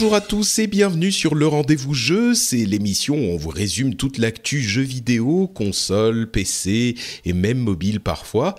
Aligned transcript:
Bonjour 0.00 0.14
à 0.14 0.22
tous 0.22 0.58
et 0.58 0.66
bienvenue 0.66 1.12
sur 1.12 1.34
le 1.34 1.46
rendez-vous 1.46 1.92
jeu. 1.92 2.32
C'est 2.32 2.64
l'émission 2.64 3.16
où 3.16 3.34
on 3.34 3.36
vous 3.36 3.50
résume 3.50 3.96
toute 3.96 4.16
l'actu 4.16 4.62
jeux 4.62 4.80
vidéo, 4.80 5.46
console, 5.46 6.30
PC 6.30 6.94
et 7.26 7.32
même 7.34 7.58
mobile 7.58 8.00
parfois. 8.00 8.54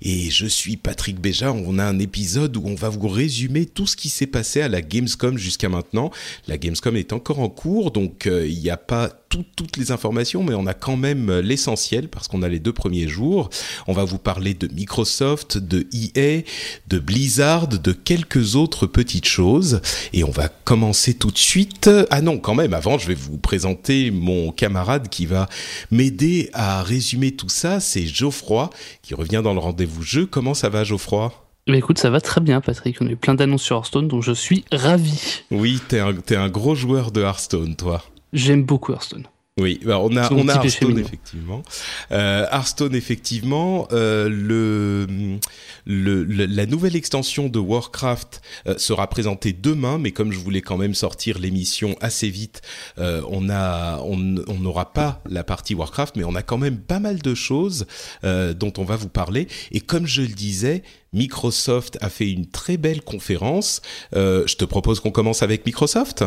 Et 0.00 0.30
je 0.30 0.46
suis 0.46 0.78
Patrick 0.78 1.20
Béja. 1.20 1.52
On 1.52 1.78
a 1.78 1.84
un 1.84 1.98
épisode 1.98 2.56
où 2.56 2.62
on 2.64 2.74
va 2.74 2.88
vous 2.88 3.08
résumer 3.08 3.66
tout 3.66 3.86
ce 3.86 3.94
qui 3.94 4.08
s'est 4.08 4.26
passé 4.26 4.62
à 4.62 4.70
la 4.70 4.80
Gamescom 4.80 5.36
jusqu'à 5.36 5.68
maintenant. 5.68 6.10
La 6.48 6.56
Gamescom 6.56 6.96
est 6.96 7.12
encore 7.12 7.40
en 7.40 7.50
cours, 7.50 7.90
donc 7.90 8.26
euh, 8.26 8.46
il 8.48 8.58
n'y 8.58 8.70
a 8.70 8.78
pas 8.78 9.10
toutes 9.28 9.76
les 9.76 9.92
informations, 9.92 10.42
mais 10.42 10.54
on 10.54 10.66
a 10.66 10.74
quand 10.74 10.96
même 10.96 11.40
l'essentiel 11.40 12.08
parce 12.08 12.28
qu'on 12.28 12.42
a 12.42 12.48
les 12.48 12.58
deux 12.58 12.72
premiers 12.72 13.08
jours. 13.08 13.50
On 13.86 13.92
va 13.92 14.04
vous 14.04 14.18
parler 14.18 14.54
de 14.54 14.68
Microsoft, 14.68 15.58
de 15.58 15.86
EA, 15.92 16.42
de 16.88 16.98
Blizzard, 16.98 17.68
de 17.68 17.92
quelques 17.92 18.56
autres 18.56 18.86
petites 18.86 19.26
choses. 19.26 19.80
Et 20.12 20.24
on 20.24 20.30
va 20.30 20.48
commencer 20.48 21.14
tout 21.14 21.30
de 21.30 21.38
suite. 21.38 21.90
Ah 22.10 22.20
non, 22.20 22.38
quand 22.38 22.54
même, 22.54 22.74
avant, 22.74 22.98
je 22.98 23.08
vais 23.08 23.14
vous 23.14 23.38
présenter 23.38 24.10
mon 24.10 24.52
camarade 24.52 25.08
qui 25.08 25.26
va 25.26 25.48
m'aider 25.90 26.50
à 26.52 26.82
résumer 26.82 27.32
tout 27.32 27.48
ça. 27.48 27.80
C'est 27.80 28.06
Geoffroy 28.06 28.70
qui 29.02 29.14
revient 29.14 29.42
dans 29.42 29.54
le 29.54 29.60
rendez-vous 29.60 30.02
jeu. 30.02 30.26
Comment 30.26 30.54
ça 30.54 30.68
va, 30.68 30.84
Geoffroy? 30.84 31.32
Bah 31.68 31.76
écoute, 31.76 31.98
ça 31.98 32.10
va 32.10 32.20
très 32.20 32.40
bien, 32.40 32.60
Patrick. 32.60 32.98
On 33.00 33.06
a 33.08 33.10
eu 33.10 33.16
plein 33.16 33.34
d'annonces 33.34 33.62
sur 33.62 33.76
Hearthstone, 33.76 34.06
donc 34.06 34.22
je 34.22 34.30
suis 34.30 34.64
ravi. 34.70 35.42
Oui, 35.50 35.80
t'es 35.88 35.98
un, 35.98 36.14
es 36.28 36.36
un 36.36 36.48
gros 36.48 36.76
joueur 36.76 37.10
de 37.10 37.22
Hearthstone, 37.22 37.74
toi. 37.74 38.04
J'aime 38.36 38.64
beaucoup 38.64 38.92
Hearthstone. 38.92 39.26
Oui, 39.58 39.80
bah 39.82 39.98
on 39.98 40.14
a, 40.18 40.30
on 40.34 40.48
a 40.48 40.56
Hearthstone 40.56 40.98
effectivement. 40.98 41.62
Euh, 42.12 42.46
Hearthstone 42.52 42.94
effectivement, 42.94 43.88
euh, 43.90 44.28
le, 44.28 45.06
le, 45.86 46.24
la 46.24 46.66
nouvelle 46.66 46.94
extension 46.94 47.48
de 47.48 47.58
Warcraft 47.58 48.42
euh, 48.66 48.76
sera 48.76 49.06
présentée 49.06 49.54
demain, 49.54 49.96
mais 49.96 50.10
comme 50.10 50.30
je 50.30 50.38
voulais 50.38 50.60
quand 50.60 50.76
même 50.76 50.94
sortir 50.94 51.38
l'émission 51.38 51.96
assez 52.02 52.28
vite, 52.28 52.60
euh, 52.98 53.22
on 53.30 53.48
a, 53.48 53.98
on 54.00 54.18
n'aura 54.18 54.92
pas 54.92 55.22
la 55.26 55.42
partie 55.42 55.74
Warcraft, 55.74 56.16
mais 56.16 56.24
on 56.24 56.34
a 56.34 56.42
quand 56.42 56.58
même 56.58 56.76
pas 56.76 57.00
mal 57.00 57.22
de 57.22 57.34
choses 57.34 57.86
dont 58.22 58.72
on 58.76 58.84
va 58.84 58.96
vous 58.96 59.08
parler. 59.08 59.48
Et 59.72 59.80
comme 59.80 60.06
je 60.06 60.20
le 60.20 60.28
disais, 60.28 60.82
Microsoft 61.14 61.96
a 62.02 62.10
fait 62.10 62.30
une 62.30 62.46
très 62.46 62.76
belle 62.76 63.00
conférence. 63.00 63.80
je 64.12 64.54
te 64.54 64.66
propose 64.66 65.00
qu'on 65.00 65.12
commence 65.12 65.42
avec 65.42 65.64
Microsoft? 65.64 66.24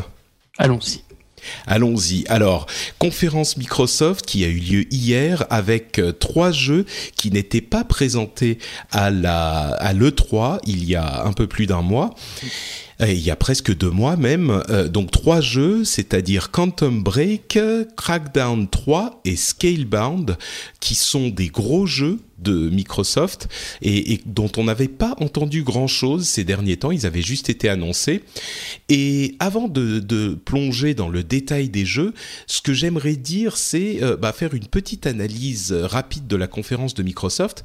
Allons-y. 0.58 1.09
Allons-y. 1.68 2.26
Alors, 2.28 2.66
conférence 2.98 3.58
Microsoft 3.58 4.26
qui 4.26 4.44
a 4.44 4.48
eu 4.48 4.60
lieu 4.60 4.86
hier 4.94 5.46
avec 5.50 6.00
euh, 6.00 6.12
trois 6.12 6.52
jeux 6.52 6.86
qui 7.16 7.32
n'étaient 7.32 7.62
pas 7.62 7.84
présentés 7.84 8.58
à 8.92 9.10
la 9.10 9.70
à 9.80 9.94
l'E3 9.94 10.60
il 10.66 10.86
y 10.86 10.96
a 10.96 11.26
un 11.26 11.34
peu 11.34 11.48
plus 11.48 11.66
d'un 11.66 11.82
mois 11.82 12.14
il 13.08 13.20
y 13.20 13.32
a 13.32 13.36
presque 13.36 13.76
deux 13.76 13.90
mois 13.90 14.18
même. 14.18 14.62
Euh, 14.70 14.88
donc 14.88 15.12
trois 15.12 15.42
jeux, 15.42 15.84
c'est-à-dire 15.84 16.52
Quantum 16.52 17.02
Break, 17.02 17.58
Crackdown 17.96 18.68
3 18.68 19.22
et 19.26 19.36
Scalebound, 19.36 20.38
qui 20.80 20.96
sont 20.96 21.30
des 21.30 21.48
gros 21.48 21.86
jeux 21.86 22.20
de 22.40 22.70
Microsoft 22.70 23.50
et, 23.82 24.22
dont 24.26 24.52
on 24.58 24.64
n'avait 24.64 24.88
pas 24.88 25.16
entendu 25.20 25.64
grand-chose 25.64 26.28
ces 26.28 26.44
derniers 26.44 26.78
temps. 26.78 26.92
Ils 26.92 27.06
avaient 27.06 27.22
juste 27.22 27.50
été 27.50 27.70
annoncés. 27.70 28.24
Et 28.88 29.36
avant 29.40 29.68
de, 29.68 30.00
plonger 30.46 30.94
dans 30.94 31.10
le 31.10 31.24
détail 31.24 31.70
des 31.70 31.86
jeux, 31.86 32.14
ce 32.48 32.62
que 32.62 32.74
j'aimerais 32.74 33.16
dire, 33.16 33.58
c'est 33.58 34.02
euh, 34.02 34.16
bah, 34.16 34.34
faire 34.34 34.54
une 34.54 34.66
petite 34.66 35.06
analyse 35.06 35.74
rapide 35.74 36.28
de 36.28 36.36
la 36.36 36.48
conférence 36.48 36.94
de 36.94 37.04
Microsoft 37.04 37.64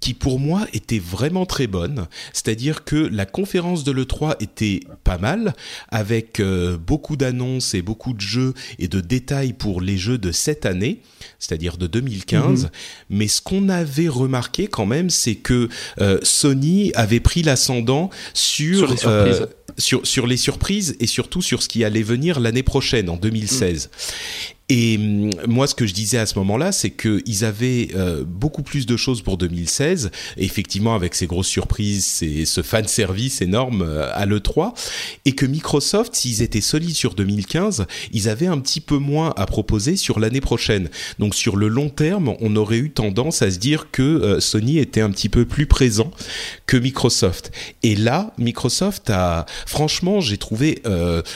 qui 0.00 0.14
pour 0.14 0.38
moi 0.38 0.66
était 0.72 0.98
vraiment 0.98 1.46
très 1.46 1.66
bonne. 1.66 2.06
C'est-à-dire 2.32 2.84
que 2.84 2.96
la 2.96 3.26
conférence 3.26 3.84
de 3.84 3.92
l'E3 3.92 4.36
était 4.40 4.80
pas 5.04 5.18
mal, 5.18 5.54
avec 5.88 6.40
euh, 6.40 6.76
beaucoup 6.76 7.16
d'annonces 7.16 7.74
et 7.74 7.82
beaucoup 7.82 8.12
de 8.12 8.20
jeux 8.20 8.54
et 8.78 8.88
de 8.88 9.00
détails 9.00 9.52
pour 9.52 9.80
les 9.80 9.96
jeux 9.96 10.18
de 10.18 10.32
cette 10.32 10.66
année, 10.66 11.00
c'est-à-dire 11.38 11.76
de 11.76 11.86
2015. 11.86 12.64
Mhm. 12.64 12.70
Mais 13.10 13.28
ce 13.28 13.40
qu'on 13.40 13.68
avait 13.68 14.08
remarqué 14.08 14.66
quand 14.66 14.86
même, 14.86 15.10
c'est 15.10 15.36
que 15.36 15.68
euh, 16.00 16.18
Sony 16.22 16.92
avait 16.94 17.20
pris 17.20 17.42
l'ascendant 17.42 18.10
sur... 18.34 18.94
Euh, 19.06 19.46
sur, 19.78 20.06
sur, 20.06 20.26
les 20.26 20.36
surprises 20.36 20.96
et 21.00 21.06
surtout 21.06 21.42
sur 21.42 21.62
ce 21.62 21.68
qui 21.68 21.84
allait 21.84 22.02
venir 22.02 22.40
l'année 22.40 22.62
prochaine, 22.62 23.08
en 23.08 23.16
2016. 23.16 23.90
Et 24.68 24.96
hum, 24.96 25.30
moi, 25.46 25.66
ce 25.66 25.74
que 25.74 25.86
je 25.86 25.94
disais 25.94 26.18
à 26.18 26.26
ce 26.26 26.38
moment-là, 26.38 26.72
c'est 26.72 26.90
qu'ils 26.90 27.44
avaient 27.44 27.88
euh, 27.94 28.24
beaucoup 28.26 28.62
plus 28.62 28.86
de 28.86 28.96
choses 28.96 29.22
pour 29.22 29.36
2016. 29.36 30.10
effectivement, 30.36 30.94
avec 30.94 31.14
ces 31.14 31.26
grosses 31.26 31.46
surprises, 31.46 32.22
et 32.22 32.44
ce 32.44 32.62
fan 32.62 32.86
service 32.88 33.42
énorme 33.42 33.82
euh, 33.82 34.10
à 34.12 34.26
l'E3. 34.26 34.74
Et 35.24 35.32
que 35.32 35.46
Microsoft, 35.46 36.14
s'ils 36.14 36.42
étaient 36.42 36.60
solides 36.60 36.96
sur 36.96 37.14
2015, 37.14 37.86
ils 38.12 38.28
avaient 38.28 38.46
un 38.46 38.58
petit 38.58 38.80
peu 38.80 38.98
moins 38.98 39.32
à 39.36 39.46
proposer 39.46 39.96
sur 39.96 40.18
l'année 40.18 40.40
prochaine. 40.40 40.88
Donc 41.18 41.34
sur 41.34 41.56
le 41.56 41.68
long 41.68 41.88
terme, 41.88 42.34
on 42.40 42.56
aurait 42.56 42.78
eu 42.78 42.90
tendance 42.90 43.42
à 43.42 43.50
se 43.50 43.58
dire 43.58 43.90
que 43.92 44.02
euh, 44.02 44.40
Sony 44.40 44.78
était 44.78 45.00
un 45.00 45.10
petit 45.10 45.28
peu 45.28 45.44
plus 45.44 45.66
présent 45.66 46.10
que 46.66 46.76
Microsoft. 46.76 47.52
Et 47.82 47.94
là, 47.94 48.32
Microsoft 48.38 49.10
a, 49.10 49.46
franchement, 49.64 50.20
j'ai 50.20 50.38
trouvé 50.38 50.82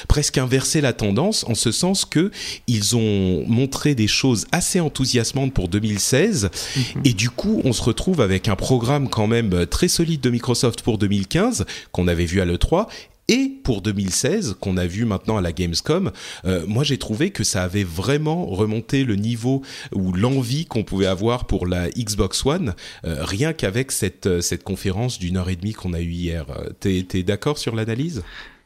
presque 0.09 0.39
inversé 0.39 0.81
la 0.81 0.93
tendance 0.93 1.45
en 1.49 1.55
ce 1.55 1.73
sens 1.73 2.05
que 2.05 2.31
ils 2.67 2.97
ont 2.97 3.45
montré 3.47 3.95
des 3.95 4.07
choses 4.09 4.47
assez 4.53 4.81
enthousiasmantes 4.81 5.53
pour 5.53 5.69
2016 5.69 6.51
mhm. 6.77 7.03
et 7.05 7.13
du 7.13 7.31
coup 7.31 7.61
on 7.65 7.73
se 7.73 7.83
retrouve 7.83 8.21
avec 8.21 8.49
un 8.49 8.57
programme 8.57 9.09
quand 9.09 9.27
même 9.27 9.67
très 9.67 9.89
solide 9.89 10.21
de 10.21 10.31
Microsoft 10.31 10.83
pour 10.83 10.99
2015 10.99 11.65
qu'on 11.93 12.09
avait 12.09 12.25
vu 12.25 12.41
à 12.41 12.45
l'E3 12.45 12.87
et 13.31 13.49
pour 13.63 13.81
2016 13.81 14.57
qu'on 14.61 14.77
a 14.77 14.87
vu 14.87 15.05
maintenant 15.05 15.37
à 15.37 15.41
la 15.41 15.53
Gamescom, 15.53 16.11
euh, 16.45 16.65
moi 16.67 16.83
j'ai 16.83 16.99
trouvé 16.99 17.31
que 17.31 17.45
ça 17.45 17.63
avait 17.63 17.85
vraiment 17.85 18.45
remonté 18.45 19.05
le 19.05 19.15
niveau 19.15 19.63
ou 19.95 20.13
l'envie 20.13 20.67
qu'on 20.67 20.83
pouvait 20.83 21.07
avoir 21.07 21.47
pour 21.47 21.67
la 21.69 21.89
Xbox 21.91 22.45
One, 22.45 22.75
euh, 23.05 23.19
rien 23.21 23.53
qu'avec 23.53 23.93
cette, 23.93 24.27
euh, 24.27 24.41
cette 24.41 24.65
conférence 24.65 25.21
d'une 25.21 25.37
heure 25.37 25.49
et 25.49 25.55
demie 25.55 25.75
qu'on 25.75 25.93
a 25.95 26.01
eue 26.01 26.11
hier. 26.11 26.47
T'es 26.81 27.07
es, 27.15 27.23
d'accord 27.23 27.59
sur 27.59 27.77
l'analyse? 27.77 28.25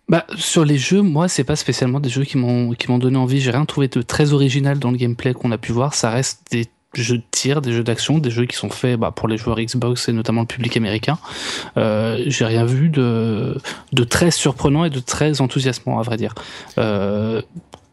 Bah, 0.08 0.26
sur 0.36 0.64
les 0.64 0.78
jeux, 0.78 1.02
moi, 1.02 1.28
c'est 1.28 1.44
pas 1.44 1.56
spécialement 1.56 2.00
des 2.00 2.08
jeux 2.08 2.24
qui 2.24 2.38
m'ont 2.38 2.72
qui 2.72 2.90
m'ont 2.90 2.98
donné 2.98 3.16
envie. 3.16 3.40
J'ai 3.40 3.50
rien 3.50 3.64
trouvé 3.66 3.88
de 3.88 4.00
très 4.00 4.32
original 4.32 4.78
dans 4.78 4.90
le 4.90 4.96
gameplay 4.96 5.34
qu'on 5.34 5.50
a 5.50 5.58
pu 5.58 5.72
voir. 5.72 5.94
Ça 5.94 6.10
reste 6.10 6.40
des 6.50 6.66
jeux 7.02 7.18
de 7.18 7.24
tir, 7.30 7.60
des 7.60 7.72
jeux 7.72 7.84
d'action, 7.84 8.18
des 8.18 8.30
jeux 8.30 8.46
qui 8.46 8.56
sont 8.56 8.70
faits 8.70 8.98
bah, 8.98 9.10
pour 9.10 9.28
les 9.28 9.36
joueurs 9.36 9.58
Xbox 9.58 10.08
et 10.08 10.12
notamment 10.12 10.42
le 10.42 10.46
public 10.46 10.76
américain. 10.76 11.18
Euh, 11.76 12.22
J'ai 12.26 12.44
rien 12.44 12.64
vu 12.64 12.88
de 12.88 13.56
de 13.92 14.04
très 14.04 14.30
surprenant 14.30 14.84
et 14.84 14.90
de 14.90 15.00
très 15.00 15.40
enthousiasmant, 15.40 15.98
à 15.98 16.02
vrai 16.02 16.16
dire. 16.16 16.34
Euh, 16.78 17.42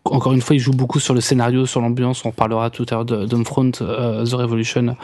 encore 0.05 0.33
une 0.33 0.41
fois, 0.41 0.55
il 0.55 0.59
joue 0.59 0.71
beaucoup 0.71 0.99
sur 0.99 1.13
le 1.13 1.21
scénario, 1.21 1.65
sur 1.65 1.79
l'ambiance. 1.79 2.25
On 2.25 2.31
parlera 2.31 2.69
tout 2.69 2.85
à 2.89 2.95
l'heure 2.95 3.05
de 3.05 3.25
Domefront 3.25 3.71
euh, 3.81 4.25
The 4.25 4.33
Revolution, 4.33 4.95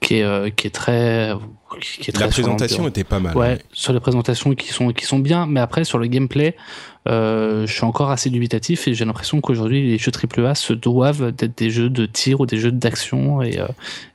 qui 0.00 0.16
est, 0.16 0.22
euh, 0.22 0.50
qui 0.50 0.66
est 0.66 0.70
très. 0.70 1.32
Qui 1.80 2.10
est 2.10 2.12
très 2.12 2.24
La 2.24 2.30
présentation 2.30 2.86
était 2.86 3.04
pas 3.04 3.20
mal. 3.20 3.36
Ouais, 3.36 3.58
sur 3.72 3.92
les 3.92 4.00
présentations 4.00 4.54
qui 4.54 4.68
sont, 4.68 4.92
qui 4.92 5.06
sont 5.06 5.18
bien, 5.18 5.46
mais 5.46 5.60
après, 5.60 5.84
sur 5.84 5.98
le 5.98 6.06
gameplay, 6.06 6.56
je 7.06 7.66
suis 7.66 7.84
encore 7.84 8.10
assez 8.10 8.30
dubitatif 8.30 8.88
et 8.88 8.94
j'ai 8.94 9.04
l'impression 9.04 9.40
qu'aujourd'hui 9.40 9.90
les 9.90 9.98
jeux 9.98 10.12
AAA 10.12 10.54
se 10.54 10.72
doivent 10.72 11.32
d'être 11.32 11.56
des 11.58 11.70
jeux 11.70 11.90
de 11.90 12.06
tir 12.06 12.40
ou 12.40 12.46
des 12.46 12.56
jeux 12.56 12.72
d'action 12.72 13.42
et, 13.42 13.58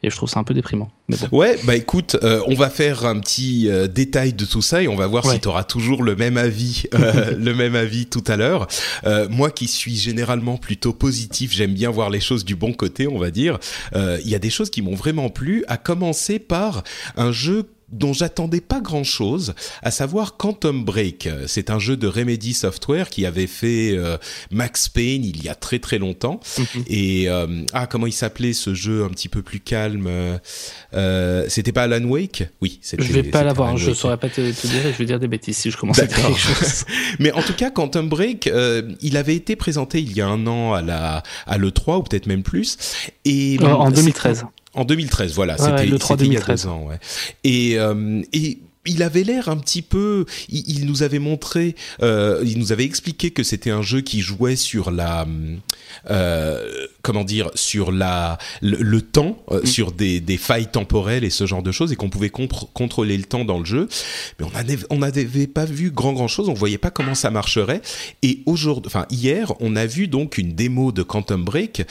et 0.04 0.10
je 0.10 0.16
trouve 0.16 0.30
ça 0.30 0.40
un 0.40 0.44
peu 0.44 0.54
déprimant. 0.54 0.90
Ouais, 1.32 1.58
bah 1.64 1.76
écoute, 1.76 2.18
on 2.22 2.54
va 2.54 2.70
faire 2.70 3.06
un 3.06 3.20
petit 3.20 3.70
détail 3.94 4.34
de 4.34 4.46
tout 4.46 4.62
ça 4.62 4.84
et 4.84 4.88
on 4.88 4.96
va 4.96 5.08
voir 5.08 5.26
si 5.30 5.40
tu 5.40 5.48
auras 5.48 5.64
toujours 5.64 6.04
le 6.04 6.16
même 6.16 6.38
avis, 6.38 6.84
le 6.94 7.54
même 7.54 7.76
avis 7.76 8.06
tout 8.06 8.24
à 8.28 8.36
l'heure. 8.36 8.68
moi 9.30 9.52
qui 9.52 9.68
suis 9.68 9.96
généralement 9.96 10.58
plutôt 10.58 10.94
positif, 10.94 11.52
j'aime 11.52 11.74
bien 11.74 11.90
voir 11.90 12.10
les 12.10 12.20
choses 12.20 12.46
du 12.46 12.56
bon 12.56 12.74
côté, 12.74 13.08
on 13.08 13.18
va 13.18 13.32
dire. 13.32 13.60
Il 13.96 14.30
y 14.30 14.36
a 14.36 14.40
des 14.40 14.50
choses 14.50 14.70
qui 14.70 14.82
m'ont 14.82 14.96
vraiment 14.96 15.30
plu, 15.30 15.64
à 15.68 15.78
commencer 15.78 16.40
par 16.40 16.84
un 17.16 17.32
jeu 17.32 17.70
dont 17.92 18.14
j'attendais 18.14 18.62
pas 18.62 18.82
grand 18.82 19.04
chose, 19.04 19.54
à 19.82 19.92
savoir 19.92 20.38
Quantum 20.38 20.84
Break. 20.86 21.30
C'est 21.48 21.70
un 21.70 21.80
jeu 21.80 21.98
de 21.98 22.08
Remedy 22.08 22.54
Software 22.54 23.10
qui 23.10 23.26
avait 23.26 23.48
fait 23.48 23.92
euh, 23.94 24.18
Max 24.52 24.90
Payne 24.90 25.24
il 25.24 25.44
y 25.44 25.50
a 25.50 25.56
très 25.56 25.80
très 25.80 25.98
longtemps. 25.98 26.40
Mhm. 26.58 26.84
Et 26.88 27.30
euh, 27.30 27.48
ah 27.74 27.88
comment 27.88 28.08
il 28.08 28.14
s'appelait 28.14 28.54
ce 28.54 28.74
jeu 28.74 29.04
un 29.04 29.10
petit 29.10 29.30
peu 29.30 29.42
plus 29.42 29.60
calme 29.60 30.10
euh, 30.94 31.46
C'était 31.48 31.72
pas 31.72 31.84
Alan 31.84 32.04
Wake? 32.04 32.44
Oui, 32.62 32.80
c'était. 32.82 33.04
Je 33.04 33.14
vais 33.14 33.24
pas 33.24 33.44
l'avoir. 33.44 33.78
Je 33.78 33.94
saurais 33.94 34.18
pas 34.18 34.30
te, 34.30 34.42
dire. 34.42 34.54
Je 34.92 34.98
vais 34.98 35.06
dire 35.06 35.20
des 35.20 35.28
bêtises 35.28 35.58
si 35.58 35.72
je 35.72 35.78
commence 35.78 36.00
à 36.00 36.06
dire 36.06 36.18
quelque 36.18 36.40
chose. 36.40 36.86
Mais 37.20 37.32
en 37.32 37.42
tout 37.42 37.54
cas, 37.54 37.72
Quantum 37.72 38.10
Break, 38.10 38.50
il 39.02 39.18
avait 39.18 39.36
été 39.36 39.56
présenté 39.56 40.00
il 40.00 40.14
y 40.14 40.22
a 40.22 40.28
un 40.28 40.46
an 40.48 40.74
à 40.74 40.82
la 40.82 41.24
à 41.48 41.58
le 41.58 41.72
3 41.72 41.98
ou 41.98 42.04
peut-être 42.04 42.28
même 42.28 42.44
plus. 42.44 42.78
Et 43.26 43.58
en 43.62 43.92
2013. 43.92 44.46
En 44.74 44.86
2013, 44.86 45.34
voilà, 45.34 45.58
c'était 45.58 45.86
le 45.86 45.98
3 45.98 46.18
il 46.22 46.34
y 46.34 46.38
a 46.38 46.42
deux 46.42 46.68
ans. 46.68 46.88
Ouais. 46.88 47.00
Et, 47.44 47.80
euh, 47.80 48.22
et 48.34 48.60
il 48.90 49.04
avait 49.04 49.24
l'air 49.24 49.50
un 49.50 49.58
petit 49.58 49.82
peu. 49.82 50.26
Il, 50.50 50.86
nous 50.86 51.04
avait 51.04 51.20
montré, 51.20 51.76
euh, 52.02 52.42
il 52.46 52.58
nous 52.60 52.72
avait 52.72 52.86
expliqué 52.86 53.32
que 53.32 53.44
c'était 53.44 53.72
un 53.72 53.82
jeu 53.82 54.02
qui 54.02 54.22
jouait 54.22 54.56
sur 54.56 54.92
la, 54.92 55.28
euh, 56.10 56.88
comment 57.02 57.24
dire, 57.24 57.52
sur 57.56 57.92
la 57.92 58.38
le, 58.62 59.02
temps, 59.02 59.38
euh, 59.52 59.62
mm. 59.62 59.66
sur 59.66 59.92
des, 59.92 60.20
des, 60.22 60.38
failles 60.38 60.68
temporelles 60.68 61.24
et 61.24 61.30
ce 61.30 61.46
genre 61.46 61.64
de 61.64 61.72
choses, 61.72 61.92
et 61.92 61.96
qu'on 61.96 62.10
pouvait 62.10 62.30
contrôler 62.30 63.18
le 63.18 63.26
temps 63.26 63.46
dans 63.46 63.60
le 63.60 63.66
jeu. 63.66 63.88
Mais 64.40 64.46
on 64.90 64.98
n'avait 65.00 65.28
on 65.38 65.48
pas 65.48 65.66
vu 65.66 65.92
grand 65.92 66.14
grand 66.14 66.28
chose. 66.28 66.50
On 66.50 66.54
voyait 66.54 66.78
pas 66.78 66.92
comment 66.92 67.16
ça 67.16 67.32
marcherait. 67.32 67.82
Et 68.24 68.40
aujourd'hui, 68.46 68.88
enfin 68.88 69.06
hier, 69.10 69.54
on 69.60 69.76
a 69.76 69.86
vu 69.86 70.08
donc 70.08 70.38
une 70.38 70.54
démo 70.54 70.92
de 70.92 71.04
Quantum 71.04 71.44
Break 71.44 71.86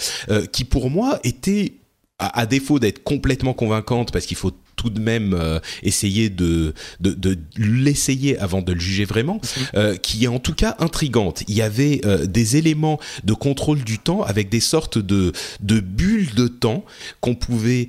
qui 0.52 0.64
pour 0.64 0.90
moi 0.90 1.20
était 1.22 1.74
à, 2.18 2.46
défaut 2.46 2.78
d'être 2.78 3.02
complètement 3.02 3.54
convaincante, 3.54 4.12
parce 4.12 4.26
qu'il 4.26 4.36
faut 4.36 4.52
tout 4.78 4.88
de 4.90 5.00
même 5.00 5.34
euh, 5.34 5.58
essayer 5.82 6.30
de, 6.30 6.72
de, 7.00 7.12
de 7.12 7.36
l'essayer 7.58 8.38
avant 8.38 8.62
de 8.62 8.72
le 8.72 8.80
juger 8.80 9.04
vraiment, 9.04 9.40
euh, 9.74 9.96
qui 9.96 10.24
est 10.24 10.28
en 10.28 10.38
tout 10.38 10.54
cas 10.54 10.76
intrigante. 10.78 11.42
Il 11.48 11.56
y 11.56 11.62
avait 11.62 12.00
euh, 12.06 12.26
des 12.26 12.56
éléments 12.56 12.98
de 13.24 13.34
contrôle 13.34 13.82
du 13.82 13.98
temps 13.98 14.22
avec 14.22 14.48
des 14.48 14.60
sortes 14.60 14.98
de, 14.98 15.32
de 15.60 15.80
bulles 15.80 16.32
de 16.34 16.46
temps 16.46 16.84
qu'on 17.20 17.34
pouvait 17.34 17.88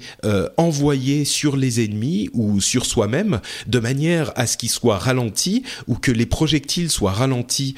envoyer 0.58 1.26
sur 1.26 1.56
les 1.56 1.84
ennemis 1.84 2.30
ou 2.34 2.60
sur 2.60 2.86
soi-même 2.86 3.40
de 3.68 3.80
manière 3.80 4.32
à 4.36 4.48
ce 4.48 4.58
qu'ils 4.58 4.70
soient 4.70 4.98
ralentis 4.98 5.64
ou 5.88 5.96
que 5.96 6.12
les 6.12 6.26
projectiles 6.26 6.90
soient 6.90 7.12
ralentis 7.12 7.76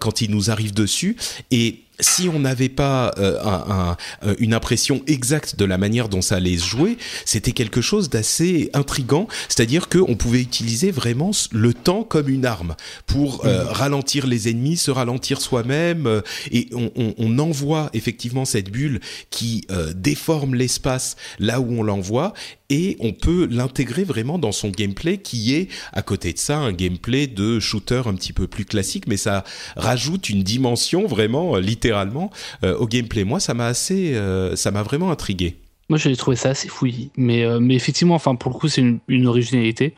quand 0.00 0.20
ils 0.20 0.30
nous 0.30 0.50
arrivent 0.50 0.74
dessus. 0.74 1.16
Et 1.50 1.84
si 2.00 2.28
on 2.28 2.40
n'avait 2.40 2.68
pas 2.68 3.12
euh, 3.18 3.38
un, 3.44 3.96
une 4.38 4.54
impression 4.54 5.02
exacte 5.06 5.56
de 5.56 5.64
la 5.64 5.78
manière 5.78 6.08
dont 6.08 6.22
ça 6.22 6.36
allait 6.36 6.56
se 6.56 6.66
jouer, 6.66 6.98
c'était 7.24 7.52
quelque 7.52 7.80
chose 7.80 8.10
d'assez 8.10 8.39
intrigant. 8.74 9.28
C'est-à-dire 9.48 9.88
qu'on 9.88 10.14
pouvait 10.14 10.40
utiliser 10.40 10.90
vraiment 10.90 11.30
le 11.52 11.74
temps 11.74 12.02
comme 12.02 12.28
une 12.28 12.44
arme 12.44 12.74
pour 13.06 13.44
euh, 13.44 13.64
mmh. 13.64 13.68
ralentir 13.68 14.26
les 14.26 14.48
ennemis, 14.48 14.76
se 14.76 14.90
ralentir 14.90 15.40
soi-même, 15.40 16.22
et 16.50 16.68
on, 16.72 16.90
on, 16.96 17.14
on, 17.18 17.38
envoie 17.38 17.90
effectivement 17.94 18.44
cette 18.44 18.70
bulle 18.70 19.00
qui 19.30 19.66
déforme 19.94 20.54
l'espace 20.54 21.16
là 21.38 21.60
où 21.60 21.72
on 21.72 21.82
l'envoie, 21.82 22.34
et 22.70 22.96
on 23.00 23.12
peut 23.12 23.46
l'intégrer 23.50 24.04
vraiment 24.04 24.38
dans 24.38 24.52
son 24.52 24.70
gameplay 24.70 25.18
qui 25.18 25.54
est 25.54 25.68
à 25.92 26.02
côté 26.02 26.32
de 26.32 26.38
ça 26.38 26.58
un 26.58 26.72
gameplay 26.72 27.26
de 27.26 27.60
shooter 27.60 28.02
un 28.06 28.14
petit 28.14 28.32
peu 28.32 28.46
plus 28.46 28.64
classique 28.64 29.06
mais 29.08 29.16
ça 29.16 29.44
rajoute 29.76 30.30
une 30.30 30.42
dimension 30.42 31.06
vraiment 31.06 31.56
euh, 31.56 31.60
littéralement 31.60 32.30
euh, 32.64 32.76
au 32.78 32.86
gameplay 32.86 33.24
moi 33.24 33.40
ça 33.40 33.52
m'a 33.52 33.66
assez 33.66 34.14
euh, 34.14 34.56
ça 34.56 34.70
m'a 34.70 34.82
vraiment 34.82 35.10
intrigué 35.10 35.56
moi 35.90 35.98
j'ai 35.98 36.16
trouvé 36.16 36.36
ça 36.36 36.50
assez 36.50 36.68
fouillis. 36.68 37.10
Mais 37.16 37.44
mais 37.60 37.74
effectivement 37.74 38.14
enfin 38.14 38.34
pour 38.34 38.50
le 38.52 38.56
coup 38.58 38.68
c'est 38.68 38.82
une, 39.08 39.26
originalité. 39.26 39.94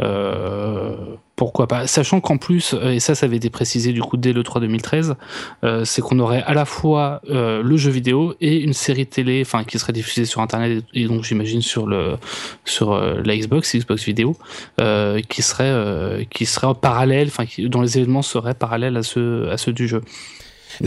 Euh, 0.00 0.96
pourquoi 1.36 1.66
pas? 1.66 1.86
Sachant 1.86 2.20
qu'en 2.20 2.36
plus, 2.36 2.74
euh, 2.74 2.92
et 2.92 3.00
ça, 3.00 3.14
ça 3.14 3.26
avait 3.26 3.36
été 3.36 3.50
précisé 3.50 3.92
du 3.92 4.00
coup 4.00 4.16
dès 4.16 4.32
le 4.32 4.42
3 4.42 4.60
2013, 4.60 5.16
euh, 5.64 5.84
c'est 5.84 6.00
qu'on 6.00 6.18
aurait 6.20 6.42
à 6.42 6.54
la 6.54 6.64
fois 6.64 7.20
euh, 7.28 7.62
le 7.62 7.76
jeu 7.76 7.90
vidéo 7.90 8.34
et 8.40 8.60
une 8.60 8.72
série 8.72 9.06
télé, 9.06 9.42
enfin 9.44 9.64
qui 9.64 9.78
serait 9.78 9.92
diffusée 9.92 10.26
sur 10.26 10.40
Internet 10.40 10.84
et 10.94 11.06
donc 11.06 11.24
j'imagine 11.24 11.60
sur 11.60 11.86
le 11.86 12.16
euh, 12.82 13.22
la 13.24 13.36
Xbox, 13.36 13.74
Xbox 13.74 14.04
vidéo, 14.04 14.36
euh, 14.80 15.20
qui 15.28 15.42
serait 15.42 16.26
qui 16.30 16.46
serait 16.46 16.68
en 16.68 16.74
parallèle, 16.74 17.28
enfin 17.28 17.44
dont 17.66 17.82
les 17.82 17.98
événements 17.98 18.22
seraient 18.22 18.54
parallèles 18.54 18.96
à 18.96 19.00
à 19.00 19.56
ceux 19.56 19.72
du 19.72 19.88
jeu. 19.88 20.02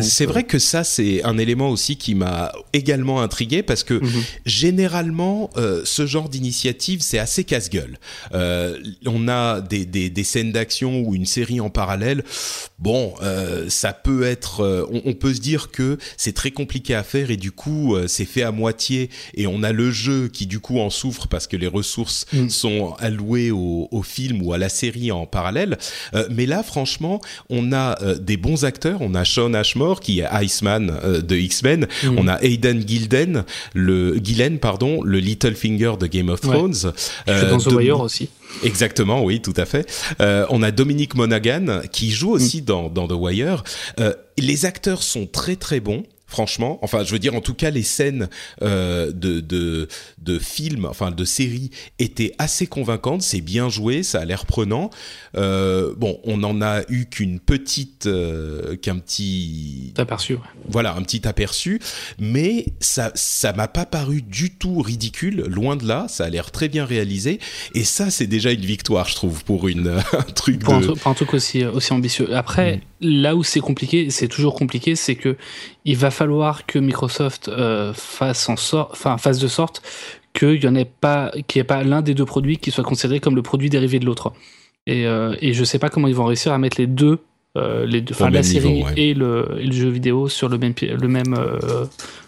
C'est 0.01 0.25
vrai 0.25 0.43
que 0.43 0.59
ça, 0.59 0.83
c'est 0.83 1.23
un 1.23 1.37
élément 1.37 1.69
aussi 1.69 1.97
qui 1.97 2.15
m'a 2.15 2.51
également 2.73 3.21
intrigué 3.21 3.63
parce 3.63 3.83
que 3.83 3.95
mhm. 3.95 4.23
généralement, 4.45 5.49
euh, 5.57 5.81
ce 5.85 6.05
genre 6.05 6.29
d'initiative, 6.29 7.01
c'est 7.01 7.19
assez 7.19 7.43
casse-gueule. 7.43 7.97
Euh, 8.33 8.79
on 9.05 9.27
a 9.27 9.61
des, 9.61 9.85
des, 9.85 10.09
des 10.09 10.23
scènes 10.23 10.51
d'action 10.51 11.01
ou 11.01 11.15
une 11.15 11.25
série 11.25 11.59
en 11.59 11.69
parallèle. 11.69 12.23
Bon, 12.79 13.15
euh, 13.23 13.69
ça 13.69 13.91
peut 13.91 14.23
être, 14.23 14.61
euh, 14.61 14.85
on, 14.91 15.01
on, 15.05 15.13
peut 15.13 15.33
se 15.33 15.39
dire 15.39 15.71
que 15.71 15.97
c'est 16.15 16.33
très 16.33 16.51
compliqué 16.51 16.93
à 16.93 17.01
faire 17.01 17.31
et 17.31 17.37
du 17.37 17.51
coup, 17.51 17.95
euh, 17.95 18.07
c'est 18.07 18.25
fait 18.25 18.43
à 18.43 18.51
moitié 18.51 19.09
et 19.33 19.47
on 19.47 19.63
a 19.63 19.71
le 19.71 19.89
jeu 19.89 20.27
qui 20.27 20.45
du 20.45 20.59
coup 20.59 20.79
en 20.79 20.91
souffre 20.91 21.27
parce 21.27 21.47
que 21.47 21.57
les 21.57 21.67
ressources 21.67 22.27
mm. 22.33 22.49
sont 22.49 22.93
allouées 22.99 23.49
au, 23.49 23.87
au, 23.89 24.03
film 24.03 24.43
ou 24.43 24.53
à 24.53 24.59
la 24.59 24.69
série 24.69 25.11
en 25.11 25.25
parallèle. 25.25 25.77
mais 26.29 26.45
là, 26.45 26.61
franchement, 26.61 27.19
on 27.49 27.73
a 27.73 27.97
des 28.19 28.37
bons 28.37 28.63
acteurs. 28.63 29.01
On 29.01 29.15
a 29.15 29.25
Sean 29.25 29.53
Qui 30.01 30.19
est 30.19 30.27
Iceman 30.43 30.91
euh, 31.03 31.21
de 31.21 31.35
X-Men. 31.35 31.87
Mm. 32.03 32.17
On 32.17 32.27
a 32.27 32.41
Aidan 32.41 32.79
Gilden, 32.85 33.45
le 33.73 34.17
Gillen, 34.23 34.59
pardon, 34.59 35.03
le 35.03 35.19
Littlefinger 35.19 35.93
de 35.99 36.07
Game 36.07 36.29
of 36.29 36.41
Thrones. 36.41 36.91
Euh, 37.27 37.49
dans 37.49 37.57
The 37.57 37.67
Wire 37.67 37.99
aussi. 37.99 38.29
Exactement, 38.63 39.23
oui, 39.23 39.41
tout 39.41 39.53
à 39.57 39.65
fait. 39.65 39.89
Euh, 40.21 40.45
on 40.49 40.63
a 40.63 40.71
Dominic 40.71 41.15
Monaghan 41.15 41.81
qui 41.91 42.11
joue 42.11 42.31
aussi 42.31 42.61
mm. 42.61 42.65
dans, 42.65 42.89
dans 42.89 43.07
The 43.07 43.13
Wire. 43.13 43.63
Euh, 43.99 44.13
les 44.37 44.65
acteurs 44.65 45.03
sont 45.03 45.25
très 45.25 45.55
très 45.55 45.79
bons 45.79 46.03
franchement. 46.27 46.77
Enfin, 46.81 47.03
je 47.03 47.11
veux 47.11 47.19
dire, 47.19 47.33
en 47.33 47.41
tout 47.41 47.53
cas, 47.53 47.71
les 47.71 47.83
scènes 47.83 48.29
euh, 48.61 49.11
de, 49.11 49.39
de, 49.39 49.87
de 50.19 50.39
films, 50.39 50.85
enfin 50.85 51.09
de 51.09 51.25
séries, 51.25 51.71
étaient 51.99 52.33
assez 52.37 52.67
convaincantes. 52.67 53.21
C'est 53.21 53.41
bien 53.41 53.69
joué, 53.69 54.03
ça 54.03 54.19
a 54.19 54.25
l'air 54.25 54.45
prenant. 54.45 54.89
Euh, 55.35 55.93
bon, 55.97 56.19
on 56.25 56.43
en 56.43 56.61
a 56.61 56.81
eu 56.89 57.05
qu'une 57.05 57.39
petite, 57.39 58.07
euh, 58.07 58.75
qu'un 58.75 58.99
petit 58.99 59.93
aperçu. 59.97 60.37
Voilà, 60.67 60.95
un 60.95 61.01
petit 61.01 61.25
aperçu, 61.27 61.79
mais 62.19 62.67
ça, 62.81 63.11
ça 63.15 63.53
m'a 63.53 63.69
pas 63.69 63.85
paru 63.85 64.21
du 64.21 64.51
tout 64.51 64.81
ridicule. 64.81 65.45
Loin 65.47 65.77
de 65.77 65.87
là, 65.87 66.07
ça 66.09 66.25
a 66.25 66.29
l'air 66.29 66.51
très 66.51 66.67
bien 66.67 66.85
réalisé. 66.85 67.39
Et 67.73 67.85
ça, 67.85 68.11
c'est 68.11 68.27
déjà 68.27 68.51
une 68.51 68.65
victoire, 68.65 69.07
je 69.07 69.15
trouve, 69.15 69.45
pour 69.45 69.69
une 69.69 69.87
un 70.13 70.21
truc 70.23 70.59
pour, 70.59 70.77
de... 70.79 70.89
un, 70.89 70.93
pour 70.93 71.07
un 71.07 71.13
truc 71.13 71.33
aussi 71.33 71.63
aussi 71.63 71.93
ambitieux. 71.93 72.35
Après, 72.35 72.77
mm. 72.77 72.81
là 73.01 73.35
où 73.35 73.43
c'est 73.43 73.61
compliqué, 73.61 74.09
c'est 74.09 74.27
toujours 74.27 74.55
compliqué, 74.55 74.95
c'est 74.97 75.15
que 75.15 75.37
il 75.87 75.95
va 75.95 76.11
falloir 76.11 76.65
que 76.65 76.77
Microsoft 76.77 77.47
euh, 77.47 77.93
fasse, 77.93 78.49
en 78.49 78.55
enfin, 78.91 79.17
fasse 79.17 79.39
de 79.39 79.47
sorte 79.47 79.81
qu'il 80.33 80.69
n'y 80.69 80.81
ait 80.81 80.85
pas, 80.85 81.31
qu'il 81.47 81.61
ait 81.61 81.63
pas 81.63 81.81
l'un 81.83 82.01
des 82.01 82.13
deux 82.13 82.25
produits 82.25 82.57
qui 82.57 82.71
soit 82.71 82.83
considéré 82.83 83.21
comme 83.21 83.37
le 83.37 83.41
produit 83.41 83.69
dérivé 83.69 83.97
de 83.97 84.05
l'autre. 84.05 84.33
Et, 84.85 85.07
euh, 85.07 85.35
et 85.39 85.53
je 85.53 85.63
sais 85.63 85.79
pas 85.79 85.89
comment 85.89 86.09
ils 86.09 86.13
vont 86.13 86.25
réussir 86.25 86.51
à 86.51 86.57
mettre 86.57 86.77
les 86.77 86.87
deux, 86.87 87.19
euh, 87.57 87.85
les 87.85 88.01
deux, 88.01 88.13
enfin 88.13 88.29
la 88.29 88.43
série 88.43 88.83
et, 88.97 89.13
le, 89.13 89.47
et, 89.57 89.65
le, 89.65 89.71
jeu 89.71 89.87
vidéo 89.87 90.27
sur 90.27 90.49
le 90.49 90.57
même, 90.57 90.73
le 90.81 91.07
même, 91.07 91.33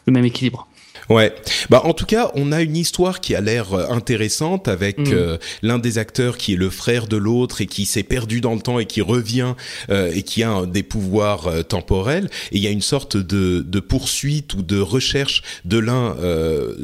le 0.05 0.13
même 0.13 0.25
équilibre. 0.25 0.68
Ouais. 1.09 1.33
Bah 1.71 1.81
en 1.85 1.93
tout 1.93 2.05
cas, 2.05 2.31
on 2.35 2.51
a 2.51 2.61
une 2.61 2.77
histoire 2.77 3.19
qui 3.19 3.33
a 3.33 3.41
l'air 3.41 3.73
euh, 3.73 3.87
intéressante 3.89 4.67
avec 4.67 4.99
mm. 4.99 5.11
euh, 5.11 5.37
l'un 5.63 5.79
des 5.79 5.97
acteurs 5.97 6.37
qui 6.37 6.53
est 6.53 6.55
le 6.55 6.69
frère 6.69 7.07
de 7.07 7.17
l'autre 7.17 7.61
et 7.61 7.65
qui 7.65 7.87
s'est 7.87 8.03
perdu 8.03 8.41
dans 8.41 8.53
le 8.53 8.61
temps 8.61 8.77
et 8.77 8.85
qui 8.85 9.01
revient 9.01 9.55
euh, 9.89 10.11
et 10.13 10.21
qui 10.21 10.43
a 10.43 10.67
des 10.67 10.83
pouvoirs 10.83 11.47
euh, 11.47 11.63
temporels. 11.63 12.29
Et 12.51 12.57
il 12.57 12.63
y 12.63 12.67
a 12.67 12.69
une 12.69 12.83
sorte 12.83 13.17
de, 13.17 13.65
de 13.67 13.79
poursuite 13.79 14.53
ou 14.53 14.61
de 14.61 14.79
recherche 14.79 15.41
de 15.65 15.79
l'un 15.79 16.15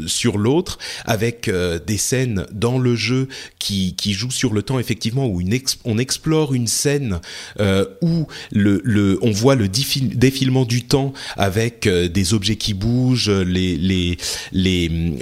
sur 0.08 0.38
l'autre 0.38 0.78
avec 1.06 1.50
des 1.50 1.98
scènes 1.98 2.46
dans 2.52 2.78
le 2.78 2.96
jeu 2.96 3.28
qui, 3.60 3.96
qui 3.96 4.14
jouent 4.14 4.32
sur 4.32 4.54
le 4.54 4.62
temps 4.62 4.80
effectivement 4.80 5.28
où 5.28 5.42
une 5.42 5.58
on 5.84 5.98
explore 5.98 6.54
une 6.54 6.68
scène 6.68 7.20
où 8.02 8.28
le, 8.52 8.82
le 8.84 9.20
on 9.22 9.32
voit 9.32 9.56
le 9.56 9.68
défilement 9.68 10.66
du 10.66 10.84
temps 10.84 11.14
avec 11.38 11.88
des 11.88 12.34
objets 12.34 12.56
qui 12.56 12.74
bougent, 12.74 13.30
les 13.30 13.78
les 13.78 14.15
les 14.52 14.88
les 14.88 15.18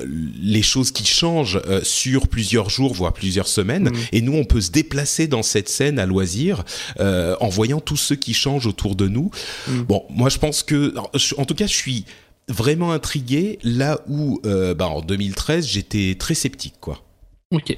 les 0.54 0.62
choses 0.62 0.92
qui 0.92 1.06
changent 1.06 1.62
sur 1.84 2.28
plusieurs 2.28 2.70
jours 2.70 2.94
voire 2.94 3.14
plusieurs 3.14 3.48
semaines 3.48 3.90
mm. 3.90 3.96
et 4.12 4.22
nous 4.22 4.34
on 4.34 4.46
peut 4.46 4.62
se 4.62 4.72
déplacer 4.72 5.28
dans 5.28 5.44
cette 5.44 5.70
scène 5.70 6.00
à 6.00 6.06
loisir 6.06 6.64
en 7.00 7.50
voyant 7.50 7.80
tous 7.80 7.98
ceux 7.98 8.16
qui 8.16 8.34
changent 8.34 8.68
autour 8.68 8.96
de 8.96 9.08
nous. 9.08 9.32
Mm. 9.68 9.82
Bon, 9.82 10.04
moi 10.10 10.30
je 10.30 10.38
pense 10.38 10.64
que 10.64 10.94
en 11.38 11.46
tout 11.46 11.56
cas 11.56 11.68
je 11.68 11.74
suis 11.74 12.06
vraiment 12.48 12.92
intrigué 12.92 13.60
là 13.64 14.00
où 14.08 14.42
bah, 14.44 14.88
en 14.88 15.02
2013 15.02 15.68
j'étais 15.68 16.16
très 16.18 16.36
sceptique 16.36 16.76
quoi. 16.80 17.04
Ok. 17.52 17.78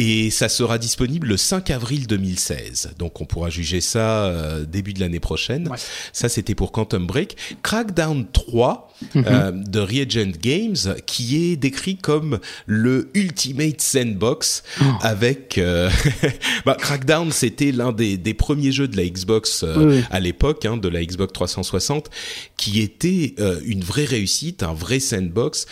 Et 0.00 0.30
ça 0.30 0.48
sera 0.48 0.78
disponible 0.78 1.26
le 1.26 1.36
5 1.36 1.70
avril 1.70 2.06
2016. 2.06 2.90
Donc 3.00 3.20
on 3.20 3.24
pourra 3.24 3.50
juger 3.50 3.80
ça 3.80 4.26
euh, 4.26 4.64
début 4.64 4.94
de 4.94 5.00
l'année 5.00 5.18
prochaine. 5.18 5.68
Ça 6.12 6.28
c'était 6.28 6.54
pour 6.54 6.70
Quantum 6.70 7.04
Break. 7.04 7.36
Crackdown 7.64 8.24
3 8.32 8.92
mhm. 9.16 9.24
euh, 9.26 9.50
de 9.50 9.80
Reagent 9.80 10.38
Games 10.40 10.76
qui 11.04 11.50
est 11.50 11.56
décrit 11.56 11.96
comme 11.96 12.38
le 12.66 13.10
ultimate 13.14 13.80
sandbox 13.80 14.62
oh. 14.80 14.84
avec 15.00 15.58
euh, 15.58 15.90
bah, 16.64 16.76
Crackdown 16.78 17.32
c'était 17.32 17.72
l'un 17.72 17.90
des, 17.90 18.16
des, 18.16 18.34
premiers 18.34 18.70
jeux 18.70 18.86
de 18.86 18.96
la 18.96 19.04
Xbox 19.04 19.64
à 20.12 20.20
l'époque 20.20 20.64
hein, 20.64 20.76
de 20.76 20.86
la 20.86 21.04
Xbox 21.04 21.32
360 21.32 22.08
qui 22.56 22.80
était 22.80 23.34
une 23.64 23.82
vraie 23.82 24.04
réussite, 24.04 24.62
un 24.62 24.74
vrai 24.74 25.00
sandbox. 25.00 25.66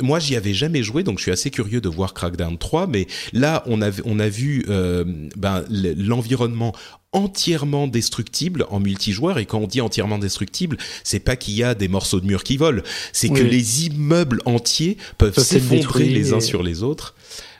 moi 0.00 0.20
j'y 0.20 0.36
avais 0.36 0.54
jamais 0.54 0.82
joué 0.82 1.02
donc 1.02 1.18
je 1.18 1.24
suis 1.24 1.32
assez 1.32 1.50
curieux 1.50 1.82
de 1.82 1.88
voir 1.90 2.14
Crackdown 2.14 2.56
3 2.56 2.86
mais 2.86 3.06
Là, 3.32 3.62
on 3.66 3.82
a, 3.82 3.90
on 4.04 4.18
a 4.18 4.28
vu 4.28 4.64
euh, 4.68 5.04
ben, 5.36 5.64
l'environnement 5.70 6.74
entièrement 7.12 7.86
destructible 7.86 8.66
en 8.68 8.80
multijoueur 8.80 9.38
et 9.38 9.46
quand 9.46 9.58
on 9.58 9.66
dit 9.66 9.80
entièrement 9.80 10.18
destructible, 10.18 10.76
c'est 11.02 11.20
pas 11.20 11.36
qu'il 11.36 11.54
y 11.54 11.62
a 11.62 11.74
des 11.74 11.88
morceaux 11.88 12.20
de 12.20 12.26
mur 12.26 12.44
qui 12.44 12.56
volent, 12.56 12.82
c'est 13.12 13.28
que 13.28 13.42
les 13.42 13.86
immeubles 13.86 14.40
entiers 14.44 14.98
peuvent 15.16 15.38
s'effondrer 15.38 16.04
les 16.04 16.34
uns 16.34 16.40
sur 16.40 16.62
les 16.62 16.82
autres. 16.82 17.14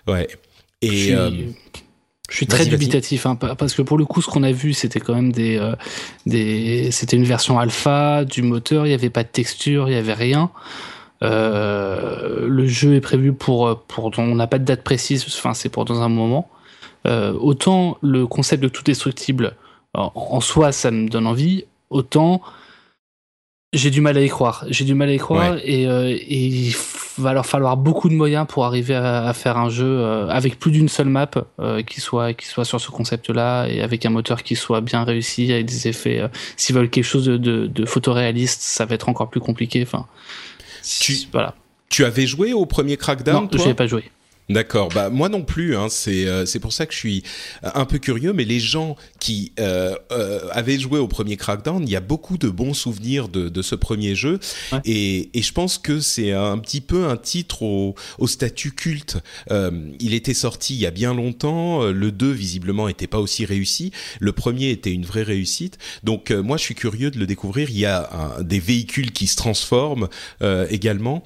Ouais. 0.06 0.28
Et 0.82 0.88
je 0.88 0.94
suis, 0.94 1.14
euh, 1.14 1.30
je 2.28 2.36
suis 2.36 2.46
très 2.46 2.66
dubitatif 2.66 3.24
hein, 3.26 3.36
parce 3.36 3.74
que 3.74 3.82
pour 3.82 3.98
le 3.98 4.04
coup, 4.04 4.20
ce 4.20 4.28
qu'on 4.28 4.42
a 4.42 4.52
vu, 4.52 4.72
c'était 4.72 5.00
quand 5.00 5.14
même 5.14 5.32
des, 5.32 5.56
euh, 5.56 5.74
des 6.26 6.90
c'était 6.90 7.16
une 7.16 7.24
version 7.24 7.58
alpha 7.58 8.24
du 8.24 8.42
moteur. 8.42 8.84
Il 8.84 8.90
n'y 8.90 8.94
avait 8.94 9.10
pas 9.10 9.22
de 9.22 9.28
texture, 9.28 9.88
il 9.88 9.92
n'y 9.92 9.98
avait 9.98 10.12
rien. 10.12 10.50
Euh, 11.22 12.46
le 12.46 12.66
jeu 12.66 12.94
est 12.94 13.00
prévu 13.00 13.32
pour, 13.32 13.82
pour 13.88 14.12
on 14.18 14.34
n'a 14.34 14.46
pas 14.46 14.58
de 14.58 14.64
date 14.64 14.82
précise, 14.82 15.24
enfin 15.26 15.54
c'est 15.54 15.68
pour 15.68 15.84
dans 15.84 16.02
un 16.02 16.08
moment. 16.08 16.48
Euh, 17.06 17.32
autant 17.34 17.98
le 18.02 18.26
concept 18.26 18.62
de 18.62 18.68
tout 18.68 18.82
destructible 18.82 19.54
en, 19.94 20.40
soi 20.40 20.72
ça 20.72 20.90
me 20.90 21.08
donne 21.08 21.26
envie, 21.26 21.64
autant 21.88 22.42
j'ai 23.72 23.90
du 23.90 24.00
mal 24.00 24.16
à 24.16 24.22
y 24.22 24.28
croire. 24.28 24.64
J'ai 24.68 24.84
du 24.84 24.94
mal 24.94 25.08
à 25.08 25.14
y 25.14 25.18
croire 25.18 25.56
et, 25.64 25.86
euh, 25.86 26.08
et, 26.08 26.46
il 26.46 26.74
va 27.18 27.32
leur 27.32 27.46
falloir 27.46 27.76
beaucoup 27.76 28.08
de 28.08 28.14
moyens 28.14 28.46
pour 28.48 28.64
arriver 28.64 28.94
à, 28.94 29.32
faire 29.32 29.56
un 29.56 29.70
jeu 29.70 30.04
avec 30.28 30.58
plus 30.58 30.70
d'une 30.70 30.88
seule 30.88 31.08
map 31.08 31.30
qui 31.86 32.00
soit 32.00 32.34
qui 32.34 32.46
soit 32.46 32.66
sur 32.66 32.80
ce 32.80 32.90
concept-là 32.90 33.66
et 33.68 33.80
avec 33.80 34.04
un 34.04 34.10
moteur 34.10 34.42
qui 34.42 34.54
soit 34.54 34.82
bien 34.82 35.04
réussi 35.04 35.50
avec 35.50 35.66
des 35.66 35.88
effets. 35.88 36.22
S'ils 36.56 36.74
veulent 36.74 36.90
quelque 36.90 37.04
chose 37.04 37.24
de, 37.24 37.38
de, 37.38 37.66
de 37.66 37.86
photoréaliste, 37.86 38.60
ça 38.60 38.84
va 38.84 38.94
être 38.94 39.08
encore 39.08 39.30
plus 39.30 39.40
compliqué. 39.40 39.82
Enfin, 39.82 40.06
tu, 41.00 41.16
voilà. 41.32 41.54
Tu 41.88 42.04
avais 42.04 42.26
joué 42.26 42.52
au 42.52 42.66
premier 42.66 42.96
Crackdown 42.96 43.44
Non, 43.44 43.58
je 43.58 43.68
n'ai 43.68 43.74
pas 43.74 43.86
joué. 43.86 44.04
D'accord. 44.48 44.90
Bah 44.90 45.10
moi 45.10 45.28
non 45.28 45.42
plus. 45.42 45.76
Hein. 45.76 45.88
C'est 45.88 46.26
euh, 46.26 46.46
c'est 46.46 46.60
pour 46.60 46.72
ça 46.72 46.86
que 46.86 46.92
je 46.92 46.98
suis 46.98 47.22
un 47.62 47.84
peu 47.84 47.98
curieux. 47.98 48.32
Mais 48.32 48.44
les 48.44 48.60
gens 48.60 48.96
qui 49.26 49.50
euh, 49.58 49.96
euh, 50.12 50.38
avaient 50.52 50.78
joué 50.78 51.00
au 51.00 51.08
premier 51.08 51.36
Crackdown, 51.36 51.82
il 51.82 51.90
y 51.90 51.96
a 51.96 52.00
beaucoup 52.00 52.38
de 52.38 52.48
bons 52.48 52.74
souvenirs 52.74 53.28
de, 53.28 53.48
de 53.48 53.60
ce 53.60 53.74
premier 53.74 54.14
jeu. 54.14 54.38
Et, 54.84 55.30
et 55.36 55.42
je 55.42 55.52
pense 55.52 55.78
que 55.78 55.98
c'est 55.98 56.30
un 56.30 56.58
petit 56.58 56.80
peu 56.80 57.08
un 57.08 57.16
titre 57.16 57.64
au, 57.64 57.96
au 58.18 58.28
statut 58.28 58.70
culte. 58.70 59.18
Euh, 59.50 59.90
il 59.98 60.14
était 60.14 60.32
sorti 60.32 60.74
il 60.74 60.80
y 60.80 60.86
a 60.86 60.92
bien 60.92 61.12
longtemps. 61.12 61.82
Le 61.86 62.12
2 62.12 62.30
visiblement 62.30 62.86
était 62.86 63.08
pas 63.08 63.18
aussi 63.18 63.44
réussi. 63.44 63.90
Le 64.20 64.30
premier 64.30 64.70
était 64.70 64.92
une 64.92 65.04
vraie 65.04 65.24
réussite. 65.24 65.78
Donc 66.04 66.30
euh, 66.30 66.40
moi 66.40 66.56
je 66.56 66.62
suis 66.62 66.76
curieux 66.76 67.10
de 67.10 67.18
le 67.18 67.26
découvrir. 67.26 67.68
Il 67.70 67.78
y 67.78 67.84
a 67.84 68.08
un, 68.38 68.44
des 68.44 68.60
véhicules 68.60 69.10
qui 69.10 69.26
se 69.26 69.34
transforment 69.34 70.08
également. 70.70 71.24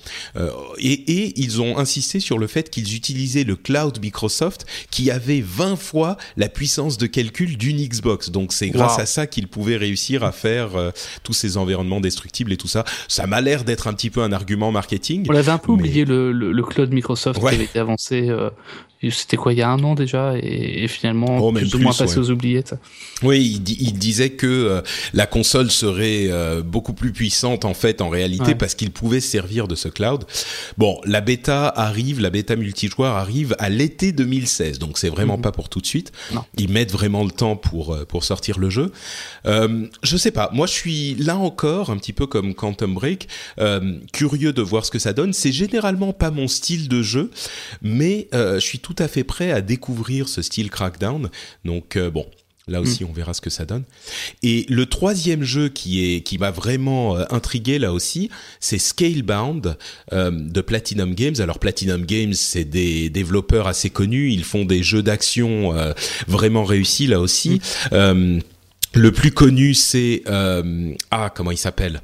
Et, 0.79 0.93
et 0.93 1.39
ils 1.39 1.61
ont 1.61 1.77
insisté 1.77 2.19
sur 2.19 2.39
le 2.39 2.47
fait 2.47 2.71
qu'ils 2.71 2.95
utiliser 2.95 3.45
le 3.45 3.57
cloud 3.57 3.99
Microsoft 4.01 4.67
qui 4.91 5.11
avait 5.11 5.41
20 5.41 5.77
fois 5.77 6.17
la 6.37 6.49
puissance 6.49 6.99
de 6.99 7.07
calcul 7.07 7.57
d'une 7.57 7.81
Xbox. 7.91 8.31
Donc 8.31 8.53
c'est 8.53 8.71
grâce 8.71 8.99
à 8.99 9.07
ça 9.07 9.27
qu'ils 9.27 9.49
pouvaient 9.49 9.77
réussir 9.77 10.25
à 10.25 10.33
faire 10.33 10.77
euh, 10.77 10.91
tous 11.23 11.33
ces 11.33 11.57
environnements 11.57 12.01
destructibles 12.01 12.53
et 12.53 12.57
tout 12.57 12.69
ça. 12.69 12.85
Ça 13.09 13.27
m'a 13.27 13.41
l'air 13.41 13.65
d'être 13.65 13.89
un 13.89 13.93
petit 13.93 14.11
peu 14.11 14.23
un 14.23 14.33
argument 14.33 14.73
marketing. 14.73 15.27
On 15.29 15.35
avait 15.35 15.51
un 15.51 15.59
peu 15.59 15.73
oublié 15.73 16.05
le, 16.05 16.33
le, 16.33 16.63
cloud 16.63 16.93
Microsoft 16.93 17.41
qui 17.41 17.47
avait 17.47 17.65
été 17.65 17.79
avancé 17.79 18.29
euh, 18.29 18.51
c'était 19.11 19.39
quoi 19.39 19.55
il 19.55 19.59
y 19.59 19.63
a 19.63 19.71
un 19.71 19.83
an 19.83 19.95
déjà 19.95 20.35
et, 20.37 20.87
finalement 20.87 21.39
oh, 21.39 21.53
plus, 21.53 21.75
ou 21.75 21.79
moins 21.79 21.95
passé 21.95 22.19
aux 22.19 22.31
oubliettes. 22.31 22.75
Oui, 23.23 23.63
il, 23.67 23.93
disait 23.95 24.31
que 24.31 24.47
euh, 24.47 24.83
la 25.15 25.27
console 25.27 25.71
serait 25.71 26.29
beaucoup 26.63 26.93
plus 26.93 27.13
puissante 27.13 27.65
en 27.65 27.73
fait 27.73 28.03
en 28.03 28.11
réalité 28.11 28.55
parce 28.55 28.75
qu'il 28.75 28.91
pouvait 28.91 29.21
servir 29.21 29.69
de 29.69 29.75
ce 29.75 29.89
cloud. 29.89 30.25
Bon, 30.77 31.01
la 31.07 31.23
bêta 31.23 31.69
arrive, 31.69 32.21
la 32.21 32.31
bêta 32.31 32.57
multijoueur 32.57 33.17
arrive 33.17 33.57
à 33.59 33.71
l'été 33.71 34.13
2016, 34.13 34.79
donc 34.79 34.99
c'est 34.99 35.09
vraiment 35.09 35.37
mhm. 35.37 35.43
pas 35.43 35.53
pour 35.53 35.69
tout 35.69 35.81
de 35.81 35.87
suite. 35.87 36.13
Ils 36.59 36.71
mettent 36.71 36.93
vraiment 36.93 37.25
le 37.25 37.31
temps 37.31 37.57
pour 37.57 37.80
euh, 37.95 38.05
pour 38.05 38.25
sortir 38.25 38.59
le 38.59 38.71
jeu. 38.71 38.93
Euh, 39.47 39.87
je 40.03 40.17
sais 40.17 40.31
pas, 40.31 40.51
moi 40.53 40.67
je 40.67 40.73
suis 40.73 41.15
là 41.15 41.37
encore 41.37 41.91
un 41.91 41.97
petit 41.97 42.13
peu 42.13 42.27
comme 42.27 42.55
Quantum 42.55 42.95
Break, 42.95 43.29
curieux 44.13 44.53
de 44.53 44.63
voir 44.63 44.85
ce 44.85 44.91
que 44.91 44.99
ça 44.99 45.13
donne. 45.13 45.33
C'est 45.33 45.53
généralement 45.53 46.13
pas 46.13 46.31
mon 46.31 46.49
style 46.49 46.89
de 46.89 47.03
jeu, 47.03 47.31
mais 47.83 48.29
je 48.33 48.59
suis 48.61 48.79
tout 48.79 48.97
à 48.99 49.09
fait 49.09 49.25
prêt 49.25 49.53
à 49.53 49.61
découvrir 49.61 50.29
ce 50.29 50.43
style 50.43 50.71
Crackdown. 50.71 51.31
Donc 51.65 51.97
euh, 51.97 52.11
bon, 52.11 52.27
Là 52.71 52.81
aussi, 52.81 53.05
mm. 53.05 53.09
on 53.11 53.13
verra 53.13 53.35
ce 53.35 53.41
que 53.41 53.51
ça 53.51 53.65
donne. 53.65 53.85
Et 54.43 54.65
le 54.69 54.87
troisième 54.87 55.43
jeu 55.43 55.69
qui 55.69 56.05
est 56.05 56.21
qui 56.23 56.39
m'a 56.39 56.51
vraiment 56.51 57.17
euh, 57.17 57.25
intrigué 57.31 57.79
là 57.79 57.93
aussi, 57.93 58.31
c'est 58.61 58.79
Scalebound 58.79 59.77
euh, 60.13 60.31
de 60.31 60.61
Platinum 60.61 61.15
Games. 61.15 61.35
Alors 61.41 61.59
Platinum 61.59 62.07
Games, 62.07 62.33
c'est 62.35 62.65
des 62.65 63.11
développeurs 63.11 63.67
assez 63.67 63.91
connus. 63.91 64.33
Ils 64.33 64.45
font 64.45 64.65
des 64.65 64.83
jeux 64.83 65.03
d'action 65.03 65.75
vraiment 66.27 66.65
réussis 66.65 67.07
là 67.07 67.21
aussi. 67.21 67.61
Mm. 67.93 68.39
le 68.95 69.13
plus 69.13 69.33
connu, 69.33 69.75
c'est 69.75 70.23
ah 70.27 71.31
comment 71.35 71.51
il 71.51 71.59
s'appelle? 71.59 72.01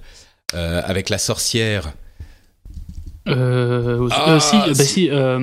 Avec 0.53 1.09
la 1.09 1.19
sorcière. 1.19 1.93
Euh, 3.29 4.09
ah, 4.11 4.35
euh, 4.35 4.41
si, 4.41 4.57
bah 4.57 4.75
si, 4.75 5.11
euh, 5.11 5.39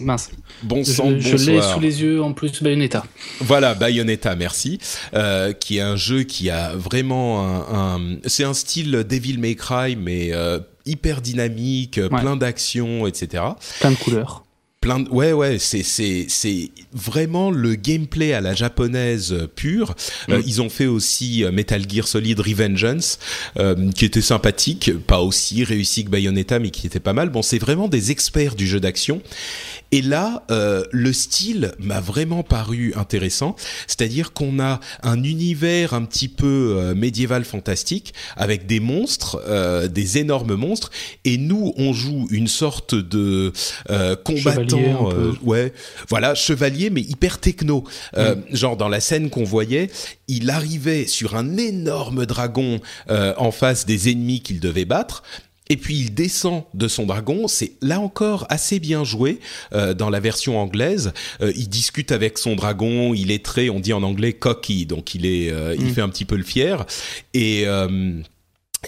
mince. 0.00 0.30
Bon 0.62 0.84
sang, 0.84 1.12
je, 1.18 1.36
je 1.36 1.50
l'ai 1.50 1.62
sous 1.62 1.80
les 1.80 2.02
yeux 2.02 2.22
en 2.22 2.32
plus, 2.32 2.62
Bayonetta. 2.62 3.04
Voilà, 3.40 3.74
Bayonetta, 3.74 4.34
merci. 4.36 4.78
Euh, 5.14 5.52
qui 5.52 5.78
est 5.78 5.82
un 5.82 5.96
jeu 5.96 6.22
qui 6.24 6.50
a 6.50 6.74
vraiment 6.74 7.44
un, 7.46 7.96
un 7.96 8.00
c'est 8.26 8.44
un 8.44 8.54
style 8.54 9.04
Devil 9.08 9.38
May 9.38 9.54
Cry, 9.54 9.96
mais 9.96 10.30
euh, 10.32 10.58
hyper 10.86 11.20
dynamique, 11.20 12.00
plein 12.08 12.36
d'actions, 12.36 13.06
etc. 13.06 13.44
Plein 13.80 13.92
de 13.92 13.96
couleurs 13.96 14.44
plein 14.80 15.00
de... 15.00 15.10
ouais 15.10 15.34
ouais 15.34 15.58
c'est 15.58 15.82
c'est 15.82 16.24
c'est 16.28 16.70
vraiment 16.92 17.50
le 17.50 17.74
gameplay 17.74 18.32
à 18.32 18.40
la 18.40 18.54
japonaise 18.54 19.32
euh, 19.32 19.46
pure. 19.46 19.94
Euh, 20.30 20.38
mm. 20.38 20.42
ils 20.46 20.62
ont 20.62 20.70
fait 20.70 20.86
aussi 20.86 21.44
euh, 21.44 21.52
Metal 21.52 21.82
Gear 21.88 22.08
Solid 22.08 22.40
Revengeance 22.40 23.18
qui 23.94 24.04
était 24.04 24.22
sympathique 24.22 24.92
pas 25.06 25.20
aussi 25.20 25.64
réussi 25.64 26.04
que 26.04 26.10
Bayonetta 26.10 26.58
mais 26.58 26.70
qui 26.70 26.86
était 26.86 27.00
pas 27.00 27.12
mal. 27.12 27.28
Bon 27.28 27.42
c'est 27.42 27.58
vraiment 27.58 27.88
des 27.88 28.10
experts 28.10 28.54
du 28.54 28.66
jeu 28.66 28.80
d'action. 28.80 29.20
Et 29.92 30.02
là, 30.02 30.44
euh, 30.50 30.84
le 30.92 31.12
style 31.12 31.72
m'a 31.80 32.00
vraiment 32.00 32.44
paru 32.44 32.92
intéressant, 32.94 33.56
c'est-à-dire 33.88 34.32
qu'on 34.32 34.60
a 34.60 34.78
un 35.02 35.22
univers 35.24 35.94
un 35.94 36.04
petit 36.04 36.28
peu 36.28 36.76
euh, 36.78 36.94
médiéval 36.94 37.44
fantastique 37.44 38.14
avec 38.36 38.66
des 38.66 38.78
monstres, 38.78 39.42
euh, 39.48 39.88
des 39.88 40.18
énormes 40.18 40.54
monstres, 40.54 40.90
et 41.24 41.38
nous 41.38 41.72
on 41.76 41.92
joue 41.92 42.28
une 42.30 42.46
sorte 42.46 42.94
de 42.94 43.52
euh, 43.90 44.14
euh, 44.78 45.32
ouais, 45.42 45.72
voilà, 46.08 46.34
chevalier 46.34 46.90
mais 46.90 47.02
hyper 47.02 47.38
techno. 47.38 47.84
Euh, 48.16 48.36
genre 48.52 48.76
dans 48.76 48.88
la 48.88 49.00
scène 49.00 49.30
qu'on 49.30 49.44
voyait, 49.44 49.90
il 50.28 50.50
arrivait 50.50 51.06
sur 51.06 51.36
un 51.36 51.56
énorme 51.56 52.26
dragon 52.26 52.80
en 53.08 53.50
face 53.50 53.86
des 53.86 54.10
ennemis 54.10 54.40
qu'il 54.40 54.60
devait 54.60 54.84
battre 54.84 55.22
et 55.70 55.76
puis 55.76 55.96
il 55.96 56.12
descend 56.12 56.64
de 56.74 56.88
son 56.88 57.06
dragon. 57.06 57.48
C'est 57.48 57.72
là 57.80 58.00
encore 58.00 58.44
assez 58.50 58.80
bien 58.80 59.04
joué 59.04 59.38
euh, 59.72 59.94
dans 59.94 60.10
la 60.10 60.20
version 60.20 60.58
anglaise. 60.58 61.12
Euh, 61.40 61.52
il 61.56 61.68
discute 61.68 62.12
avec 62.12 62.36
son 62.36 62.56
dragon. 62.56 63.14
Il 63.14 63.30
est 63.30 63.42
très, 63.42 63.70
on 63.70 63.80
dit 63.80 63.92
en 63.92 64.02
anglais 64.02 64.32
cocky, 64.32 64.84
donc 64.84 65.14
il 65.14 65.24
est, 65.24 65.50
euh, 65.50 65.76
il 65.78 65.86
mm. 65.86 65.90
fait 65.90 66.00
un 66.02 66.08
petit 66.08 66.24
peu 66.24 66.36
le 66.36 66.42
fier. 66.42 66.84
Et 67.32 67.64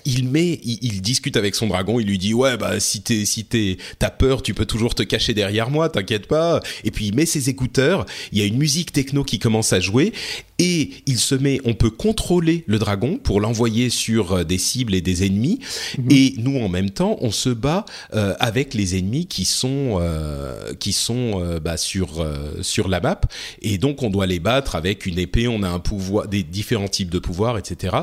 il 0.04 0.28
met, 0.28 0.58
il, 0.64 1.02
discute 1.02 1.36
avec 1.36 1.54
son 1.54 1.66
dragon, 1.66 2.00
il 2.00 2.06
lui 2.06 2.18
dit 2.18 2.32
ouais 2.32 2.56
bah 2.56 2.80
si 2.80 3.02
t'es 3.02 3.24
si 3.24 3.44
t'es 3.44 3.76
t'as 3.98 4.10
peur, 4.10 4.42
tu 4.42 4.54
peux 4.54 4.64
toujours 4.64 4.94
te 4.94 5.02
cacher 5.02 5.34
derrière 5.34 5.70
moi, 5.70 5.88
t'inquiète 5.88 6.26
pas. 6.26 6.60
Et 6.84 6.90
puis 6.90 7.06
il 7.06 7.14
met 7.14 7.26
ses 7.26 7.48
écouteurs, 7.50 8.06
il 8.32 8.38
y 8.38 8.42
a 8.42 8.46
une 8.46 8.56
musique 8.56 8.92
techno 8.92 9.22
qui 9.22 9.38
commence 9.38 9.72
à 9.72 9.80
jouer 9.80 10.12
et 10.58 10.90
il 11.06 11.18
se 11.18 11.34
met, 11.34 11.60
on 11.64 11.74
peut 11.74 11.90
contrôler 11.90 12.62
le 12.66 12.78
dragon 12.78 13.18
pour 13.22 13.40
l'envoyer 13.40 13.90
sur 13.90 14.32
euh, 14.32 14.44
des 14.44 14.58
cibles 14.58 14.94
et 14.94 15.00
des 15.00 15.26
ennemis 15.26 15.58
mhm. 15.98 16.08
et 16.10 16.34
nous 16.38 16.58
en 16.60 16.68
même 16.68 16.90
temps 16.90 17.16
on 17.20 17.32
se 17.32 17.48
bat 17.48 17.84
euh, 18.14 18.34
avec 18.38 18.74
les 18.74 18.96
ennemis 18.96 19.26
qui 19.26 19.44
sont 19.44 19.98
euh, 20.00 20.72
qui 20.74 20.92
sont 20.92 21.58
bah, 21.62 21.76
sur 21.76 22.26
sur 22.60 22.88
la 22.88 23.00
map 23.00 23.20
et 23.60 23.78
donc 23.78 24.02
on 24.02 24.10
doit 24.10 24.26
les 24.26 24.38
battre 24.38 24.76
avec 24.76 25.06
une 25.06 25.18
épée, 25.18 25.48
on 25.48 25.62
a 25.62 25.68
un 25.68 25.78
pouvoir, 25.80 26.28
des 26.28 26.42
différents 26.42 26.88
types 26.88 27.10
de 27.10 27.18
pouvoirs, 27.18 27.58
etc. 27.58 27.96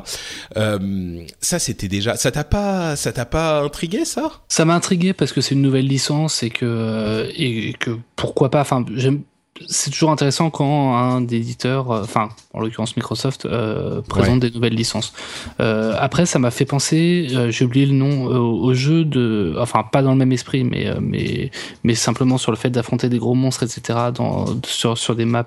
ça 1.40 1.60
c'est 1.60 1.79
déjà. 1.88 2.16
Ça 2.18 2.32
t'a 2.32 2.44
pas, 2.44 2.96
ça 2.96 3.12
t'a 3.12 3.26
pas 3.26 3.62
intrigué 3.62 4.06
ça? 4.06 4.32
Ça 4.48 4.66
m'a 4.66 4.76
intrigué 4.76 5.14
parce 5.14 5.32
que 5.32 5.42
c'est 5.42 5.56
une 5.56 5.62
nouvelle 5.62 5.88
licence 5.88 6.44
et 6.44 6.50
que 6.50 7.30
et 7.36 7.74
que 7.80 7.98
pourquoi 8.16 8.50
pas. 8.50 8.62
Enfin, 8.62 8.86
j'aime 8.96 9.22
c'est 9.68 9.92
toujours 9.92 10.12
intéressant 10.12 10.50
quand 10.50 10.96
un 10.96 11.22
éditeur, 11.28 11.92
euh, 11.92 12.02
enfin 12.04 12.30
en 12.54 12.62
l'occurrence 12.62 12.96
Microsoft, 12.96 13.46
euh, 13.46 14.02
présente 14.02 14.40
des 14.40 14.52
nouvelles 14.52 14.74
licences. 14.74 15.14
Euh, 15.60 15.96
après, 16.00 16.26
ça 16.26 16.40
m'a 16.40 16.52
fait 16.52 16.66
penser, 16.66 17.28
j'ai 17.50 17.66
oublié 17.66 17.86
le 17.86 17.94
nom, 17.94 18.26
au 18.26 18.74
jeu 18.74 19.06
de, 19.06 19.56
enfin 19.60 19.84
pas 19.84 20.02
dans 20.02 20.12
le 20.12 20.18
même 20.18 20.32
esprit, 20.32 20.64
mais 20.64 20.88
mais 21.00 21.52
mais 21.84 21.96
simplement 21.96 22.38
sur 22.38 22.52
le 22.52 22.58
fait 22.58 22.70
d'affronter 22.70 23.10
des 23.10 23.20
gros 23.20 23.36
monstres, 23.36 23.64
etc. 23.64 24.00
Dans, 24.14 24.46
sur 24.66 24.98
sur 24.98 25.16
des 25.16 25.26
maps 25.26 25.46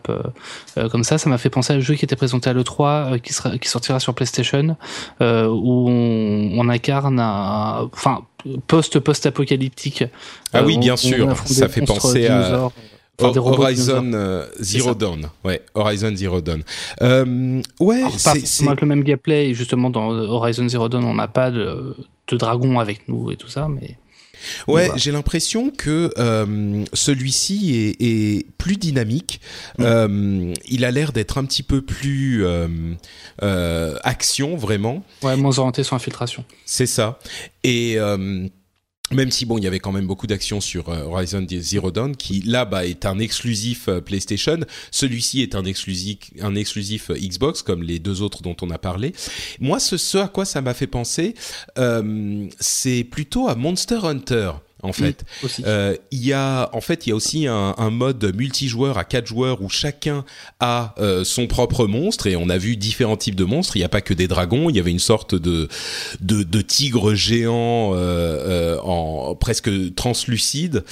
comme 0.90 1.04
ça, 1.04 1.18
ça 1.18 1.28
m'a 1.28 1.38
fait 1.38 1.50
penser 1.50 1.72
à 1.72 1.76
un 1.76 1.80
jeu 1.80 1.94
qui 1.94 2.04
était 2.04 2.16
présenté 2.16 2.50
à 2.50 2.52
l'E3, 2.52 3.20
qui 3.20 3.32
sera 3.32 3.58
qui 3.58 3.68
sortira 3.68 4.00
sur 4.00 4.14
PlayStation, 4.14 4.76
où 5.20 5.88
on, 5.90 6.50
on 6.58 6.68
incarne 6.68 7.18
un, 7.18 7.88
enfin 7.92 8.22
post 8.66 8.98
post 9.00 9.26
apocalyptique. 9.26 10.04
Ah 10.52 10.62
oui, 10.62 10.78
bien 10.78 10.96
sûr, 10.96 11.36
ça 11.46 11.68
fait 11.68 11.82
penser 11.82 12.28
à. 12.28 12.70
Horizon 13.20 14.12
euh, 14.14 14.46
Zero 14.60 14.94
Dawn. 14.94 15.28
Ouais, 15.44 15.62
Horizon 15.74 16.14
Zero 16.16 16.40
Dawn. 16.40 16.62
Euh, 17.02 17.62
ouais, 17.80 18.02
c'est 18.16 18.64
le 18.64 18.86
même 18.86 19.04
gameplay. 19.04 19.50
Et 19.50 19.54
justement, 19.54 19.90
dans 19.90 20.10
Horizon 20.10 20.68
Zero 20.68 20.88
Dawn, 20.88 21.04
on 21.04 21.14
n'a 21.14 21.28
pas 21.28 21.50
de, 21.50 21.94
de 22.28 22.36
dragon 22.36 22.78
avec 22.80 23.08
nous 23.08 23.30
et 23.30 23.36
tout 23.36 23.48
ça, 23.48 23.68
mais. 23.68 23.96
Ouais, 24.66 24.90
j'ai 24.96 25.12
l'impression 25.12 25.70
que 25.70 26.12
euh, 26.18 26.84
celui-ci 26.92 27.76
est, 27.76 28.04
est, 28.04 28.46
plus 28.58 28.76
dynamique. 28.76 29.40
Mm. 29.78 29.82
Euh, 29.84 30.54
il 30.66 30.84
a 30.84 30.90
l'air 30.90 31.12
d'être 31.12 31.38
un 31.38 31.44
petit 31.44 31.62
peu 31.62 31.82
plus 31.82 32.44
euh, 32.44 32.66
euh 33.42 33.96
action, 34.02 34.56
vraiment. 34.56 35.04
Ouais, 35.22 35.36
moins 35.36 35.58
orienté 35.58 35.82
sur 35.82 35.94
infiltration. 35.94 36.44
C'est 36.64 36.86
ça. 36.86 37.18
Et 37.62 37.94
euh, 37.98 38.48
même 39.12 39.30
si 39.30 39.46
bon, 39.46 39.58
il 39.58 39.64
y 39.64 39.66
avait 39.66 39.78
quand 39.78 39.92
même 39.92 40.06
beaucoup 40.06 40.26
d'actions 40.26 40.60
sur 40.60 40.88
euh, 40.88 41.04
Horizon 41.04 41.46
Zero 41.48 41.90
Dawn, 41.90 42.16
qui 42.16 42.42
là 42.42 42.64
bah 42.64 42.86
est 42.86 43.06
un 43.06 43.18
exclusif 43.18 43.88
euh, 43.88 44.00
PlayStation. 44.00 44.58
Celui-ci 44.90 45.42
est 45.42 45.54
un 45.54 45.64
exclusif, 45.64 47.10
euh, 47.10 47.14
Xbox, 47.14 47.62
comme 47.62 47.82
les 47.82 47.98
deux 47.98 48.22
autres 48.22 48.42
dont 48.42 48.56
on 48.62 48.70
a 48.70 48.78
parlé. 48.78 49.12
Moi, 49.60 49.78
ce 49.80 50.18
à 50.18 50.28
quoi 50.28 50.44
ça 50.44 50.60
m'a 50.60 50.74
fait 50.74 50.86
penser, 50.86 51.34
c'est 52.58 53.04
plutôt 53.04 53.48
à 53.48 53.54
Monster 53.54 54.00
Hunter 54.02 54.52
en 54.82 54.92
fait. 54.92 55.24
euh, 55.64 55.96
il 56.10 56.24
y 56.24 56.32
a 56.32 56.68
en 56.72 56.80
fait 56.80 57.06
il 57.06 57.10
y 57.10 57.12
a 57.12 57.16
aussi 57.16 57.46
un, 57.46 57.74
un, 57.78 57.90
mode 57.90 58.34
multijoueur 58.36 58.98
à 58.98 59.04
quatre 59.04 59.26
joueurs 59.26 59.62
où 59.62 59.68
chacun 59.68 60.24
a 60.60 60.94
euh, 60.98 61.24
son 61.24 61.46
propre 61.46 61.86
monstre 61.86 62.26
et 62.26 62.36
on 62.36 62.48
a 62.48 62.58
vu 62.58 62.76
différents 62.76 63.16
types 63.16 63.36
de 63.36 63.44
monstres. 63.44 63.76
Il 63.76 63.80
n'y 63.80 63.84
a 63.84 63.88
pas 63.88 64.00
que 64.00 64.14
des 64.14 64.28
dragons. 64.28 64.68
Il 64.70 64.76
y 64.76 64.80
avait 64.80 64.90
une 64.90 64.98
sorte 64.98 65.34
de 65.34 65.68
de, 66.20 66.42
de 66.42 66.60
tigre 66.60 67.14
géant 67.14 67.92
euh, 67.94 68.78
en 68.82 69.34
presque 69.36 69.70
translucide. 69.94 70.84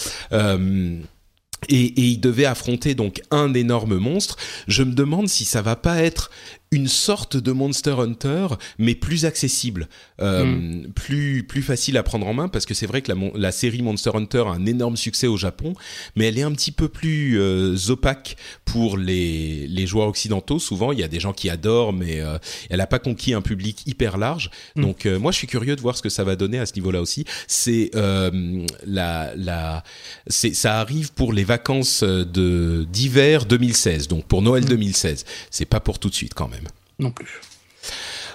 Et, 1.68 1.84
et, 1.84 2.02
il 2.02 2.20
devait 2.20 2.46
affronter 2.46 2.94
donc 2.94 3.20
un 3.30 3.52
énorme 3.52 3.98
monstre. 3.98 4.38
Je 4.66 4.82
me 4.82 4.92
demande 4.92 5.28
si 5.28 5.44
ça 5.44 5.60
va 5.60 5.76
pas 5.76 6.02
être 6.02 6.30
une 6.72 6.86
sorte 6.86 7.36
de 7.36 7.50
Monster 7.50 7.96
Hunter, 7.98 8.46
mais 8.78 8.94
plus 8.94 9.24
accessible, 9.24 9.88
euh, 10.20 10.44
hmm. 10.44 10.92
plus 10.92 11.42
plus 11.42 11.62
facile 11.62 11.96
à 11.96 12.04
prendre 12.04 12.28
en 12.28 12.32
main, 12.32 12.46
parce 12.48 12.64
que 12.64 12.74
c'est 12.74 12.86
vrai 12.86 13.02
que 13.02 13.12
la, 13.12 13.18
la, 13.34 13.50
série 13.50 13.82
Monster 13.82 14.12
Hunter 14.14 14.44
a 14.46 14.50
un 14.50 14.66
énorme 14.66 14.96
succès 14.96 15.26
au 15.26 15.36
Japon, 15.36 15.74
mais 16.14 16.26
elle 16.26 16.38
est 16.38 16.42
un 16.42 16.52
petit 16.52 16.70
peu 16.70 16.88
plus 16.88 17.40
euh, 17.40 17.76
opaque 17.88 18.36
pour 18.64 18.96
les, 18.98 19.66
les 19.66 19.86
joueurs 19.88 20.06
occidentaux. 20.06 20.60
Souvent, 20.60 20.92
il 20.92 21.00
y 21.00 21.02
a 21.02 21.08
des 21.08 21.18
gens 21.18 21.32
qui 21.32 21.50
adorent, 21.50 21.92
mais 21.92 22.20
euh, 22.20 22.38
elle 22.68 22.78
n'a 22.78 22.86
pas 22.86 23.00
conquis 23.00 23.34
un 23.34 23.42
public 23.42 23.84
hyper 23.86 24.16
large. 24.16 24.50
Hmm. 24.76 24.82
Donc, 24.82 25.06
moi, 25.06 25.32
je 25.32 25.38
suis 25.38 25.48
curieux 25.48 25.74
de 25.74 25.80
voir 25.80 25.96
ce 25.96 26.02
que 26.02 26.08
ça 26.08 26.22
va 26.22 26.36
donner 26.36 26.60
à 26.60 26.66
ce 26.66 26.74
niveau-là 26.74 27.00
aussi. 27.00 27.24
C'est 27.48 27.90
la 27.94 29.32
la 29.34 29.82
c'est 30.28 30.54
ça 30.54 30.78
arrive 30.78 31.12
pour 31.12 31.32
les 31.32 31.44
vacances 31.44 32.04
de 32.04 32.86
d'hiver 32.92 33.44
2016, 33.44 34.06
donc 34.06 34.26
pour 34.26 34.42
Noël 34.42 34.64
2016. 34.64 35.22
Hmm. 35.22 35.26
C'est 35.50 35.64
pas 35.64 35.80
pour 35.80 35.98
tout 35.98 36.10
de 36.10 36.14
suite 36.14 36.34
quand 36.34 36.48
même 36.48 36.59
non 37.00 37.10
plus. 37.10 37.40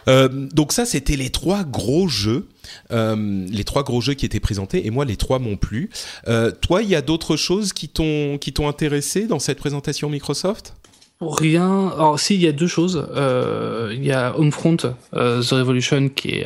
Euh, 0.07 0.27
donc 0.29 0.71
ça, 0.71 0.85
c'était 0.85 1.15
les 1.15 1.29
trois 1.29 1.63
gros 1.63 2.07
jeux, 2.07 2.47
euh, 2.91 3.45
les 3.49 3.63
trois 3.63 3.83
gros 3.83 4.01
jeux 4.01 4.13
qui 4.13 4.25
étaient 4.25 4.39
présentés, 4.39 4.85
et 4.85 4.91
moi, 4.91 5.05
les 5.05 5.15
trois 5.15 5.39
m'ont 5.39 5.57
plu. 5.57 5.89
Euh, 6.27 6.51
toi, 6.51 6.83
il 6.83 6.89
y 6.89 6.95
a 6.95 7.01
d'autres 7.01 7.37
choses 7.37 7.73
qui 7.73 7.89
t'ont 7.89 8.37
qui 8.39 8.53
t'ont 8.53 8.67
intéressé 8.67 9.27
dans 9.27 9.39
cette 9.39 9.57
présentation 9.57 10.09
Microsoft? 10.09 10.75
Rien. 11.21 11.87
Alors, 11.95 12.19
si, 12.19 12.35
il 12.35 12.41
y 12.41 12.47
a 12.47 12.51
deux 12.51 12.67
choses. 12.67 13.07
Il 13.15 14.05
y 14.05 14.11
a 14.11 14.37
Homefront, 14.37 14.77
The 14.77 14.93
Revolution, 15.13 16.09
qui 16.09 16.29
est 16.29 16.45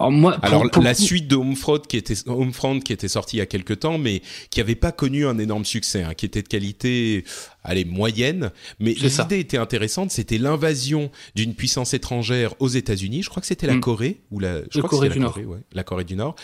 alors, 0.00 0.10
moi, 0.10 0.38
Alors 0.40 0.64
la 0.80 0.94
suite 0.94 1.28
de 1.28 1.36
Homefront 1.36 1.80
qui 1.80 1.98
était 1.98 2.14
Homefront 2.26 2.80
qui 2.80 2.92
était 2.94 3.08
sortie 3.08 3.36
il 3.36 3.40
y 3.40 3.42
a 3.42 3.46
quelques 3.46 3.80
temps, 3.80 3.98
mais 3.98 4.22
qui 4.48 4.60
n'avait 4.60 4.74
pas 4.74 4.92
connu 4.92 5.26
un 5.26 5.38
énorme 5.38 5.66
succès, 5.66 6.02
hein, 6.02 6.14
qui 6.14 6.24
était 6.24 6.40
de 6.42 6.48
qualité, 6.48 7.24
allez 7.64 7.84
moyenne, 7.84 8.50
mais 8.78 8.94
l'idée 8.94 9.38
était 9.38 9.58
intéressante. 9.58 10.10
C'était 10.10 10.38
l'invasion 10.38 11.10
d'une 11.34 11.54
puissance 11.54 11.92
étrangère 11.92 12.54
aux 12.60 12.68
États-Unis. 12.68 13.22
Je 13.22 13.28
crois 13.28 13.42
que 13.42 13.46
c'était 13.46 13.66
la 13.66 13.74
mm. 13.74 13.80
Corée 13.80 14.20
ou 14.30 14.40
la, 14.40 14.62
je 14.70 14.78
crois 14.78 14.88
Corée 14.88 15.10
du 15.10 15.20
Nord. 15.20 15.36
ouais, 15.36 15.58
la 15.72 15.84
Corée 15.84 16.04
du 16.04 16.16
Nord. 16.16 16.34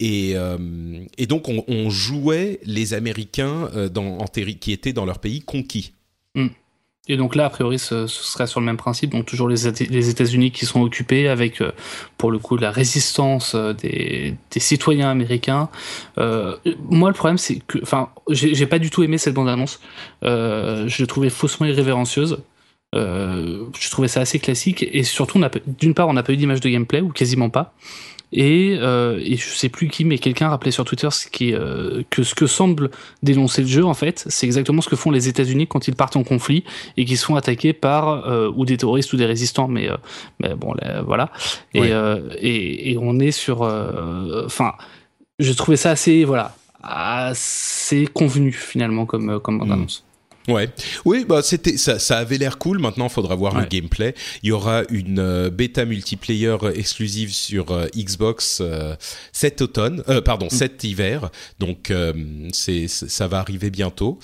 Et, 0.00 0.32
euh, 0.34 1.04
et 1.18 1.26
donc 1.26 1.48
on, 1.48 1.64
on, 1.68 1.90
jouait 1.90 2.60
les 2.64 2.94
Américains 2.94 3.70
euh, 3.74 3.88
dans, 3.88 4.18
en 4.18 4.26
qui 4.26 4.72
étaient 4.72 4.92
dans 4.92 5.04
leur 5.04 5.18
pays 5.18 5.40
conquis. 5.40 5.92
Mm. 6.34 6.48
Et 7.08 7.16
donc 7.16 7.36
là, 7.36 7.46
a 7.46 7.50
priori, 7.50 7.78
ce, 7.78 8.06
serait 8.06 8.46
sur 8.46 8.58
le 8.60 8.66
même 8.66 8.76
principe, 8.76 9.10
donc 9.10 9.26
toujours 9.26 9.48
les, 9.48 9.68
États-Unis 9.68 10.50
qui 10.50 10.66
sont 10.66 10.82
occupés 10.82 11.28
avec, 11.28 11.60
euh, 11.60 11.70
pour 12.18 12.32
le 12.32 12.38
coup, 12.38 12.56
la 12.56 12.70
résistance 12.70 13.54
euh, 13.54 13.72
des, 13.72 14.36
citoyens 14.56 15.10
américains. 15.10 15.68
Euh, 16.18 16.56
moi, 16.90 17.08
le 17.08 17.14
problème, 17.14 17.38
c'est 17.38 17.60
que, 17.66 17.78
enfin, 17.82 18.10
j'ai 18.30 18.66
pas 18.66 18.80
du 18.80 18.90
tout 18.90 19.04
aimé 19.04 19.18
cette 19.18 19.34
bande-annonce. 19.34 19.80
Je 20.22 20.98
l'ai 20.98 21.06
trouvée 21.06 21.30
faussement 21.30 21.66
irrévérencieuse. 21.66 22.38
Je 22.92 23.90
trouvais 23.90 24.08
ça 24.08 24.20
assez 24.20 24.38
classique 24.38 24.84
et 24.90 25.02
surtout, 25.04 25.40
d'une 25.66 25.94
part, 25.94 26.08
on 26.08 26.14
n'a 26.14 26.22
pas 26.22 26.32
eu 26.32 26.36
d'image 26.36 26.60
de 26.60 26.68
gameplay 26.68 27.00
ou 27.00 27.10
quasiment 27.10 27.50
pas. 27.50 27.74
Et, 28.32 28.76
euh, 28.80 29.20
et 29.22 29.36
je 29.36 29.48
sais 29.48 29.68
plus 29.68 29.88
qui, 29.88 30.04
mais 30.04 30.18
quelqu'un 30.18 30.48
rappelait 30.48 30.72
sur 30.72 30.84
Twitter 30.84 31.08
ce 31.10 31.28
qui, 31.28 31.54
euh, 31.54 32.02
que 32.10 32.22
ce 32.22 32.34
que 32.34 32.46
semble 32.46 32.90
dénoncer 33.22 33.62
le 33.62 33.68
jeu, 33.68 33.84
en 33.84 33.94
fait, 33.94 34.24
c'est 34.28 34.46
exactement 34.46 34.82
ce 34.82 34.88
que 34.88 34.96
font 34.96 35.10
les 35.10 35.28
États-Unis 35.28 35.66
quand 35.66 35.86
ils 35.86 35.94
partent 35.94 36.16
en 36.16 36.24
conflit 36.24 36.64
et 36.96 37.04
qu'ils 37.04 37.18
sont 37.18 37.36
attaqués 37.36 37.72
par 37.72 38.28
euh, 38.28 38.50
ou 38.54 38.64
des 38.64 38.76
terroristes 38.76 39.12
ou 39.12 39.16
des 39.16 39.26
résistants. 39.26 39.68
Mais, 39.68 39.88
euh, 39.88 39.96
mais 40.40 40.54
bon, 40.54 40.74
voilà. 41.04 41.30
Et, 41.72 41.92
euh, 41.92 42.20
et, 42.38 42.92
et, 42.92 42.98
on 42.98 43.18
est 43.20 43.30
sur. 43.30 43.62
Enfin, 44.44 44.74
je 45.38 45.52
trouvais 45.52 45.76
ça 45.76 45.90
assez, 45.90 46.24
voilà, 46.24 46.54
assez 46.82 48.06
convenu 48.12 48.52
finalement 48.52 49.06
comme, 49.06 49.38
comme 49.40 49.58
bande 49.58 49.72
annonce. 49.72 50.05
Ouais, 50.48 50.68
oui, 51.04 51.24
bah 51.28 51.42
c'était 51.42 51.76
ça, 51.76 51.98
ça 51.98 52.18
avait 52.18 52.38
l'air 52.38 52.58
cool. 52.58 52.78
Maintenant, 52.78 53.06
il 53.06 53.12
faudra 53.12 53.34
voir 53.34 53.58
le 53.58 53.66
gameplay. 53.66 54.14
Il 54.42 54.50
y 54.50 54.52
aura 54.52 54.82
une 54.90 55.18
euh, 55.18 55.50
bêta 55.50 55.84
multiplayer 55.84 56.56
exclusive 56.74 57.32
sur 57.32 57.72
euh, 57.72 57.86
Xbox 57.96 58.58
euh, 58.60 58.94
cet 59.32 59.60
automne, 59.60 60.02
pardon, 60.24 60.46
mm. 60.46 60.50
cet 60.50 60.84
hiver. 60.84 61.30
Donc 61.58 61.92
c'est 62.52 62.86
ça 62.88 63.26
va 63.28 63.38
arriver 63.38 63.70
bientôt. 63.70 64.18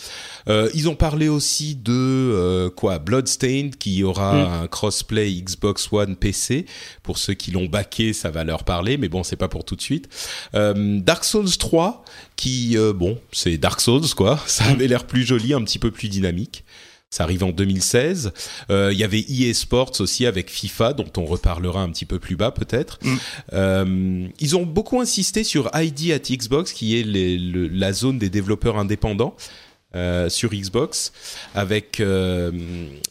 ils 0.49 0.89
ont 0.89 0.95
parlé 0.95 1.29
aussi 1.29 1.75
de 1.75 2.69
quoi 2.77 2.99
Bloodstained 2.99 3.77
qui 3.77 4.03
aura 4.05 4.35
mm. 4.35 4.63
un 4.63 4.67
crossplay 4.69 5.33
Xbox 5.33 5.89
One 5.91 6.17
PC. 6.17 6.67
Pour 7.03 7.19
ceux 7.19 7.35
qui 7.35 7.51
l'ont 7.51 7.67
baqué, 7.67 8.13
ça 8.13 8.31
va 8.31 8.45
leur 8.45 8.65
parler, 8.65 8.97
mais 8.97 9.09
bon, 9.09 9.23
c'est 9.23 9.37
pas 9.37 9.49
pour 9.49 9.65
tout 9.65 9.77
de 9.77 9.83
suite. 9.83 10.09
Dark 10.53 11.25
Souls 11.25 11.57
3 11.59 12.05
qui 12.43 12.77
bon, 12.95 13.19
c'est 13.31 13.57
Dark 13.59 13.81
Souls 13.81 14.15
quoi. 14.17 14.39
Ça 14.47 14.65
avait 14.65 14.89
l'air 14.89 15.07
plus 15.07 15.25
joli, 15.25 15.55
un 15.55 15.63
petit 15.63 15.79
peu 15.79 15.91
plus 15.91 16.09
dynamique. 16.09 16.65
Ça 17.13 17.25
arrive 17.25 17.45
en 17.45 17.51
2016. 17.51 18.33
Euh, 18.71 18.89
il 18.91 18.99
y 18.99 19.05
avait 19.05 19.21
EA 19.21 19.53
Sports 19.53 19.93
aussi 20.01 20.25
avec 20.25 20.49
FIFA, 20.49 20.95
dont 20.95 21.13
on 21.19 21.27
reparlera 21.27 21.83
un 21.83 21.91
petit 21.91 22.07
peu 22.07 22.19
plus 22.19 22.37
bas 22.37 22.53
peut-être. 22.53 22.99
Mm. 23.03 23.17
Euh, 23.53 24.29
ils 24.41 24.57
ont 24.57 24.65
beaucoup 24.65 24.99
insisté 24.99 25.45
sur 25.45 25.71
ID 25.75 26.11
at 26.13 26.35
Xbox, 26.35 26.73
qui 26.73 26.99
est 26.99 27.05
la 27.07 27.93
zone 27.93 28.19
des 28.19 28.31
développeurs 28.31 28.79
indépendants. 28.79 29.37
Euh, 29.95 30.31
sur 30.31 30.53
Xbox 30.53 31.13
avec 31.55 32.03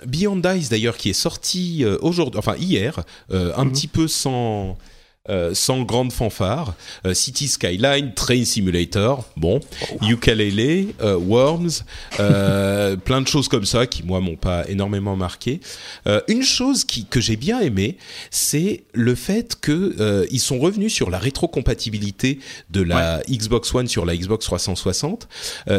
Beyond 0.07 0.41
Ice 0.55 0.69
d'ailleurs 0.69 0.97
qui 0.97 1.11
est 1.11 1.13
sorti 1.13 1.85
aujourd'hui 2.01 2.39
enfin 2.39 2.55
hier 2.57 3.03
un 3.29 3.35
mm-hmm. 3.35 3.71
petit 3.71 3.87
peu 3.87 4.07
sans 4.07 4.79
euh, 5.29 5.53
sans 5.53 5.83
grande 5.83 6.11
fanfare. 6.11 6.73
Euh, 7.05 7.13
City 7.13 7.47
Skyline, 7.47 8.11
Train 8.15 8.43
Simulator, 8.43 9.29
bon, 9.37 9.59
Ukulele, 10.01 10.95
euh, 10.99 11.15
Worms, 11.15 11.83
plein 13.05 13.21
de 13.21 13.27
choses 13.27 13.47
comme 13.47 13.65
ça 13.65 13.85
qui 13.85 14.01
moi 14.01 14.19
m'ont 14.19 14.35
pas 14.35 14.67
énormément 14.67 15.15
marqué. 15.15 15.59
une 16.27 16.41
chose 16.41 16.85
qui, 16.85 17.05
que 17.05 17.21
j'ai 17.21 17.35
bien 17.35 17.59
aimé, 17.59 17.97
c'est 18.31 18.83
le 18.93 19.13
fait 19.13 19.59
que 19.61 20.27
ils 20.31 20.39
sont 20.39 20.57
revenus 20.57 20.91
sur 20.91 21.11
la 21.11 21.19
rétrocompatibilité 21.19 22.39
de 22.71 22.81
la 22.81 23.21
Xbox 23.29 23.75
One 23.75 23.87
sur 23.87 24.05
la 24.05 24.17
Xbox 24.17 24.45
360, 24.45 25.27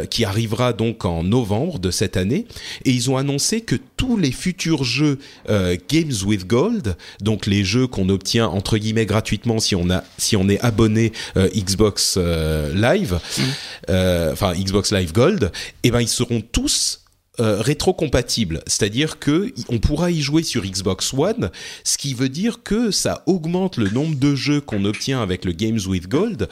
qui 0.09 0.25
arrivera 0.25 0.73
donc 0.73 1.05
en 1.05 1.25
novembre 1.25 1.81
de 1.81 1.91
cette 1.91 2.17
année, 2.17 2.47
et 2.85 2.93
ils 2.93 3.11
ont 3.11 3.17
annoncé 3.17 3.63
que 3.63 3.77
tous 3.97 4.17
les 4.17 4.33
futurs 4.33 4.85
jeux 4.85 5.19
Games 5.49 6.13
with 6.25 6.47
Gold, 6.47 6.97
donc 7.21 7.47
les 7.47 7.65
jeux 7.65 7.89
qu'on 7.89 8.09
obtient 8.09 8.47
entre 8.47 8.79
guillemets 8.79 9.07
gratuitement 9.07 9.32
si 9.59 9.75
on 9.75 9.91
a 9.91 10.05
si 10.19 10.37
on 10.37 10.49
est 10.49 10.61
abonné 10.61 11.13
euh, 11.37 11.49
Xbox 11.55 12.17
euh, 12.19 12.73
Live, 12.75 13.15
mm. 13.15 13.43
euh, 13.91 14.33
enfin 14.33 14.53
Xbox 14.55 14.93
Live 14.93 15.13
Gold, 15.13 15.45
et 15.45 15.89
eh 15.89 15.91
ben 15.91 16.01
ils 16.01 16.09
seront 16.09 16.41
tous 16.41 16.99
rétrocompatibles, 17.39 18.63
c'est-à-dire 18.67 19.19
que 19.19 19.53
on 19.69 19.79
pourra 19.79 20.11
y 20.11 20.21
jouer 20.21 20.43
sur 20.45 20.63
Xbox 20.63 21.13
One, 21.15 21.51
ce 21.83 21.97
qui 21.97 22.15
veut 22.15 22.29
dire 22.29 22.63
que 22.63 22.91
ça 22.93 23.25
augmente 23.27 23.79
le 23.79 23.89
nombre 23.89 24.15
de 24.17 24.35
jeux 24.37 24.61
qu'on 24.61 24.85
obtient 24.85 25.21
avec 25.21 25.45
le 25.45 25.53
Games 25.53 25.81
with 25.87 26.09
Gold 26.09 26.49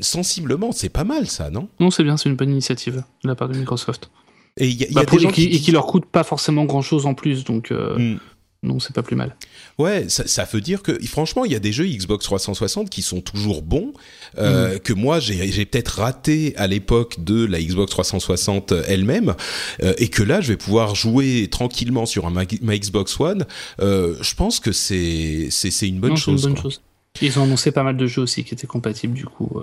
sensiblement. 0.00 0.72
C'est 0.72 0.88
pas 0.88 1.04
mal 1.04 1.28
ça, 1.28 1.50
non? 1.50 1.68
Non, 1.78 1.90
c'est 1.90 2.02
bien, 2.02 2.16
c'est 2.16 2.28
une 2.28 2.34
bonne 2.34 2.50
initiative 2.50 3.04
de 3.22 3.28
la 3.28 3.36
part 3.36 3.48
de 3.50 3.56
Microsoft. 3.56 4.10
Et 4.56 4.68
il 4.68 4.80
y 4.80 4.84
a, 4.84 4.88
bah, 4.90 5.04
des 5.04 5.18
gens 5.18 5.30
qui, 5.30 5.44
et 5.44 5.60
qui 5.60 5.70
leur 5.70 5.86
coûte 5.86 6.06
pas 6.06 6.24
forcément 6.24 6.64
grand 6.64 6.82
chose 6.82 7.06
en 7.06 7.14
plus, 7.14 7.44
donc. 7.44 7.70
Mm 7.70 8.16
non, 8.62 8.78
c'est 8.78 8.94
pas 8.94 9.02
plus 9.02 9.16
mal. 9.16 9.36
Ouais, 9.78 10.06
ça, 10.08 10.44
veut 10.44 10.60
dire 10.60 10.82
que 10.82 10.98
franchement, 11.06 11.46
il 11.46 11.52
y 11.52 11.54
a 11.54 11.58
des 11.60 11.72
jeux 11.72 11.86
Xbox 11.86 12.26
360 12.26 12.90
qui 12.90 13.00
sont 13.00 13.22
toujours 13.22 13.62
bons, 13.62 13.94
euh, 14.36 14.76
mm. 14.76 14.80
que 14.80 14.92
moi 14.92 15.18
j'ai 15.18 15.64
peut-être 15.64 16.00
raté 16.00 16.54
à 16.56 16.66
l'époque 16.66 17.24
de 17.24 17.46
la 17.46 17.58
Xbox 17.58 17.90
360 17.90 18.72
elle-même, 18.86 19.34
euh, 19.82 19.94
et 19.96 20.08
que 20.08 20.22
là 20.22 20.42
je 20.42 20.48
vais 20.48 20.58
pouvoir 20.58 20.94
jouer 20.94 21.48
tranquillement 21.50 22.04
sur 22.04 22.26
un, 22.26 22.30
ma, 22.30 22.44
Xbox 22.44 23.18
One. 23.18 23.46
Euh, 23.80 24.16
je 24.20 24.34
pense 24.34 24.60
que 24.60 24.72
c'est 24.72 25.48
c'est 25.50 25.88
une 25.88 26.00
bonne 26.00 26.18
chose. 26.18 26.44
Une 26.44 26.52
bonne 26.52 26.62
chose. 26.62 26.82
Ils 27.22 27.38
ont 27.38 27.44
annoncé 27.44 27.72
pas 27.72 27.82
mal 27.82 27.96
de 27.96 28.06
jeux 28.06 28.22
aussi 28.22 28.44
qui 28.44 28.52
étaient 28.52 28.66
compatibles 28.66 29.14
du 29.14 29.24
coup 29.24 29.62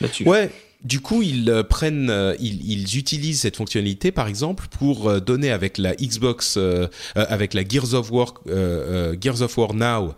là-dessus. 0.00 0.24
Ouais, 0.24 0.50
du 0.86 1.00
coup, 1.00 1.22
ils 1.22 1.50
euh, 1.50 1.62
prennent, 1.64 2.10
euh, 2.10 2.36
ils, 2.38 2.96
utilisent 2.96 3.40
cette 3.40 3.56
fonctionnalité, 3.56 4.12
par 4.12 4.28
exemple, 4.28 4.68
pour 4.68 5.08
euh, 5.08 5.20
donner 5.20 5.50
avec 5.50 5.78
la 5.78 5.94
Xbox, 5.96 6.58
avec 7.14 7.54
la 7.54 7.66
Gears 7.66 7.94
of 7.94 8.10
War, 8.12 8.34
Gears 9.20 9.42
of 9.42 9.58
War 9.58 9.74
Now, 9.74 10.14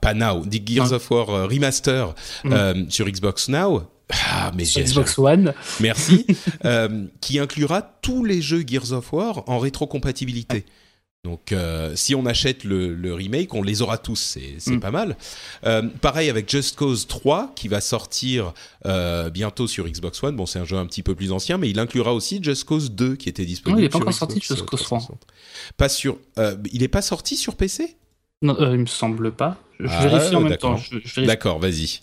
pas, 0.00 0.14
Now, 0.14 0.44
dit 0.46 0.62
Gears 0.64 0.92
of 0.92 1.10
War 1.10 1.48
Remaster 1.48 2.14
mm. 2.44 2.88
sur 2.88 3.06
Xbox 3.06 3.48
Now. 3.48 3.82
Ah, 4.10 4.52
mais 4.56 4.64
Xbox 4.64 5.18
One. 5.18 5.54
Merci. 5.80 6.26
qui 7.20 7.38
inclura 7.38 7.82
tous 7.82 8.24
les 8.24 8.40
jeux 8.40 8.64
Gears 8.66 8.92
of 8.92 9.12
War 9.12 9.44
en 9.46 9.58
rétrocompatibilité. 9.58 10.64
Donc, 11.24 11.52
euh, 11.52 11.96
si 11.96 12.14
on 12.14 12.26
achète 12.26 12.64
le, 12.64 13.14
remake, 13.14 13.54
on 13.54 13.62
les 13.62 13.80
aura 13.80 13.96
tous. 13.96 14.38
C'est 14.58 14.74
mm. 14.74 14.80
pas 14.80 14.90
mal. 14.90 15.16
Euh, 15.64 15.82
pareil 16.02 16.28
avec 16.28 16.50
Just 16.50 16.76
Cause 16.76 17.06
3, 17.06 17.52
qui 17.56 17.68
va 17.68 17.80
sortir 17.80 18.52
euh, 18.84 19.30
bientôt 19.30 19.66
sur 19.66 19.88
Xbox 19.88 20.22
One. 20.22 20.36
Bon, 20.36 20.44
c'est 20.44 20.58
un 20.58 20.66
jeu 20.66 20.76
un 20.76 20.84
petit 20.84 21.02
peu 21.02 21.14
plus 21.14 21.32
ancien, 21.32 21.56
mais 21.56 21.70
il 21.70 21.78
inclura 21.78 22.12
aussi 22.12 22.40
Just 22.42 22.64
Cause 22.64 22.92
2, 22.92 23.16
qui 23.16 23.30
était 23.30 23.46
disponible. 23.46 23.76
Non, 23.76 23.80
il 23.80 23.84
n'est 23.84 23.88
pas 23.88 23.98
encore 23.98 24.12
sorti 24.12 24.38
Just 24.40 24.66
Cause 24.66 24.82
3. 24.82 25.00
Pas 25.78 25.88
sur. 25.88 26.18
il 26.72 26.82
n'est 26.82 26.88
pas 26.88 27.02
sorti 27.02 27.36
sur 27.36 27.56
PC 27.56 27.96
Non, 28.42 28.56
il 28.72 28.80
me 28.80 28.86
semble 28.86 29.32
pas. 29.32 29.56
Je, 29.80 29.86
ah, 29.88 30.06
vérifie 30.06 30.36
en 30.36 30.42
même 30.42 30.58
temps. 30.58 30.78
D'accord, 31.16 31.58
vas-y. 31.58 32.00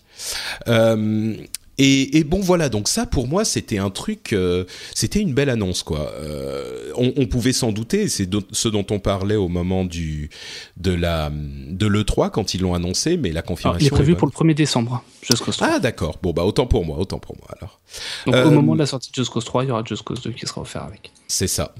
Et, 1.84 2.22
bon 2.24 2.40
voilà, 2.40 2.68
donc 2.68 2.86
ça 2.86 3.06
pour 3.06 3.26
moi 3.26 3.44
c'était 3.44 3.78
un 3.78 3.90
truc, 3.90 4.32
euh, 4.32 4.64
c'était 4.94 5.18
une 5.18 5.34
belle 5.34 5.50
annonce 5.50 5.82
quoi. 5.82 6.12
Euh, 6.16 6.92
on, 6.96 7.26
pouvait 7.26 7.52
s'en 7.52 7.72
douter, 7.72 8.08
c'est 8.08 8.28
ce 8.52 8.68
dont 8.68 8.86
on 8.90 9.00
parlait 9.00 9.34
au 9.34 9.48
moment 9.48 9.84
du 9.84 10.30
de 10.76 10.92
la 10.92 11.30
de 11.32 11.86
le 11.86 12.04
3 12.04 12.30
quand 12.30 12.54
ils 12.54 12.60
l'ont 12.60 12.74
annoncé, 12.74 13.16
mais 13.16 13.32
la 13.32 13.42
confirmation. 13.42 13.84
il 13.84 13.86
est 13.88 13.90
prévu 13.90 14.14
pour 14.14 14.28
le 14.28 14.32
1er 14.32 14.54
décembre. 14.54 15.02
Just 15.22 15.44
Cause 15.44 15.56
3. 15.56 15.68
Ah 15.72 15.78
d'accord, 15.80 16.18
bon 16.22 16.32
bah 16.32 16.44
autant 16.44 16.66
pour 16.66 16.84
moi, 16.84 16.98
autant 16.98 17.18
pour 17.18 17.36
moi 17.36 17.48
alors. 17.58 17.80
Donc 18.26 18.46
au 18.46 18.50
moment 18.52 18.74
de 18.74 18.78
la 18.78 18.86
sortie 18.86 19.10
de 19.10 19.16
Just 19.16 19.30
Cause 19.30 19.44
3, 19.44 19.64
il 19.64 19.68
y 19.68 19.70
aura 19.72 19.82
Just 19.84 20.02
Cause 20.04 20.22
2 20.22 20.30
qui 20.30 20.46
sera 20.46 20.60
offert 20.60 20.84
avec. 20.84 21.10
C'est 21.26 21.48
ça. 21.48 21.74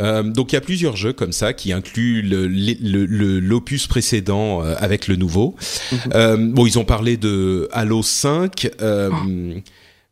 Euh, 0.00 0.22
donc 0.22 0.52
il 0.52 0.56
y 0.56 0.58
a 0.58 0.60
plusieurs 0.60 0.96
jeux 0.96 1.12
comme 1.12 1.32
ça 1.32 1.52
qui 1.52 1.72
incluent 1.72 2.22
l'opus 2.22 3.84
le, 3.84 3.88
précédent 3.88 4.62
euh, 4.62 4.74
avec 4.78 5.08
le 5.08 5.16
nouveau. 5.16 5.54
Mhm. 5.92 5.98
Euh, 6.14 6.36
bon, 6.38 6.66
ils 6.66 6.78
ont 6.78 6.84
parlé 6.84 7.16
de 7.16 7.68
Halo 7.72 8.02
5. 8.02 8.70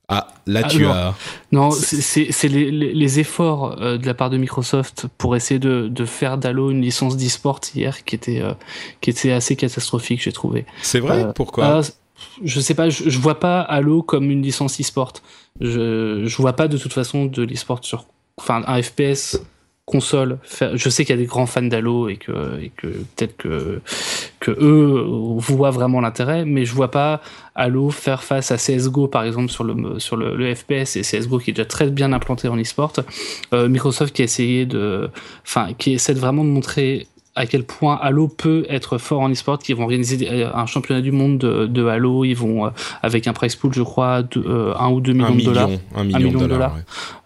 Ah, 0.09 0.29
là 0.46 0.64
tu 0.64 0.85
as. 0.85 1.14
Non, 1.53 1.70
c'est 1.70 2.48
les, 2.48 2.70
les, 2.70 3.20
efforts 3.20 3.77
de 3.77 4.05
la 4.05 4.12
part 4.12 4.29
de 4.29 4.37
Microsoft 4.37 5.07
pour 5.16 5.37
essayer 5.37 5.59
de, 5.59 5.88
de 5.88 6.05
faire 6.05 6.37
d'Halo 6.37 6.70
une 6.70 6.83
licence 6.83 7.16
d'e-sport 7.16 7.61
hier 7.75 8.05
qui 8.05 8.16
était, 8.16 8.42
qui 9.01 9.09
était 9.09 9.33
assez 9.33 9.57
catastrophique, 9.57 10.20
j'ai 10.22 10.33
trouvé. 10.33 10.66
C'est 10.83 11.01
vrai? 11.01 11.29
Pourquoi? 11.35 11.64
ah, 11.64 11.81
je 12.44 12.61
sais 12.61 12.75
pas, 12.75 12.90
je, 12.90 13.09
je, 13.09 13.18
vois 13.18 13.40
pas 13.40 13.61
Halo 13.61 14.03
comme 14.03 14.31
une 14.31 14.42
licence 14.42 14.81
e-sport. 14.81 15.14
Je, 15.61 16.25
je 16.27 16.37
vois 16.37 16.55
pas 16.55 16.68
de 16.68 16.77
toute 16.77 16.92
façon 16.92 17.25
de 17.27 17.42
l'e-sport 17.42 17.79
sur. 17.83 18.05
Enfin, 18.37 18.62
un 18.66 18.83
FPS 18.83 19.38
console. 19.85 20.38
Je 20.75 20.88
sais 20.88 21.05
qu'il 21.05 21.14
y 21.14 21.18
a 21.18 21.21
des 21.21 21.27
grands 21.27 21.47
fans 21.47 21.62
d'Halo 21.62 22.09
et 22.09 22.16
que, 22.16 22.33
que 22.77 22.87
peut-être 22.87 23.37
que, 23.37 23.81
voient 25.38 25.71
vraiment 25.71 26.01
l'intérêt, 26.01 26.45
mais 26.45 26.64
je 26.64 26.75
vois 26.75 26.90
pas 26.90 27.21
Halo 27.55 27.90
faire 27.90 28.23
face 28.23 28.53
à 28.53 28.57
CSGO 28.57 29.09
par 29.09 29.25
exemple 29.25 29.51
sur 29.51 29.64
le, 29.64 29.99
sur 29.99 30.16
le, 30.16 30.55
FPS 30.55 30.97
et 30.97 31.03
CSGO 31.03 31.38
qui 31.38 31.51
est 31.51 31.53
déjà 31.53 31.66
très 31.66 31.90
bien 31.90 32.12
implanté 32.12 32.49
en 32.49 32.57
e-sport. 32.57 32.92
Euh, 33.53 33.68
Microsoft 33.68 34.14
qui 34.14 34.23
a 34.23 34.64
de, 34.64 35.11
enfin, 35.45 35.73
qui 35.77 35.92
essaie 35.92 36.14
vraiment 36.14 36.45
de 36.45 36.51
montrer 36.51 37.07
à 37.35 37.47
quel 37.47 37.64
point 37.64 37.99
Halo 38.01 38.29
peut 38.29 38.66
être 38.68 38.99
fort 38.99 39.23
en 39.23 39.31
e-sport, 39.31 39.59
qui 39.59 39.73
vont 39.73 39.85
organiser 39.85 40.29
euh, 40.31 40.55
un 40.55 40.66
championnat 40.66 41.01
du 41.01 41.12
monde 41.12 41.38
de, 41.38 41.87
Halo, 41.87 42.25
ils 42.25 42.35
vont 42.35 42.66
euh, 42.66 42.71
avec 43.03 43.27
un 43.27 43.33
price 43.33 43.57
pool, 43.57 43.73
je 43.73 43.83
crois, 43.83 44.23
de, 44.23 44.40
1 44.40 44.45
euh, 44.51 44.88
ou 44.90 45.01
2 45.01 45.12
millions 45.12 45.35
de 45.35 45.42
dollars. 45.42 45.71
Un 45.95 46.05
million, 46.05 46.31
de 46.31 46.47
dollars. 46.47 46.77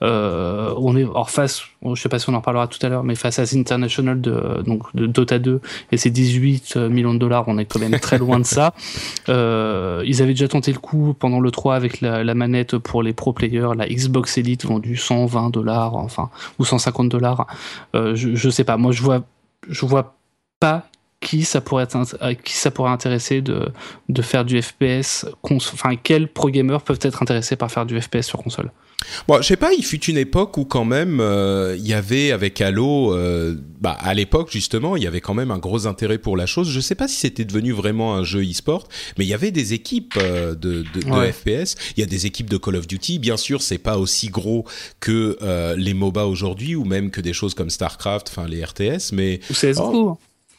on 0.01 0.97
est 0.97 1.05
hors 1.05 1.31
face, 1.31 1.62
je 1.85 2.01
sais 2.01 2.09
pas 2.09 2.21
si 2.21 2.31
on 2.31 2.35
en 2.35 2.40
parlera 2.40 2.69
tout 2.69 2.79
à 2.83 2.88
l'heure, 2.88 3.03
mais 3.03 3.16
face 3.16 3.40
à 3.40 3.45
International 3.57 4.21
de, 4.21 4.62
donc, 4.64 4.95
de 4.95 5.07
Dota 5.07 5.38
2 5.38 5.61
et 5.90 5.97
ses 5.97 6.11
18 6.11 6.77
millions 6.77 7.14
de 7.14 7.19
dollars, 7.19 7.45
on 7.49 7.59
est 7.59 7.64
quand 7.64 7.81
même 7.81 7.99
très 7.99 8.19
loin 8.19 8.38
de 8.38 8.45
ça. 8.45 8.75
ils 9.29 10.23
avaient 10.23 10.35
déjà 10.35 10.49
tenté 10.49 10.73
le 10.73 10.79
coup 10.79 11.16
pendant 11.19 11.40
le 11.40 11.51
3 11.51 11.75
avec 11.75 12.01
la, 12.01 12.35
manette 12.35 12.79
pour 12.79 13.03
les 13.03 13.12
pro 13.12 13.33
players, 13.33 13.71
la 13.77 13.88
Xbox 13.88 14.38
Elite 14.38 14.66
vendue 14.66 14.97
120 14.97 15.51
dollars, 15.51 15.97
enfin, 15.97 16.31
ou 16.61 16.64
150 16.64 17.09
dollars. 17.09 17.47
je, 17.95 18.14
je 18.14 18.51
sais 18.51 18.64
pas, 18.64 18.77
moi 18.77 18.92
je 18.92 19.03
vois 19.03 19.23
je 19.69 19.87
vois 19.87 20.16
pas 20.61 20.88
qui 21.21 21.45
ça 21.45 21.61
pourrait 21.61 21.88
qui 22.45 22.53
ça 22.53 22.71
pourrait 22.71 22.90
intéresser 22.90 23.40
de, 23.40 23.73
de 24.09 24.23
faire 24.23 24.45
du 24.45 24.61
FPS 24.61 25.27
enfin 25.51 25.97
quels 25.97 26.29
pro 26.29 26.51
gamers 26.51 26.83
peuvent 26.83 27.01
être 27.03 27.23
intéressés 27.23 27.57
par 27.57 27.71
faire 27.71 27.87
du 27.87 28.01
FPS 28.01 28.23
sur 28.23 28.42
console 28.42 28.71
Bon, 29.29 29.41
je 29.41 29.47
sais 29.47 29.57
pas, 29.57 29.73
il 29.73 29.85
fut 29.85 30.05
une 30.05 30.17
époque 30.17 30.57
où 30.57 30.65
quand 30.65 30.85
même 30.85 31.21
euh, 31.21 31.77
il 31.79 31.87
y 31.87 31.95
avait 31.95 32.33
avec 32.33 32.61
Halo, 32.61 33.15
euh, 33.15 33.55
bah 33.81 33.97
à 34.01 34.15
l'époque 34.15 34.51
justement, 34.51 34.97
il 34.97 35.03
y 35.03 35.07
avait 35.07 35.21
quand 35.21 35.35
même 35.35 35.51
un 35.51 35.59
gros 35.59 35.87
intérêt 35.87 36.19
pour 36.19 36.37
la 36.37 36.47
chose. 36.47 36.71
Je 36.71 36.81
sais 36.81 36.95
pas 36.95 37.09
si 37.09 37.17
c'était 37.17 37.45
devenu 37.45 37.73
vraiment 37.73 38.15
un 38.15 38.25
jeu 38.25 38.43
e-sport, 38.43 38.89
mais 39.19 39.25
il 39.25 39.29
y 39.29 39.35
avait 39.35 39.51
des 39.51 39.75
équipes 39.75 40.19
de, 40.19 40.55
de, 40.55 40.83
de 40.83 41.33
FPS. 41.33 41.77
Il 41.97 42.01
y 42.01 42.03
a 42.03 42.07
des 42.07 42.27
équipes 42.27 42.51
de 42.51 42.57
Call 42.57 42.77
of 42.77 42.87
Duty. 42.87 43.19
Bien 43.19 43.37
sûr, 43.37 43.63
c'est 43.63 43.79
pas 43.79 43.99
aussi 43.99 44.29
gros 44.29 44.65
que 45.01 45.37
les 45.77 45.95
MOBA 45.95 46.25
aujourd'hui 46.27 46.75
ou 46.75 46.85
même 46.85 47.11
que 47.11 47.21
des 47.21 47.33
choses 47.33 47.55
comme 47.55 47.71
Starcraft, 47.71 48.29
enfin 48.31 48.49
les 48.49 48.65
RTS, 48.65 49.13
mais 49.13 49.41
ou 49.51 49.55
CS:GO. 49.55 50.19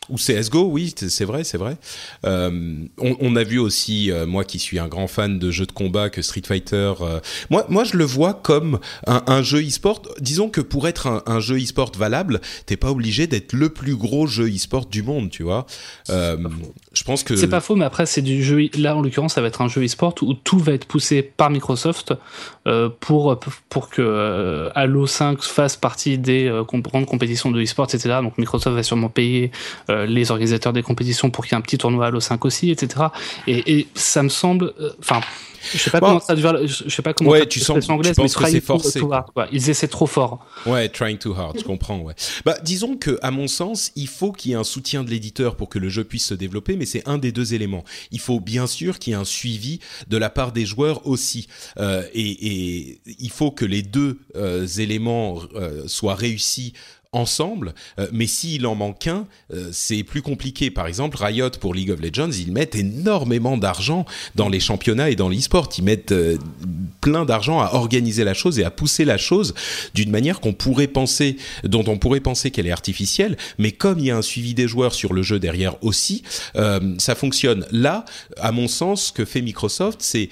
Ou 0.09 0.15
CSGO, 0.15 0.63
oui, 0.63 0.93
c'est 0.95 1.25
vrai, 1.25 1.43
c'est 1.43 1.57
vrai. 1.57 1.77
Euh, 2.25 2.85
on, 2.97 3.35
a 3.35 3.43
vu 3.43 3.59
aussi, 3.59 4.11
euh, 4.11 4.25
moi 4.25 4.43
qui 4.43 4.59
suis 4.59 4.79
un 4.79 4.87
grand 4.87 5.07
fan 5.07 5.37
de 5.39 5.51
jeux 5.51 5.65
de 5.65 5.71
combat, 5.71 6.09
que 6.09 6.21
Street 6.21 6.43
Fighter, 6.45 6.93
euh, 7.01 7.19
moi, 7.49 7.65
moi 7.69 7.83
je 7.83 7.97
le 7.97 8.05
vois 8.05 8.33
comme 8.33 8.79
un, 9.05 9.41
jeu 9.41 9.61
e-sport. 9.65 10.01
Disons 10.19 10.49
que 10.49 10.61
pour 10.61 10.87
être 10.87 11.23
un, 11.25 11.39
jeu 11.39 11.57
e-sport 11.57 11.91
valable, 11.97 12.41
t'es 12.65 12.77
pas 12.77 12.91
obligé 12.91 13.27
d'être 13.27 13.53
le 13.53 13.69
plus 13.69 13.95
gros 13.95 14.27
jeu 14.27 14.47
e-sport 14.49 14.85
du 14.85 15.03
monde, 15.03 15.29
tu 15.29 15.43
vois. 15.43 15.65
je 16.07 17.03
pense 17.05 17.23
que 17.23 17.35
c'est 17.35 17.47
pas 17.47 17.61
faux, 17.61 17.75
mais 17.75 17.85
après 17.85 18.05
c'est 18.05 18.21
du 18.21 18.43
jeu. 18.43 18.69
Là, 18.77 18.95
en 18.95 19.01
l'occurrence, 19.01 19.33
ça 19.33 19.41
va 19.41 19.47
être 19.47 19.61
un 19.61 19.67
jeu 19.67 19.83
e-sport 19.83 20.15
où 20.21 20.33
tout 20.33 20.59
va 20.59 20.73
être 20.73 20.85
poussé 20.85 21.21
par 21.21 21.49
Microsoft 21.49 22.13
pour 22.99 23.39
pour 23.69 23.89
que 23.89 24.69
Halo 24.75 25.07
5 25.07 25.41
fasse 25.41 25.77
partie 25.77 26.17
des 26.17 26.51
grandes 26.67 27.05
compétitions 27.05 27.51
de 27.51 27.61
e-sport, 27.61 27.85
etc. 27.85 28.19
Donc 28.21 28.37
Microsoft 28.37 28.75
va 28.75 28.83
sûrement 28.83 29.09
payer 29.09 29.51
les 29.89 30.31
organisateurs 30.31 30.73
des 30.73 30.83
compétitions 30.83 31.29
pour 31.29 31.45
qu'il 31.45 31.53
y 31.53 31.55
ait 31.55 31.59
un 31.59 31.61
petit 31.61 31.77
tournoi 31.77 32.07
Halo 32.07 32.19
5 32.19 32.43
aussi, 32.45 32.71
etc. 32.71 33.05
Et, 33.47 33.79
et 33.79 33.87
ça 33.93 34.23
me 34.23 34.29
semble, 34.29 34.73
enfin, 34.99 35.21
je 35.71 35.77
sais 35.77 35.89
pas 35.89 35.99
comment 35.99 36.19
ça 36.19 36.35
je 36.35 36.89
sais 36.89 37.01
pas 37.01 37.13
comment 37.13 37.31
ouais, 37.31 37.45
tu 37.45 37.59
sens 37.59 37.89
anglaise, 37.89 38.15
mais 38.17 38.29
que 38.29 38.49
c'est 38.49 38.61
forcé. 38.61 39.01
Ils 39.51 39.69
essaient 39.69 39.87
trop 39.87 40.07
fort. 40.07 40.45
Ouais, 40.65 40.89
trying 40.89 41.17
too 41.17 41.33
hard, 41.33 41.57
je 41.59 41.63
comprends. 41.63 41.99
Ouais. 41.99 42.13
Bah, 42.45 42.57
disons 42.63 42.97
que 42.97 43.17
à 43.21 43.31
mon 43.31 43.47
sens, 43.47 43.91
il 43.95 44.07
faut 44.07 44.31
qu'il 44.31 44.51
y 44.51 44.53
ait 44.53 44.57
un 44.57 44.63
soutien 44.63 45.03
de 45.03 45.09
l'éditeur 45.09 45.55
pour 45.55 45.69
que 45.69 45.79
le 45.79 45.89
jeu 45.89 46.03
puisse 46.03 46.25
se 46.25 46.33
développer, 46.33 46.75
mais 46.75 46.85
c'est 46.85 47.07
un 47.07 47.17
des 47.17 47.31
deux 47.31 47.53
éléments. 47.53 47.83
Il 48.11 48.19
faut 48.19 48.39
bien 48.39 48.67
sûr 48.67 48.99
qu'il 48.99 49.11
y 49.11 49.15
ait 49.15 49.19
un 49.19 49.25
suivi 49.25 49.79
de 50.07 50.17
la 50.17 50.29
part 50.29 50.51
des 50.51 50.65
joueurs 50.65 51.05
aussi, 51.07 51.47
euh, 51.79 52.03
et, 52.13 52.47
et, 52.47 53.01
il 53.19 53.29
faut 53.31 53.51
que 53.51 53.65
les 53.65 53.81
deux 53.81 54.19
euh, 54.35 54.65
éléments 54.67 55.41
euh, 55.55 55.87
soient 55.87 56.15
réussis 56.15 56.73
ensemble, 57.11 57.73
euh, 57.99 58.07
mais 58.11 58.27
s'il 58.27 58.65
en 58.67 58.75
manque 58.75 59.07
un, 59.07 59.27
euh, 59.53 59.69
c'est 59.71 60.03
plus 60.03 60.21
compliqué. 60.21 60.69
Par 60.71 60.87
exemple, 60.87 61.17
Riot 61.19 61.49
pour 61.59 61.73
League 61.73 61.91
of 61.91 62.01
Legends, 62.01 62.31
ils 62.31 62.51
mettent 62.51 62.75
énormément 62.75 63.57
d'argent 63.57 64.05
dans 64.35 64.49
les 64.49 64.59
championnats 64.59 65.09
et 65.09 65.15
dans 65.15 65.29
l'e-sport. 65.29 65.69
Ils 65.77 65.83
mettent 65.83 66.11
euh, 66.11 66.37
plein 67.01 67.25
d'argent 67.25 67.59
à 67.59 67.73
organiser 67.73 68.23
la 68.23 68.33
chose 68.33 68.59
et 68.59 68.63
à 68.63 68.71
pousser 68.71 69.05
la 69.05 69.17
chose 69.17 69.53
d'une 69.93 70.11
manière 70.11 70.39
qu'on 70.39 70.53
pourrait 70.53 70.87
penser, 70.87 71.37
dont 71.63 71.83
on 71.87 71.97
pourrait 71.97 72.19
penser 72.19 72.51
qu'elle 72.51 72.67
est 72.67 72.71
artificielle, 72.71 73.37
mais 73.57 73.71
comme 73.71 73.99
il 73.99 74.05
y 74.05 74.11
a 74.11 74.17
un 74.17 74.21
suivi 74.21 74.53
des 74.53 74.67
joueurs 74.67 74.93
sur 74.93 75.13
le 75.13 75.23
jeu 75.23 75.39
derrière 75.39 75.81
aussi, 75.83 76.23
ça 76.97 77.15
fonctionne. 77.15 77.65
Là, 77.71 78.05
à 78.37 78.51
mon 78.51 78.67
sens, 78.67 79.07
ce 79.07 79.11
que 79.11 79.25
fait 79.25 79.41
Microsoft, 79.41 79.99
c'est 80.01 80.29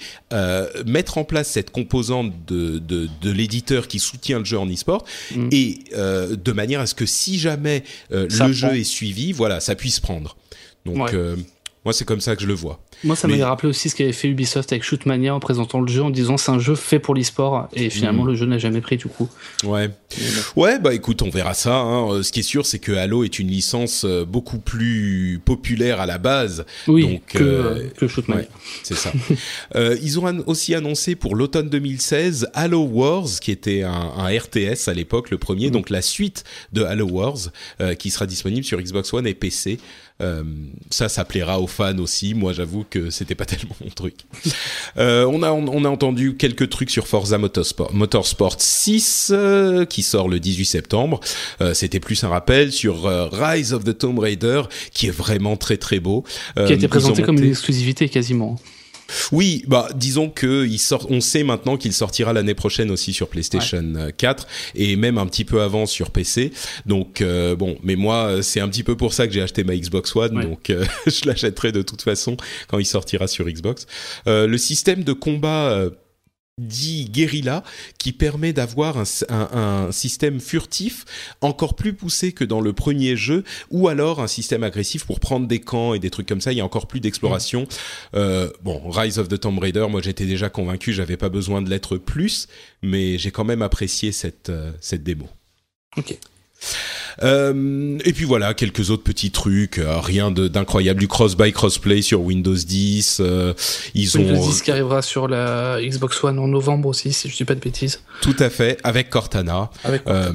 mettre 0.84 1.18
en 1.18 1.24
place 1.24 1.50
cette 1.50 1.70
composante 1.70 2.32
de, 2.46 2.78
de, 2.78 3.08
de 3.22 3.30
l'éditeur 3.30 3.88
qui 3.88 3.98
soutient 3.98 4.38
le 4.38 4.44
jeu 4.44 4.58
en 4.58 4.68
e-sport 4.68 5.04
mm. 5.34 5.48
et 5.52 5.78
de 5.94 6.52
manière 6.52 6.65
à 6.74 6.86
ce 6.86 6.94
que 6.94 7.06
si 7.06 7.38
jamais 7.38 7.84
euh, 8.12 8.28
le 8.28 8.52
jeu 8.52 8.76
est 8.76 8.84
suivi, 8.84 9.32
voilà, 9.32 9.60
ça 9.60 9.74
puisse 9.74 10.00
prendre. 10.00 10.36
Donc, 10.84 11.14
euh, 11.14 11.36
moi, 11.84 11.92
c'est 11.92 12.04
comme 12.04 12.20
ça 12.20 12.36
que 12.36 12.42
je 12.42 12.46
le 12.46 12.54
vois. 12.54 12.80
Moi, 13.04 13.16
ça 13.16 13.28
m'a 13.28 13.46
rappelé 13.46 13.68
aussi 13.68 13.90
ce 13.90 13.94
qu'avait 13.94 14.12
fait 14.12 14.28
Ubisoft 14.28 14.72
avec 14.72 14.82
Shootmania 14.82 15.34
en 15.34 15.40
présentant 15.40 15.80
le 15.80 15.88
jeu 15.88 16.02
en 16.02 16.10
disant 16.10 16.36
c'est 16.36 16.50
un 16.50 16.58
jeu 16.58 16.74
fait 16.74 16.98
pour 16.98 17.14
l'e-sport 17.14 17.68
et 17.74 17.90
finalement 17.90 18.24
mm. 18.24 18.28
le 18.28 18.34
jeu 18.34 18.46
n'a 18.46 18.58
jamais 18.58 18.80
pris 18.80 18.96
du 18.96 19.06
coup. 19.06 19.28
Ouais. 19.64 19.90
Ouais, 20.56 20.78
bah 20.78 20.94
écoute, 20.94 21.22
on 21.22 21.30
verra 21.30 21.54
ça. 21.54 21.76
Hein. 21.76 22.10
Euh, 22.10 22.22
ce 22.22 22.32
qui 22.32 22.40
est 22.40 22.44
sûr, 22.44 22.64
c'est 22.64 22.78
que 22.78 22.92
Halo 22.92 23.24
est 23.24 23.38
une 23.38 23.48
licence 23.48 24.04
euh, 24.04 24.24
beaucoup 24.24 24.58
plus 24.58 25.40
populaire 25.44 26.00
à 26.00 26.06
la 26.06 26.18
base. 26.18 26.64
Oui, 26.88 27.02
donc, 27.02 27.26
que, 27.26 27.38
euh, 27.42 27.88
que 27.96 28.08
Shootmania. 28.08 28.46
c'est 28.82 28.96
ça. 28.96 29.12
euh, 29.76 29.96
ils 30.02 30.18
ont 30.18 30.44
aussi 30.46 30.74
annoncé 30.74 31.14
pour 31.14 31.36
l'automne 31.36 31.68
2016 31.68 32.48
Halo 32.54 32.82
Wars, 32.82 33.28
qui 33.40 33.50
était 33.50 33.82
un, 33.82 33.90
un 34.16 34.28
RTS 34.28 34.88
à 34.88 34.94
l'époque, 34.94 35.30
le 35.30 35.38
premier, 35.38 35.68
mm. 35.68 35.72
donc 35.72 35.90
la 35.90 36.02
suite 36.02 36.44
de 36.72 36.82
Halo 36.82 37.06
Wars, 37.06 37.38
qui 37.98 38.10
sera 38.10 38.26
disponible 38.26 38.64
sur 38.64 38.80
Xbox 38.80 39.12
One 39.12 39.26
et 39.26 39.34
PC. 39.34 39.78
Euh, 40.22 40.42
ça, 40.90 41.10
ça 41.10 41.24
plaira 41.24 41.60
aux 41.60 41.66
fans 41.66 41.98
aussi. 41.98 42.34
Moi, 42.34 42.52
j'avoue 42.52 42.84
que 42.88 43.10
c'était 43.10 43.34
pas 43.34 43.44
tellement 43.46 43.74
mon 43.82 43.90
truc. 43.90 44.14
Euh, 44.96 45.24
on 45.26 45.42
a 45.42 45.52
on, 45.52 45.84
a 45.84 45.88
entendu 45.88 46.36
quelques 46.36 46.68
trucs 46.68 46.90
sur 46.90 47.06
Forza 47.06 47.38
Motorsport, 47.38 47.92
Motorsport 47.94 48.56
6 48.58 49.30
euh, 49.32 49.84
qui 49.84 50.02
sort 50.02 50.28
le 50.28 50.40
18 50.40 50.64
septembre. 50.64 51.20
Euh, 51.60 51.74
c'était 51.74 52.00
plus 52.00 52.22
un 52.24 52.28
rappel 52.28 52.72
sur 52.72 53.04
Rise 53.32 53.72
of 53.72 53.84
the 53.84 53.96
Tomb 53.96 54.18
Raider 54.18 54.62
qui 54.92 55.06
est 55.06 55.16
vraiment 55.16 55.56
très 55.56 55.76
très 55.76 56.00
beau. 56.00 56.24
qui 56.54 56.60
a 56.60 56.72
été 56.72 56.88
présenté 56.88 57.22
comme 57.22 57.38
une 57.38 57.50
exclusivité 57.50 58.08
quasiment. 58.08 58.58
Oui, 59.32 59.64
bah 59.66 59.88
disons 59.94 60.30
que 60.30 60.66
il 60.66 60.78
sort, 60.78 61.06
on 61.10 61.20
sait 61.20 61.42
maintenant 61.42 61.76
qu'il 61.76 61.92
sortira 61.92 62.32
l'année 62.32 62.54
prochaine 62.54 62.90
aussi 62.90 63.12
sur 63.12 63.28
PlayStation 63.28 64.10
4 64.16 64.42
euh, 64.42 64.46
et 64.74 64.96
même 64.96 65.18
un 65.18 65.26
petit 65.26 65.44
peu 65.44 65.62
avant 65.62 65.86
sur 65.86 66.10
PC. 66.10 66.52
Donc 66.86 67.20
euh, 67.20 67.56
bon, 67.56 67.76
mais 67.82 67.96
moi 67.96 68.42
c'est 68.42 68.60
un 68.60 68.68
petit 68.68 68.82
peu 68.82 68.96
pour 68.96 69.14
ça 69.14 69.26
que 69.26 69.32
j'ai 69.32 69.42
acheté 69.42 69.64
ma 69.64 69.76
Xbox 69.76 70.14
One, 70.16 70.40
donc 70.40 70.70
euh, 70.70 70.84
je 71.06 71.26
l'achèterai 71.26 71.72
de 71.72 71.82
toute 71.82 72.02
façon 72.02 72.36
quand 72.68 72.78
il 72.78 72.86
sortira 72.86 73.26
sur 73.26 73.46
Xbox. 73.46 73.86
le 74.26 74.56
système 74.58 75.04
de 75.04 75.12
combat 75.12 75.88
dit 76.58 77.10
guérilla 77.10 77.62
qui 77.98 78.12
permet 78.12 78.54
d'avoir 78.54 79.04
un, 79.28 79.92
système 79.92 80.40
furtif 80.40 81.04
encore 81.42 81.76
plus 81.76 81.92
poussé 81.92 82.32
que 82.32 82.44
dans 82.44 82.62
le 82.62 82.72
premier 82.72 83.14
jeu 83.14 83.44
ou 83.70 83.88
alors 83.88 84.20
un 84.20 84.26
système 84.26 84.62
agressif 84.62 85.04
pour 85.04 85.20
prendre 85.20 85.46
des 85.46 85.60
camps 85.60 85.92
et 85.92 85.98
des 85.98 86.08
trucs 86.08 86.26
comme 86.26 86.40
ça. 86.40 86.52
Il 86.52 86.56
y 86.56 86.62
a 86.62 86.64
encore 86.64 86.86
plus 86.86 87.00
d'exploration. 87.00 87.62
Mm. 87.62 87.66
euh, 88.14 88.50
bon 88.62 88.88
Rise 88.88 89.18
of 89.18 89.28
the 89.28 89.38
Tomb 89.38 89.58
Raider 89.58 89.86
moi 89.90 90.00
j'étais 90.00 90.24
déjà 90.24 90.48
convaincu 90.48 90.94
j'avais 90.94 91.18
pas 91.18 91.28
besoin 91.28 91.60
de 91.60 91.68
l'être 91.68 91.98
plus 91.98 92.48
mais 92.80 93.18
j'ai 93.18 93.30
quand 93.30 93.44
même 93.44 93.60
apprécié 93.60 94.10
cette 94.10 94.48
euh, 94.48 94.72
cette 94.80 95.02
démo. 95.02 95.28
Ok 95.98 96.18
euh, 97.22 97.98
et 98.04 98.12
puis 98.12 98.24
voilà, 98.24 98.54
quelques 98.54 98.90
autres 98.90 99.02
petits 99.02 99.30
trucs, 99.30 99.78
euh, 99.78 99.98
rien 100.00 100.30
d'incroyable, 100.30 101.00
du 101.00 101.08
cross-buy, 101.08 101.52
cross-play 101.52 102.02
sur 102.02 102.20
Windows 102.20 102.54
10. 102.54 103.18
Euh, 103.20 103.54
ils 103.94 104.16
Windows 104.16 104.34
ont 104.34 104.48
10 104.48 104.62
qui 104.62 104.70
arrivera 104.70 105.02
sur 105.02 105.28
la 105.28 105.78
Xbox 105.80 106.22
One 106.22 106.38
en 106.38 106.48
novembre 106.48 106.88
aussi, 106.88 107.12
si 107.12 107.28
je 107.28 107.36
dis 107.36 107.44
pas 107.44 107.54
de 107.54 107.60
bêtises. 107.60 108.02
Tout 108.20 108.36
à 108.38 108.50
fait, 108.50 108.78
avec 108.84 109.10
Cortana. 109.10 109.70
Avec 109.84 110.04
Cortana. 110.04 110.34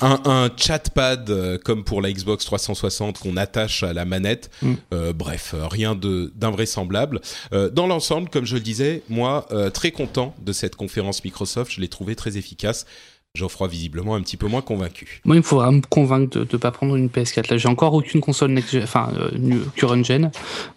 Un, 0.00 0.20
un, 0.26 0.48
chatpad 0.56 1.58
comme 1.64 1.82
pour 1.82 2.00
la 2.00 2.12
Xbox 2.12 2.44
360 2.44 3.18
qu'on 3.18 3.36
attache 3.36 3.82
à 3.82 3.92
la 3.92 4.04
manette. 4.04 4.48
Mm. 4.62 4.74
Euh, 4.94 5.12
bref, 5.12 5.56
rien 5.58 5.96
d'invraisemblable. 5.96 7.20
Euh, 7.52 7.68
dans 7.68 7.88
l'ensemble, 7.88 8.28
comme 8.28 8.44
je 8.44 8.54
le 8.54 8.60
disais, 8.60 9.02
moi, 9.08 9.48
très 9.74 9.90
content 9.90 10.36
de 10.40 10.52
cette 10.52 10.76
conférence 10.76 11.24
Microsoft. 11.24 11.72
Je 11.72 11.80
l'ai 11.80 11.88
trouvé 11.88 12.14
très 12.14 12.36
efficace. 12.36 12.86
Geoffroy 13.34 13.68
visiblement 13.68 14.14
un 14.14 14.22
petit 14.22 14.36
peu 14.36 14.46
moins 14.46 14.62
convaincu. 14.62 15.20
Moi, 15.24 15.36
il 15.36 15.40
me 15.40 15.44
faudra 15.44 15.70
me 15.70 15.80
convaincre 15.80 16.38
de 16.38 16.48
ne 16.50 16.58
pas 16.58 16.70
prendre 16.70 16.96
une 16.96 17.08
PS4. 17.08 17.50
Là, 17.50 17.56
j'ai 17.56 17.68
encore 17.68 17.94
aucune 17.94 18.20
console 18.20 18.50
next 18.52 18.76
enfin 18.82 19.12
euh, 19.16 19.30
current 19.76 20.02
gen, 20.02 20.30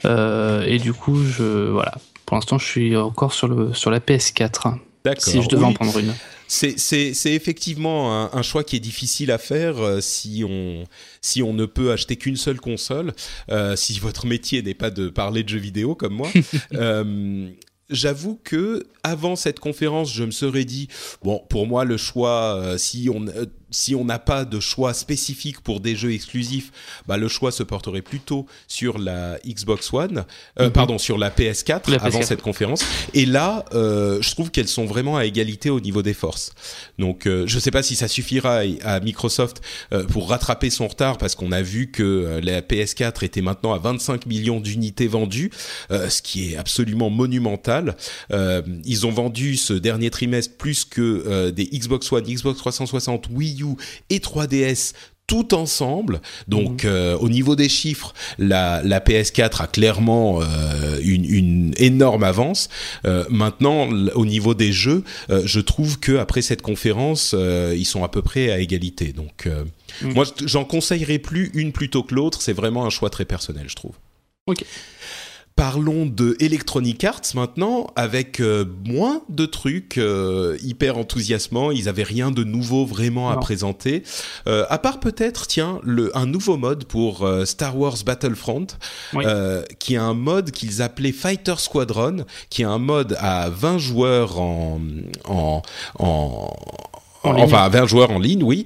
euh, 0.06 0.64
et 0.68 0.78
du 0.78 0.94
coup, 0.94 1.24
je 1.24 1.70
voilà. 1.70 1.94
Pour 2.26 2.38
l'instant, 2.38 2.58
je 2.58 2.66
suis 2.66 2.96
encore 2.96 3.34
sur 3.34 3.48
le 3.48 3.74
sur 3.74 3.92
la 3.92 4.00
PS4. 4.00 4.76
D'accord. 5.04 5.24
Si 5.24 5.42
je 5.42 5.50
devais 5.50 5.66
en 5.66 5.74
prendre 5.74 5.98
une. 5.98 6.14
C'est 6.48 7.34
effectivement 7.34 8.26
un, 8.26 8.30
un, 8.34 8.42
choix 8.42 8.66
qui 8.66 8.76
est 8.76 8.82
difficile 8.82 9.32
à 9.32 9.38
faire 9.38 9.80
euh, 9.80 10.02
si 10.02 10.44
on 10.48 10.84
si 11.22 11.42
on 11.42 11.54
ne 11.54 11.66
peut 11.66 11.94
acheter 11.94 12.18
qu'une 12.18 12.36
seule 12.36 12.60
console, 12.60 13.14
euh, 13.50 13.78
si 13.78 13.98
votre 14.00 14.26
métier 14.26 14.62
n'est 14.62 14.74
pas 14.74 14.90
de 14.90 15.08
parler 15.08 15.44
de 15.44 15.50
jeux 15.50 15.60
vidéo 15.60 15.96
comme 15.96 16.14
moi. 16.14 16.30
euh, 16.74 17.50
j'avoue 17.92 18.40
que 18.44 18.84
avant 19.04 19.36
cette 19.36 19.60
conférence, 19.60 20.14
je 20.14 20.24
me 20.24 20.32
serais 20.32 20.66
dit 20.66 20.88
bon, 21.24 21.42
pour 21.50 21.68
moi 21.68 21.86
le 21.86 21.98
choix, 21.98 22.56
euh, 22.56 22.78
si 22.78 23.10
on 23.14 23.28
euh, 23.28 23.46
si 23.72 23.96
on 23.96 24.06
n'a 24.06 24.20
pas 24.20 24.46
de 24.46 24.60
choix 24.60 24.94
spécifique 24.94 25.62
pour 25.62 25.80
des 25.80 25.96
jeux 25.96 26.14
exclusifs, 26.14 26.72
bah, 27.08 27.18
le 27.18 27.28
choix 27.28 27.52
se 27.52 27.64
porterait 27.64 28.02
plutôt 28.02 28.46
sur 28.68 28.98
la 28.98 29.38
Xbox 29.48 29.94
One, 29.94 30.26
euh, 30.60 30.66
mhm. 30.66 30.72
pardon, 30.72 30.98
sur 30.98 31.18
la 31.18 31.30
PS4 31.30 31.98
avant 32.00 32.22
cette 32.22 32.42
conférence. 32.42 32.86
Et 33.14 33.26
là, 33.26 33.66
euh, 33.74 34.22
je 34.22 34.32
trouve 34.32 34.52
qu'elles 34.52 34.68
sont 34.68 34.86
vraiment 34.86 35.18
à 35.18 35.26
égalité 35.26 35.70
au 35.70 35.80
niveau 35.80 36.02
des 36.02 36.14
forces. 36.14 36.54
Donc, 37.00 37.26
euh, 37.26 37.46
je 37.48 37.56
ne 37.56 37.60
sais 37.60 37.72
pas 37.72 37.84
si 37.84 37.96
ça 37.96 38.08
suffira 38.08 38.62
à, 38.84 39.00
Microsoft 39.00 39.62
euh, 39.94 40.06
pour 40.06 40.30
rattraper 40.30 40.70
son 40.70 40.88
retard, 40.88 41.18
parce 41.18 41.36
qu'on 41.36 41.52
a 41.52 41.62
vu 41.62 41.92
que 41.92 42.04
euh, 42.04 42.42
la 42.42 42.62
PS4 42.62 43.24
était 43.26 43.42
maintenant 43.42 43.74
à 43.74 43.78
25 43.78 44.26
millions 44.26 44.60
d'unités 44.60 45.08
vendues, 45.08 45.52
ce 45.90 46.22
qui 46.22 46.52
est 46.52 46.58
absolument 46.58 47.10
monumental. 47.10 47.96
ils 48.32 49.06
ont 49.06 49.12
vendu 49.12 49.56
ce 49.56 49.74
dernier 49.74 50.10
trimestre 50.10 50.56
plus 50.58 50.86
que 50.86 51.50
des 51.50 51.66
Xbox 51.66 52.12
One, 52.12 52.24
Xbox 52.24 52.58
360, 52.60 53.30
Wii 53.32 53.61
et 54.10 54.20
3DS 54.20 54.94
tout 55.32 55.54
ensemble. 55.54 56.20
Donc, 56.50 56.84
mhm. 56.84 56.90
euh, 56.92 57.18
au 57.18 57.30
niveau 57.30 57.56
des 57.56 57.70
chiffres, 57.70 58.14
la, 58.38 58.82
la 58.84 59.00
PS4 59.00 59.62
a 59.62 59.68
clairement 59.68 60.42
euh, 60.42 61.00
une, 61.02 61.24
une, 61.24 61.74
énorme 61.78 62.26
avance. 62.26 62.68
Euh, 63.06 63.24
maintenant, 63.30 63.88
au 64.16 64.26
niveau 64.26 64.54
des 64.54 64.74
jeux, 64.74 65.06
je 65.30 65.62
trouve 65.62 66.00
que 66.00 66.18
après 66.18 66.42
cette 66.42 66.62
conférence, 66.62 67.34
ils 67.34 67.86
sont 67.86 68.04
à 68.04 68.10
peu 68.10 68.22
près 68.22 68.52
à 68.52 68.60
égalité. 68.60 69.14
Donc, 69.14 69.48
mhm. 70.02 70.14
moi, 70.14 70.26
j'en 70.46 70.66
conseillerais 70.66 71.20
plus 71.20 71.50
une 71.54 71.72
plutôt 71.72 72.04
que 72.04 72.14
l'autre. 72.14 72.42
C'est 72.42 72.52
vraiment 72.52 72.86
un 72.86 72.90
choix 72.90 73.10
très 73.10 73.24
personnel, 73.24 73.66
je 73.70 73.76
trouve. 73.76 73.94
Ok. 74.48 74.66
Parlons 75.56 76.06
de 76.06 76.36
Electronic 76.40 77.04
Arts 77.04 77.22
maintenant, 77.36 77.88
avec 77.96 78.40
euh, 78.40 78.66
moins 78.86 79.22
de 79.30 79.46
trucs 79.46 79.98
euh, 79.98 80.58
hyper 80.64 80.98
enthousiasmants. 80.98 81.72
Ils 81.72 81.88
avaient 81.90 82.04
rien 82.04 82.32
de 82.32 82.44
nouveau 82.44 82.86
vraiment 82.86 83.30
à 83.30 83.38
présenter, 83.38 84.04
euh, 84.48 84.66
à 84.70 84.78
part 84.78 85.00
peut-être, 85.00 85.48
tiens, 85.48 85.80
le, 85.84 86.16
un 86.18 86.26
nouveau 86.26 86.58
mode 86.58 86.86
pour 86.86 87.28
Star 87.46 87.78
Wars 87.78 87.98
Battlefront, 88.06 88.68
qui 89.80 89.94
est 89.94 89.98
un 89.98 90.14
mode 90.14 90.52
qu'ils 90.52 90.82
appelaient 90.82 91.12
Fighter 91.12 91.56
Squadron, 91.58 92.26
qui 92.50 92.62
est 92.64 92.66
un 92.66 92.80
mode 92.80 93.18
à 93.20 93.50
20 93.50 93.78
joueurs 93.78 94.40
en, 94.40 94.80
en, 95.28 95.62
en, 96.00 96.56
enfin 97.24 97.70
20 97.70 97.86
joueurs 97.88 98.12
en 98.12 98.20
ligne, 98.20 98.44
oui, 98.44 98.66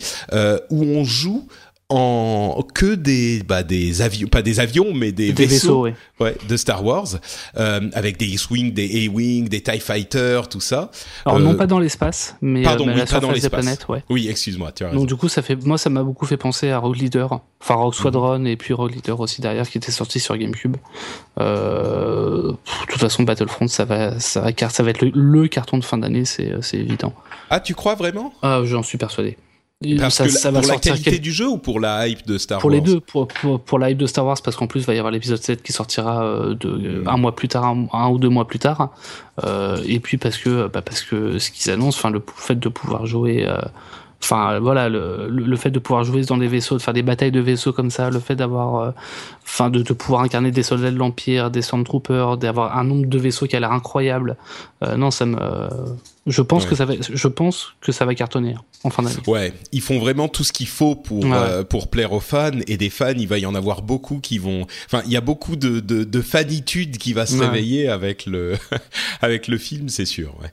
où 0.70 0.84
on 0.84 1.04
joue 1.04 1.48
en 1.90 2.66
que 2.74 2.96
des 2.96 3.44
bah, 3.44 3.62
des 3.62 4.02
avions 4.02 4.28
pas 4.28 4.42
des 4.42 4.60
avions 4.60 4.92
mais 4.94 5.12
des, 5.12 5.34
Des 5.34 5.46
vaisseaux, 5.46 5.88
ouais, 6.20 6.36
de 6.50 6.58
Star 6.58 6.84
Wars 6.84 7.08
euh, 7.58 7.80
avec 7.94 8.18
des 8.18 8.26
X-wing 8.26 8.74
des 8.74 9.08
A-wing 9.08 9.48
des 9.50 9.62
Tie 9.62 9.80
Fighters 9.80 10.50
tout 10.50 10.60
ça 10.62 10.90
Alors 11.26 11.38
Euh, 11.38 11.42
non 11.42 11.54
pas 11.56 11.68
dans 11.68 11.78
l'espace, 11.78 12.38
mais, 12.42 12.64
pardon, 12.64 12.86
euh, 12.86 12.88
mais 12.88 12.94
à 12.94 12.96
oui, 12.96 13.00
la 13.02 13.06
pas 13.06 13.20
dans 13.20 13.32
des 13.32 13.50
planètes, 13.50 13.88
ouais. 13.88 14.04
oui 14.10 14.28
excuse-moi 14.28 14.72
tu 14.72 14.84
as 14.84 14.88
raison 14.88 15.00
Donc 15.00 15.08
du 15.08 15.16
coup, 15.16 15.30
ça 15.30 15.44
fait, 15.44 15.64
moi, 15.64 15.78
ça 15.78 15.92
m'a 15.92 16.02
beaucoup 16.02 16.26
fait 16.26 16.38
penser 16.38 16.72
à 16.72 16.80
Rogue 16.80 16.98
Leader, 16.98 17.42
enfin 17.62 17.76
Rogue 17.76 17.94
Squadron 17.94 18.46
et 18.46 18.58
puis 18.58 18.74
Rogue 18.74 18.96
Leader 18.96 19.20
aussi 19.20 19.42
derrière, 19.42 19.70
qui 19.70 19.78
était 19.78 19.92
sorti 19.92 20.20
sur 20.20 20.36
GameCube. 20.38 20.78
Euh, 21.40 22.54
pff, 22.66 22.82
de 22.88 22.92
toute 22.94 23.02
façon, 23.02 23.24
Battlefront, 23.24 23.68
ça 23.68 23.86
va, 23.86 24.20
ça 24.20 24.42
va, 24.42 24.54
car 24.54 24.72
ça 24.72 24.82
va 24.82 24.90
être 24.90 25.02
le, 25.02 25.12
le 25.14 25.48
carton 25.48 25.78
de 25.78 25.84
fin 25.84 25.98
d'année, 26.00 26.26
c'est, 26.26 26.52
c'est 26.62 26.78
évident. 26.78 27.14
ah 27.50 27.60
tu 27.60 27.76
crois 27.76 27.94
vraiment? 27.96 28.34
Ah, 28.42 28.62
j'en 28.64 28.82
suis 28.82 28.98
persuadé. 28.98 29.38
Parce 30.00 30.16
ça, 30.16 30.24
que 30.26 30.30
ça 30.32 30.52
la, 30.52 30.60
va 30.60 30.62
pour 30.62 30.72
la 30.72 30.78
qualité 30.80 31.12
quel- 31.12 31.20
du 31.22 31.32
jeu 31.32 31.48
ou 31.48 31.58
pour 31.58 31.80
la 31.80 32.08
hype 32.08 32.26
de 32.26 32.38
Star 32.38 32.60
pour 32.60 32.70
Wars 32.72 32.76
les 32.76 32.82
deux, 32.82 33.00
pour, 33.02 33.28
pour, 33.28 33.60
pour 33.60 33.78
la 33.80 33.90
hype 33.92 33.98
de 33.98 34.08
Star 34.08 34.26
Wars, 34.26 34.38
parce 34.44 34.56
qu'en 34.56 34.68
plus, 34.68 34.82
il 34.82 34.86
va 34.86 34.94
y 34.94 34.98
avoir 34.98 35.12
l'épisode 35.12 35.42
7 35.42 35.62
qui 35.62 35.74
sortira 35.74 36.24
euh, 36.24 36.56
de, 36.56 36.70
euh, 36.70 37.04
un 37.08 37.18
mois 37.18 37.36
plus 37.36 37.48
tard, 37.50 37.66
un, 37.66 37.88
un 37.92 38.10
ou 38.10 38.18
deux 38.18 38.30
mois 38.30 38.48
plus 38.48 38.60
tard. 38.60 38.92
Euh, 39.44 39.78
et 39.86 40.00
puis 40.00 40.18
parce 40.18 40.38
que, 40.38 40.68
bah, 40.68 40.82
parce 40.82 41.02
que 41.02 41.38
ce 41.40 41.52
qu'ils 41.52 41.72
annoncent, 41.72 41.98
enfin, 42.00 42.10
le 42.10 42.24
fait 42.36 42.56
de 42.56 42.70
pouvoir 42.70 43.06
jouer, 43.06 43.46
euh, 43.46 43.58
enfin, 44.24 44.60
voilà, 44.60 44.88
le, 44.88 45.28
le, 45.30 45.56
fait 45.58 45.72
de 45.72 45.80
pouvoir 45.80 46.06
jouer 46.06 46.22
dans 46.24 46.38
des 46.38 46.48
vaisseaux, 46.48 46.78
de 46.78 46.82
faire 46.82 46.94
des 46.94 47.04
batailles 47.04 47.32
de 47.34 47.42
vaisseaux 47.42 47.74
comme 47.74 47.90
ça, 47.92 48.10
le 48.10 48.20
fait 48.20 48.36
d'avoir, 48.38 48.76
euh, 48.78 48.92
enfin, 49.44 49.70
de, 49.70 49.82
de 49.82 49.94
pouvoir 49.94 50.22
incarner 50.22 50.52
des 50.52 50.64
soldats 50.64 50.90
de 50.92 50.98
l'Empire, 50.98 51.52
des 51.52 51.62
Stormtroopers, 51.62 52.38
d'avoir 52.38 52.78
un 52.78 52.86
nombre 52.86 53.08
de 53.08 53.18
vaisseaux 53.20 53.46
qui 53.46 53.58
a 53.58 53.60
l'air 53.60 53.74
incroyable. 53.74 54.38
Euh, 54.84 54.96
non, 54.96 55.12
ça 55.12 55.26
me, 55.26 55.38
je 56.28 56.42
pense 56.42 56.64
Ouais. 56.64 56.70
que 56.70 56.76
ça 56.76 56.86
va, 56.86 56.94
je 57.00 57.28
pense 57.28 57.74
que 57.82 57.92
ça 57.92 58.06
va 58.06 58.16
cartonner 58.16 58.54
hein, 58.54 58.62
en 58.84 58.90
fin 58.90 59.04
d'année. 59.04 59.16
Ouais, 59.28 59.54
ils 59.72 59.82
font 59.82 60.00
vraiment 60.00 60.28
tout 60.28 60.44
ce 60.44 60.52
qu'il 60.52 60.68
faut 60.68 60.96
pour 60.96 61.24
Ouais. 61.24 61.32
euh, 61.34 61.64
pour 61.64 61.90
plaire 61.90 62.14
aux 62.14 62.20
fans 62.20 62.52
et 62.68 62.78
des 62.78 62.90
fans, 62.90 63.14
il 63.16 63.28
va 63.28 63.38
y 63.38 63.46
en 63.46 63.54
avoir 63.56 63.82
beaucoup 63.84 64.20
qui 64.20 64.38
vont. 64.40 64.66
Enfin, 64.88 65.04
il 65.06 65.12
y 65.12 65.18
a 65.18 65.22
beaucoup 65.22 65.56
de 65.56 65.80
de, 65.80 66.04
de 66.04 66.22
fanitude 66.22 66.98
qui 66.98 67.14
va 67.14 67.26
se 67.26 67.36
Ouais. 67.38 67.46
réveiller 67.46 67.88
avec 67.90 68.26
le 68.26 68.56
avec 69.22 69.48
le 69.48 69.58
film, 69.58 69.90
c'est 69.90 70.06
sûr. 70.06 70.36
Ouais. 70.42 70.52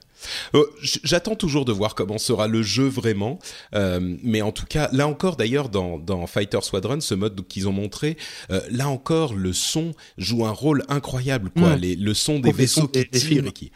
Euh, 0.55 0.63
J'attends 1.03 1.35
toujours 1.35 1.65
de 1.65 1.73
voir 1.73 1.95
comment 1.95 2.17
sera 2.17 2.47
le 2.47 2.61
jeu 2.61 2.87
vraiment, 2.87 3.39
euh, 3.75 3.99
mais 4.23 4.41
en 4.41 4.51
tout 4.53 4.65
cas, 4.65 4.87
là 4.93 5.05
encore, 5.07 5.35
d'ailleurs, 5.35 5.67
dans 5.69 5.97
dans 5.97 6.27
Fighter 6.27 6.59
Squadron, 6.61 7.01
ce 7.01 7.13
mode 7.13 7.45
qu'ils 7.47 7.67
ont 7.67 7.73
montré, 7.73 8.15
euh, 8.51 8.61
là 8.71 8.87
encore, 8.87 9.33
le 9.33 9.51
son 9.51 9.93
joue 10.17 10.45
un 10.45 10.51
rôle 10.51 10.83
incroyable, 10.87 11.49
quoi. 11.49 11.75
Les, 11.75 11.95
le 11.97 12.13
son 12.13 12.39
des 12.39 12.51
vaisseaux 12.53 12.87
qui 12.87 13.05
tirent 13.09 13.47
et 13.47 13.51
qui 13.51 13.71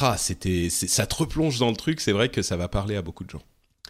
ah, 0.00 0.16
c'était, 0.18 0.68
ça 0.70 1.06
te 1.06 1.14
replonge 1.14 1.58
dans 1.58 1.70
le 1.70 1.76
truc. 1.76 2.00
C'est 2.00 2.12
vrai 2.12 2.28
que 2.28 2.42
ça 2.42 2.56
va 2.56 2.68
parler 2.68 2.96
à 2.96 3.02
beaucoup 3.02 3.24
de 3.24 3.30
gens. 3.30 3.42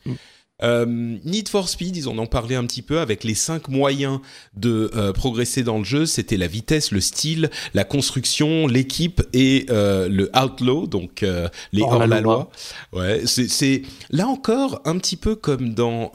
Mm. 0.06 0.14
Euh, 0.60 0.86
Need 1.24 1.48
for 1.48 1.68
Speed, 1.68 1.96
ils 1.96 2.08
en 2.08 2.18
ont 2.18 2.26
parlé 2.26 2.56
un 2.56 2.64
petit 2.66 2.82
peu 2.82 2.98
avec 2.98 3.22
les 3.22 3.34
cinq 3.34 3.68
moyens 3.68 4.18
de 4.56 4.90
euh, 4.96 5.12
progresser 5.12 5.62
dans 5.62 5.78
le 5.78 5.84
jeu. 5.84 6.04
C'était 6.04 6.36
la 6.36 6.48
vitesse, 6.48 6.90
le 6.90 7.00
style, 7.00 7.50
la 7.74 7.84
construction, 7.84 8.66
l'équipe 8.66 9.22
et 9.32 9.66
euh, 9.70 10.08
le 10.08 10.30
outlaw, 10.36 10.86
donc 10.88 11.24
les 11.72 11.82
hors 11.82 12.06
la 12.06 12.20
loi. 12.20 12.50
Ouais, 12.92 13.22
c'est, 13.26 13.82
là 14.10 14.26
encore 14.26 14.80
un 14.84 14.98
petit 14.98 15.16
peu 15.16 15.36
comme 15.36 15.74
dans 15.74 16.10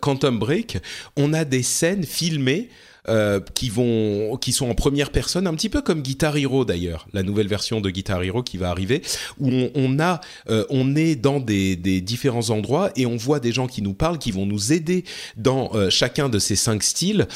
Quantum 0.00 0.38
Break. 0.38 0.78
On 1.16 1.32
a 1.32 1.44
des 1.44 1.62
scènes 1.62 2.04
filmées 2.04 2.68
euh, 3.08 3.40
qui 3.54 3.68
vont, 3.70 4.36
qui 4.38 4.52
sont 4.52 4.68
en 4.68 4.74
première 4.74 5.10
personne, 5.10 5.46
un 5.46 5.54
petit 5.54 5.68
peu 5.68 5.82
comme 5.82 6.00
Guitar 6.02 6.36
Hero 6.36 6.64
d'ailleurs, 6.64 7.06
la 7.12 7.22
nouvelle 7.22 7.48
version 7.48 7.80
de 7.80 7.90
Guitar 7.90 8.22
Hero 8.22 8.42
qui 8.42 8.56
va 8.56 8.70
arriver, 8.70 9.02
où 9.38 9.50
on, 9.50 9.70
on 9.74 9.98
a, 10.00 10.20
euh, 10.50 10.64
on 10.70 10.96
est 10.96 11.14
dans 11.14 11.40
des, 11.40 11.76
des 11.76 12.00
différents 12.00 12.50
endroits 12.50 12.90
et 12.96 13.06
on 13.06 13.16
voit 13.16 13.40
des 13.40 13.52
gens 13.52 13.66
qui 13.66 13.82
nous 13.82 13.94
parlent, 13.94 14.18
qui 14.18 14.30
vont 14.30 14.46
nous 14.46 14.72
aider 14.72 15.04
dans 15.36 15.70
euh, 15.74 15.90
chacun 15.90 16.28
de 16.28 16.38
ces 16.38 16.56
cinq 16.56 16.82
styles 16.82 17.26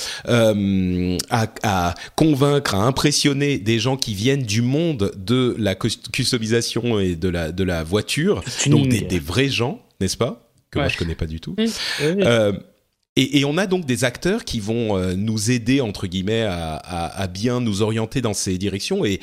à, 1.30 1.46
à 1.62 1.94
convaincre, 2.16 2.74
à 2.74 2.78
impressionner 2.84 3.58
des 3.58 3.78
gens 3.78 3.96
qui 3.96 4.14
viennent 4.14 4.42
du 4.42 4.62
monde 4.62 5.12
de 5.16 5.54
la 5.58 5.74
cus- 5.74 6.08
customisation 6.12 6.98
et 6.98 7.16
de 7.16 7.28
la 7.28 7.52
de 7.52 7.64
la 7.64 7.82
voiture, 7.84 8.42
donc 8.66 8.88
des, 8.88 9.00
des 9.02 9.18
vrais 9.18 9.48
gens, 9.48 9.80
n'est-ce 10.00 10.16
pas? 10.16 10.48
Que 10.70 10.78
moi 10.78 10.86
Ouais. 10.86 10.92
je 10.92 10.98
connais 10.98 11.14
pas 11.14 11.26
du 11.26 11.40
tout. 11.40 11.56
Euh, 12.00 12.52
et, 13.20 13.38
et 13.40 13.44
on 13.44 13.58
a 13.58 13.66
donc 13.66 13.84
des 13.84 14.04
acteurs 14.04 14.44
qui 14.44 14.60
vont 14.60 14.96
euh, 14.96 15.14
nous 15.14 15.50
aider 15.50 15.80
entre 15.80 16.06
guillemets 16.06 16.42
à, 16.42 16.76
à- 16.76 17.20
à 17.22 17.26
bien 17.26 17.60
nous 17.60 17.82
orienter 17.82 18.20
dans 18.20 18.34
ces 18.34 18.58
directions. 18.58 19.04
Et 19.04 19.20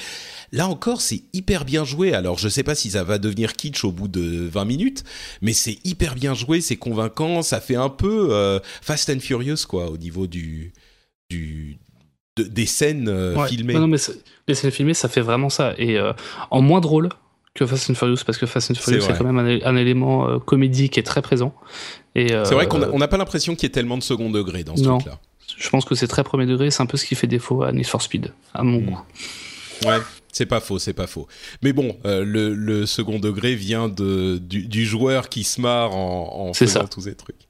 là 0.52 0.68
encore, 0.68 1.02
c'est 1.02 1.24
hyper 1.34 1.66
bien 1.66 1.84
joué. 1.86 2.14
Alors 2.14 2.38
je 2.38 2.50
sais 2.50 2.64
pas 2.64 2.76
si 2.76 2.92
ça 2.92 3.04
va 3.04 3.18
devenir 3.18 3.54
kitsch 3.54 3.84
au 3.84 3.92
bout 3.92 4.08
de 4.08 4.48
20 4.48 4.66
minutes, 4.66 5.04
mais 5.42 5.54
c'est 5.54 5.78
hyper 5.84 6.16
bien 6.16 6.34
joué, 6.34 6.62
c'est 6.62 6.76
convaincant. 6.76 7.42
Ça 7.42 7.60
fait 7.62 7.76
un 7.76 7.90
peu 7.90 8.28
euh, 8.32 8.60
Fast 8.82 9.10
and 9.10 9.20
Furious 9.20 9.66
quoi 9.68 9.90
au 9.90 9.98
niveau 9.98 10.28
du 10.28 10.74
du 11.30 11.78
de- 12.38 12.44
des 12.44 12.66
scènes 12.66 13.08
euh, 13.08 13.36
Ouais. 13.36 13.48
filmées. 13.48 13.74
Non, 13.76 13.82
non, 13.82 13.88
mais 13.88 13.98
les 14.48 14.56
scènes 14.56 14.72
filmées, 14.72 14.94
ça 14.94 15.08
fait 15.10 15.22
vraiment 15.22 15.50
ça. 15.50 15.74
Et 15.78 15.98
euh, 15.98 16.12
en 16.52 16.62
moins 16.62 16.82
drôle 16.82 17.10
que 17.56 17.65
Fast 17.65 17.89
and 17.89 17.96
Furious, 17.96 18.18
parce 18.26 18.38
que 18.38 18.46
Fast 18.46 18.70
and 18.72 18.76
Furious, 18.76 19.02
C'est 19.02 19.18
quand 19.18 19.24
même 19.32 19.60
un, 19.63 19.76
élément 19.78 20.30
euh, 20.30 20.39
comédie 20.39 20.89
qui 20.89 21.00
est 21.00 21.04
très 21.04 21.22
présent. 21.22 21.56
Et, 22.13 22.34
euh, 22.34 22.44
C'est 22.46 22.54
vrai 22.54 22.68
qu'on 22.68 22.82
a- 22.84 22.89
on 22.89 23.00
n'a 23.00 23.08
pas 23.08 23.18
l'impression 23.18 23.56
qu'il 23.56 23.63
y 23.63 23.65
ait 23.68 23.70
tellement 23.72 23.98
de 23.98 24.04
second 24.04 24.30
degré 24.30 24.63
dans 24.63 24.76
ce 24.76 24.84
Non. 24.84 25.00
truc-là. 25.00 25.20
Je 25.58 25.70
pense 25.70 25.86
que 25.86 25.96
c'est 25.96 26.08
très 26.08 26.24
premier 26.24 26.46
degré, 26.46 26.70
c'est 26.70 26.84
un 26.84 26.86
peu 26.86 26.98
ce 26.98 27.06
qui 27.06 27.15
fait 27.15 27.28
défaut 27.28 27.63
à 27.63 27.72
Need 27.72 27.88
for 27.88 28.02
Speed, 28.02 28.32
à 28.54 28.63
mon 28.63 28.80
Mm. 28.82 28.86
goût. 28.86 29.00
Ouais, 29.86 29.98
c'est 30.34 30.46
pas 30.46 30.60
faux, 30.60 30.80
c'est 30.80 30.94
pas 30.94 31.08
faux. 31.08 31.28
Mais 31.62 31.72
bon, 31.72 31.96
euh, 32.06 32.26
le, 32.26 32.54
le 32.54 32.86
second 32.86 33.20
degré 33.20 33.56
vient 33.56 33.88
de, 33.88 34.38
du, 34.38 34.68
du 34.68 34.86
joueur 34.86 35.30
qui 35.30 35.44
se 35.46 35.62
marre 35.62 35.96
en, 35.96 36.50
en 36.50 36.54
faisant 36.54 36.82
ça. 36.82 36.88
tous 36.88 37.02
ces 37.02 37.15
trucs. 37.15 37.48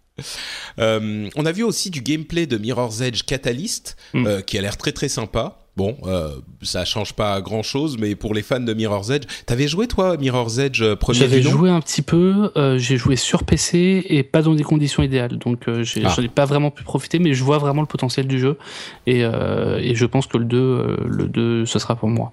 Euh, 0.79 1.29
on 1.35 1.45
a 1.45 1.51
vu 1.51 1.63
aussi 1.63 1.89
du 1.89 2.01
gameplay 2.01 2.45
de 2.45 2.57
Mirror's 2.57 3.01
Edge 3.01 3.23
Catalyst, 3.23 3.97
Mm. 4.13 4.27
euh, 4.27 4.41
qui 4.41 4.57
a 4.57 4.61
l'air 4.61 4.77
très 4.77 4.91
très 4.91 5.09
sympa. 5.09 5.64
Bon, 5.77 5.97
euh, 6.05 6.29
ça 6.61 6.85
change 6.85 7.13
pas 7.13 7.41
grand 7.41 7.61
chose, 7.61 7.97
mais 7.99 8.15
pour 8.15 8.33
les 8.33 8.43
fans 8.43 8.61
de 8.61 8.73
Mirror's 8.73 9.09
Edge, 9.09 9.25
t'avais 9.45 9.67
joué 9.67 9.87
toi 9.87 10.11
à 10.11 10.17
Mirror's 10.17 10.57
Edge 10.57 10.81
euh, 10.81 10.95
premier 10.95 11.19
J'avais 11.19 11.41
joué 11.41 11.69
un 11.69 11.81
petit 11.81 12.01
peu, 12.01 12.49
euh, 12.55 12.77
j'ai 12.77 12.95
joué 12.95 13.17
sur 13.17 13.43
PC 13.43 14.05
et 14.07 14.23
pas 14.23 14.41
dans 14.41 14.55
des 14.55 14.63
conditions 14.63 15.03
idéales, 15.03 15.37
donc 15.37 15.67
euh, 15.67 15.83
Ah. 16.03 16.13
j'en 16.15 16.21
ai 16.23 16.29
pas 16.29 16.45
vraiment 16.45 16.71
pu 16.71 16.83
profiter, 16.83 17.19
mais 17.19 17.33
je 17.33 17.43
vois 17.43 17.57
vraiment 17.57 17.81
le 17.81 17.87
potentiel 17.87 18.25
du 18.25 18.39
jeu 18.39 18.57
et, 19.05 19.25
euh, 19.25 19.77
et 19.81 19.95
je 19.95 20.05
pense 20.05 20.27
que 20.27 20.37
le 20.37 20.45
2, 20.45 20.57
euh, 20.57 20.97
le 21.05 21.27
2, 21.27 21.65
ce 21.65 21.77
sera 21.77 21.97
pour 21.97 22.07
moi. 22.07 22.31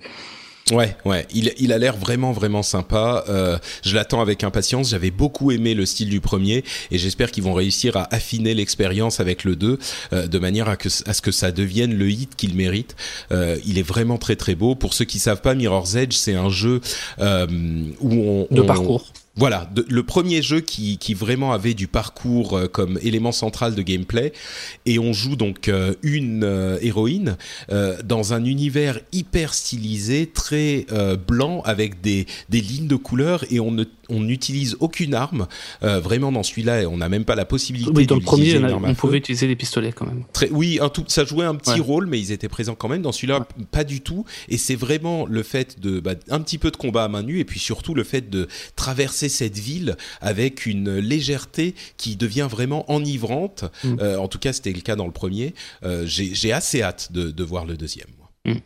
Ouais, 0.70 0.96
ouais, 1.04 1.26
il, 1.34 1.52
il 1.58 1.72
a 1.72 1.78
l'air 1.78 1.96
vraiment 1.96 2.30
vraiment 2.32 2.62
sympa. 2.62 3.24
Euh, 3.28 3.58
je 3.84 3.94
l'attends 3.94 4.20
avec 4.20 4.44
impatience. 4.44 4.90
J'avais 4.90 5.10
beaucoup 5.10 5.50
aimé 5.50 5.74
le 5.74 5.84
style 5.84 6.08
du 6.08 6.20
premier 6.20 6.62
et 6.90 6.98
j'espère 6.98 7.30
qu'ils 7.32 7.42
vont 7.42 7.52
réussir 7.52 7.96
à 7.96 8.06
affiner 8.14 8.54
l'expérience 8.54 9.18
avec 9.20 9.42
le 9.44 9.56
2 9.56 9.78
euh, 10.12 10.26
de 10.28 10.38
manière 10.38 10.68
à, 10.68 10.76
que, 10.76 10.88
à 11.06 11.12
ce 11.14 11.20
que 11.20 11.32
ça 11.32 11.50
devienne 11.50 11.92
le 11.94 12.08
hit 12.08 12.36
qu'il 12.36 12.54
mérite. 12.54 12.94
Euh, 13.32 13.58
il 13.66 13.76
est 13.78 13.82
vraiment 13.82 14.18
très 14.18 14.36
très 14.36 14.54
beau. 14.54 14.74
Pour 14.76 14.94
ceux 14.94 15.04
qui 15.04 15.18
savent 15.18 15.40
pas, 15.42 15.54
Mirror's 15.54 15.96
Edge, 15.96 16.14
c'est 16.14 16.34
un 16.36 16.48
jeu 16.48 16.80
euh, 17.18 17.46
où 18.00 18.12
on 18.50 18.54
De 18.54 18.62
on- 18.62 18.66
parcours. 18.66 19.12
Voilà, 19.34 19.66
de- 19.74 19.86
le 19.88 20.02
premier 20.02 20.42
jeu 20.42 20.60
qui, 20.60 20.98
qui 20.98 21.14
vraiment 21.14 21.52
avait 21.52 21.72
du 21.72 21.88
parcours 21.88 22.54
euh, 22.56 22.66
comme 22.68 22.98
élément 23.02 23.32
central 23.32 23.74
de 23.74 23.80
gameplay, 23.80 24.32
et 24.84 24.98
on 24.98 25.14
joue 25.14 25.36
donc 25.36 25.68
euh, 25.68 25.94
une 26.02 26.44
euh, 26.44 26.78
héroïne 26.82 27.36
dans 28.04 28.34
un 28.34 28.44
univers 28.44 29.00
hyper 29.12 29.54
stylisé, 29.54 30.26
très 30.26 30.86
blanc 31.26 31.62
avec 31.64 32.00
des, 32.00 32.26
des 32.48 32.60
lignes 32.60 32.86
de 32.86 32.96
couleurs, 32.96 33.44
et 33.50 33.60
on 33.60 33.76
n'utilise 34.10 34.76
aucune 34.80 35.14
arme. 35.14 35.46
Vraiment 35.80 36.32
dans 36.32 36.42
celui-là, 36.42 36.88
on 36.88 36.98
n'a 36.98 37.08
même 37.08 37.24
pas 37.24 37.34
la 37.34 37.44
possibilité. 37.44 37.90
Oui, 37.94 38.06
dans 38.06 38.16
le 38.16 38.20
premier, 38.20 38.52
d'utiliser 38.54 38.74
on, 38.74 38.94
pouvait 38.94 39.18
utiliser 39.18 39.46
les 39.46 39.56
pistolets 39.56 39.92
quand 39.92 40.06
même. 40.06 40.24
Très, 40.32 40.50
oui, 40.50 40.78
un 40.80 40.88
tout, 40.88 41.04
ça 41.08 41.24
jouait 41.24 41.46
un 41.46 41.54
petit 41.54 41.72
Ouais. 41.72 41.80
rôle, 41.80 42.06
mais 42.06 42.20
ils 42.20 42.32
étaient 42.32 42.48
présents 42.48 42.74
quand 42.74 42.88
même. 42.88 43.02
Dans 43.02 43.12
celui-là, 43.12 43.46
pas 43.70 43.84
du 43.84 44.00
tout. 44.00 44.24
Et 44.48 44.58
c'est 44.58 44.74
vraiment 44.76 45.26
le 45.26 45.42
fait 45.42 45.80
de 45.80 46.00
bah, 46.00 46.14
un 46.30 46.40
petit 46.40 46.58
peu 46.58 46.70
de 46.70 46.76
combat 46.76 47.04
à 47.04 47.08
main 47.08 47.22
nue, 47.22 47.38
et 47.40 47.44
puis 47.44 47.60
surtout 47.60 47.94
le 47.94 48.04
fait 48.04 48.28
de 48.28 48.48
traverser 48.76 49.21
cette 49.28 49.58
ville 49.58 49.96
avec 50.20 50.66
une 50.66 50.96
légèreté 50.98 51.74
qui 51.96 52.16
devient 52.16 52.48
vraiment 52.50 52.90
enivrante. 52.90 53.64
Mm. 53.84 53.96
Euh, 54.00 54.16
en 54.18 54.28
tout 54.28 54.38
cas, 54.38 54.52
c'était 54.52 54.72
le 54.72 54.80
cas 54.80 54.96
dans 54.96 55.06
le 55.06 55.12
premier. 55.12 55.54
Euh, 55.84 56.04
J'ai 56.06 56.52
assez 56.52 56.82
hâte 56.82 57.12
de, 57.12 57.30
de 57.30 57.44
voir 57.44 57.64
le 57.64 57.76
deuxième. 57.76 58.08
moi. 58.18 58.54
Mm. 58.54 58.58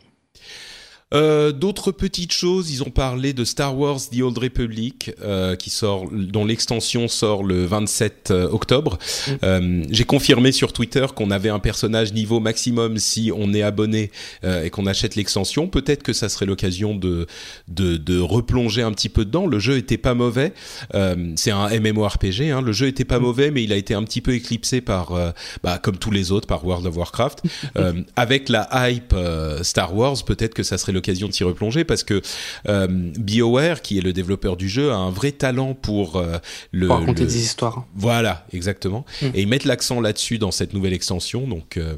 Euh, 1.13 1.51
D'autres 1.51 1.91
petites 1.91 2.33
choses, 2.33 2.71
ils 2.71 2.83
ont 2.83 2.89
parlé 2.89 3.33
de 3.33 3.45
Star 3.45 3.77
Wars 3.77 3.99
The 4.11 4.21
Old 4.21 4.37
Republic, 4.37 5.11
euh, 5.21 5.55
qui 5.55 5.69
sort, 5.69 6.07
dont 6.11 6.45
l'extension 6.45 7.07
sort 7.07 7.43
le 7.43 7.65
27 7.65 8.31
octobre. 8.31 8.97
Mm. 8.97 9.31
Euh, 9.43 9.83
J'ai 9.89 10.03
confirmé 10.03 10.51
sur 10.51 10.73
Twitter 10.73 11.05
qu'on 11.15 11.31
avait 11.31 11.49
un 11.49 11.59
personnage 11.59 12.13
niveau 12.13 12.39
maximum 12.39 12.97
si 12.97 13.31
on 13.35 13.53
est 13.53 13.61
abonné 13.61 14.11
euh, 14.43 14.63
et 14.63 14.69
qu'on 14.69 14.85
achète 14.85 15.15
l'extension. 15.15 15.67
Peut-être 15.67 16.03
que 16.03 16.13
ça 16.13 16.29
serait 16.29 16.45
l'occasion 16.45 16.95
de, 16.95 17.27
de 17.67 17.97
de 17.97 18.19
replonger 18.19 18.81
un 18.81 18.91
petit 18.91 19.09
peu 19.09 19.25
dedans. 19.25 19.47
Le 19.47 19.59
jeu 19.59 19.77
était 19.77 19.97
pas 19.97 20.13
mauvais. 20.13 20.53
Euh, 20.95 21.33
C'est 21.35 21.51
un 21.51 21.69
MMORPG. 21.69 22.51
Hein. 22.51 22.61
Le 22.61 22.71
jeu 22.71 22.87
était 22.87 23.05
pas 23.05 23.19
mauvais, 23.19 23.51
mais 23.51 23.63
il 23.63 23.73
a 23.73 23.75
été 23.75 23.93
un 23.93 24.03
petit 24.03 24.21
peu 24.21 24.33
éclipsé 24.33 24.81
par, 24.81 25.11
euh, 25.13 25.31
bah, 25.63 25.77
comme 25.77 25.97
tous 25.97 26.11
les 26.11 26.31
autres, 26.31 26.47
par 26.47 26.65
World 26.65 26.85
of 26.85 26.97
Warcraft. 26.97 27.43
Euh, 27.75 27.93
avec 28.15 28.49
la 28.49 28.67
hype 28.89 29.13
euh, 29.13 29.61
Star 29.61 29.93
Wars, 29.95 30.15
peut-être 30.25 30.53
que 30.53 30.63
ça 30.63 30.77
serait 30.77 30.93
l'occasion 30.97 31.27
de 31.27 31.33
s'y 31.33 31.43
replonger 31.43 31.83
parce 31.85 32.03
que 32.03 32.21
euh, 32.67 32.87
BioWare, 32.89 33.81
qui 33.81 33.97
est 33.97 34.01
le 34.01 34.13
développeur 34.13 34.57
du 34.57 34.67
jeu, 34.69 34.91
a 34.91 34.95
un 34.95 35.09
vrai 35.11 35.31
talent 35.31 35.73
pour 35.73 36.17
euh, 36.17 36.37
le 36.71 36.87
Pour 36.87 36.97
raconter 36.99 37.21
le- 37.23 37.27
des 37.29 37.37
histoires. 37.41 37.85
Voilà, 37.95 38.45
exactement. 38.53 39.05
Mm. 39.21 39.25
Et 39.33 39.41
ils 39.41 39.47
mettent 39.47 39.65
l'accent 39.65 40.01
là-dessus 40.01 40.37
dans 40.37 40.51
cette 40.51 40.73
nouvelle 40.73 40.93
extension, 40.93 41.47
donc 41.47 41.77
euh, 41.77 41.95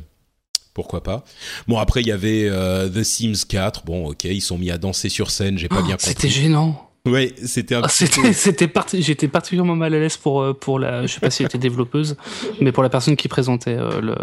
pourquoi 0.74 1.04
pas. 1.04 1.24
Bon, 1.68 1.78
après, 1.80 2.02
il 2.02 2.08
y 2.08 2.12
avait 2.12 2.50
The 2.94 3.04
Sims 3.04 3.46
4. 3.48 3.84
Bon, 3.86 4.10
ok, 4.12 4.24
ils 4.26 4.42
sont 4.42 4.58
mis 4.58 4.72
à 4.72 4.78
danser 4.78 5.10
sur 5.10 5.30
scène, 5.32 5.58
j'ai 5.58 5.68
pas 5.68 5.80
Oh, 5.82 5.86
bien 5.86 5.96
C'était 6.00 6.14
compris. 6.28 6.30
gênant. 6.30 6.86
Ouais, 7.06 7.34
c'était 7.46 7.76
un 7.76 7.82
Ah, 7.84 7.90
C'était, 7.90 8.34
c'était 8.34 8.68
parti- 8.68 9.02
j'étais 9.02 9.28
particulièrement 9.28 9.76
mal 9.76 9.94
à 9.94 10.00
l'aise 10.00 10.18
pour, 10.18 10.58
pour 10.60 10.80
la, 10.80 11.06
je 11.06 11.14
sais 11.14 11.20
pas 11.20 11.30
si 11.32 11.42
elle 11.42 11.48
était 11.48 11.58
développeuse, 11.58 12.16
mais 12.62 12.72
pour 12.72 12.84
la 12.84 12.90
personne 12.90 13.16
qui 13.16 13.28
présentait 13.28 13.76
euh, 13.78 14.00
le, 14.02 14.16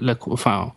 la, 0.00 0.16
enfin, 0.30 0.72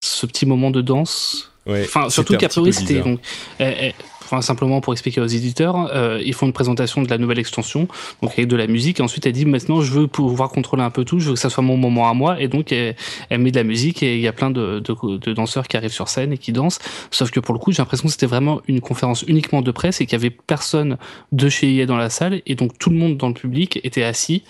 ce 0.00 0.26
petit 0.26 0.44
moment 0.46 0.70
de 0.70 0.80
danse. 0.82 1.52
Ouais, 1.68 1.84
Enfin, 1.84 2.08
surtout 2.10 2.36
qu'a 2.36 2.48
priori, 2.48 2.72
c'était 2.72 3.00
donc, 3.00 3.20
eh, 3.60 3.72
eh, 3.88 3.94
enfin, 4.24 4.40
simplement 4.42 4.80
pour 4.80 4.92
expliquer 4.94 5.20
aux 5.20 5.26
éditeurs, 5.26 5.90
euh, 5.94 6.20
ils 6.24 6.34
font 6.34 6.46
une 6.46 6.52
présentation 6.52 7.02
de 7.02 7.08
la 7.08 7.18
nouvelle 7.18 7.38
extension, 7.38 7.88
donc 8.22 8.32
avec 8.32 8.48
de 8.48 8.56
la 8.56 8.66
musique, 8.66 9.00
et 9.00 9.02
ensuite 9.02 9.26
elle 9.26 9.32
dit 9.32 9.44
maintenant 9.44 9.80
je 9.80 9.92
veux 9.92 10.06
pouvoir 10.06 10.48
contrôler 10.48 10.82
un 10.82 10.90
peu 10.90 11.04
tout, 11.04 11.18
je 11.18 11.28
veux 11.28 11.34
que 11.34 11.40
ça 11.40 11.50
soit 11.50 11.62
mon 11.62 11.76
moment 11.76 12.08
à 12.08 12.14
moi, 12.14 12.40
et 12.40 12.48
donc 12.48 12.72
elle, 12.72 12.96
elle 13.28 13.40
met 13.40 13.50
de 13.50 13.56
la 13.56 13.64
musique 13.64 14.02
et 14.02 14.16
il 14.16 14.20
y 14.20 14.28
a 14.28 14.32
plein 14.32 14.50
de, 14.50 14.80
de, 14.80 15.16
de 15.16 15.32
danseurs 15.32 15.68
qui 15.68 15.76
arrivent 15.76 15.92
sur 15.92 16.08
scène 16.08 16.32
et 16.32 16.38
qui 16.38 16.52
dansent. 16.52 16.78
Sauf 17.10 17.30
que 17.30 17.40
pour 17.40 17.54
le 17.54 17.60
coup, 17.60 17.70
j'ai 17.72 17.78
l'impression 17.78 18.06
que 18.06 18.12
c'était 18.12 18.26
vraiment 18.26 18.60
une 18.66 18.80
conférence 18.80 19.22
uniquement 19.28 19.62
de 19.62 19.70
presse 19.70 20.00
et 20.00 20.06
qu'il 20.06 20.12
y 20.14 20.20
avait 20.20 20.30
personne 20.30 20.96
de 21.32 21.48
chez 21.48 21.74
EA 21.76 21.86
dans 21.86 21.96
la 21.96 22.10
salle, 22.10 22.42
et 22.46 22.54
donc 22.54 22.78
tout 22.78 22.90
le 22.90 22.96
monde 22.96 23.16
dans 23.16 23.28
le 23.28 23.34
public 23.34 23.80
était 23.84 24.04
assis. 24.04 24.42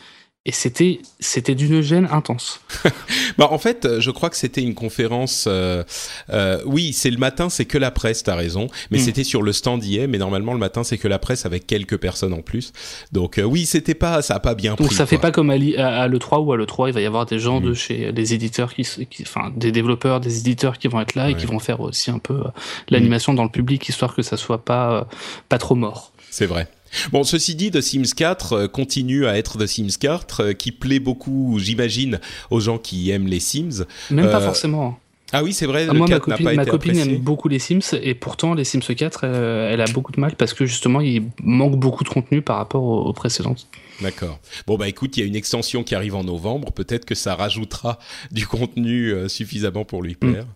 Et 0.49 0.53
c'était, 0.53 1.01
c'était 1.21 1.55
d'une 1.55 1.83
gêne 1.83 2.09
intense. 2.11 2.61
Bah, 3.37 3.49
en 3.53 3.59
fait, 3.59 4.01
je 4.01 4.11
crois 4.11 4.31
que 4.31 4.37
c'était 4.37 4.63
une 4.63 4.75
conférence. 4.75 5.45
euh, 5.47 5.85
euh, 6.31 6.61
oui, 6.65 6.93
c'est 6.95 7.11
le 7.11 7.19
matin, 7.19 7.51
c'est 7.51 7.67
que 7.67 7.77
la 7.79 7.91
presse. 7.91 8.23
T'as 8.25 8.35
raison, 8.35 8.67
mais 8.91 8.97
Mm. 8.99 9.01
c'était 9.03 9.25
sur 9.25 9.43
le 9.43 9.53
stand 9.53 9.85
hier. 9.85 10.09
Mais 10.09 10.17
normalement, 10.19 10.55
le 10.55 10.59
matin, 10.59 10.83
c'est 10.85 10.97
que 10.99 11.07
la 11.07 11.19
presse 11.19 11.45
avec 11.47 11.67
quelques 11.67 11.99
personnes 11.99 12.33
en 12.33 12.41
plus. 12.41 12.73
Donc 13.13 13.39
euh, 13.39 13.43
oui, 13.43 13.67
c'était 13.67 13.95
pas, 13.95 14.23
ça 14.23 14.37
a 14.37 14.41
pas 14.41 14.55
bien 14.55 14.75
Donc 14.75 14.87
pris. 14.89 14.97
ça 14.97 15.05
fait 15.07 15.19
pas 15.19 15.31
comme 15.31 15.51
à, 15.51 15.55
à 15.55 16.09
l'E3 16.09 16.43
où 16.45 16.53
à 16.53 16.57
l'E3 16.57 16.89
il 16.89 16.95
va 16.95 17.01
y 17.03 17.07
avoir 17.07 17.27
des 17.27 17.39
gens 17.39 17.61
Mm. 17.61 17.65
de 17.65 17.75
chez 17.75 18.11
les 18.13 18.33
éditeurs 18.35 18.73
qui, 18.75 18.87
enfin 19.23 19.53
des 19.55 19.71
développeurs, 19.71 20.19
des 20.21 20.39
éditeurs 20.39 20.79
qui 20.79 20.89
vont 20.89 21.01
être 21.01 21.15
là 21.15 21.29
et 21.31 21.35
qui 21.37 21.45
vont 21.47 21.59
faire 21.59 21.81
aussi 21.81 22.11
un 22.11 22.19
peu 22.19 22.35
euh, 22.35 22.45
l'animation 22.89 23.35
dans 23.35 23.45
le 23.45 23.51
public 23.51 23.87
histoire 23.89 24.15
que 24.15 24.23
ça 24.23 24.37
soit 24.39 24.65
pas 24.65 24.93
euh, 25.01 25.05
pas 25.51 25.59
trop 25.59 25.75
mort. 25.75 26.13
C'est 26.31 26.47
vrai. 26.47 26.69
Bon, 27.13 27.25
ceci 27.25 27.55
dit, 27.55 27.71
The 27.71 27.81
Sims 27.81 28.15
4 28.17 28.53
euh, 28.53 28.69
continue 28.69 29.27
à 29.27 29.37
être 29.37 29.59
The 29.59 29.67
Sims 29.67 29.99
4, 30.01 30.41
euh, 30.43 30.53
qui 30.53 30.73
plaît 30.73 31.01
beaucoup, 31.01 31.59
j'imagine, 31.59 32.21
aux 32.51 32.61
gens 32.61 32.79
qui 32.79 33.11
aiment 33.11 33.27
les 33.27 33.41
Sims. 33.41 33.85
Même 34.11 34.31
pas 34.31 34.41
Euh, 34.41 34.47
forcément. 34.47 34.99
Ah 35.33 35.43
oui, 35.45 35.53
c'est 35.53 35.67
vrai, 35.67 35.87
Ah, 35.89 35.93
le 35.93 35.99
moi 35.99 36.09
ma 36.09 36.15
4 36.17 36.29
n'a 36.29 36.35
copine, 36.37 36.47
pas 36.47 36.55
ma 36.55 36.63
été 36.63 36.71
copine 36.71 36.99
aime 36.99 37.19
beaucoup 37.19 37.49
les 37.49 37.59
Sims 37.59 37.95
et 38.03 38.15
pourtant 38.15 38.55
les 38.55 38.65
Sims 38.65 38.81
4 38.81 39.21
euh, 39.25 39.71
elle 39.71 39.83
a 39.83 39.85
beaucoup 39.93 40.11
de 40.13 40.19
mal 40.21 40.35
parce 40.37 40.55
que 40.55 40.65
justement 40.65 41.03
il 41.03 41.25
manque 41.43 41.77
beaucoup 41.77 42.03
de 42.03 42.09
contenu 42.09 42.41
par 42.41 42.57
rapport 42.57 42.83
aux, 42.83 43.03
aux 43.03 43.13
précédentes. 43.13 43.67
D'accord. 44.01 44.39
Bon 44.67 44.77
bah 44.77 44.89
écoute, 44.89 45.17
il 45.17 45.21
y 45.21 45.23
a 45.25 45.27
une 45.27 45.35
extension 45.35 45.83
qui 45.83 45.95
arrive 45.95 46.15
en 46.15 46.23
novembre. 46.23 46.71
Peut-être 46.73 47.05
que 47.05 47.17
ça 47.17 47.35
rajoutera 47.35 47.99
du 48.31 48.47
contenu 48.47 49.11
euh, 49.13 49.29
suffisamment 49.29 49.85
pour 49.85 50.03
lui 50.03 50.15
plaire. 50.15 50.47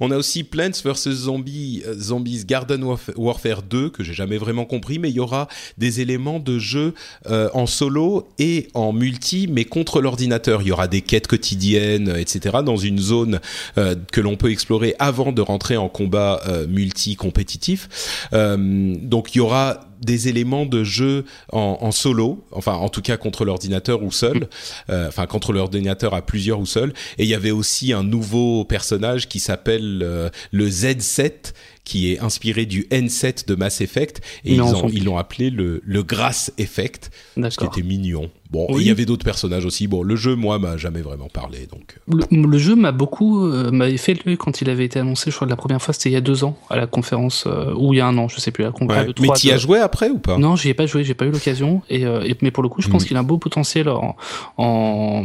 On 0.00 0.10
a 0.10 0.16
aussi 0.16 0.44
Plants 0.44 0.70
vs 0.82 1.10
Zombies, 1.10 1.82
euh, 1.86 1.94
Zombies 1.98 2.44
Garden 2.46 2.82
Warf- 2.82 3.12
Warfare 3.16 3.62
2 3.62 3.90
que 3.90 4.02
j'ai 4.02 4.14
jamais 4.14 4.38
vraiment 4.38 4.64
compris, 4.64 4.98
mais 4.98 5.10
il 5.10 5.16
y 5.16 5.20
aura 5.20 5.48
des 5.76 6.00
éléments 6.00 6.38
de 6.38 6.58
jeu 6.58 6.94
euh, 7.26 7.50
en 7.52 7.66
solo 7.66 8.28
et 8.38 8.68
en 8.72 8.92
multi, 8.94 9.46
mais 9.46 9.66
contre 9.66 10.00
l'ordinateur. 10.00 10.62
Il 10.62 10.68
y 10.68 10.72
aura 10.72 10.88
des 10.88 11.02
quêtes 11.02 11.26
quotidiennes, 11.26 12.14
etc. 12.16 12.58
dans 12.64 12.76
une 12.78 12.98
zone 12.98 13.40
euh, 13.76 13.94
que 14.10 14.22
l'on 14.22 14.36
peut 14.36 14.50
explorer 14.50 14.94
avant 14.98 15.32
de 15.32 15.42
rentrer 15.42 15.76
en 15.76 15.88
combat 15.90 16.40
euh, 16.46 16.66
multi 16.66 17.16
compétitif. 17.16 18.26
Euh, 18.32 18.94
donc 19.02 19.34
il 19.34 19.38
y 19.38 19.40
aura 19.42 19.80
des 20.06 20.28
éléments 20.28 20.64
de 20.64 20.84
jeu 20.84 21.26
en, 21.52 21.78
en 21.82 21.90
solo, 21.90 22.42
enfin 22.52 22.72
en 22.74 22.88
tout 22.88 23.02
cas 23.02 23.18
contre 23.18 23.44
l'ordinateur 23.44 24.02
ou 24.02 24.10
seul, 24.10 24.48
euh, 24.88 25.08
enfin 25.08 25.26
contre 25.26 25.52
l'ordinateur 25.52 26.14
à 26.14 26.22
plusieurs 26.22 26.60
ou 26.60 26.66
seul. 26.66 26.94
Et 27.18 27.24
il 27.24 27.28
y 27.28 27.34
avait 27.34 27.50
aussi 27.50 27.92
un 27.92 28.02
nouveau 28.02 28.64
personnage 28.64 29.28
qui 29.28 29.40
s'appelle 29.40 30.00
euh, 30.02 30.30
le 30.52 30.68
Z7 30.68 31.52
qui 31.86 32.12
est 32.12 32.18
inspiré 32.18 32.66
du 32.66 32.82
N7 32.90 33.46
de 33.46 33.54
Mass 33.54 33.80
Effect 33.80 34.20
et 34.44 34.54
ils 34.54 34.60
ont- 34.62 34.88
l'ont 35.04 35.16
appelé 35.18 35.50
le, 35.50 35.80
le 35.84 36.02
Grass 36.02 36.52
Effect, 36.58 37.10
ce 37.36 37.56
qui 37.56 37.64
était 37.64 37.82
mignon. 37.82 38.28
Bon, 38.50 38.66
Oui. 38.70 38.82
il 38.82 38.86
y 38.86 38.90
avait 38.90 39.06
d'autres 39.06 39.24
personnages 39.24 39.64
aussi. 39.64 39.88
Bon, 39.88 40.04
le 40.04 40.14
jeu, 40.14 40.36
moi, 40.36 40.60
m'a 40.60 40.76
jamais 40.76 41.00
vraiment 41.00 41.28
parlé, 41.28 41.66
donc. 41.66 41.96
euh, 42.12 42.20
Le, 42.30 42.46
le 42.46 42.58
jeu 42.58 42.76
m'a 42.76 42.92
beaucoup 42.92 43.44
euh, 43.44 43.72
m'avait 43.72 43.96
fait 43.96 44.24
le 44.24 44.36
quand 44.36 44.60
il 44.60 44.70
avait 44.70 44.84
été 44.84 45.00
annoncé. 45.00 45.30
Je 45.32 45.36
crois 45.36 45.46
que 45.48 45.50
la 45.50 45.56
première 45.56 45.82
fois 45.82 45.92
c'était 45.92 46.10
il 46.10 46.12
y 46.12 46.16
a 46.16 46.20
deux 46.20 46.44
ans 46.44 46.56
à 46.70 46.76
la 46.76 46.86
conférence 46.86 47.44
euh, 47.48 47.72
ou 47.76 47.92
il 47.92 47.96
y 47.96 48.00
a 48.00 48.06
un 48.06 48.16
an, 48.18 48.28
je 48.28 48.38
sais 48.38 48.52
plus. 48.52 48.62
À 48.62 48.68
la 48.68 48.72
con- 48.72 48.88
à 48.88 48.98
Ouais. 49.00 49.06
l'E3 49.06 49.20
Mais 49.22 49.28
tu 49.36 49.46
y 49.48 49.50
as 49.52 49.56
joué 49.58 49.80
après 49.80 50.10
ou 50.10 50.18
pas? 50.18 50.38
Non, 50.38 50.54
j'y 50.54 50.68
ai 50.68 50.74
pas 50.74 50.86
joué, 50.86 51.02
j'ai 51.02 51.14
pas 51.14 51.24
eu 51.26 51.30
l'occasion. 51.30 51.82
Et, 51.90 52.04
euh, 52.06 52.22
et- 52.22 52.36
mais 52.40 52.52
pour 52.52 52.62
le 52.62 52.68
coup, 52.68 52.82
je 52.82 52.88
pense 52.88 53.02
Mm. 53.02 53.06
qu'il 53.06 53.16
a 53.16 53.20
un 53.20 53.24
beau 53.24 53.38
potentiel 53.38 53.88
en, 53.88 54.14
en- 54.58 55.24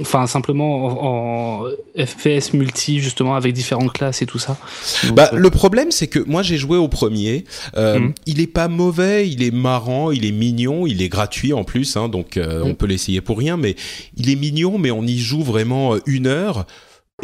enfin 0.00 0.26
simplement 0.26 0.86
en, 0.86 1.64
en 1.64 2.04
FPS 2.06 2.54
multi 2.54 3.00
justement 3.00 3.34
avec 3.34 3.52
différentes 3.52 3.92
classes 3.92 4.22
et 4.22 4.26
tout 4.26 4.38
ça. 4.38 4.56
Donc, 5.04 5.14
Bah, 5.16 5.30
le 5.34 5.50
problème, 5.50 5.90
c'est 5.90 6.01
que 6.06 6.18
moi, 6.18 6.42
j'ai 6.42 6.56
joué 6.58 6.76
au 6.78 6.88
premier. 6.88 7.44
Euh, 7.76 7.98
Mhm. 7.98 8.12
Il 8.26 8.40
est 8.40 8.46
pas 8.46 8.68
mauvais, 8.68 9.28
il 9.28 9.42
est 9.42 9.50
marrant, 9.50 10.10
il 10.10 10.24
est 10.24 10.32
mignon, 10.32 10.86
il 10.86 11.02
est 11.02 11.08
gratuit 11.08 11.52
en 11.52 11.64
plus, 11.64 11.96
hein, 11.96 12.08
donc 12.08 12.36
euh, 12.36 12.62
on 12.62 12.68
Mhm. 12.68 12.74
peut 12.76 12.86
l'essayer 12.86 13.20
pour 13.20 13.38
rien. 13.38 13.56
Mais 13.56 13.76
il 14.16 14.30
est 14.30 14.36
mignon, 14.36 14.78
mais 14.78 14.90
on 14.90 15.02
y 15.06 15.18
joue 15.18 15.42
vraiment 15.42 15.94
euh, 15.94 15.98
une 16.06 16.26
heure. 16.26 16.66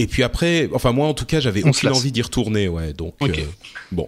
Et 0.00 0.06
puis 0.06 0.22
après, 0.22 0.68
enfin 0.74 0.92
moi 0.92 1.08
en 1.08 1.14
tout 1.14 1.24
cas, 1.24 1.40
j'avais 1.40 1.64
aucune 1.64 1.88
envie 1.88 2.12
d'y 2.12 2.22
retourner, 2.22 2.68
ouais. 2.68 2.92
Donc 2.92 3.14
euh, 3.22 3.26
bon, 3.90 4.06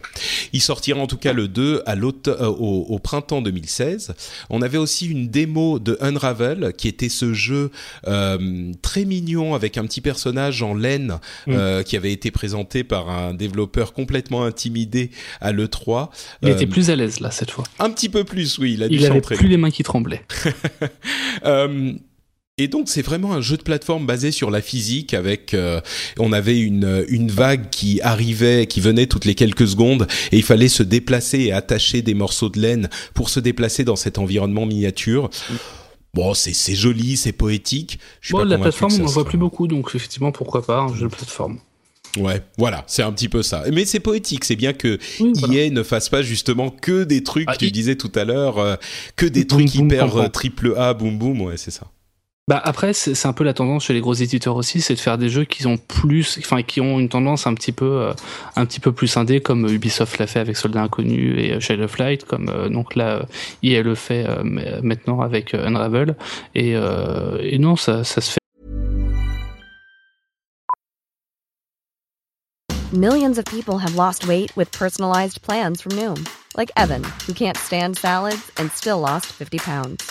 il 0.53 0.61
sortira 0.61 1.01
en 1.01 1.09
tout 1.09 1.17
cas 1.17 1.33
le 1.33 1.49
2 1.49 1.83
à 1.85 1.97
euh, 1.97 2.47
au, 2.47 2.87
au 2.89 2.99
printemps 3.01 3.43
2016. 3.43 4.15
On 4.51 4.63
avait 4.63 4.79
aussi 4.79 5.07
une 5.09 5.29
démo 5.29 5.81
de 5.81 5.99
Unravel 6.01 6.75
qui 6.77 6.87
était 6.87 7.09
ce 7.09 7.33
jeu 7.35 7.73
euh, 8.07 8.73
très 8.83 9.05
mignon 9.05 9.55
avec 9.57 9.79
un 9.79 9.85
petit 9.85 10.01
personnage 10.01 10.63
en 10.63 10.75
laine 10.75 11.19
Mm. 11.47 11.53
euh, 11.55 11.83
qui 11.83 11.97
avait 11.97 12.13
été 12.13 12.31
présenté 12.31 12.85
par 12.85 13.09
un 13.09 13.35
développeur 13.35 13.93
complètement 13.93 14.45
intimidé 14.45 15.11
à 15.41 15.51
l'E3. 15.53 16.09
il 16.43 16.49
Euh, 16.51 16.53
était 16.53 16.67
plus 16.67 16.91
à 16.91 16.97
l'aise 16.97 17.19
là 17.21 17.31
cette 17.31 17.51
fois. 17.51 17.65
un 17.79 17.91
petit 17.91 18.09
peu 18.09 18.23
plus, 18.25 18.59
oui, 18.59 18.75
il 18.75 18.83
a 18.83 18.89
dû 18.89 18.97
Il 18.97 19.07
avait 19.07 19.21
plus 19.21 19.49
les 19.49 19.57
mains 19.57 19.71
qui 19.71 19.83
tremblaient. 19.83 20.23
Et 22.63 22.69
donc 22.69 22.91
c'est 22.91 23.01
vraiment 23.01 23.33
un 23.33 23.41
jeu 23.41 23.57
de 23.57 23.63
plateforme 23.63 24.05
basé 24.05 24.33
sur 24.33 24.51
la 24.51 24.61
physique 24.61 25.15
avec 25.15 25.55
euh, 25.55 25.81
on 26.19 26.31
avait 26.31 26.59
une 26.61 27.07
une 27.09 27.31
vague 27.31 27.71
qui 27.71 28.03
arrivait 28.03 28.67
qui 28.67 28.83
venait 28.83 29.07
toutes 29.07 29.25
les 29.25 29.35
quelques 29.35 29.67
secondes 29.67 30.07
et 30.31 30.37
il 30.37 30.43
fallait 30.43 30.69
se 30.69 30.83
déplacer 30.83 31.39
et 31.41 31.53
attacher 31.53 32.03
des 32.03 32.13
morceaux 32.13 32.51
de 32.51 32.61
laine 32.61 32.91
pour 33.15 33.31
se 33.31 33.41
déplacer 33.41 33.83
dans 33.85 33.97
cet 33.97 34.19
environnement 34.19 34.67
miniature. 34.67 35.31
Bon, 36.13 36.35
c'est 36.35 36.75
joli, 36.75 37.17
c'est 37.17 37.33
poétique. 37.33 37.99
Je 38.21 38.27
suis 38.27 38.33
Bon, 38.33 38.41
pas 38.41 38.45
la 38.45 38.59
plateforme, 38.59 38.93
on 38.95 39.05
n'en 39.05 39.07
voit 39.07 39.25
plus 39.25 39.39
beaucoup, 39.39 39.67
donc 39.67 39.93
effectivement, 39.95 40.33
pourquoi 40.33 40.63
pas 40.63 40.81
un 40.81 40.95
jeu 40.95 41.07
de 41.09 41.15
plateforme. 41.15 41.61
Ouais, 42.19 42.43
voilà, 42.59 42.85
c'est 42.89 43.03
un 43.05 43.13
petit 43.13 43.29
peu 43.29 43.43
ça. 43.43 43.63
Mais 43.73 43.85
c'est 43.85 44.01
poétique, 44.01 44.45
c'est 44.45 44.57
bien 44.57 44.73
que 44.73 44.99
Oui, 45.21 45.33
voilà. 45.37 45.55
EA 45.55 45.71
ne 45.71 45.83
fasse 45.85 46.09
pas 46.09 46.23
justement 46.23 46.69
que 46.69 47.05
des 47.05 47.23
trucs, 47.23 47.47
Ah, 47.49 47.57
tu 47.57 47.71
disais 47.71 47.95
tout 47.95 48.11
à 48.17 48.25
l'heure, 48.25 48.59
euh, 48.59 48.75
que 49.17 49.25
des 49.27 49.45
Boum, 49.45 49.65
trucs 49.65 49.77
boum, 49.77 49.87
hyper 49.87 50.17
euh, 50.17 50.29
triple 50.29 50.75
A, 50.77 50.93
boum 50.93 51.17
boum, 51.17 51.41
ouais, 51.43 51.57
c'est 51.57 51.71
ça. 51.71 51.87
Bah 52.51 52.61
après, 52.65 52.93
c'est 52.95 53.27
un 53.29 53.33
peu 53.33 53.45
la 53.45 53.55
tendance 53.55 53.85
chez 53.85 53.93
les 53.93 54.01
gros 54.01 54.13
éditeurs 54.13 54.57
aussi, 54.57 54.81
c'est 54.81 54.95
de 54.95 54.99
faire 54.99 55.19
des 55.19 55.29
jeux 55.29 55.45
qui 55.45 55.65
ont 55.69 55.77
plus, 55.77 56.37
enfin 56.41 56.63
qui 56.65 56.81
ont 56.81 56.99
une 56.99 57.09
tendance 57.09 57.47
un 57.47 57.55
petit 57.55 57.71
peu, 57.71 57.85
euh, 57.85 58.13
un 58.57 58.67
petit 58.67 58.81
peu 58.81 58.91
plus 58.91 59.17
indé, 59.17 59.41
comme 59.41 59.69
Ubisoft 59.69 60.19
l'a 60.19 60.27
fait 60.27 60.41
avec 60.41 60.57
Soldat 60.57 60.83
Inconnu 60.83 61.39
et 61.39 61.53
euh, 61.53 61.61
Shadow 61.61 61.85
of 61.85 61.97
Light, 61.99 62.25
comme 62.25 62.49
euh, 62.49 62.69
donc 62.69 62.97
là, 62.97 63.21
euh, 63.63 63.83
le 63.85 63.95
fait 63.95 64.27
euh, 64.29 64.41
m- 64.41 64.81
maintenant 64.83 65.21
avec 65.21 65.55
euh, 65.55 65.65
Unravel, 65.65 66.17
et, 66.57 66.73
euh, 66.75 67.39
et 67.41 67.61
non, 67.61 67.77
ça, 67.77 68.03
ça 68.03 68.21
se 68.21 68.33
fait. 68.33 68.39
Millions 72.93 73.39
of 73.39 73.45
people 73.45 73.79
have 73.79 73.95
lost 73.95 74.27
weight 74.27 74.51
with 74.57 74.73
personalized 74.77 75.41
plans 75.43 75.81
from 75.81 75.93
Noom, 75.93 76.27
like 76.57 76.73
Evan, 76.77 77.05
who 77.29 77.33
can't 77.33 77.57
stand 77.57 77.97
salads 77.97 78.51
and 78.59 78.73
still 78.73 78.99
lost 78.99 79.27
50 79.27 79.59
pounds. 79.59 80.11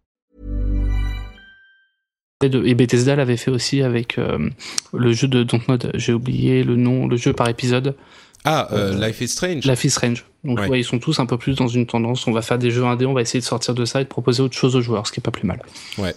Et, 2.43 2.73
Bethesda 2.75 3.15
l'avait 3.15 3.37
fait 3.37 3.51
aussi 3.51 3.81
avec 3.81 4.17
euh, 4.17 4.49
le 4.93 5.13
jeu 5.13 5.27
de 5.27 5.43
Dontnod. 5.43 5.91
J'ai 5.95 6.13
oublié 6.13 6.63
le 6.63 6.75
nom, 6.75 7.07
le 7.07 7.17
jeu 7.17 7.33
par 7.33 7.49
épisode. 7.49 7.95
Ah, 8.43 8.69
euh, 8.71 9.05
Life 9.05 9.21
is 9.21 9.27
Strange. 9.27 9.65
Life 9.65 9.83
is 9.83 9.91
Strange. 9.91 10.25
Donc 10.43 10.59
Ouais. 10.59 10.67
ouais, 10.67 10.79
ils 10.79 10.83
sont 10.83 10.99
tous 10.99 11.19
un 11.19 11.25
peu 11.25 11.37
plus 11.37 11.55
dans 11.55 11.67
une 11.67 11.85
tendance. 11.85 12.25
On 12.27 12.31
va 12.31 12.41
faire 12.41 12.57
des 12.57 12.71
jeux 12.71 12.85
indés, 12.85 13.05
on 13.05 13.13
va 13.13 13.21
essayer 13.21 13.39
de 13.39 13.45
sortir 13.45 13.75
de 13.75 13.85
ça 13.85 14.01
et 14.01 14.03
de 14.03 14.09
proposer 14.09 14.41
autre 14.41 14.57
chose 14.57 14.75
aux 14.75 14.81
joueurs, 14.81 15.05
ce 15.05 15.11
qui 15.11 15.19
est 15.19 15.23
pas 15.23 15.31
plus 15.31 15.45
mal. 15.45 15.61
Ouais. 15.97 16.15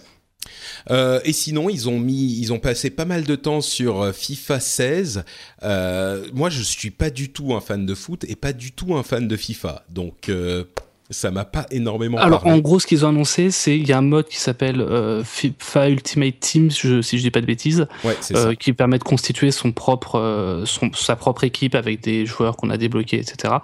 Euh, 0.91 1.19
et 1.23 1.33
sinon, 1.33 1.69
ils 1.69 1.89
ont 1.89 1.99
mis, 1.99 2.39
ils 2.39 2.53
ont 2.53 2.59
passé 2.59 2.89
pas 2.89 3.05
mal 3.05 3.23
de 3.23 3.35
temps 3.35 3.61
sur 3.61 4.01
euh, 4.01 4.11
FIFA 4.11 4.59
16. 4.59 5.23
Euh, 5.63 6.25
moi, 6.33 6.49
je 6.49 6.61
suis 6.61 6.91
pas 6.91 7.09
du 7.09 7.29
tout 7.31 7.53
un 7.53 7.61
fan 7.61 7.85
de 7.85 7.95
foot 7.95 8.25
et 8.27 8.35
pas 8.35 8.53
du 8.53 8.71
tout 8.71 8.95
un 8.95 9.03
fan 9.03 9.27
de 9.27 9.35
FIFA, 9.35 9.85
donc 9.89 10.29
euh, 10.29 10.63
ça 11.09 11.29
m'a 11.31 11.45
pas 11.45 11.65
énormément 11.71 12.17
Alors 12.17 12.41
parlé. 12.41 12.57
en 12.57 12.61
gros, 12.61 12.79
ce 12.79 12.87
qu'ils 12.87 13.05
ont 13.05 13.09
annoncé, 13.09 13.51
c'est 13.51 13.77
il 13.77 13.87
y 13.87 13.93
a 13.93 13.97
un 13.97 14.01
mode 14.01 14.27
qui 14.27 14.37
s'appelle 14.37 14.81
euh, 14.81 15.23
FIFA 15.23 15.89
Ultimate 15.89 16.39
Team, 16.39 16.71
je- 16.71 17.01
si 17.01 17.17
je 17.17 17.23
dis 17.23 17.31
pas 17.31 17.41
de 17.41 17.45
bêtises, 17.45 17.87
Ouais, 18.03 18.17
euh, 18.33 18.55
qui 18.55 18.73
permet 18.73 18.97
de 18.97 19.03
constituer 19.03 19.51
son 19.51 19.71
propre, 19.71 20.15
euh, 20.19 20.65
son, 20.65 20.91
sa 20.93 21.15
propre 21.15 21.43
équipe 21.43 21.75
avec 21.75 22.01
des 22.01 22.25
joueurs 22.25 22.57
qu'on 22.57 22.69
a 22.69 22.77
débloqués, 22.77 23.17
etc. 23.19 23.55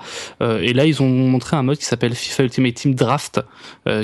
Et 0.41 0.73
là, 0.73 0.85
ils 0.85 1.01
ont 1.01 1.07
montré 1.09 1.57
un 1.57 1.63
mode 1.63 1.77
qui 1.77 1.85
s'appelle 1.85 2.13
FIFA 2.15 2.43
Ultimate 2.43 2.73
Team 2.75 2.93
Draft, 2.95 3.41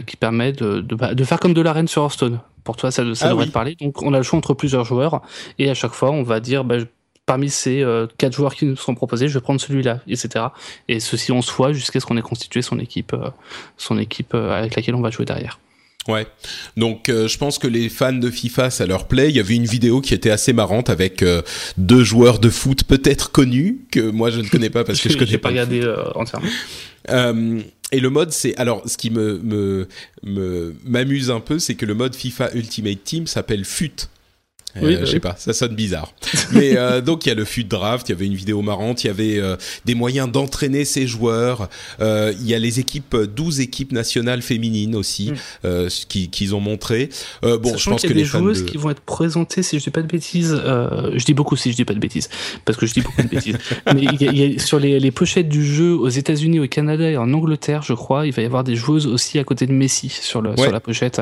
qui 0.05 0.15
permet 0.17 0.51
de, 0.53 0.81
de, 0.81 0.95
bah, 0.95 1.13
de 1.13 1.23
faire 1.23 1.39
comme 1.39 1.53
de 1.53 1.61
l'arène 1.61 1.88
sur 1.88 2.01
Hearthstone. 2.03 2.39
Pour 2.63 2.75
toi, 2.75 2.91
ça, 2.91 3.03
ça 3.15 3.27
Ah 3.27 3.29
devrait 3.29 3.43
oui. 3.45 3.49
te 3.49 3.53
parler. 3.53 3.75
Donc, 3.79 4.01
on 4.01 4.13
a 4.13 4.17
le 4.17 4.23
choix 4.23 4.38
entre 4.38 4.53
plusieurs 4.53 4.83
joueurs, 4.83 5.21
et 5.57 5.69
à 5.69 5.73
chaque 5.73 5.93
fois, 5.93 6.11
on 6.11 6.23
va 6.23 6.39
dire, 6.39 6.63
bah, 6.65 6.75
parmi 7.28 7.49
ces 7.51 7.84
euh, 7.84 8.07
quatre 8.17 8.34
joueurs 8.34 8.55
qui 8.55 8.65
nous 8.65 8.75
sont 8.75 8.95
proposés, 8.95 9.28
je 9.28 9.36
vais 9.36 9.41
prendre 9.41 9.61
celui-là, 9.61 9.99
etc. 10.07 10.45
Et 10.88 10.99
ceci 10.99 11.32
en 11.32 11.43
soi 11.43 11.73
jusqu'à 11.73 11.99
ce 11.99 12.05
qu'on 12.07 12.17
ait 12.17 12.21
constitué 12.23 12.63
son 12.63 12.80
équipe, 12.80 13.13
euh, 13.13 13.30
son 13.78 13.99
équipe 13.99 14.34
euh, 14.34 14.57
avec 14.57 14.75
laquelle 14.75 14.95
on 14.95 15.01
va 15.01 15.11
jouer 15.11 15.25
derrière. 15.25 15.59
Ouais. 16.07 16.25
Donc, 16.78 17.09
euh, 17.09 17.28
je 17.28 17.38
pense 17.38 17.59
que 17.59 17.67
les 17.67 17.89
fans 17.89 18.13
de 18.13 18.30
FIFA, 18.32 18.69
ça 18.69 18.86
leur 18.86 19.09
plaît. 19.09 19.28
Il 19.30 19.36
y 19.36 19.41
avait 19.41 19.55
une 19.55 19.65
vidéo 19.65 19.99
qui 19.99 20.13
était 20.13 20.30
assez 20.30 20.53
marrante 20.53 20.89
avec 20.89 21.21
euh, 21.21 21.41
deux 21.78 22.01
joueurs 22.05 22.39
de 22.39 22.49
foot 22.49 22.86
peut-être 22.86 23.30
connus 23.34 23.80
que 23.91 24.09
moi 24.09 24.30
je 24.30 24.39
ne 24.39 24.47
connais 24.47 24.69
pas 24.69 24.86
parce 24.86 25.01
que 25.01 25.09
je 25.11 25.15
connais 25.17 25.32
j'ai 25.32 25.38
pas. 25.38 25.49
pas 25.49 25.53
regardé 25.53 25.82
euh, 25.84 26.05
entièrement. 26.15 26.47
Et 27.91 27.99
le 28.01 28.09
mode, 28.09 28.32
c'est 28.32 28.55
alors 28.57 28.82
ce 28.86 28.97
qui 28.97 29.09
me 29.11 29.39
me 29.39 29.88
me- 30.23 30.75
m'amuse 30.86 31.32
un 31.32 31.39
peu, 31.39 31.57
c'est 31.59 31.75
que 31.75 31.86
le 31.86 31.93
mode 31.93 32.15
FIFA 32.15 32.53
Ultimate 32.53 33.03
Team 33.03 33.28
s'appelle 33.28 33.63
FUT. 33.63 34.07
Euh, 34.76 34.82
Oui, 34.84 34.93
bah 34.95 34.99
je 35.01 35.05
sais 35.05 35.13
oui. 35.13 35.20
pas, 35.22 35.36
ça 35.38 35.53
sonne 35.53 35.74
bizarre. 35.76 36.11
Mais 36.51 36.78
euh, 36.78 37.01
donc 37.01 37.26
il 37.26 37.30
y 37.30 37.32
a 37.32 37.36
le 37.36 37.45
FUT 37.45 37.63
draft, 37.63 38.09
il 38.09 38.11
y 38.11 38.15
avait 38.15 38.26
une 38.28 38.36
vidéo 38.36 38.61
marrante, 38.61 39.03
il 39.03 39.07
y 39.07 39.09
avait 39.09 39.39
euh, 39.39 39.55
des 39.86 39.95
moyens 39.95 40.30
d'entraîner 40.32 40.86
ces 40.86 41.07
joueurs. 41.07 41.70
Euh, 41.99 42.34
il 42.39 42.47
y 42.47 42.53
a 42.53 42.59
les 42.59 42.80
équipes, 42.80 43.15
12 43.15 43.59
équipes 43.61 43.91
nationales 43.91 44.41
féminines 44.41 44.93
aussi, 44.95 45.32
Mm. 45.32 45.36
euh, 45.65 45.89
qui 46.09 46.30
qu'ils 46.30 46.53
ont 46.53 46.59
montré. 46.59 47.09
Euh, 47.43 47.57
bon, 47.57 47.70
je 47.70 47.74
Sachant 47.78 47.91
pense 47.91 48.01
qu'il 48.01 48.09
y 48.11 48.13
que 48.13 48.18
a 48.18 48.18
les 48.18 48.24
des 48.24 48.30
fans 48.30 48.39
joueuses 48.39 48.65
de... 48.65 48.70
qui 48.70 48.78
vont 48.78 48.89
être 48.91 48.99
présentées, 49.01 49.63
si 49.63 49.80
je 49.80 49.84
dis 49.86 49.89
pas 49.89 50.01
de 50.01 50.07
bêtises, 50.07 50.55
euh, 50.63 51.11
je 51.15 51.24
dis 51.26 51.34
beaucoup 51.34 51.55
si 51.55 51.72
je 51.72 51.76
dis 51.76 51.86
pas 51.86 51.93
de 51.95 51.99
bêtises, 51.99 52.30
parce 52.65 52.78
que 52.78 52.86
je 52.86 52.93
dis 52.93 53.01
beaucoup 53.01 53.22
de 53.24 53.30
bêtises. 53.30 53.57
Mais 53.93 54.01
il 54.01 54.22
y 54.22 54.28
a, 54.28 54.32
il 54.32 54.38
y 54.53 54.55
a- 54.57 54.59
sur 54.59 54.80
les, 54.80 54.99
les 54.99 55.11
pochettes 55.11 55.49
du 55.49 55.65
jeu 55.65 55.93
aux 55.95 56.09
États-Unis, 56.09 56.59
au 56.59 56.68
Canada 56.68 57.09
et 57.09 57.18
en 57.18 57.34
Angleterre, 57.34 57.82
je 57.84 57.93
crois, 57.93 58.28
il 58.28 58.34
va 58.34 58.41
y 58.43 58.45
avoir 58.45 58.63
des 58.63 58.76
joueuses 58.76 59.07
aussi 59.07 59.39
à 59.39 59.43
côté 59.43 59.65
de 59.65 59.72
Messi 59.74 60.09
sur, 60.09 60.41
le, 60.41 60.51
Ouais. 60.51 60.57
sur 60.63 60.72
la 60.72 60.80
pochette. 60.82 61.22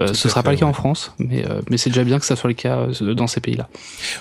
Euh, 0.00 0.08
ce 0.08 0.26
à 0.26 0.30
sera 0.30 0.40
fait, 0.42 0.44
pas 0.46 0.50
le 0.52 0.56
cas 0.58 0.64
ouais. 0.64 0.70
en 0.70 0.74
France, 0.74 1.12
mais, 1.18 1.44
euh, 1.48 1.60
mais 1.70 1.76
c'est 1.76 1.90
déjà 1.90 2.02
bien 2.04 2.18
que 2.18 2.24
ça 2.26 2.34
soit 2.36 2.48
le 2.48 2.54
cas 2.54 2.78
euh, 2.78 2.85
dans 3.14 3.26
ces 3.26 3.40
pays-là. 3.40 3.68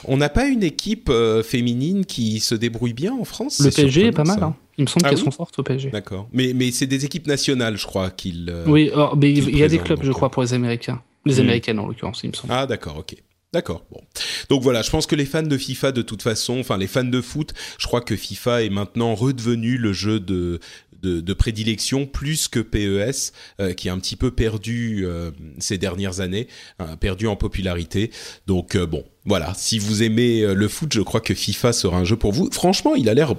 On 0.05 0.17
n'a 0.17 0.29
pas 0.29 0.45
une 0.47 0.63
équipe 0.63 1.09
euh, 1.09 1.43
féminine 1.43 2.05
qui 2.05 2.39
se 2.39 2.55
débrouille 2.55 2.93
bien 2.93 3.13
en 3.13 3.23
France? 3.25 3.59
Le 3.59 3.71
PSG 3.71 4.07
est 4.07 4.11
pas 4.11 4.23
mal, 4.23 4.41
hein. 4.43 4.55
il 4.77 4.83
me 4.83 4.87
semble 4.87 5.05
Ah 5.05 5.09
qu'elles 5.09 5.19
oui 5.19 5.23
sont 5.25 5.31
fortes 5.31 5.57
au 5.59 5.63
PSG. 5.63 5.89
D'accord. 5.89 6.27
Mais 6.33 6.53
mais 6.53 6.71
c'est 6.71 6.87
des 6.87 7.05
équipes 7.05 7.27
nationales, 7.27 7.77
je 7.77 7.85
crois 7.85 8.09
qu'ils. 8.11 8.49
euh, 8.49 8.63
Oui, 8.67 8.89
alors, 8.91 9.15
mais 9.17 9.31
il 9.31 9.57
y 9.57 9.63
a 9.63 9.67
des 9.67 9.79
clubs, 9.79 10.03
je 10.03 10.11
crois, 10.11 10.27
euh. 10.27 10.31
pour 10.31 10.41
les 10.43 10.53
Américains. 10.53 11.01
Les 11.25 11.35
Hmm. 11.37 11.39
Américaines, 11.41 11.79
en 11.79 11.87
l'occurrence, 11.87 12.21
il 12.23 12.29
me 12.29 12.33
semble. 12.35 12.53
Ah 12.53 12.67
d'accord, 12.67 12.97
ok. 12.99 13.15
D'accord. 13.53 13.85
Bon. 13.89 14.01
Donc 14.49 14.61
voilà, 14.63 14.81
je 14.81 14.89
pense 14.89 15.07
que 15.07 15.15
les 15.15 15.23
fans 15.25 15.41
de 15.41 15.57
FIFA, 15.57 15.93
de 15.93 16.01
toute 16.01 16.21
façon, 16.21 16.59
enfin 16.59 16.77
les 16.77 16.87
fans 16.87 17.05
de 17.05 17.21
foot, 17.21 17.53
je 17.79 17.87
crois 17.87 18.01
que 18.01 18.17
FIFA 18.17 18.63
est 18.63 18.69
maintenant 18.69 19.15
redevenu 19.15 19.77
le 19.77 19.93
jeu 19.93 20.19
de 20.19 20.59
de, 21.05 21.21
de 21.21 21.33
prédilection 21.33 22.05
plus 22.07 22.47
que 22.47 22.59
PES, 22.59 23.31
euh, 23.61 23.73
qui 23.73 23.87
a 23.89 23.93
un 23.93 23.99
petit 23.99 24.15
peu 24.15 24.31
perdu 24.31 25.05
euh, 25.05 25.31
ces 25.59 25.77
dernières 25.77 26.19
années, 26.19 26.47
hein, 26.79 26.97
perdu 26.99 27.27
en 27.27 27.35
popularité. 27.35 28.11
Donc 28.47 28.75
euh, 28.75 28.85
bon, 28.85 29.03
voilà. 29.25 29.53
Si 29.55 29.79
vous 29.79 30.03
aimez 30.03 30.41
le 30.53 30.67
foot, 30.67 30.91
je 30.93 31.01
crois 31.01 31.21
que 31.21 31.33
FIFA 31.33 31.71
sera 31.73 31.97
un 31.97 32.03
jeu 32.03 32.15
pour 32.15 32.31
vous. 32.31 32.49
Franchement, 32.51 32.95
il 32.95 33.07
a 33.09 33.13
l'air 33.13 33.33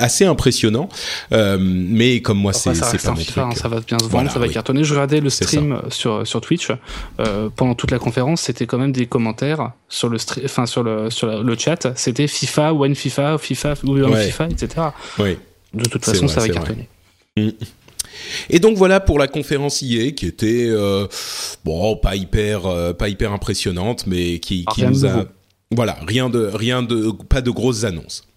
assez 0.00 0.24
impressionnant, 0.24 0.88
mais 1.30 2.20
comme 2.20 2.38
moi, 2.38 2.52
c'est 2.52 2.70
pas 2.70 2.88
hein, 2.88 3.52
ça 3.54 3.68
va 3.68 3.80
bien 3.80 3.96
se 3.98 4.04
vendre, 4.04 4.10
Voilà, 4.10 4.28
ça 4.30 4.38
va 4.40 4.46
oui. 4.46 4.52
cartonner. 4.52 4.82
Je 4.82 4.92
regardais 4.92 5.20
le 5.20 5.30
stream 5.30 5.80
sur, 5.90 6.26
sur 6.26 6.40
Twitch 6.40 6.68
pendant 7.56 7.74
toute 7.76 7.90
la 7.92 7.98
conférence, 8.00 8.42
c'était 8.42 8.66
quand 8.66 8.78
même 8.78 8.90
des 8.92 9.06
commentaires 9.06 9.72
sur 9.88 10.08
le 10.08 10.18
enfin 10.44 10.66
sur 10.66 10.82
le 10.82 11.10
sur 11.10 11.26
la- 11.28 11.40
le 11.42 11.56
chat, 11.56 11.92
c'était 11.96 12.26
FIFA, 12.26 12.72
One 12.74 12.94
FIFA, 12.96 13.38
FIFA, 13.38 13.74
Ouais. 13.84 14.26
FIFA, 14.26 14.48
etc. 14.48 14.86
Oui. 15.20 15.36
De 15.74 15.84
toute 15.88 16.04
façon, 16.04 16.26
vrai, 16.26 16.34
ça 16.34 16.40
va 16.40 16.46
c'est 16.46 16.52
cartonner. 17.38 17.54
Et 18.50 18.58
donc 18.58 18.76
voilà 18.76 19.00
pour 19.00 19.18
la 19.18 19.28
conférence 19.28 19.82
IA 19.82 20.10
qui 20.12 20.26
était 20.26 20.66
euh, 20.68 21.06
bon 21.64 21.96
pas 21.96 22.16
hyper 22.16 22.66
euh, 22.66 22.92
pas 22.92 23.08
hyper 23.08 23.32
impressionnante 23.32 24.06
mais 24.06 24.38
qui, 24.38 24.64
nous 24.78 25.04
a 25.06 25.08
nouveau. 25.10 25.24
voilà 25.70 25.96
rien 26.06 26.28
de 26.28 26.50
rien 26.52 26.82
de 26.82 27.10
pas 27.28 27.40
de 27.40 27.50
grosses 27.50 27.84
annonces. 27.84 28.27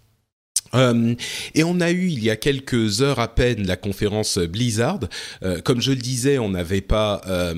Euh, 0.76 1.16
et 1.56 1.64
on 1.64 1.80
a 1.82 1.92
eu 1.92 2.08
il 2.08 2.24
y 2.24 2.30
a 2.30 2.36
quelques 2.36 3.02
heures 3.02 3.20
à 3.20 3.28
peine 3.28 3.66
la 3.68 3.76
conférence 3.76 4.38
Blizzard. 4.38 5.00
Euh, 5.44 5.60
comme 5.62 5.82
je 5.82 5.92
le 5.92 5.98
disais, 5.98 6.38
on 6.40 6.50
n'avait 6.50 6.82
pas 6.82 7.22
euh, 7.28 7.54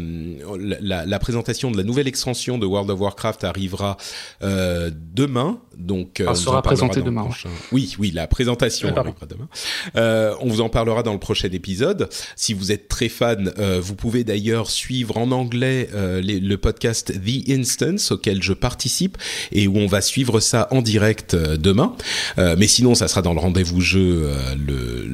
la, 0.81 1.05
la 1.05 1.19
présentation 1.19 1.71
de 1.71 1.77
la 1.77 1.83
nouvelle 1.83 2.07
extension 2.07 2.57
de 2.57 2.65
World 2.65 2.89
of 2.89 2.99
Warcraft 2.99 3.43
arrivera 3.43 3.97
euh, 4.43 4.89
demain. 5.13 5.59
Donc 5.77 6.19
euh, 6.19 6.25
Elle 6.25 6.29
on 6.31 6.35
sera 6.35 6.61
présentée 6.61 7.01
demain, 7.01 7.23
prochain- 7.23 7.49
Oui, 7.71 7.95
oui, 7.99 8.11
la 8.11 8.27
présentation 8.27 8.89
pardon. 8.93 9.09
arrivera 9.09 9.25
demain. 9.25 9.47
Euh, 9.95 10.35
on 10.39 10.47
vous 10.49 10.61
en 10.61 10.69
parlera 10.69 11.01
dans 11.03 11.13
le 11.13 11.19
prochain 11.19 11.49
épisode. 11.51 12.09
Si 12.35 12.53
vous 12.53 12.71
êtes 12.71 12.87
très 12.87 13.09
fan, 13.09 13.51
euh, 13.57 13.79
vous 13.81 13.95
pouvez 13.95 14.23
d'ailleurs 14.23 14.69
suivre 14.69 15.17
en 15.17 15.31
anglais 15.31 15.89
euh, 15.93 16.21
les- 16.21 16.39
le 16.39 16.57
podcast 16.57 17.13
The 17.13 17.49
Instance 17.49 18.11
auquel 18.11 18.41
je 18.43 18.53
participe 18.53 19.17
et 19.51 19.67
où 19.67 19.77
on 19.77 19.87
va 19.87 20.01
suivre 20.01 20.39
ça 20.39 20.67
en 20.71 20.81
direct 20.81 21.35
demain. 21.35 21.95
Euh, 22.37 22.55
mais 22.57 22.67
sinon, 22.67 22.93
ça 22.95 23.02
sera 23.07 23.21
dans 23.21 23.33
le 23.33 23.39
rendez-vous 23.39 23.81
jeu 23.81 24.23
euh, 24.25 24.55
le, 24.55 25.05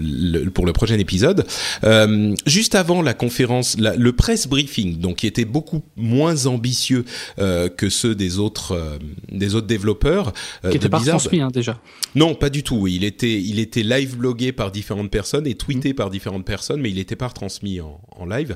le- 0.43 0.49
pour 0.51 0.65
le 0.65 0.73
prochain 0.73 0.97
épisode. 0.97 1.45
Euh, 1.83 2.35
juste 2.45 2.75
avant 2.75 3.01
la 3.01 3.13
conférence, 3.13 3.77
la- 3.79 3.95
le 3.95 4.11
press 4.13 4.47
briefing, 4.47 4.99
donc 4.99 5.17
qui 5.17 5.27
était 5.27 5.45
beaucoup 5.45 5.83
moins 5.95 6.45
ambitieux 6.45 7.05
euh, 7.39 7.69
que 7.69 7.89
ceux 7.89 8.15
des 8.15 8.39
autres 8.39 8.99
des 9.31 9.55
autres 9.55 9.67
développeurs 9.67 10.33
Qui 10.61 10.69
de 10.69 10.75
était 10.75 10.89
pas 10.89 10.99
transmis 11.01 11.41
hein, 11.41 11.49
déjà. 11.53 11.79
Non, 12.15 12.35
pas 12.35 12.49
du 12.49 12.63
tout. 12.63 12.87
Il 12.87 13.03
était, 13.03 13.39
il 13.41 13.59
était 13.59 13.83
live 13.83 14.17
blogué 14.17 14.51
par 14.51 14.71
différentes 14.71 15.11
personnes 15.11 15.45
et 15.47 15.55
tweeté 15.55 15.93
par 15.93 16.09
différentes 16.09 16.45
personnes, 16.45 16.81
mais 16.81 16.89
il 16.89 16.95
n'était 16.95 17.15
pas 17.15 17.27
retransmis 17.27 17.81
en, 17.81 17.99
en 18.11 18.25
live. 18.25 18.55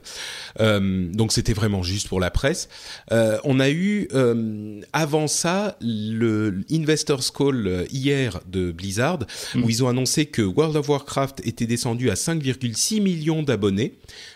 Donc 0.59 1.31
c'était 1.31 1.53
vraiment 1.53 1.83
juste 1.83 2.07
pour 2.07 2.19
la 2.19 2.31
presse. 2.31 2.69
Euh, 3.11 3.37
on 3.43 3.59
a 3.59 3.69
eu 3.69 4.07
euh, 4.13 4.81
avant 4.93 5.27
ça 5.27 5.77
le 5.81 6.61
Investors 6.71 7.33
Call 7.33 7.85
hier 7.91 8.39
de 8.51 8.71
Blizzard 8.71 9.19
où 9.55 9.69
ils 9.69 9.83
ont 9.83 9.87
annoncé 9.87 10.25
que 10.25 10.41
World 10.41 10.75
of 10.75 10.89
Warcraft 10.89 11.41
était 11.45 11.65
descendu 11.65 12.09
à 12.09 12.13
5,6 12.15 13.01
millions 13.01 13.43
d'abonnés. 13.43 13.93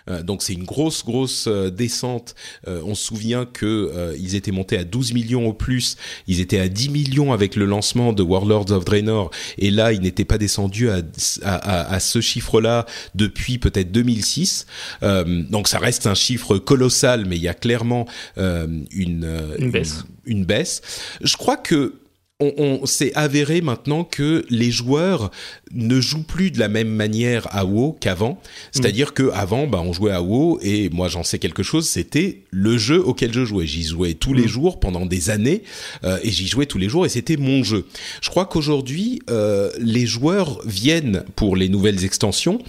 Euh, 0.10 0.24
donc 0.24 0.42
c'est 0.42 0.54
une 0.54 0.64
grosse 0.64 1.04
grosse 1.04 1.46
euh, 1.48 1.70
descente. 1.70 2.36
Euh, 2.68 2.82
on 2.86 2.96
se 2.96 3.04
souvient 3.06 3.46
que 3.46 4.16
ils 4.20 4.36
étaient 4.36 4.52
montés 4.52 4.78
à 4.78 4.84
12 4.84 5.14
millions 5.14 5.48
au 5.48 5.54
plus. 5.54 5.96
Ils 6.28 6.40
étaient 6.40 6.60
à 6.60 6.68
10 6.70 6.90
millions 6.90 7.34
avec 7.34 7.56
le 7.56 7.66
lancement 7.66 8.14
de 8.14 8.24
Warlords 8.24 8.72
of 8.72 8.86
Draenor 8.86 9.32
et 9.58 9.72
là 9.72 9.92
ils 9.94 10.02
n'étaient 10.02 10.26
pas 10.26 10.38
descendus 10.38 10.90
à, 10.90 11.02
à, 11.44 11.56
à- 11.56 11.94
à 11.94 12.00
ce 12.00 12.22
chiffre-là 12.22 12.86
depuis 13.16 13.58
peut-être 13.58 13.92
2006. 13.92 14.66
Euh, 15.04 15.44
donc 15.50 15.68
ça 15.68 15.80
reste 15.80 16.08
un 16.08 16.16
chiffre 16.16 16.58
colossal, 16.58 17.26
mais 17.26 17.36
il 17.38 17.42
y 17.42 17.48
a 17.48 17.54
clairement 17.54 18.06
une, 18.38 19.28
Une 19.60 19.72
baisse. 19.72 20.04
Une, 20.26 20.46
baisse. 20.46 20.82
Je 21.22 21.36
crois 21.38 21.58
que 21.58 21.94
on, 22.40 22.54
on 22.82 22.86
s'est 22.86 23.12
avéré 23.16 23.62
maintenant 23.62 24.04
que 24.04 24.46
les 24.50 24.70
joueurs 24.70 25.32
ne 25.74 26.00
jouent 26.00 26.24
plus 26.24 26.52
de 26.52 26.60
la 26.60 26.68
même 26.68 26.90
manière 26.90 27.48
à 27.50 27.66
WoW 27.66 27.98
qu'avant. 28.00 28.40
C'est-à-dire 28.72 29.16
que 29.16 29.32
avant, 29.32 29.66
bah, 29.66 29.82
on 29.84 29.92
jouait 29.92 30.12
à 30.12 30.22
WoW 30.22 30.60
et 30.62 30.90
moi 30.92 31.08
j'en 31.08 31.24
sais 31.24 31.40
quelque 31.40 31.64
chose. 31.64 31.90
C'était 31.90 32.44
le 32.52 32.78
jeu 32.78 33.04
auquel 33.04 33.34
je 33.34 33.44
jouais. 33.44 33.66
J'y 33.66 33.84
jouais 33.84 34.14
tous 34.14 34.36
les 34.36 34.48
jours 34.48 34.80
pendant 34.80 35.08
des 35.08 35.32
années 35.32 35.64
euh, 36.04 36.20
et 36.22 36.30
j'y 36.30 36.48
jouais 36.48 36.68
tous 36.68 36.78
les 36.78 36.90
jours 36.90 37.08
et 37.08 37.10
c'était 37.10 37.38
mon 37.38 37.64
jeu. 37.64 37.88
Je 38.22 38.30
crois 38.30 38.46
qu'aujourd'hui, 38.46 39.20
euh, 39.32 39.72
les 39.80 40.06
joueurs 40.06 40.60
viennent 40.64 41.24
pour 41.36 41.56
les 41.56 41.70
nouvelles 41.70 42.06
extensions 42.06 42.60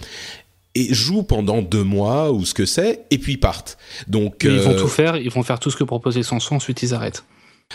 et 0.75 0.95
jouent 0.95 1.25
pendant 1.25 1.61
deux 1.61 1.83
mois 1.83 2.33
ou 2.33 2.45
ce 2.47 2.55
que 2.55 2.65
c'est, 2.65 3.05
et 3.11 3.19
puis 3.19 3.37
partent. 3.37 3.77
Donc 4.07 4.45
ils 4.45 4.61
vont 4.61 4.77
tout 4.77 4.89
faire, 4.89 5.17
ils 5.17 5.31
vont 5.31 5.43
faire 5.43 5.59
tout 5.59 5.71
ce 5.71 5.77
que 5.77 5.85
proposait 5.85 6.23
Samsung, 6.23 6.53
ensuite 6.53 6.83
ils 6.83 6.95
arrêtent. 6.95 7.25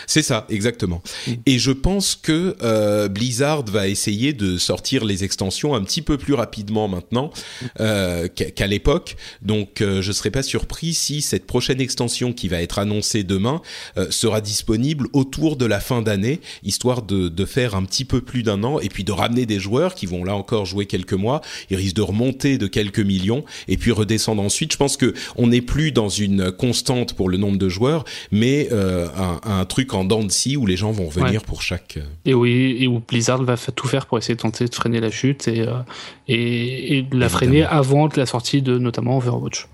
C'est 0.06 0.22
ça, 0.22 0.44
exactement. 0.50 1.02
Mm. 1.26 1.32
Et 1.46 1.58
je 1.58 1.70
pense 1.70 2.16
que 2.16 2.56
euh, 2.62 3.08
Blizzard 3.08 3.64
va 3.66 3.86
essayer 3.86 4.32
de 4.32 4.58
sortir 4.58 5.04
les 5.04 5.22
extensions 5.22 5.74
un 5.74 5.82
petit 5.82 6.02
peu 6.02 6.18
plus 6.18 6.34
rapidement 6.34 6.88
maintenant 6.88 7.30
euh, 7.80 8.28
qu'à 8.28 8.66
l'époque. 8.66 9.16
Donc, 9.42 9.80
euh, 9.80 10.02
je 10.02 10.10
serais 10.10 10.32
pas 10.32 10.42
surpris 10.42 10.94
si 10.94 11.22
cette 11.22 11.46
prochaine 11.46 11.80
extension 11.80 12.32
qui 12.32 12.48
va 12.48 12.60
être 12.60 12.78
annoncée 12.78 13.22
demain 13.22 13.62
sera 14.10 14.40
disponible 14.40 15.06
autour 15.12 15.56
de 15.56 15.66
la 15.66 15.80
fin 15.80 16.02
d'année, 16.02 16.40
histoire 16.62 17.02
de, 17.02 17.28
de, 17.28 17.44
faire 17.44 17.74
un 17.74 17.84
petit 17.84 18.04
peu 18.04 18.20
plus 18.20 18.42
d'un 18.42 18.64
an 18.64 18.80
et 18.80 18.88
puis 18.88 19.04
de 19.04 19.12
ramener 19.12 19.46
des 19.46 19.60
joueurs 19.60 19.94
qui 19.94 20.06
vont 20.06 20.24
là 20.24 20.34
encore 20.34 20.66
jouer 20.66 20.86
quelques 20.86 21.12
mois. 21.12 21.40
Ils 21.70 21.76
risquent 21.76 21.96
de 21.96 22.02
remonter 22.02 22.58
de 22.58 22.66
quelques 22.66 23.00
millions 23.00 23.44
et 23.68 23.76
puis 23.76 23.92
redescendre 23.92 24.42
ensuite. 24.42 24.72
Je 24.72 24.76
pense 24.76 24.96
que 24.96 25.14
on 25.36 25.48
n'est 25.48 25.60
plus 25.60 25.92
dans 25.92 26.08
une 26.08 26.50
constante 26.50 27.14
pour 27.14 27.28
le 27.28 27.36
nombre 27.36 27.58
de 27.58 27.68
joueurs, 27.68 28.04
mais 28.32 28.68
un, 28.72 29.40
un 29.44 29.64
truc 29.64 29.83
en 29.92 30.04
dents 30.04 30.22
de 30.22 30.30
scie 30.30 30.56
où 30.56 30.66
les 30.66 30.76
gens 30.76 30.92
vont 30.92 31.08
venir 31.08 31.42
pour 31.42 31.62
chaque. 31.62 31.98
Euh, 31.98 32.04
et 32.24 32.34
oui, 32.34 32.76
et 32.80 32.86
où 32.86 33.00
Blizzard 33.00 33.42
va 33.42 33.56
tout 33.56 33.88
faire 33.88 34.06
pour 34.06 34.18
essayer 34.18 34.34
de 34.34 34.40
tenter 34.40 34.66
de 34.66 34.74
freiner 34.74 35.00
la 35.00 35.10
chute 35.10 35.48
et, 35.48 35.60
euh, 35.60 35.74
et, 36.28 36.98
et 36.98 37.02
de 37.02 37.18
la 37.18 37.28
freiner 37.28 37.64
avant 37.64 38.08
la 38.16 38.26
sortie 38.26 38.62
de 38.62 38.78
notamment 38.78 39.18
Overwatch. 39.18 39.66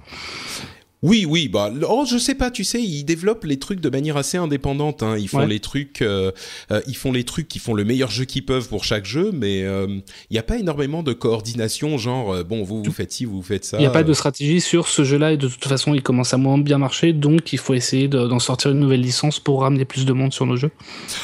Oui, 1.02 1.24
oui, 1.26 1.48
bah, 1.48 1.72
oh, 1.88 2.04
je 2.08 2.18
sais 2.18 2.34
pas, 2.34 2.50
tu 2.50 2.62
sais, 2.62 2.82
ils 2.82 3.04
développent 3.04 3.44
les 3.44 3.58
trucs 3.58 3.80
de 3.80 3.88
manière 3.88 4.18
assez 4.18 4.36
indépendante. 4.36 5.02
Hein. 5.02 5.16
Ils 5.18 5.28
font 5.28 5.46
les 5.46 5.58
trucs, 5.58 6.02
euh, 6.02 6.30
euh, 6.70 6.82
ils 6.86 6.96
font 6.96 7.10
les 7.10 7.24
trucs 7.24 7.48
qui 7.48 7.58
font 7.58 7.72
le 7.72 7.84
meilleur 7.84 8.10
jeu 8.10 8.26
qu'ils 8.26 8.44
peuvent 8.44 8.68
pour 8.68 8.84
chaque 8.84 9.06
jeu, 9.06 9.30
mais 9.32 9.60
il 9.60 9.64
euh, 9.64 9.98
n'y 10.30 10.36
a 10.36 10.42
pas 10.42 10.58
énormément 10.58 11.02
de 11.02 11.14
coordination, 11.14 11.96
genre 11.96 12.34
euh, 12.34 12.44
bon, 12.44 12.62
vous 12.64 12.82
vous 12.82 12.92
faites 12.92 13.12
ci, 13.12 13.24
vous, 13.24 13.36
vous 13.36 13.42
faites 13.42 13.64
ça. 13.64 13.78
Il 13.78 13.80
n'y 13.80 13.86
a 13.86 13.90
pas 13.90 14.02
de 14.02 14.12
stratégie 14.12 14.60
sur 14.60 14.88
ce 14.88 15.02
jeu-là 15.02 15.32
et 15.32 15.36
de 15.38 15.48
toute 15.48 15.64
façon, 15.64 15.94
il 15.94 16.02
commence 16.02 16.34
à 16.34 16.36
moins 16.36 16.58
bien 16.58 16.76
marcher, 16.76 17.14
donc 17.14 17.54
il 17.54 17.58
faut 17.58 17.72
essayer 17.72 18.06
d'en 18.06 18.38
sortir 18.38 18.70
une 18.70 18.80
nouvelle 18.80 19.00
licence 19.00 19.40
pour 19.40 19.62
ramener 19.62 19.86
plus 19.86 20.04
de 20.04 20.12
monde 20.12 20.34
sur 20.34 20.44
nos 20.44 20.56
jeux. 20.56 20.70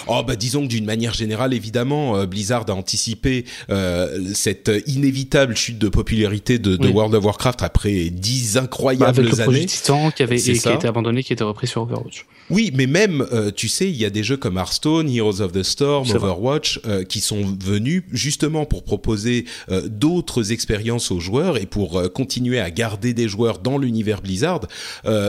Oh 0.07 0.23
bah 0.27 0.37
disons 0.37 0.63
que 0.63 0.69
d'une 0.69 0.87
manière 0.87 1.13
générale, 1.13 1.53
évidemment, 1.53 2.25
Blizzard 2.25 2.65
a 2.69 2.73
anticipé 2.73 3.45
cette 4.35 4.71
inévitable 4.87 5.55
chute 5.55 5.79
de 5.79 5.89
popularité 5.89 6.59
de, 6.59 6.77
de 6.77 6.89
World 6.89 7.15
of 7.15 7.25
Warcraft 7.25 7.63
après 7.63 8.09
dix 8.11 8.57
incroyables 8.57 9.31
bah, 9.37 9.45
années. 9.45 9.66
Qui 10.15 10.23
avait 10.23 10.37
et 10.37 10.53
qui 10.59 10.69
a 10.69 10.75
été 10.75 10.89
abandonné, 10.89 11.23
qui 11.23 11.33
a 11.33 11.35
été 11.35 11.45
repris 11.45 11.67
sur 11.67 11.83
Overwatch. 11.83 12.27
Oui, 12.49 12.71
mais 12.75 12.87
même, 12.87 13.27
euh, 13.33 13.51
tu 13.51 13.69
sais, 13.69 13.89
il 13.89 13.97
y 13.97 14.05
a 14.05 14.11
des 14.11 14.23
jeux 14.23 14.37
comme 14.37 14.57
Hearthstone, 14.57 15.11
Heroes 15.11 15.41
of 15.41 15.53
the 15.53 15.65
Storm, 15.65 16.09
Overwatch, 16.09 16.81
euh, 16.87 17.03
qui 17.03 17.21
sont 17.21 17.43
venus 17.61 18.05
justement 18.13 18.67
pour 18.67 18.85
proposer 18.85 19.47
euh, 19.69 19.89
d'autres 19.89 20.53
expériences 20.53 21.11
aux 21.11 21.19
joueurs 21.19 21.57
et 21.57 21.67
pour 21.67 22.01
continuer 22.13 22.61
à 22.61 22.71
garder 22.71 23.15
des 23.15 23.29
joueurs 23.29 23.59
dans 23.59 23.79
l'univers 23.79 24.21
Blizzard, 24.23 24.61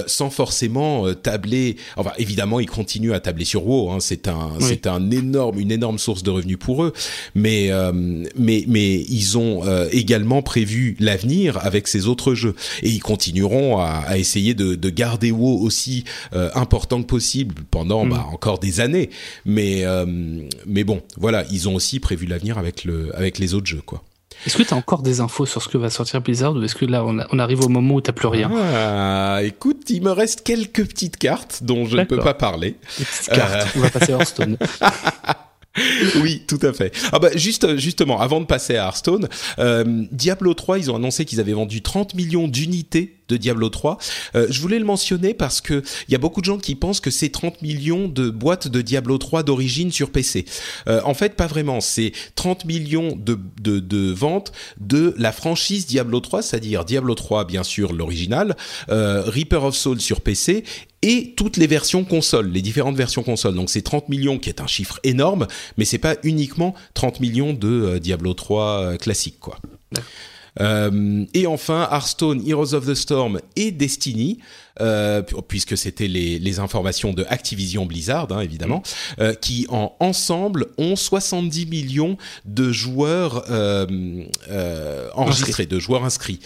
sans 0.05 0.29
forcément 0.29 1.13
tabler. 1.13 1.77
Enfin, 1.95 2.11
évidemment, 2.17 2.59
ils 2.59 2.69
continuent 2.69 3.13
à 3.13 3.19
tabler 3.19 3.45
sur 3.45 3.65
WoW. 3.65 3.91
Hein, 3.91 3.97
c'est 3.99 4.27
un, 4.27 4.51
oui. 4.59 4.65
c'est 4.67 4.87
un 4.87 5.09
énorme, 5.11 5.59
une 5.59 5.71
énorme 5.71 5.97
source 5.97 6.23
de 6.23 6.29
revenus 6.29 6.57
pour 6.59 6.83
eux. 6.83 6.93
Mais, 7.35 7.71
mais, 8.35 8.63
mais 8.67 8.95
ils 9.09 9.37
ont 9.37 9.63
également 9.91 10.41
prévu 10.41 10.95
l'avenir 10.99 11.57
avec 11.65 11.87
ces 11.87 12.07
autres 12.07 12.33
jeux 12.33 12.55
et 12.83 12.89
ils 12.89 13.01
continueront 13.01 13.79
à, 13.79 14.03
à 14.05 14.17
essayer 14.17 14.26
de, 14.35 14.75
de, 14.75 14.89
garder 14.89 15.31
WoW 15.31 15.61
aussi 15.61 16.03
important 16.53 17.01
que 17.01 17.07
possible 17.07 17.55
pendant 17.71 18.05
mm. 18.05 18.09
bah, 18.09 18.25
encore 18.31 18.59
des 18.59 18.79
années. 18.79 19.09
Mais, 19.45 19.85
euh, 19.85 20.05
mais 20.65 20.83
bon, 20.83 21.01
voilà, 21.17 21.45
ils 21.51 21.67
ont 21.67 21.75
aussi 21.75 21.99
prévu 21.99 22.25
l'avenir 22.25 22.57
avec, 22.57 22.83
le, 22.83 23.15
avec 23.15 23.39
les 23.39 23.53
autres 23.53 23.67
jeux, 23.67 23.81
quoi. 23.85 24.03
Est-ce 24.45 24.55
que 24.55 24.61
tu 24.61 24.71
as 24.71 24.77
encore 24.77 25.01
des 25.01 25.19
infos 25.19 25.47
sur 25.47 25.63
ce 25.63 25.67
que 25.67 25.79
va 25.79 25.89
sortir 25.89 26.21
Blizzard 26.21 26.53
ou 26.53 26.61
est-ce 26.61 26.75
que 26.75 26.85
là 26.85 27.03
on, 27.03 27.17
a, 27.17 27.25
on, 27.31 27.39
arrive 27.39 27.61
au 27.61 27.69
moment 27.69 27.95
où 27.95 28.01
tu 28.01 28.13
plus 28.13 28.27
rien? 28.27 28.51
Ah, 28.53 29.39
Écoute, 29.41 29.89
il 29.89 30.03
me 30.03 30.11
reste 30.11 30.43
quelques 30.43 30.85
petites 30.87 31.17
cartes 31.17 31.63
dont 31.63 31.85
je 31.85 31.97
ne 31.97 32.03
peux 32.03 32.19
pas 32.19 32.35
parler. 32.35 32.75
Les 32.99 33.05
petites 33.05 33.29
cartes, 33.29 33.67
euh... 33.67 33.77
on 33.77 33.79
va 33.79 33.89
passer 33.89 34.13
à 34.13 34.17
Hearthstone. 34.17 34.57
oui, 36.21 36.43
tout 36.47 36.59
à 36.61 36.71
fait. 36.71 36.95
Ah 37.11 37.17
bah 37.17 37.29
juste 37.33 37.77
justement, 37.77 38.21
avant 38.21 38.39
de 38.39 38.45
passer 38.45 38.77
à 38.77 38.85
Hearthstone, 38.85 39.27
euh, 39.57 40.05
Diablo 40.11 40.53
3, 40.53 40.77
ils 40.77 40.91
ont 40.91 40.95
annoncé 40.95 41.25
qu'ils 41.25 41.39
avaient 41.39 41.53
vendu 41.53 41.81
30 41.81 42.13
millions 42.13 42.47
d'unités 42.47 43.16
de 43.27 43.37
Diablo 43.37 43.69
3. 43.69 43.97
Euh, 44.35 44.47
je 44.49 44.61
voulais 44.61 44.79
le 44.79 44.85
mentionner 44.85 45.33
parce 45.33 45.61
que 45.61 45.83
il 46.07 46.11
y 46.11 46.15
a 46.15 46.17
beaucoup 46.17 46.41
de 46.41 46.45
gens 46.45 46.57
qui 46.57 46.75
pensent 46.75 46.99
que 46.99 47.11
c'est 47.11 47.29
30 47.29 47.61
millions 47.61 48.07
de 48.07 48.29
boîtes 48.29 48.67
de 48.67 48.81
Diablo 48.81 49.17
3 49.17 49.43
d'origine 49.43 49.91
sur 49.91 50.11
PC. 50.11 50.45
Euh, 50.87 51.01
en 51.03 51.13
fait, 51.13 51.35
pas 51.35 51.47
vraiment. 51.47 51.81
C'est 51.81 52.11
30 52.35 52.65
millions 52.65 53.15
de, 53.15 53.37
de, 53.61 53.79
de, 53.79 54.11
ventes 54.11 54.51
de 54.79 55.13
la 55.17 55.31
franchise 55.31 55.85
Diablo 55.85 56.19
3, 56.19 56.41
c'est-à-dire 56.41 56.85
Diablo 56.85 57.15
3, 57.15 57.45
bien 57.45 57.63
sûr, 57.63 57.93
l'original, 57.93 58.55
euh, 58.89 59.23
Reaper 59.25 59.63
of 59.63 59.75
Souls 59.75 60.01
sur 60.01 60.21
PC 60.21 60.63
et 61.01 61.33
toutes 61.37 61.57
les 61.57 61.67
versions 61.67 62.03
consoles, 62.03 62.49
les 62.49 62.61
différentes 62.61 62.95
versions 62.95 63.23
consoles. 63.23 63.55
Donc 63.55 63.69
c'est 63.69 63.81
30 63.81 64.09
millions 64.09 64.39
qui 64.39 64.49
est 64.49 64.61
un 64.61 64.67
chiffre 64.67 64.99
énorme, 65.03 65.47
mais 65.77 65.85
c'est 65.85 65.97
pas 65.99 66.15
uniquement 66.23 66.73
30 66.95 67.19
millions 67.19 67.53
de 67.53 67.99
Diablo 67.99 68.33
3 68.33 68.63
euh, 68.63 68.97
classique 68.97 69.39
quoi. 69.39 69.59
Et 70.59 71.47
enfin, 71.47 71.87
Hearthstone, 71.91 72.41
Heroes 72.45 72.73
of 72.73 72.85
the 72.85 72.95
Storm 72.95 73.39
et 73.55 73.71
Destiny 73.71 74.39
euh, 74.81 75.21
puisque 75.47 75.77
c'était 75.77 76.07
les, 76.07 76.39
les, 76.39 76.59
informations 76.59 77.13
de 77.13 77.25
Activision 77.29 77.85
Blizzard, 77.85 78.27
hein, 78.31 78.41
évidemment, 78.41 78.81
euh, 79.19 79.33
qui 79.33 79.67
en 79.69 79.95
ensemble 79.99 80.67
ont 80.77 80.95
70 80.95 81.65
millions 81.67 82.17
de 82.45 82.71
joueurs 82.71 83.45
euh, 83.49 83.85
euh 84.49 85.09
enregistrés, 85.13 85.65
de 85.65 85.79
joueurs 85.79 86.03
inscrits. 86.03 86.39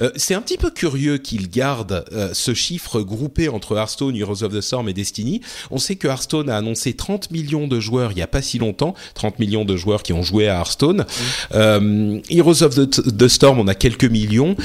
Euh, 0.00 0.10
c'est 0.16 0.34
un 0.34 0.40
petit 0.40 0.56
peu 0.56 0.70
curieux 0.70 1.18
qu'ils 1.18 1.48
gardent 1.48 2.04
euh, 2.12 2.30
ce 2.32 2.54
chiffre 2.54 3.00
groupé 3.00 3.48
entre 3.48 3.76
Hearthstone, 3.76 4.16
Heroes 4.16 4.42
of 4.42 4.52
the 4.52 4.60
Storm 4.60 4.88
et 4.88 4.92
Destiny. 4.92 5.40
On 5.70 5.78
sait 5.78 5.96
que 5.96 6.08
Hearthstone 6.08 6.50
a 6.50 6.56
annoncé 6.56 6.94
30 6.94 7.30
millions 7.30 7.68
de 7.68 7.80
joueurs 7.80 8.12
il 8.12 8.16
n'y 8.16 8.22
a 8.22 8.26
pas 8.26 8.42
si 8.42 8.58
longtemps, 8.58 8.94
30 9.14 9.38
millions 9.38 9.64
de 9.64 9.76
joueurs 9.76 10.02
qui 10.02 10.12
ont 10.12 10.22
joué 10.22 10.48
à 10.48 10.58
Hearthstone. 10.58 11.04
Mmh. 11.52 12.20
Heroes 12.30 12.62
of 12.62 12.74
the, 12.74 12.88
the, 12.88 13.28
Storm, 13.28 13.58
on 13.60 13.68
a 13.68 13.74
quelques 13.74 14.04
millions. 14.04 14.56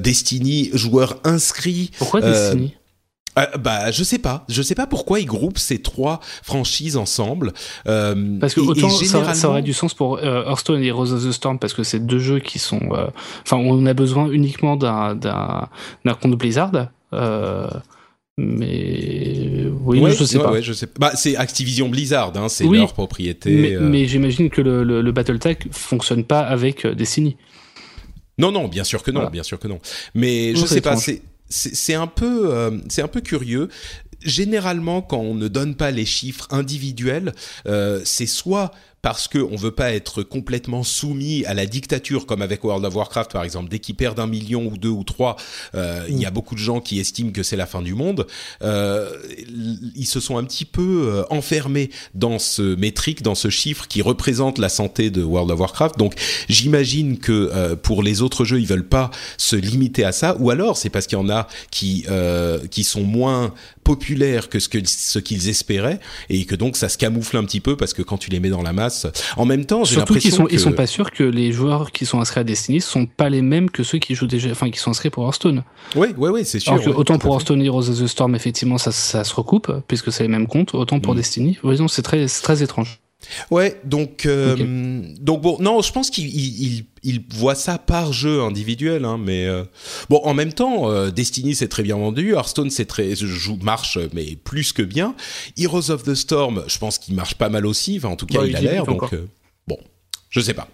Destiny, 0.00 0.70
joueurs 0.72 1.18
inscrits. 1.24 1.90
Pourquoi 1.98 2.20
Destiny? 2.20 2.71
Euh, 3.38 3.46
bah, 3.58 3.90
je 3.90 4.04
sais 4.04 4.18
pas. 4.18 4.44
Je 4.48 4.62
sais 4.62 4.74
pas 4.74 4.86
pourquoi 4.86 5.20
ils 5.20 5.26
groupent 5.26 5.58
ces 5.58 5.80
trois 5.80 6.20
franchises 6.42 6.96
ensemble. 6.96 7.52
Euh, 7.86 8.38
parce 8.38 8.54
que 8.54 8.60
et, 8.60 8.64
autant 8.64 8.88
et 8.88 9.04
généralement... 9.04 9.28
ça, 9.28 9.34
ça, 9.34 9.48
aurait 9.48 9.62
du 9.62 9.72
sens 9.72 9.94
pour 9.94 10.18
euh, 10.18 10.44
Hearthstone 10.44 10.82
et 10.82 10.86
Heroes 10.86 11.12
of 11.12 11.24
the 11.24 11.32
Storm 11.32 11.58
parce 11.58 11.74
que 11.74 11.82
c'est 11.82 12.04
deux 12.04 12.18
jeux 12.18 12.40
qui 12.40 12.58
sont. 12.58 12.80
Euh, 12.92 13.06
enfin, 13.42 13.56
on 13.56 13.86
a 13.86 13.94
besoin 13.94 14.30
uniquement 14.30 14.76
d'un 14.76 15.14
d'un 15.14 16.14
compte 16.20 16.36
Blizzard. 16.36 16.72
Mais 18.38 19.66
oui, 19.84 20.00
ouais, 20.00 20.12
je 20.12 20.24
sais 20.24 20.38
ouais, 20.38 20.44
pas. 20.44 20.52
Ouais, 20.52 20.62
je 20.62 20.72
sais. 20.72 20.88
Bah, 20.98 21.12
c'est 21.14 21.36
Activision 21.36 21.90
Blizzard, 21.90 22.32
hein, 22.34 22.48
c'est 22.48 22.64
oui, 22.64 22.78
leur 22.78 22.94
propriété. 22.94 23.50
Mais, 23.50 23.76
mais 23.78 24.06
j'imagine 24.06 24.48
que 24.48 24.62
le, 24.62 24.84
le, 24.84 25.02
le 25.02 25.12
BattleTech 25.12 25.68
fonctionne 25.70 26.24
pas 26.24 26.40
avec 26.40 26.86
Destiny. 26.86 27.36
Non, 28.38 28.50
non, 28.50 28.68
bien 28.68 28.84
sûr 28.84 29.02
que 29.02 29.10
non, 29.10 29.20
voilà. 29.20 29.30
bien 29.30 29.42
sûr 29.42 29.58
que 29.58 29.68
non. 29.68 29.78
Mais 30.14 30.54
je 30.54 30.64
sais 30.64 30.80
pas, 30.80 30.96
c'est 30.96 31.22
c'est 31.52 31.94
un 31.94 32.06
peu 32.06 32.52
euh, 32.52 32.78
c'est 32.88 33.02
un 33.02 33.08
peu 33.08 33.20
curieux. 33.20 33.68
Généralement 34.24 35.02
quand 35.02 35.18
on 35.18 35.34
ne 35.34 35.48
donne 35.48 35.74
pas 35.74 35.90
les 35.90 36.06
chiffres 36.06 36.46
individuels 36.50 37.32
euh, 37.66 38.00
c'est 38.04 38.26
soit 38.26 38.70
parce 39.02 39.26
qu'on 39.26 39.56
veut 39.56 39.72
pas 39.72 39.92
être 39.92 40.22
complètement 40.22 40.84
soumis 40.84 41.44
à 41.46 41.54
la 41.54 41.66
dictature, 41.66 42.24
comme 42.24 42.40
avec 42.40 42.62
World 42.62 42.84
of 42.84 42.94
Warcraft 42.94 43.32
par 43.32 43.42
exemple. 43.42 43.68
Dès 43.68 43.80
qu'ils 43.80 43.96
perdent 43.96 44.20
un 44.20 44.28
million 44.28 44.64
ou 44.64 44.78
deux 44.78 44.88
ou 44.88 45.02
trois, 45.02 45.36
euh, 45.74 46.04
il 46.08 46.16
mm. 46.16 46.20
y 46.20 46.26
a 46.26 46.30
beaucoup 46.30 46.54
de 46.54 46.60
gens 46.60 46.80
qui 46.80 47.00
estiment 47.00 47.32
que 47.32 47.42
c'est 47.42 47.56
la 47.56 47.66
fin 47.66 47.82
du 47.82 47.94
monde. 47.94 48.28
Euh, 48.62 49.10
ils 49.96 50.06
se 50.06 50.20
sont 50.20 50.38
un 50.38 50.44
petit 50.44 50.64
peu 50.64 51.08
euh, 51.08 51.24
enfermés 51.30 51.90
dans 52.14 52.38
ce 52.38 52.76
métrique, 52.76 53.22
dans 53.22 53.34
ce 53.34 53.50
chiffre 53.50 53.88
qui 53.88 54.02
représente 54.02 54.58
la 54.58 54.68
santé 54.68 55.10
de 55.10 55.22
World 55.22 55.50
of 55.50 55.58
Warcraft. 55.58 55.98
Donc 55.98 56.14
j'imagine 56.48 57.18
que 57.18 57.50
euh, 57.52 57.74
pour 57.74 58.04
les 58.04 58.22
autres 58.22 58.44
jeux, 58.44 58.60
ils 58.60 58.68
veulent 58.68 58.88
pas 58.88 59.10
se 59.36 59.56
limiter 59.56 60.04
à 60.04 60.12
ça, 60.12 60.36
ou 60.38 60.50
alors 60.50 60.76
c'est 60.76 60.90
parce 60.90 61.08
qu'il 61.08 61.18
y 61.18 61.20
en 61.20 61.28
a 61.28 61.48
qui 61.70 62.06
qui 62.70 62.84
sont 62.84 63.02
moins 63.02 63.52
populaires 63.84 64.48
que 64.48 64.58
ce 64.58 64.68
que 64.68 64.78
ce 64.84 65.18
qu'ils 65.18 65.48
espéraient 65.48 66.00
et 66.28 66.44
que 66.44 66.54
donc 66.54 66.76
ça 66.76 66.88
se 66.88 66.98
camoufle 66.98 67.36
un 67.36 67.44
petit 67.44 67.60
peu 67.60 67.76
parce 67.76 67.94
que 67.94 68.02
quand 68.02 68.18
tu 68.18 68.30
les 68.30 68.40
mets 68.40 68.50
dans 68.50 68.62
la 68.62 68.72
masse 68.72 69.06
en 69.36 69.44
même 69.44 69.64
temps, 69.64 69.84
j'ai 69.84 69.96
surtout 69.96 70.14
qu'ils 70.14 70.32
sont 70.32 70.44
que... 70.44 70.52
ils 70.52 70.60
sont 70.60 70.72
pas 70.72 70.86
sûrs 70.86 71.10
que 71.10 71.24
les 71.24 71.52
joueurs 71.52 71.92
qui 71.92 72.06
sont 72.06 72.20
inscrits 72.20 72.40
à 72.40 72.44
Destiny 72.44 72.80
sont 72.80 73.06
pas 73.06 73.28
les 73.28 73.42
mêmes 73.42 73.70
que 73.70 73.82
ceux 73.82 73.98
qui 73.98 74.14
jouent 74.14 74.26
déjà, 74.26 74.50
enfin 74.50 74.70
qui 74.70 74.78
sont 74.78 74.90
inscrits 74.90 75.10
pour 75.10 75.24
Hearthstone. 75.24 75.64
Oui, 75.96 76.08
oui, 76.16 76.30
oui, 76.32 76.44
c'est 76.44 76.60
sûr. 76.60 76.74
Ouais, 76.74 76.86
autant 76.88 77.18
pour 77.18 77.34
Hearthstone 77.34 77.62
Heroes 77.62 77.88
of 77.88 78.00
the 78.00 78.06
Storm, 78.06 78.34
effectivement, 78.34 78.78
ça, 78.78 78.92
ça 78.92 79.24
se 79.24 79.34
recoupe 79.34 79.72
puisque 79.88 80.12
c'est 80.12 80.22
les 80.22 80.28
mêmes 80.28 80.46
comptes. 80.46 80.74
Autant 80.74 81.00
pour 81.00 81.14
mmh. 81.14 81.16
Destiny, 81.16 81.58
voyons, 81.62 81.88
c'est 81.88 82.02
très, 82.02 82.26
très 82.26 82.62
étrange. 82.62 83.00
Ouais, 83.50 83.80
donc 83.84 84.26
euh, 84.26 84.54
okay. 84.54 85.14
donc 85.20 85.42
bon, 85.42 85.56
non, 85.60 85.82
je 85.82 85.92
pense 85.92 86.10
qu'il 86.10 86.26
il, 86.28 86.84
il 87.02 87.22
voit 87.34 87.54
ça 87.54 87.78
par 87.78 88.12
jeu 88.12 88.42
individuel, 88.42 89.04
hein, 89.04 89.18
mais 89.18 89.46
euh, 89.46 89.64
bon, 90.08 90.20
en 90.24 90.34
même 90.34 90.52
temps, 90.52 90.90
euh, 90.90 91.10
Destiny 91.10 91.54
c'est 91.54 91.68
très 91.68 91.82
bien 91.82 91.96
vendu, 91.96 92.32
Hearthstone 92.32 92.70
c'est 92.70 92.86
très 92.86 93.14
joue 93.14 93.58
marche 93.62 93.98
mais 94.12 94.36
plus 94.44 94.72
que 94.72 94.82
bien, 94.82 95.14
Heroes 95.56 95.90
of 95.90 96.02
the 96.02 96.14
Storm, 96.14 96.64
je 96.66 96.78
pense 96.78 96.98
qu'il 96.98 97.14
marche 97.14 97.34
pas 97.34 97.48
mal 97.48 97.66
aussi, 97.66 97.96
enfin 97.96 98.08
en 98.08 98.16
tout 98.16 98.26
cas 98.26 98.40
ouais, 98.40 98.50
il 98.50 98.56
a 98.56 98.60
l'air, 98.60 98.86
donc 98.86 99.10
Je 100.32 100.40
sais 100.40 100.54
pas. 100.54 100.66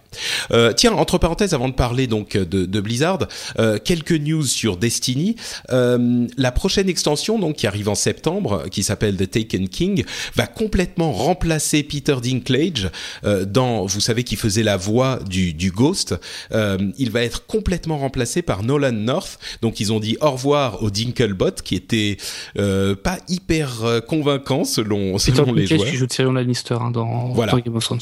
Euh, 0.51 0.71
tiens, 0.71 0.93
entre 0.93 1.17
parenthèses, 1.17 1.53
avant 1.53 1.67
de 1.67 1.73
parler 1.73 2.07
donc 2.07 2.37
de, 2.37 2.65
de 2.65 2.81
Blizzard, 2.81 3.19
euh, 3.59 3.77
quelques 3.77 4.13
news 4.13 4.45
sur 4.45 4.77
Destiny. 4.77 5.35
Euh, 5.71 6.25
la 6.37 6.53
prochaine 6.53 6.87
extension, 6.87 7.37
donc 7.37 7.57
qui 7.57 7.67
arrive 7.67 7.89
en 7.89 7.95
septembre, 7.95 8.63
qui 8.71 8.83
s'appelle 8.83 9.17
The 9.17 9.29
Taken 9.29 9.67
King, 9.67 10.05
va 10.33 10.47
complètement 10.47 11.11
remplacer 11.11 11.83
Peter 11.83 12.15
Dinklage 12.23 12.89
euh, 13.25 13.43
dans, 13.43 13.85
vous 13.85 13.99
savez, 13.99 14.23
qui 14.23 14.37
faisait 14.37 14.63
la 14.63 14.77
voix 14.77 15.19
du, 15.29 15.51
du 15.53 15.71
Ghost. 15.71 16.15
Euh, 16.53 16.77
il 16.97 17.11
va 17.11 17.21
être 17.23 17.45
complètement 17.45 17.97
remplacé 17.97 18.41
par 18.41 18.63
Nolan 18.63 18.93
North. 18.93 19.39
Donc 19.61 19.81
ils 19.81 19.91
ont 19.91 19.99
dit 19.99 20.15
au 20.21 20.31
revoir 20.31 20.81
au 20.83 20.89
Dinklebot, 20.89 21.51
qui 21.65 21.75
était 21.75 22.15
euh, 22.57 22.95
pas 22.95 23.17
hyper 23.27 23.71
convaincant 24.07 24.63
selon, 24.63 25.17
Peter 25.17 25.35
selon 25.35 25.51
les 25.53 25.63
Dinklage 25.63 25.79
joueurs. 25.79 25.91
qui 25.91 25.97
joue 25.97 26.07
Tyrion 26.07 26.31
Lannister 26.31 26.77
hein, 26.79 26.91
dans, 26.91 27.33
Voilà. 27.33 27.51
dans 27.51 27.59
Game 27.59 27.75
of 27.75 27.83
Thrones. 27.83 27.99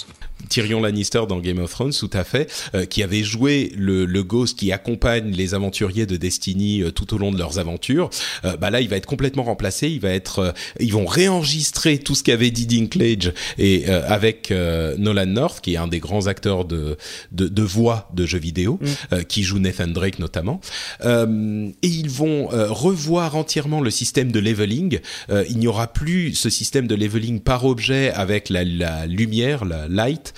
Tyrion 0.49 0.81
Lannister 0.81 1.23
dans 1.27 1.39
Game 1.47 1.59
of 1.59 1.71
Thrones, 1.71 1.93
tout 1.93 2.09
à 2.13 2.23
fait, 2.23 2.51
euh, 2.75 2.85
qui 2.85 3.03
avait 3.03 3.23
joué 3.23 3.71
le, 3.75 4.05
le 4.05 4.23
Ghost 4.23 4.59
qui 4.59 4.71
accompagne 4.71 5.31
les 5.31 5.53
aventuriers 5.53 6.05
de 6.05 6.17
Destiny 6.17 6.81
euh, 6.81 6.91
tout 6.91 7.13
au 7.13 7.17
long 7.17 7.31
de 7.31 7.37
leurs 7.37 7.59
aventures. 7.59 8.09
Euh, 8.45 8.57
bah 8.57 8.69
là, 8.69 8.81
il 8.81 8.89
va 8.89 8.97
être 8.97 9.05
complètement 9.05 9.43
remplacé. 9.43 9.89
Il 9.89 9.99
va 10.01 10.09
être, 10.09 10.53
ils 10.79 10.93
vont 10.93 11.05
réenregistrer 11.05 11.97
tout 11.97 12.15
ce 12.15 12.23
qu'avait 12.23 12.51
dit 12.51 12.65
Dinklage 12.65 13.33
et 13.57 13.87
avec 13.87 14.51
Nolan 14.51 15.25
North, 15.25 15.61
qui 15.61 15.73
est 15.73 15.77
un 15.77 15.87
des 15.87 15.99
grands 15.99 16.27
acteurs 16.27 16.65
de 16.65 16.97
de, 17.31 17.47
de 17.47 17.63
voix 17.63 18.09
de 18.13 18.25
jeux 18.25 18.39
vidéo, 18.39 18.79
euh, 19.11 19.23
qui 19.23 19.43
joue 19.43 19.59
Nathan 19.59 19.87
Drake 19.87 20.19
notamment. 20.19 20.59
Et 21.03 21.87
ils 21.87 22.09
vont 22.09 22.47
revoir 22.47 23.35
entièrement 23.35 23.81
le 23.81 23.91
système 23.91 24.31
de 24.31 24.39
leveling. 24.39 24.99
Il 25.29 25.57
n'y 25.57 25.67
aura 25.67 25.87
plus 25.87 26.33
ce 26.33 26.49
système 26.49 26.87
de 26.87 26.95
leveling 26.95 27.39
par 27.39 27.65
objet 27.65 28.11
avec 28.11 28.49
la, 28.49 28.63
la 28.63 29.05
lumière, 29.05 29.65
la 29.65 29.87
light, 29.87 30.33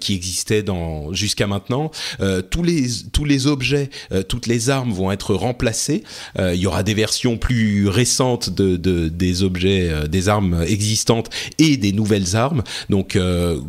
qui 0.00 0.14
existait 0.38 0.62
dans 0.62 1.12
jusqu'à 1.12 1.46
maintenant. 1.48 1.90
Euh, 2.20 2.42
tous 2.42 2.62
les 2.62 2.86
tous 3.12 3.24
les 3.24 3.46
objets, 3.48 3.90
euh, 4.12 4.22
toutes 4.22 4.46
les 4.46 4.70
armes 4.70 4.92
vont 4.92 5.10
être 5.10 5.34
remplacées. 5.34 6.04
Euh, 6.38 6.54
il 6.54 6.60
y 6.60 6.66
aura 6.66 6.82
des 6.84 6.94
versions 6.94 7.36
plus 7.38 7.88
récentes 7.88 8.48
de, 8.50 8.76
de 8.76 9.08
des 9.08 9.42
objets, 9.42 10.08
des 10.08 10.28
armes 10.28 10.62
existantes 10.66 11.28
et 11.58 11.76
des 11.76 11.92
nouvelles 11.92 12.36
armes. 12.36 12.62
Donc 12.88 13.18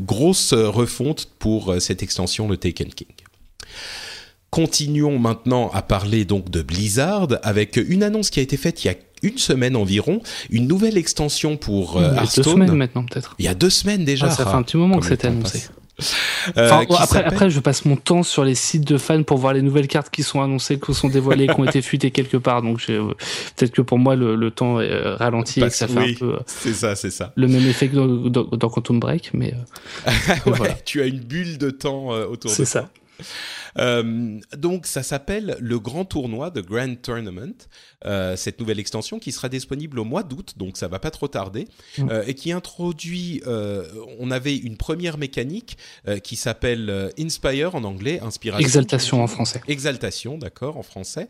grosse 0.06 0.54
refonte 0.54 1.30
pour 1.40 1.74
cette 1.80 2.04
extension, 2.04 2.48
le 2.48 2.58
Taken 2.58 2.90
King. 2.94 3.08
Continuons 4.52 5.20
maintenant 5.20 5.70
à 5.74 5.82
parler 5.82 6.26
donc 6.26 6.50
de 6.50 6.62
Blizzard 6.62 7.28
avec 7.44 7.78
une 7.78 8.04
annonce 8.04 8.30
qui 8.30 8.40
a 8.40 8.44
été 8.44 8.58
faite 8.58 8.84
il 8.84 8.88
y 8.88 8.90
a 8.90 8.96
une 9.22 9.38
semaine 9.38 9.76
environ, 9.76 10.22
une 10.50 10.68
nouvelle 10.68 10.98
extension 10.98 11.58
pour 11.58 11.98
euh, 11.98 12.12
Il 12.14 12.16
y 12.16 12.20
a 12.20 12.26
deux 12.36 12.44
semaines 12.44 12.76
maintenant 12.76 13.06
peut-être. 13.06 13.36
Il 13.38 13.46
y 13.46 13.48
a 13.48 13.54
deux 13.54 13.70
semaines 13.70 14.06
déjà. 14.06 14.28
Ah, 14.28 14.32
ça 14.32 14.46
fait 14.46 14.52
Ah, 14.54 14.58
un 14.58 14.64
petit 14.64 14.78
moment 14.78 14.96
comme 14.96 15.04
que 15.04 15.10
c'était 15.10 15.28
annoncé. 15.28 15.60
passe. 15.60 15.72
Euh, 16.58 16.70
Enfin, 16.70 16.86
après, 17.00 17.24
après, 17.24 17.50
je 17.50 17.60
passe 17.60 17.86
mon 17.86 17.96
temps 17.96 18.24
sur 18.24 18.44
les 18.44 18.56
sites 18.56 18.86
de 18.88 18.98
fans 18.98 19.24
pour 19.24 19.38
voir 19.38 19.54
les 19.54 19.62
nouvelles 19.62 19.88
cartes 19.88 20.10
qui 20.10 20.24
sont 20.24 20.42
annoncées, 20.42 20.80
qui 20.80 20.94
sont 20.94 21.10
dévoilées, 21.10 21.48
qui 21.48 21.60
ont 21.60 21.66
été 21.66 21.82
fuitées 21.82 22.12
quelque 22.12 22.38
part. 22.38 22.62
Donc, 22.62 22.82
euh, 22.90 23.14
peut-être 23.56 23.72
que 23.72 23.82
pour 23.82 24.00
moi, 24.00 24.16
le, 24.16 24.36
le 24.36 24.52
temps 24.52 24.80
est 24.80 24.90
euh, 24.92 25.16
ralenti 25.16 25.60
et 25.60 25.64
que 25.64 25.70
ça 25.70 25.88
fait 25.88 26.00
oui, 26.00 26.12
un 26.16 26.20
peu 26.20 26.40
C'est 26.46 26.74
ça, 26.74 26.96
c'est 26.96 27.12
ça. 27.12 27.34
le 27.36 27.48
même 27.48 27.68
effet 27.68 27.88
que 27.90 27.96
dans, 27.96 28.08
dans, 28.08 28.44
dans 28.58 28.70
Quantum 28.70 29.00
Break, 29.00 29.32
mais 29.34 29.54
Ouais, 30.08 30.36
Voilà. 30.46 30.74
Tu 30.86 31.02
as 31.02 31.06
une 31.06 31.20
bulle 31.20 31.58
de 31.58 31.70
temps 31.70 32.08
autour 32.10 32.50
de 32.52 32.56
c'est 32.56 32.64
toi. 32.64 32.82
ça. 32.84 32.90
Euh, 33.78 34.40
donc 34.58 34.86
ça 34.86 35.04
s'appelle 35.04 35.58
le 35.60 35.80
Grand 35.80 36.06
Tournoi, 36.06 36.52
The 36.52 36.60
Grand 36.66 36.96
Tournament, 37.02 37.54
euh, 38.06 38.36
cette 38.36 38.60
nouvelle 38.60 38.80
extension 38.80 39.20
qui 39.20 39.32
sera 39.32 39.50
disponible 39.50 40.00
au 40.00 40.04
mois 40.06 40.24
d'août, 40.24 40.54
donc 40.58 40.78
ça 40.78 40.88
va 40.88 41.00
pas 41.00 41.12
trop 41.12 41.28
tarder, 41.28 41.68
Mm. 41.98 42.10
euh, 42.10 42.24
et 42.28 42.34
qui 42.34 42.52
introduit, 42.52 43.42
on 44.20 44.32
avait 44.32 44.56
une 44.56 44.78
première 44.78 45.18
mécanique 45.18 45.78
qui 46.24 46.36
s'appelle 46.36 47.12
Inspire 47.20 47.76
en 47.76 47.84
anglais, 47.84 48.20
inspiration. 48.22 48.66
Exaltation 48.66 49.24
en 49.24 49.28
français. 49.28 49.62
Exaltation, 49.68 50.38
d'accord, 50.38 50.78
en 50.78 50.84
français, 50.84 51.28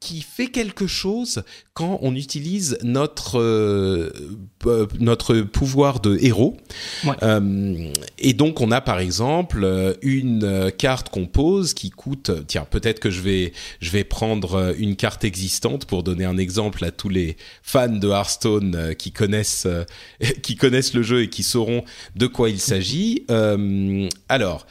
qui 0.00 0.22
fait 0.22 0.48
quelque 0.48 0.86
chose 0.86 1.42
quand 1.74 1.98
on 2.02 2.14
utilise 2.14 2.78
notre 2.82 3.40
notre 4.98 5.40
pouvoir 5.40 6.00
de 6.00 6.16
héros. 6.20 6.56
Ouais. 7.04 7.14
Et 8.18 8.32
donc 8.34 8.60
on 8.60 8.70
a 8.70 8.80
par 8.80 8.98
exemple 9.00 9.96
une 10.02 10.70
carte 10.76 11.08
qu'on 11.10 11.19
pose 11.26 11.74
qui 11.74 11.90
coûte, 11.90 12.30
tiens, 12.46 12.66
peut-être 12.68 13.00
que 13.00 13.10
je 13.10 13.20
vais 13.20 13.52
je 13.80 13.90
vais 13.90 14.04
prendre 14.04 14.54
euh, 14.54 14.72
une 14.78 14.96
carte 14.96 15.24
existante 15.24 15.84
pour 15.84 16.02
donner 16.02 16.24
un 16.24 16.38
exemple 16.38 16.84
à 16.84 16.90
tous 16.90 17.08
les 17.08 17.36
fans 17.62 17.88
de 17.88 18.08
Hearthstone 18.08 18.74
euh, 18.74 18.94
qui 18.94 19.12
connaissent 19.12 19.66
euh, 19.66 19.84
qui 20.42 20.56
connaissent 20.56 20.94
le 20.94 21.02
jeu 21.02 21.22
et 21.22 21.30
qui 21.30 21.42
sauront 21.42 21.84
de 22.16 22.26
quoi 22.26 22.50
il 22.50 22.60
s'agit. 22.60 23.24
Euh, 23.30 24.08
alors 24.28 24.66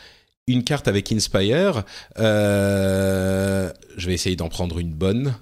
une 0.49 0.63
carte 0.63 0.87
avec 0.87 1.11
Inspire. 1.11 1.83
Euh, 2.17 3.71
je 3.97 4.07
vais 4.07 4.13
essayer 4.13 4.35
d'en 4.35 4.49
prendre 4.49 4.79
une 4.79 4.93
bonne. 4.93 5.35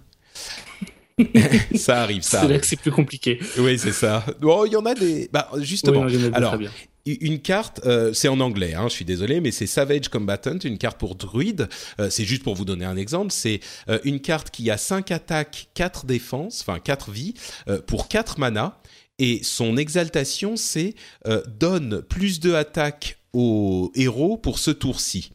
ça 1.76 2.02
arrive, 2.02 2.22
ça 2.22 2.42
C'est 2.42 2.48
là 2.50 2.60
que 2.60 2.66
c'est 2.66 2.80
plus 2.80 2.92
compliqué. 2.92 3.40
Oui, 3.58 3.80
c'est 3.80 3.92
ça. 3.92 4.24
Bon, 4.40 4.66
il 4.66 4.74
y 4.74 4.76
en 4.76 4.86
a 4.86 4.94
des. 4.94 5.30
Bah, 5.32 5.50
justement. 5.60 6.02
Oui, 6.02 6.18
non, 6.18 6.32
Alors, 6.34 6.52
très 6.52 6.60
bien. 6.60 6.72
Une 7.14 7.40
carte, 7.40 7.82
euh, 7.86 8.14
c'est 8.14 8.28
en 8.28 8.40
anglais, 8.40 8.74
hein, 8.74 8.86
je 8.90 8.94
suis 8.94 9.06
désolé, 9.06 9.42
mais 9.42 9.52
c'est 9.52 9.68
Savage 9.68 10.10
Combatant, 10.10 10.60
une 10.64 10.78
carte 10.78 10.98
pour 10.98 11.16
druide. 11.16 11.70
Euh, 12.00 12.10
c'est 12.10 12.26
juste 12.26 12.44
pour 12.44 12.56
vous 12.56 12.66
donner 12.66 12.86
un 12.86 12.98
exemple. 12.98 13.32
C'est 13.32 13.60
euh, 13.90 14.00
une 14.04 14.20
carte 14.20 14.50
qui 14.50 14.70
a 14.70 14.78
5 14.78 15.12
attaques, 15.12 15.70
4 15.74 16.06
défenses, 16.06 16.62
enfin 16.62 16.80
4 16.80 17.12
vies, 17.12 17.34
pour 17.86 18.08
4 18.08 18.40
mana. 18.40 18.80
Et 19.20 19.40
son 19.44 19.78
exaltation, 19.78 20.56
c'est 20.58 20.94
donne 21.60 22.04
plus 22.04 22.40
de 22.40 22.54
attaques 22.54 23.18
au 23.34 23.92
héros 23.96 24.38
pour 24.38 24.60
ce 24.60 24.70
tour-ci. 24.70 25.32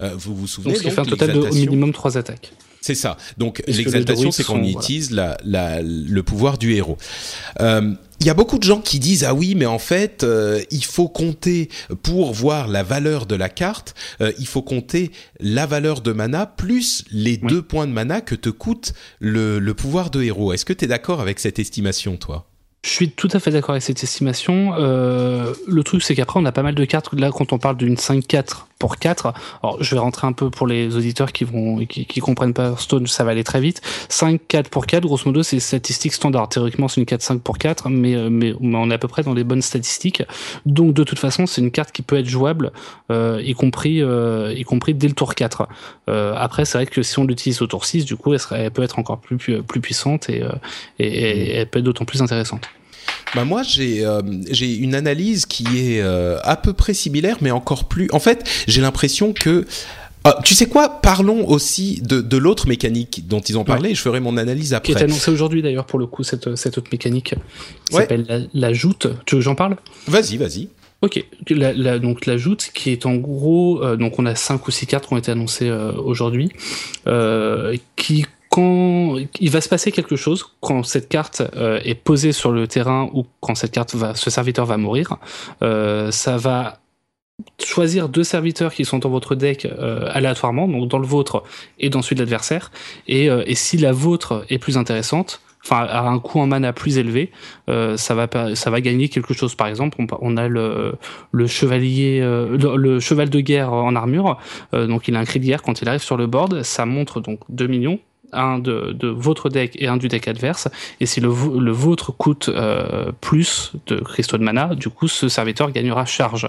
Vous 0.00 0.34
vous 0.34 0.48
souvenez 0.48 0.74
Donc, 0.74 0.78
ce 0.78 0.82
qui 0.82 0.88
donc, 0.88 0.94
fait 0.94 1.00
un 1.00 1.16
total 1.16 1.32
de 1.32 1.38
au 1.38 1.54
minimum 1.54 1.92
3 1.92 2.18
attaques. 2.18 2.52
C'est 2.80 2.94
ça. 2.94 3.16
Donc 3.38 3.62
l'exaltation, 3.66 4.30
c'est 4.30 4.44
qu'on 4.44 4.58
voilà. 4.58 4.70
utilise 4.70 5.10
la, 5.10 5.36
la- 5.44 5.82
le 5.82 6.22
pouvoir 6.22 6.56
du 6.58 6.74
héros. 6.74 6.96
Euh, 7.60 7.92
Il 8.20 8.26
y 8.26 8.30
a 8.30 8.34
beaucoup 8.34 8.58
de 8.58 8.64
gens 8.64 8.80
qui 8.80 8.98
disent 8.98 9.24
ah 9.24 9.32
oui 9.34 9.54
mais 9.54 9.64
en 9.66 9.78
fait 9.78 10.24
euh, 10.24 10.60
il 10.70 10.84
faut 10.84 11.08
compter 11.08 11.68
pour 12.02 12.32
voir 12.34 12.68
la 12.68 12.82
valeur 12.82 13.24
de 13.26 13.34
la 13.34 13.48
carte 13.48 13.94
euh, 14.20 14.32
il 14.38 14.46
faut 14.46 14.60
compter 14.62 15.10
la 15.40 15.64
valeur 15.66 16.02
de 16.02 16.12
mana 16.12 16.44
plus 16.46 17.04
les 17.10 17.38
Oui. 17.42 17.48
deux 17.48 17.62
points 17.62 17.86
de 17.86 17.92
mana 17.92 18.20
que 18.20 18.34
te 18.34 18.50
coûte 18.50 18.92
le, 19.20 19.58
le 19.58 19.74
pouvoir 19.74 20.10
de 20.10 20.22
héros 20.22 20.52
est-ce 20.52 20.66
que 20.66 20.74
tu 20.74 20.84
es 20.84 20.88
d'accord 20.88 21.20
avec 21.22 21.38
cette 21.40 21.58
estimation 21.58 22.16
toi? 22.18 22.46
Je 22.84 22.90
suis 22.90 23.10
tout 23.10 23.28
à 23.32 23.40
fait 23.40 23.50
d'accord 23.50 23.70
avec 23.72 23.82
cette 23.82 24.02
estimation. 24.02 24.72
Le 24.74 25.82
truc, 25.84 26.02
c'est 26.02 26.14
qu'après, 26.14 26.40
on 26.40 26.46
a 26.46 26.52
pas 26.52 26.62
mal 26.62 26.74
de 26.74 26.84
cartes. 26.86 27.12
Là, 27.12 27.30
quand 27.30 27.52
on 27.52 27.58
parle 27.58 27.76
d'une 27.76 27.96
5-4 27.96 28.64
pour 28.80 28.96
4, 28.96 29.32
alors 29.62 29.76
je 29.80 29.94
vais 29.94 30.00
rentrer 30.00 30.26
un 30.26 30.32
peu 30.32 30.50
pour 30.50 30.66
les 30.66 30.96
auditeurs 30.96 31.30
qui 31.32 31.44
vont 31.44 31.84
qui, 31.86 32.20
comprennent 32.20 32.54
pas 32.54 32.74
Stone, 32.76 33.06
ça 33.06 33.22
va 33.24 33.32
aller 33.32 33.44
très 33.44 33.60
vite. 33.60 33.82
5-4 34.08 34.70
pour 34.70 34.86
4, 34.86 35.04
grosso 35.04 35.24
modo, 35.26 35.42
c'est 35.42 35.60
statistique 35.60 36.14
standard. 36.14 36.48
Théoriquement, 36.48 36.88
c'est 36.88 37.00
une 37.00 37.06
4-5 37.06 37.40
pour 37.40 37.58
4, 37.58 37.90
mais, 37.90 38.14
euh, 38.14 38.30
mais, 38.30 38.54
mais 38.58 38.78
on 38.78 38.90
est 38.90 38.94
à 38.94 38.98
peu 38.98 39.06
près 39.06 39.22
dans 39.22 39.34
les 39.34 39.44
bonnes 39.44 39.62
statistiques. 39.62 40.22
Donc, 40.64 40.94
de 40.94 41.04
toute 41.04 41.18
façon, 41.18 41.46
c'est 41.46 41.60
une 41.60 41.70
carte 41.70 41.92
qui 41.92 42.02
peut 42.02 42.18
être 42.18 42.28
jouable, 42.28 42.72
euh, 43.12 43.42
y, 43.44 43.52
compris, 43.52 44.02
euh, 44.02 44.54
y 44.56 44.64
compris 44.64 44.94
dès 44.94 45.08
le 45.08 45.14
tour 45.14 45.34
4. 45.34 45.68
Euh, 46.08 46.34
après, 46.36 46.64
c'est 46.64 46.78
vrai 46.78 46.86
que 46.86 47.02
si 47.02 47.18
on 47.18 47.24
l'utilise 47.24 47.60
au 47.60 47.66
tour 47.66 47.84
6, 47.84 48.06
du 48.06 48.16
coup, 48.16 48.32
elle, 48.34 48.70
peut 48.70 48.82
être 48.82 48.98
encore 48.98 49.20
plus, 49.20 49.62
plus 49.62 49.80
puissante 49.80 50.30
et, 50.30 50.42
euh, 50.42 50.48
et, 50.98 51.06
et 51.06 51.54
elle 51.56 51.68
peut 51.68 51.80
être 51.80 51.84
d'autant 51.84 52.06
plus 52.06 52.22
intéressante. 52.22 52.68
Bah 53.34 53.44
moi 53.44 53.62
j'ai 53.62 54.04
euh, 54.04 54.22
j'ai 54.50 54.74
une 54.74 54.94
analyse 54.94 55.46
qui 55.46 55.64
est 55.78 56.00
euh, 56.00 56.38
à 56.42 56.56
peu 56.56 56.72
près 56.72 56.94
similaire 56.94 57.36
mais 57.40 57.50
encore 57.52 57.84
plus. 57.84 58.08
En 58.12 58.18
fait 58.18 58.48
j'ai 58.66 58.80
l'impression 58.80 59.32
que 59.32 59.66
ah, 60.24 60.38
tu 60.44 60.54
sais 60.54 60.66
quoi 60.66 61.00
Parlons 61.00 61.46
aussi 61.48 62.02
de, 62.02 62.20
de 62.20 62.36
l'autre 62.36 62.68
mécanique 62.68 63.26
dont 63.26 63.40
ils 63.40 63.56
ont 63.56 63.64
parlé. 63.64 63.90
et 63.90 63.94
Je 63.94 64.00
ferai 64.02 64.20
mon 64.20 64.36
analyse 64.36 64.68
qui 64.82 64.92
est 64.92 64.94
après. 64.96 65.04
annoncé 65.04 65.30
aujourd'hui 65.30 65.62
d'ailleurs 65.62 65.86
pour 65.86 65.98
le 65.98 66.06
coup 66.06 66.24
cette, 66.24 66.56
cette 66.56 66.76
autre 66.76 66.88
mécanique 66.92 67.34
qui 67.88 67.94
Ouais. 67.94 68.02
s'appelle 68.02 68.26
la, 68.28 68.40
la 68.52 68.72
joute. 68.74 69.06
Tu 69.24 69.34
veux 69.36 69.40
que 69.40 69.44
j'en 69.44 69.54
parle? 69.54 69.76
Vas-y, 70.08 70.36
vas-y. 70.36 70.68
Ok, 71.02 71.24
la, 71.48 71.72
la- 71.72 71.98
donc 71.98 72.26
la 72.26 72.36
joute 72.36 72.70
qui 72.74 72.90
est 72.90 73.06
en 73.06 73.14
gros, 73.14 73.82
euh, 73.82 73.96
donc 73.96 74.18
on 74.18 74.26
a 74.26 74.34
cinq 74.34 74.68
ou 74.68 74.70
six 74.70 74.86
cartes 74.86 75.06
qui 75.06 75.14
ont 75.14 75.16
été 75.16 75.30
annoncées 75.32 75.70
euh, 75.70 75.92
aujourd'hui, 75.92 76.50
qui 77.96 78.26
quand 78.50 79.14
il 79.38 79.50
va 79.50 79.60
se 79.60 79.68
passer 79.68 79.92
quelque 79.92 80.16
chose 80.16 80.44
quand 80.60 80.82
cette 80.82 81.08
carte 81.08 81.40
euh, 81.56 81.80
est 81.84 81.94
posée 81.94 82.32
sur 82.32 82.50
le 82.50 82.66
terrain 82.66 83.08
ou 83.14 83.24
quand 83.40 83.54
cette 83.54 83.70
carte 83.70 83.94
va, 83.94 84.14
ce 84.16 84.28
serviteur 84.28 84.66
va 84.66 84.76
mourir, 84.76 85.16
euh, 85.62 86.10
ça 86.10 86.36
va 86.36 86.80
choisir 87.64 88.08
deux 88.08 88.24
serviteurs 88.24 88.74
qui 88.74 88.84
sont 88.84 88.98
dans 88.98 89.08
votre 89.08 89.36
deck 89.36 89.66
euh, 89.66 90.10
aléatoirement, 90.12 90.66
donc 90.66 90.88
dans 90.88 90.98
le 90.98 91.06
vôtre 91.06 91.44
et 91.78 91.90
dans 91.90 92.02
celui 92.02 92.16
de 92.16 92.20
l'adversaire, 92.20 92.72
et, 93.06 93.26
et 93.26 93.54
si 93.54 93.78
la 93.78 93.92
vôtre 93.92 94.44
est 94.50 94.58
plus 94.58 94.76
intéressante, 94.76 95.40
enfin 95.64 95.84
a 95.84 96.00
un 96.08 96.18
coût 96.18 96.40
en 96.40 96.46
mana 96.46 96.72
plus 96.72 96.98
élevé, 96.98 97.30
ça 97.68 98.14
va 98.14 98.54
ça 98.54 98.70
va 98.70 98.80
gagner 98.80 99.08
quelque 99.08 99.32
chose. 99.32 99.54
Par 99.54 99.68
exemple, 99.68 99.96
on, 100.20 100.36
a 100.36 100.48
le, 100.48 100.98
chevalier, 101.46 102.20
le, 102.20 103.00
cheval 103.00 103.30
de 103.30 103.40
guerre 103.40 103.72
en 103.72 103.94
armure, 103.94 104.38
donc 104.72 105.08
il 105.08 105.16
a 105.16 105.20
un 105.20 105.24
cri 105.24 105.38
de 105.40 105.46
guerre 105.46 105.62
quand 105.62 105.80
il 105.80 105.88
arrive 105.88 106.02
sur 106.02 106.16
le 106.16 106.26
board, 106.26 106.62
ça 106.62 106.84
montre 106.84 107.20
donc 107.20 107.40
2 107.48 107.66
millions. 107.66 108.00
Un 108.32 108.58
de, 108.58 109.08
votre 109.08 109.48
deck 109.48 109.76
et 109.78 109.88
un 109.88 109.96
du 109.96 110.08
deck 110.08 110.28
adverse. 110.28 110.68
Et 111.00 111.06
si 111.06 111.20
le, 111.20 111.28
vôtre 111.28 112.12
coûte 112.12 112.48
euh, 112.48 113.12
plus 113.20 113.72
de 113.86 113.96
cristaux 113.96 114.38
de 114.38 114.42
mana, 114.42 114.74
du 114.74 114.88
coup, 114.88 115.08
ce 115.08 115.28
serviteur 115.28 115.70
gagnera 115.70 116.04
charge. 116.04 116.48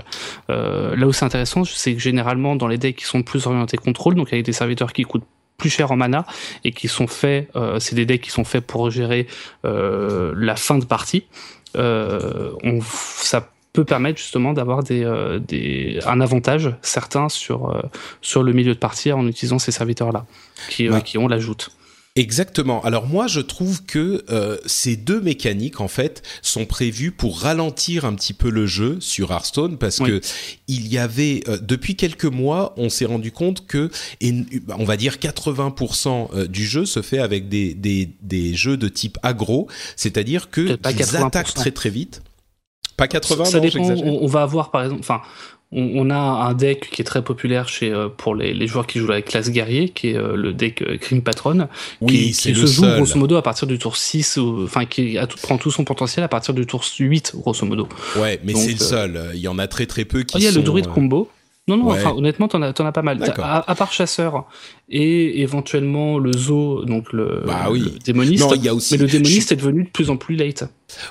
Euh, 0.50 0.96
là 0.96 1.08
où 1.08 1.14
c'est 1.14 1.26
intéressant, 1.26 1.64
c'est 1.64 1.94
que 1.94 2.00
généralement, 2.00 2.56
dans 2.56 2.68
les 2.68 2.78
decks 2.78 2.98
qui 2.98 3.06
sont 3.06 3.24
plus 3.24 3.48
orientés 3.48 3.78
contrôle, 3.78 4.16
donc 4.16 4.32
avec 4.34 4.46
des 4.46 4.54
serviteurs 4.54 4.94
qui 4.94 5.04
coûtent 5.04 5.26
plus 5.58 5.70
cher 5.70 5.92
en 5.92 5.96
mana 5.96 6.26
et 6.64 6.72
qui 6.72 6.88
sont 6.88 7.08
faits, 7.08 7.50
euh, 7.56 7.80
c'est 7.80 7.96
des 7.96 8.06
decks 8.06 8.22
qui 8.22 8.32
sont 8.32 8.44
faits 8.44 8.66
pour 8.66 8.90
gérer 8.90 9.28
la 9.64 10.56
fin 10.56 10.78
de 10.78 10.86
partie. 10.86 11.26
On, 11.76 12.80
ça 12.82 13.50
peut 13.74 13.86
permettre 13.86 14.20
justement 14.20 14.54
d'avoir 14.54 14.84
des, 14.84 15.04
euh, 15.04 15.40
des, 15.40 16.00
un 16.06 16.20
avantage 16.22 16.74
certain 16.82 17.30
sur, 17.30 17.70
euh, 17.70 17.82
sur 18.22 18.44
le 18.44 18.52
milieu 18.54 18.74
de 18.74 18.80
partie 18.80 19.12
en 19.12 19.26
utilisant 19.28 19.60
ces 19.60 19.72
serviteurs-là, 19.72 20.26
qui, 20.70 20.88
euh, 20.88 20.94
Ouais. 20.94 21.02
qui 21.02 21.18
ont 21.18 21.28
l'ajoute. 21.28 21.72
Exactement. 22.18 22.84
Alors 22.84 23.08
moi, 23.08 23.28
je 23.28 23.40
trouve 23.40 23.86
que 23.86 24.26
euh, 24.30 24.58
ces 24.66 24.98
deux 24.98 25.22
mécaniques, 25.22 25.80
en 25.80 25.88
fait, 25.88 26.22
sont 26.42 26.66
prévues 26.66 27.12
pour 27.12 27.40
ralentir 27.40 28.04
un 28.04 28.14
petit 28.16 28.34
peu 28.34 28.50
le 28.50 28.66
jeu 28.66 28.98
sur 29.00 29.32
Hearthstone, 29.32 29.78
parce 29.78 30.00
Oui. 30.00 30.10
que 30.10 30.22
il 30.68 30.88
y 30.92 30.98
avait 30.98 31.42
euh, 31.48 31.58
depuis 31.58 31.96
quelques 31.96 32.26
mois, 32.26 32.74
on 32.76 32.90
s'est 32.90 33.06
rendu 33.06 33.32
compte 33.32 33.66
que, 33.66 33.90
et, 34.20 34.34
on 34.78 34.84
va 34.84 34.98
dire 34.98 35.20
80% 35.20 36.28
euh, 36.36 36.48
du 36.48 36.66
jeu 36.66 36.86
se 36.86 37.02
fait 37.02 37.20
avec 37.20 37.48
des 37.48 37.74
des, 37.74 38.10
des 38.22 38.54
jeux 38.56 38.76
de 38.76 38.90
type 38.90 39.18
aggro, 39.24 39.70
c'est-à-dire 39.96 40.50
que 40.50 40.76
80%. 40.76 41.26
attaquent 41.28 41.54
très 41.54 41.72
très 41.72 41.90
vite. 41.90 42.22
Pas 42.98 43.08
80, 43.08 43.46
ça 43.46 43.58
non, 43.58 43.64
dépend. 43.64 43.80
On, 43.84 44.20
on 44.24 44.28
va 44.28 44.42
avoir 44.44 44.72
par 44.72 44.84
exemple, 44.84 45.02
enfin, 45.02 45.22
on, 45.72 45.90
on 45.96 46.10
a 46.10 46.16
un 46.18 46.54
deck 46.54 46.90
qui 46.92 47.02
est 47.02 47.06
très 47.06 47.24
populaire 47.24 47.70
chez 47.70 47.92
euh, 47.92 48.10
pour 48.10 48.36
les, 48.36 48.54
les 48.54 48.68
joueurs 48.68 48.86
qui 48.86 49.00
jouent 49.00 49.08
la 49.08 49.22
classe 49.22 49.50
guerrier, 49.50 49.90
qui 49.90 50.10
est 50.10 50.18
euh, 50.18 50.36
le 50.36 50.54
deck 50.54 50.82
euh, 50.82 50.98
Grim 51.00 51.22
Patron, 51.22 51.68
Oui, 52.02 52.12
qui, 52.14 52.26
qui 52.28 52.34
se 52.34 52.54
joue 52.54 52.68
seul. 52.68 52.98
grosso 52.98 53.18
modo 53.18 53.38
à 53.38 53.42
partir 53.42 53.68
du 53.68 53.80
tour 53.80 53.96
6, 53.98 54.38
ou- 54.38 54.64
enfin 54.66 54.86
qui 54.86 55.18
a 55.18 55.28
tout, 55.28 55.38
prend 55.42 55.58
tout 55.58 55.72
son 55.72 55.84
potentiel 55.86 56.24
à 56.24 56.28
partir 56.28 56.54
du 56.54 56.66
tour 56.66 56.84
8 57.00 57.34
grosso 57.36 57.66
modo. 57.66 57.88
Ouais, 58.18 58.40
mais 58.44 58.54
c'est 58.54 58.74
le 58.74 58.82
euh, 58.82 58.86
seul. 58.86 59.22
Il 59.34 59.40
y 59.40 59.48
en 59.48 59.58
a 59.60 59.68
très 59.68 59.86
très 59.86 60.04
peu 60.06 60.24
qui 60.24 60.38
Il 60.38 60.44
y 60.44 60.48
a 60.48 60.52
sont. 60.52 60.58
le 60.58 60.64
druide 60.64 60.88
euh, 60.88 60.92
combo. 60.92 61.30
Non, 61.68 61.78
non, 61.78 61.86
ouais. 61.92 62.00
enfin, 62.00 62.14
honnêtement, 62.16 62.48
t'en 62.48 62.62
as, 62.64 62.70
as 62.70 62.92
pas 62.92 63.02
mal. 63.04 63.24
À, 63.38 63.70
à 63.70 63.76
part 63.76 63.94
chasseur 63.94 64.46
et 64.90 65.42
éventuellement 65.42 66.18
le 66.18 66.34
zoo, 66.34 66.84
donc 66.86 67.14
le, 67.14 67.44
Bah 67.46 67.68
oui. 67.70 67.82
le 67.82 68.00
démoniste. 68.04 68.44
Non, 68.44 68.56
y 68.56 68.68
a 68.68 68.74
aussi. 68.74 68.96
mais 68.96 69.02
le 69.02 69.08
je 69.08 69.12
démoniste 69.18 69.52
est 69.52 69.58
devenu 69.58 69.84
de 69.84 69.90
plus 69.90 70.10
en 70.10 70.18
plus 70.18 70.36
late. 70.36 70.64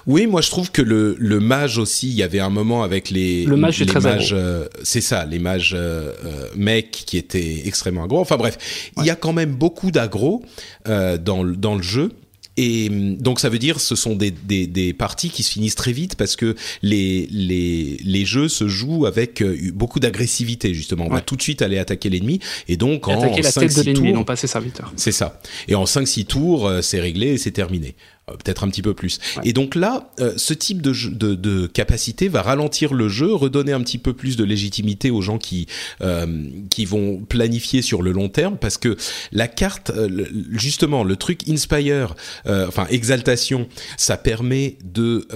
Oui, 0.09 0.26
moi 0.26 0.40
je 0.40 0.51
trouve 0.51 0.72
que 0.72 0.82
le, 0.82 1.14
le 1.18 1.38
mage 1.38 1.78
aussi, 1.78 2.09
il 2.09 2.14
y 2.16 2.24
avait 2.24 2.40
un 2.40 2.51
moment 2.51 2.82
avec 2.82 3.11
les 3.11 3.44
Le 3.46 3.57
mage 3.57 3.80
est 3.80 3.84
les 3.84 3.90
très 3.92 4.01
mages, 4.01 4.34
euh, 4.36 4.66
c'est 4.82 5.01
ça, 5.01 5.24
les 5.24 5.38
mages 5.38 5.72
euh, 5.78 6.12
mecs 6.57 6.90
qui 6.90 7.16
étaient 7.16 7.62
extrêmement 7.66 8.05
aggro. 8.05 8.18
Enfin 8.18 8.36
bref, 8.36 8.90
il 8.98 9.05
y 9.07 9.11
a 9.11 9.16
quand 9.16 9.32
même 9.32 9.53
beaucoup 9.55 9.92
d'aggro 9.92 10.42
euh, 10.88 11.16
dans 11.16 11.44
dans 11.44 11.76
le 11.76 11.82
jeu. 11.82 12.11
Et 12.57 12.88
hum, 12.88 13.16
donc 13.16 13.40
ça 13.40 13.48
veut 13.48 13.59
dire 13.59 13.80
ce 13.80 13.94
sont 13.96 14.16
des, 14.16 14.30
des, 14.30 14.66
des 14.66 14.92
parties 14.92 15.30
qui 15.30 15.42
se 15.42 15.51
finissent 15.51 15.74
très 15.74 15.92
vite 15.92 16.16
parce 16.16 16.36
que 16.36 16.57
les, 16.82 17.26
les, 17.30 17.98
les 18.03 18.24
jeux 18.24 18.48
se 18.48 18.68
jouent 18.68 19.07
avec 19.07 19.42
euh, 19.42 19.57
beaucoup 19.72 20.01
d'agressivité 20.01 20.74
justement. 20.74 21.07
On 21.07 21.12
va 21.12 21.20
tout 21.20 21.36
de 21.36 21.42
suite 21.42 21.62
aller 21.62 21.78
attaquer 21.78 22.11
l'ennemi 22.11 22.40
et 22.68 22.76
donc 22.76 23.09
en 23.09 23.20
Attaquer 23.20 23.42
la 23.42 23.51
5, 23.51 23.61
tête 23.61 23.70
de 23.70 23.74
6 23.74 23.86
l'ennemi, 23.86 24.09
tours, 24.09 24.18
non 24.18 24.24
pas 24.24 24.36
ses 24.36 24.46
serviteurs. 24.46 24.92
c'est 24.96 25.12
ça. 25.12 25.40
Et 25.68 25.74
en 25.74 25.84
5-6 25.84 26.26
tours, 26.26 26.66
euh, 26.66 26.82
c'est 26.82 27.01
réglé 27.01 27.28
et 27.28 27.38
c'est 27.38 27.53
terminé. 27.53 27.94
Euh, 28.31 28.37
Peut-être 28.43 28.64
un 28.64 28.70
petit 28.70 28.83
peu 28.83 28.95
plus. 28.95 29.18
Ouais. 29.37 29.43
Et 29.47 29.53
donc 29.53 29.74
là, 29.74 30.11
euh, 30.20 30.33
ce 30.37 30.55
type 30.55 30.81
de, 30.83 30.93
jeu- 30.93 31.11
de, 31.11 31.35
de 31.35 31.66
capacité 31.66 32.28
va 32.28 32.43
ralentir 32.43 32.95
le 32.95 33.09
jeu, 33.09 33.33
redonner 33.35 33.72
un 33.72 33.81
petit 33.83 33.99
peu 33.99 34.12
plus 34.12 34.37
de 34.37 34.45
légitimité 34.45 35.11
aux 35.11 35.20
gens 35.20 35.39
qui, 35.39 35.66
euh, 36.01 36.45
qui 36.70 36.85
vont 36.85 37.18
planifier 37.18 37.83
sur 37.83 38.03
le 38.03 38.12
long 38.12 38.28
terme, 38.28 38.57
parce 38.59 38.78
que 38.78 38.97
la 39.33 39.47
carte, 39.49 39.91
euh, 39.91 40.26
justement, 40.53 41.05
le 41.05 41.16
truc 41.16 41.49
Inspire, 41.49 42.14
enfin 42.47 42.87
Exaltation, 42.91 43.68
ça 43.97 44.16
permet 44.16 44.76
de... 44.85 45.26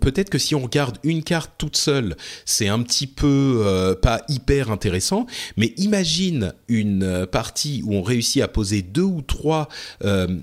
Peut-être 0.00 0.30
que 0.30 0.38
si 0.38 0.54
on 0.54 0.60
regarde 0.60 0.98
une 1.04 1.22
carte 1.22 1.52
toute 1.58 1.76
seule, 1.76 2.16
c'est 2.44 2.68
un 2.68 2.82
petit 2.82 3.06
peu 3.06 3.96
pas 4.00 4.22
hyper 4.28 4.70
intéressant, 4.70 5.26
mais 5.56 5.72
imagine 5.76 6.52
une 6.68 7.26
partie 7.30 7.82
où 7.84 7.94
on 7.94 8.02
réussit 8.02 8.42
à 8.42 8.48
poser 8.48 8.82
deux 8.82 9.02
ou 9.02 9.22
trois 9.22 9.68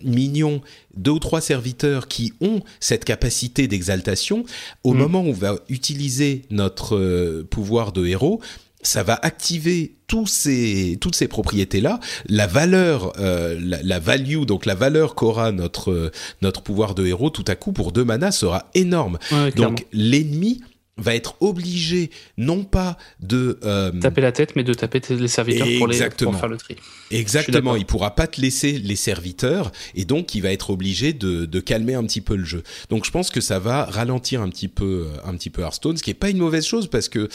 minions, 0.03 0.61
deux 0.95 1.11
ou 1.11 1.19
trois 1.19 1.41
serviteurs 1.71 2.07
qui 2.07 2.33
ont 2.41 2.61
cette 2.79 3.05
capacité 3.05 3.67
d'exaltation. 3.67 4.43
Au 4.83 4.93
Mm. 4.93 4.97
moment 4.97 5.21
où 5.21 5.27
on 5.29 5.33
va 5.33 5.55
utiliser 5.69 6.43
notre 6.49 6.95
euh, 6.97 7.47
pouvoir 7.49 7.91
de 7.93 8.05
héros, 8.05 8.41
ça 8.83 9.03
va 9.03 9.13
activer 9.21 9.93
tous 10.07 10.25
ces, 10.27 10.97
toutes 10.99 11.15
ces 11.15 11.27
propriétés-là. 11.27 11.99
La 12.27 12.47
valeur, 12.47 13.13
euh, 13.19 13.57
la, 13.61 13.81
la 13.83 13.99
value, 13.99 14.43
donc 14.45 14.65
la 14.65 14.73
valeur 14.75 15.13
qu'aura 15.15 15.51
notre, 15.51 15.91
euh, 15.91 16.11
notre 16.41 16.61
pouvoir 16.61 16.95
de 16.95 17.05
héros 17.05 17.29
tout 17.29 17.45
à 17.47 17.55
coup 17.55 17.71
pour 17.73 17.91
deux 17.91 18.03
manas 18.03 18.31
sera 18.31 18.69
énorme. 18.73 19.17
Ouais. 19.31 19.51
Donc 19.51 19.85
l'ennemi 19.93 20.61
va 20.97 21.15
être 21.15 21.35
obligé 21.41 22.11
non 22.37 22.63
pas 22.63 22.97
de 23.19 23.59
euh, 23.63 23.91
taper 23.91 24.21
la 24.21 24.31
tête, 24.31 24.55
mais 24.55 24.63
de 24.63 24.73
taper 24.73 25.01
les 25.09 25.27
serviteurs 25.27 25.67
pour, 25.77 25.87
les, 25.87 26.09
pour 26.09 26.35
faire 26.35 26.49
le 26.49 26.57
tri. 26.57 26.75
Exactement, 27.09 27.75
il 27.75 27.85
pourra 27.85 28.15
pas 28.15 28.27
te 28.27 28.39
laisser 28.39 28.73
les 28.73 28.95
serviteurs 28.95 29.71
et 29.95 30.05
donc 30.05 30.35
il 30.35 30.41
va 30.41 30.51
être 30.51 30.69
obligé 30.69 31.13
de, 31.13 31.45
de 31.45 31.59
calmer 31.59 31.95
un 31.95 32.03
petit 32.03 32.21
peu 32.21 32.35
le 32.35 32.45
jeu. 32.45 32.63
Donc 32.89 33.05
je 33.05 33.11
pense 33.11 33.29
que 33.29 33.41
ça 33.41 33.59
va 33.59 33.85
ralentir 33.85 34.41
un 34.41 34.49
petit 34.49 34.67
peu 34.67 35.07
euh, 35.07 35.29
un 35.29 35.35
petit 35.35 35.49
peu 35.49 35.61
Hearthstone, 35.61 35.97
ce 35.97 36.03
qui 36.03 36.11
est 36.11 36.15
pas 36.15 36.29
une 36.29 36.37
mauvaise 36.37 36.65
chose 36.65 36.87
parce 36.87 37.09
que 37.09 37.29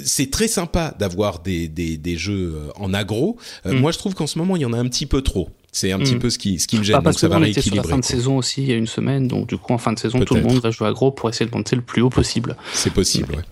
c'est 0.00 0.30
très 0.30 0.48
sympa 0.48 0.94
d'avoir 0.98 1.40
des, 1.40 1.68
des, 1.68 1.96
des 1.96 2.16
jeux 2.16 2.54
euh, 2.56 2.70
en 2.76 2.94
aggro. 2.94 3.36
Euh, 3.66 3.72
Mm. 3.74 3.80
Moi 3.80 3.92
je 3.92 3.98
trouve 3.98 4.14
qu'en 4.14 4.26
ce 4.26 4.38
moment 4.38 4.56
il 4.56 4.62
y 4.62 4.64
en 4.66 4.72
a 4.72 4.78
un 4.78 4.88
petit 4.88 5.06
peu 5.06 5.22
trop. 5.22 5.48
C'est 5.72 5.92
un 5.92 5.98
petit 5.98 6.14
Mm. 6.14 6.18
peu 6.20 6.30
ce 6.30 6.38
qui 6.38 6.58
ce 6.58 6.66
qui 6.66 6.78
me 6.78 6.82
gêne. 6.82 6.94
parce 7.02 7.16
donc 7.16 7.20
ça 7.20 7.28
va 7.28 7.36
était 7.46 7.60
sur 7.60 7.74
la 7.74 7.82
rééquilibrer. 7.82 7.88
fin 7.90 7.98
de 7.98 8.04
saison 8.04 8.36
aussi 8.38 8.62
il 8.62 8.68
y 8.68 8.72
a 8.72 8.76
une 8.76 8.86
semaine, 8.86 9.28
donc 9.28 9.48
du 9.48 9.58
coup 9.58 9.72
en 9.72 9.78
fin 9.78 9.92
de 9.92 9.98
saison 9.98 10.18
tout 10.20 10.34
le 10.34 10.42
monde 10.42 10.60
va 10.60 10.70
jouer 10.70 10.88
à 10.88 10.92
gros 10.92 11.10
pour 11.10 11.28
essayer 11.28 11.48
de 11.50 11.54
monter 11.54 11.76
le 11.76 11.82
plus 11.82 12.00
haut 12.02 12.10
possible. 12.10 12.56
C'est 12.72 12.92
possible. 12.92 13.34
Ouais. 13.36 13.42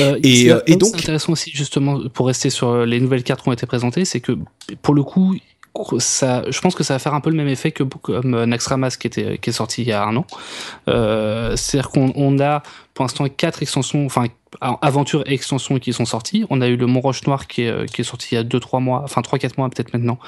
Euh, 0.00 0.18
Et, 0.22 0.52
euh, 0.52 0.60
et 0.66 0.74
où 0.74 0.78
donc- 0.78 0.90
c'est 0.94 1.00
intéressant 1.02 1.32
aussi 1.32 1.50
justement 1.52 2.00
pour 2.08 2.28
rester 2.28 2.50
sur 2.50 2.68
euh, 2.68 2.86
les 2.86 3.00
nouvelles 3.00 3.24
cartes 3.24 3.42
qui 3.42 3.48
ont 3.48 3.52
été 3.52 3.66
présentées, 3.66 4.04
c'est 4.04 4.20
que 4.20 4.32
pour 4.82 4.94
le 4.94 5.02
coup 5.02 5.36
ça, 5.98 6.42
je 6.48 6.58
pense 6.62 6.74
que 6.74 6.82
ça 6.84 6.94
va 6.94 6.98
faire 6.98 7.12
un 7.12 7.20
peu 7.20 7.28
le 7.28 7.36
même 7.36 7.48
effet 7.48 7.70
que 7.72 7.82
comme 7.82 8.32
euh, 8.34 8.46
Naxxramas 8.46 8.96
qui 8.98 9.08
était 9.08 9.36
qui 9.36 9.50
est 9.50 9.52
sorti 9.52 9.82
il 9.82 9.88
y 9.88 9.92
a 9.92 10.04
un 10.06 10.16
an. 10.16 10.26
Euh, 10.88 11.54
C'est-à-dire 11.56 11.90
qu'on 11.90 12.12
on 12.16 12.38
a 12.40 12.62
pour 12.96 13.04
l'instant 13.04 13.28
quatre 13.28 13.60
extensions, 13.62 14.06
enfin 14.06 14.24
aventures 14.60 15.22
et 15.26 15.34
extensions 15.34 15.78
qui 15.78 15.92
sont 15.92 16.06
sorties. 16.06 16.46
On 16.48 16.62
a 16.62 16.68
eu 16.68 16.76
le 16.76 16.86
Mont 16.86 17.00
Roche 17.00 17.26
Noir 17.26 17.46
qui 17.46 17.62
est, 17.62 17.68
euh, 17.68 17.84
qui 17.84 18.00
est 18.00 18.04
sorti 18.04 18.28
il 18.32 18.34
y 18.36 18.38
a 18.38 18.42
2-3 18.42 18.80
mois, 18.80 19.02
enfin 19.04 19.20
3-4 19.20 19.52
mois 19.58 19.68
peut-être 19.68 19.92
maintenant, 19.92 20.18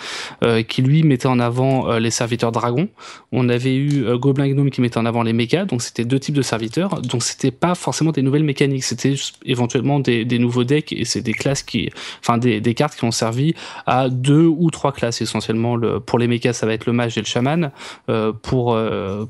euh, 0.44 0.62
qui 0.62 0.82
lui 0.82 1.02
mettait 1.02 1.28
en 1.28 1.40
avant 1.40 1.88
euh, 1.88 1.98
les 1.98 2.10
serviteurs 2.10 2.52
dragons. 2.52 2.88
On 3.32 3.48
avait 3.48 3.74
eu 3.74 4.04
euh, 4.04 4.18
Goblin 4.18 4.48
Gnome 4.48 4.70
qui 4.70 4.82
mettait 4.82 4.98
en 4.98 5.06
avant 5.06 5.22
les 5.22 5.32
mechas, 5.32 5.64
donc 5.64 5.80
c'était 5.80 6.04
deux 6.04 6.20
types 6.20 6.34
de 6.34 6.42
serviteurs. 6.42 7.00
Donc 7.00 7.22
c'était 7.22 7.50
pas 7.50 7.74
forcément 7.74 8.12
des 8.12 8.20
nouvelles 8.20 8.44
mécaniques, 8.44 8.84
c'était 8.84 9.14
éventuellement 9.46 9.98
des, 9.98 10.26
des 10.26 10.38
nouveaux 10.38 10.64
decks 10.64 10.92
et 10.92 11.06
c'est 11.06 11.22
des 11.22 11.32
classes 11.32 11.62
qui, 11.62 11.88
enfin 12.20 12.36
des, 12.36 12.60
des 12.60 12.74
cartes 12.74 12.96
qui 12.96 13.04
ont 13.04 13.12
servi 13.12 13.54
à 13.86 14.10
deux 14.10 14.44
ou 14.44 14.70
trois 14.70 14.92
classes 14.92 15.22
essentiellement. 15.22 15.74
Le, 15.74 16.00
pour 16.00 16.18
les 16.18 16.26
mechas, 16.26 16.52
ça 16.52 16.66
va 16.66 16.74
être 16.74 16.84
le 16.84 16.92
mage 16.92 17.16
et 17.16 17.20
le 17.22 17.26
chaman. 17.26 17.70
Pour 18.42 18.78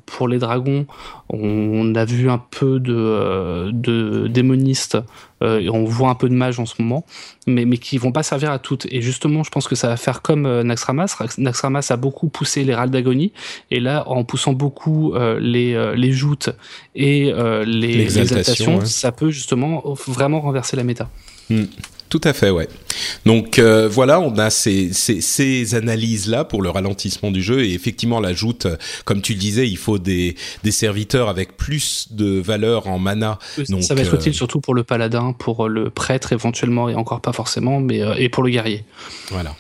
pour 0.07 0.29
les 0.29 0.39
dragons, 0.39 0.87
on 1.31 1.95
a 1.95 2.05
vu 2.05 2.31
un 2.31 2.39
peu 2.39 2.81
de 2.81 2.95
euh, 2.95 3.71
de 3.73 4.29
démonistes 4.29 4.99
euh, 5.43 5.61
et 5.61 5.69
on 5.69 5.85
voit 5.85 6.09
un 6.09 6.15
peu 6.15 6.29
de 6.29 6.35
mages 6.35 6.59
en 6.59 6.67
ce 6.67 6.81
moment, 6.81 7.05
mais 7.47 7.65
mais 7.65 7.77
qui 7.77 7.99
vont 7.99 8.13
pas 8.13 8.23
servir 8.23 8.51
à 8.51 8.59
toutes. 8.59 8.87
Et 8.91 9.03
justement, 9.03 9.43
je 9.43 9.51
pense 9.51 9.69
que 9.69 9.75
ça 9.75 9.89
va 9.89 9.97
faire 9.97 10.23
comme 10.23 10.47
euh, 10.47 10.63
Naxxramas. 10.63 11.17
Naxxramas 11.37 11.87
a 11.91 11.97
beaucoup 11.97 12.29
poussé 12.29 12.65
les 12.65 12.75
râles 12.75 12.91
d'agonie 12.91 13.33
et 13.71 13.81
là, 13.81 14.09
en 14.09 14.25
poussant 14.25 14.53
beaucoup 14.53 15.15
les 15.39 15.95
les 15.97 16.13
joutes 16.13 16.51
et 16.95 17.33
les 17.67 18.19
exaltations, 18.19 18.79
ouais. 18.79 18.87
ça 18.87 19.13
peut 19.13 19.31
justement 19.31 19.83
vraiment 20.07 20.41
renverser 20.41 20.77
la 20.77 20.85
méta. 20.85 21.09
Tout 22.09 22.21
à 22.25 22.33
fait, 22.33 22.51
ouais. 22.51 22.69
Donc 23.27 23.59
euh, 23.59 23.87
voilà, 23.87 24.19
on 24.21 24.39
a 24.39 24.49
ces, 24.51 24.93
ces, 24.93 25.21
ces 25.21 25.75
analyses-là 25.75 26.45
pour 26.45 26.63
le 26.63 26.71
ralentissement 26.71 27.31
du 27.31 27.43
jeu 27.43 27.65
et 27.65 27.75
effectivement 27.75 28.19
l'ajoute, 28.19 28.67
comme 29.05 29.21
tu 29.21 29.35
le 29.35 29.39
disais, 29.39 29.69
il 29.69 29.77
faut 29.77 29.99
des, 29.99 30.35
des 30.65 30.71
serviteurs 30.71 31.29
avec 31.29 31.57
plus 31.57 32.09
de 32.11 32.41
valeur 32.41 32.87
en 32.87 32.99
mana. 32.99 33.39
Donc, 33.69 33.83
ça 33.83 33.95
va 33.95 34.01
être 34.01 34.15
euh, 34.15 34.19
utile 34.19 34.35
surtout 34.35 34.61
pour 34.61 34.75
le 34.75 34.85
paladin, 34.85 35.35
pour 35.35 35.69
le 35.69 35.91
prêtre 35.91 36.33
éventuellement 36.33 36.89
et 36.89 36.95
encore 36.95 37.21
pas 37.21 37.33
forcément, 37.33 37.81
mais 37.81 38.03
euh, 38.03 38.15
et 38.17 38.29
pour 38.31 38.43
le 38.43 38.51
guerrier. 38.51 38.85
Voilà. 39.31 39.55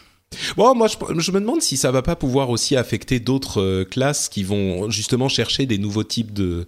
Bon, 0.56 0.74
moi, 0.74 0.88
je, 0.88 0.96
je 1.20 1.32
me 1.32 1.40
demande 1.40 1.62
si 1.62 1.76
ça 1.76 1.90
va 1.90 2.02
pas 2.02 2.16
pouvoir 2.16 2.50
aussi 2.50 2.76
affecter 2.76 3.18
d'autres 3.18 3.84
classes 3.84 4.28
qui 4.28 4.42
vont 4.42 4.90
justement 4.90 5.28
chercher 5.28 5.66
des 5.66 5.78
nouveaux 5.78 6.04
types 6.04 6.32
de 6.32 6.66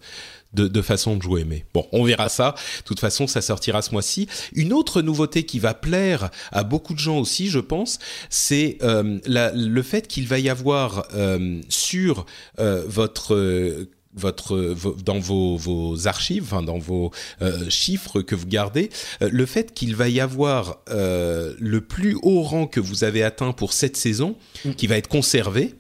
de, 0.53 0.69
de 0.69 0.83
façon 0.83 1.17
de 1.17 1.23
jouer. 1.23 1.45
Mais 1.45 1.65
bon, 1.75 1.87
on 1.93 2.05
verra 2.05 2.29
ça. 2.29 2.55
De 2.79 2.85
toute 2.85 3.01
façon, 3.01 3.27
ça 3.27 3.41
sortira 3.41 3.83
ce 3.83 3.93
mois-ci. 3.93 4.29
Une 4.55 4.73
autre 4.73 5.03
nouveauté 5.03 5.45
qui 5.45 5.59
va 5.59 5.75
plaire 5.75 6.31
à 6.53 6.65
beaucoup 6.65 6.95
de 6.95 6.99
gens 6.99 7.19
aussi, 7.19 7.49
je 7.49 7.59
pense, 7.59 7.99
c'est 8.29 8.79
euh, 8.83 9.19
le 9.27 9.83
fait 9.83 10.07
qu'il 10.07 10.27
va 10.27 10.39
y 10.39 10.49
avoir 10.49 11.07
euh, 11.15 11.61
sur 11.69 12.27
euh, 12.59 12.85
votre 12.87 13.87
euh, 14.17 14.75
votre 14.75 14.77
dans 15.05 15.19
vos, 15.19 15.57
vos 15.57 16.07
archives, 16.07 16.45
enfin 16.45 16.63
dans 16.63 16.79
vos 16.79 17.11
euh, 17.43 17.69
chiffres 17.69 18.23
que 18.23 18.35
vous 18.35 18.47
gardez, 18.47 18.91
euh, 19.23 19.29
le 19.31 19.47
fait 19.47 19.73
qu'il 19.73 19.95
va 19.97 20.09
y 20.09 20.21
avoir 20.21 20.79
euh, 20.91 21.55
le 21.59 21.81
plus 21.81 22.17
haut 22.23 22.43
rang 22.43 22.67
que 22.67 22.81
vous 22.81 23.05
avez 23.05 23.23
atteint 23.23 23.53
pour 23.53 23.73
cette 23.73 23.97
saison, 23.97 24.37
mm. 24.65 24.73
qui 24.73 24.87
va 24.87 24.97
être 24.97 25.09
conservé, 25.09 25.75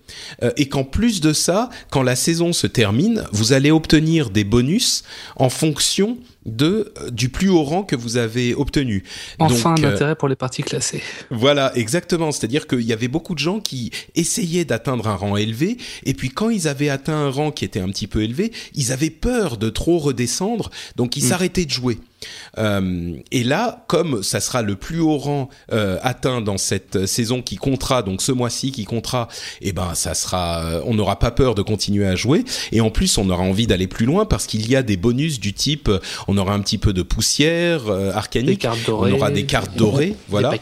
et 0.57 0.68
qu'en 0.68 0.85
plus 0.85 1.20
de 1.20 1.33
ça, 1.33 1.70
quand 1.91 2.03
la 2.03 2.16
saison 2.16 2.53
se 2.53 2.66
termine, 2.66 3.24
vous 3.33 3.53
allez 3.53 3.70
obtenir 3.70 4.31
des 4.31 4.45
bonus 4.45 5.05
en 5.37 5.51
fonction 5.51 6.18
de 6.47 6.93
euh, 7.01 7.11
du 7.11 7.28
plus 7.28 7.49
haut 7.49 7.64
rang 7.64 7.82
que 7.82 7.97
vous 7.97 8.16
avez 8.16 8.55
obtenu. 8.55 9.05
Enfin, 9.38 9.74
un 9.76 9.84
euh, 9.84 9.95
intérêt 9.95 10.14
pour 10.14 10.28
les 10.28 10.36
parties 10.36 10.62
classées. 10.62 11.03
Voilà, 11.30 11.72
exactement. 11.76 12.32
C'est-à-dire 12.32 12.66
qu'il 12.66 12.82
y 12.82 12.93
avait 12.93 13.09
beaucoup 13.09 13.34
de 13.34 13.38
gens 13.38 13.61
qui 13.61 13.91
essayaient 14.14 14.64
d'atteindre 14.64 15.09
un 15.09 15.16
rang 15.16 15.36
élevé, 15.36 15.76
et 16.05 16.14
puis 16.14 16.30
quand 16.30 16.51
ils 16.51 16.68
avaient 16.68 16.88
atteint 16.88 17.16
un 17.16 17.30
rang 17.30 17.51
qui 17.51 17.64
était 17.64 17.80
un 17.80 17.88
petit 17.88 18.07
peu 18.07 18.22
élevé, 18.22 18.53
ils 18.74 18.93
avaient 18.93 19.11
peur 19.11 19.57
de 19.57 19.68
trop 19.68 19.99
redescendre, 19.99 20.70
donc 20.97 21.16
ils 21.16 21.24
mm. 21.24 21.28
s'arrêtaient 21.28 21.64
de 21.66 21.70
jouer. 21.70 21.99
Euh, 22.59 23.16
et 23.31 23.45
là, 23.45 23.85
comme 23.87 24.23
ça 24.23 24.41
sera 24.41 24.62
le 24.62 24.77
plus 24.77 25.01
haut 25.01 25.18
rang 25.18 25.49
euh, 25.73 25.99
atteint 26.03 26.41
dans 26.41 26.59
cette 26.59 27.07
saison 27.07 27.43
qui 27.43 27.57
comptera, 27.57 28.03
donc 28.03 28.23
ce 28.23 28.33
mois-ci 28.33 28.73
qui 28.73 28.85
comptera, 28.85 29.29
eh 29.61 29.73
ben 29.73 29.95
ça 29.95 30.14
sera, 30.14 30.64
euh, 30.64 30.83
on 30.85 30.95
n'aura 30.95 31.18
pas 31.18 31.31
peur 31.31 31.55
de 31.55 31.62
continuer 31.62 32.07
à 32.07 32.16
jouer. 32.16 32.45
Et 32.73 32.81
en 32.81 32.91
plus, 32.91 33.18
on 33.18 33.29
aura 33.31 33.43
envie 33.43 33.66
d'aller 33.66 33.87
plus 33.87 34.07
loin 34.07 34.25
parce 34.25 34.47
qu'il 34.47 34.68
y 34.68 34.77
a 34.77 34.83
des 34.83 34.97
bonus 34.97 35.41
du 35.41 35.53
type, 35.53 35.91
on 36.29 36.37
aura 36.37 36.55
un 36.55 36.61
petit 36.61 36.79
peu 36.79 36.93
de 36.93 37.03
poussière 37.03 37.91
arcanique, 38.14 38.66
on 38.89 39.11
aura 39.12 39.31
des 39.31 39.45
cartes 39.45 39.77
dorées, 39.77 40.16
voilà. 40.29 40.55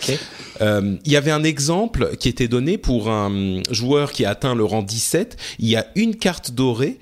Il 0.60 1.12
y 1.12 1.16
avait 1.16 1.30
un 1.30 1.44
exemple 1.44 2.16
qui 2.18 2.28
était 2.28 2.48
donné 2.48 2.78
pour 2.78 3.10
un 3.10 3.62
joueur 3.70 4.12
qui 4.12 4.24
a 4.24 4.30
atteint 4.30 4.54
le 4.54 4.64
rang 4.64 4.82
17. 4.82 5.36
Il 5.58 5.68
y 5.68 5.76
a 5.76 5.86
une 5.94 6.16
carte 6.16 6.50
dorée, 6.50 6.98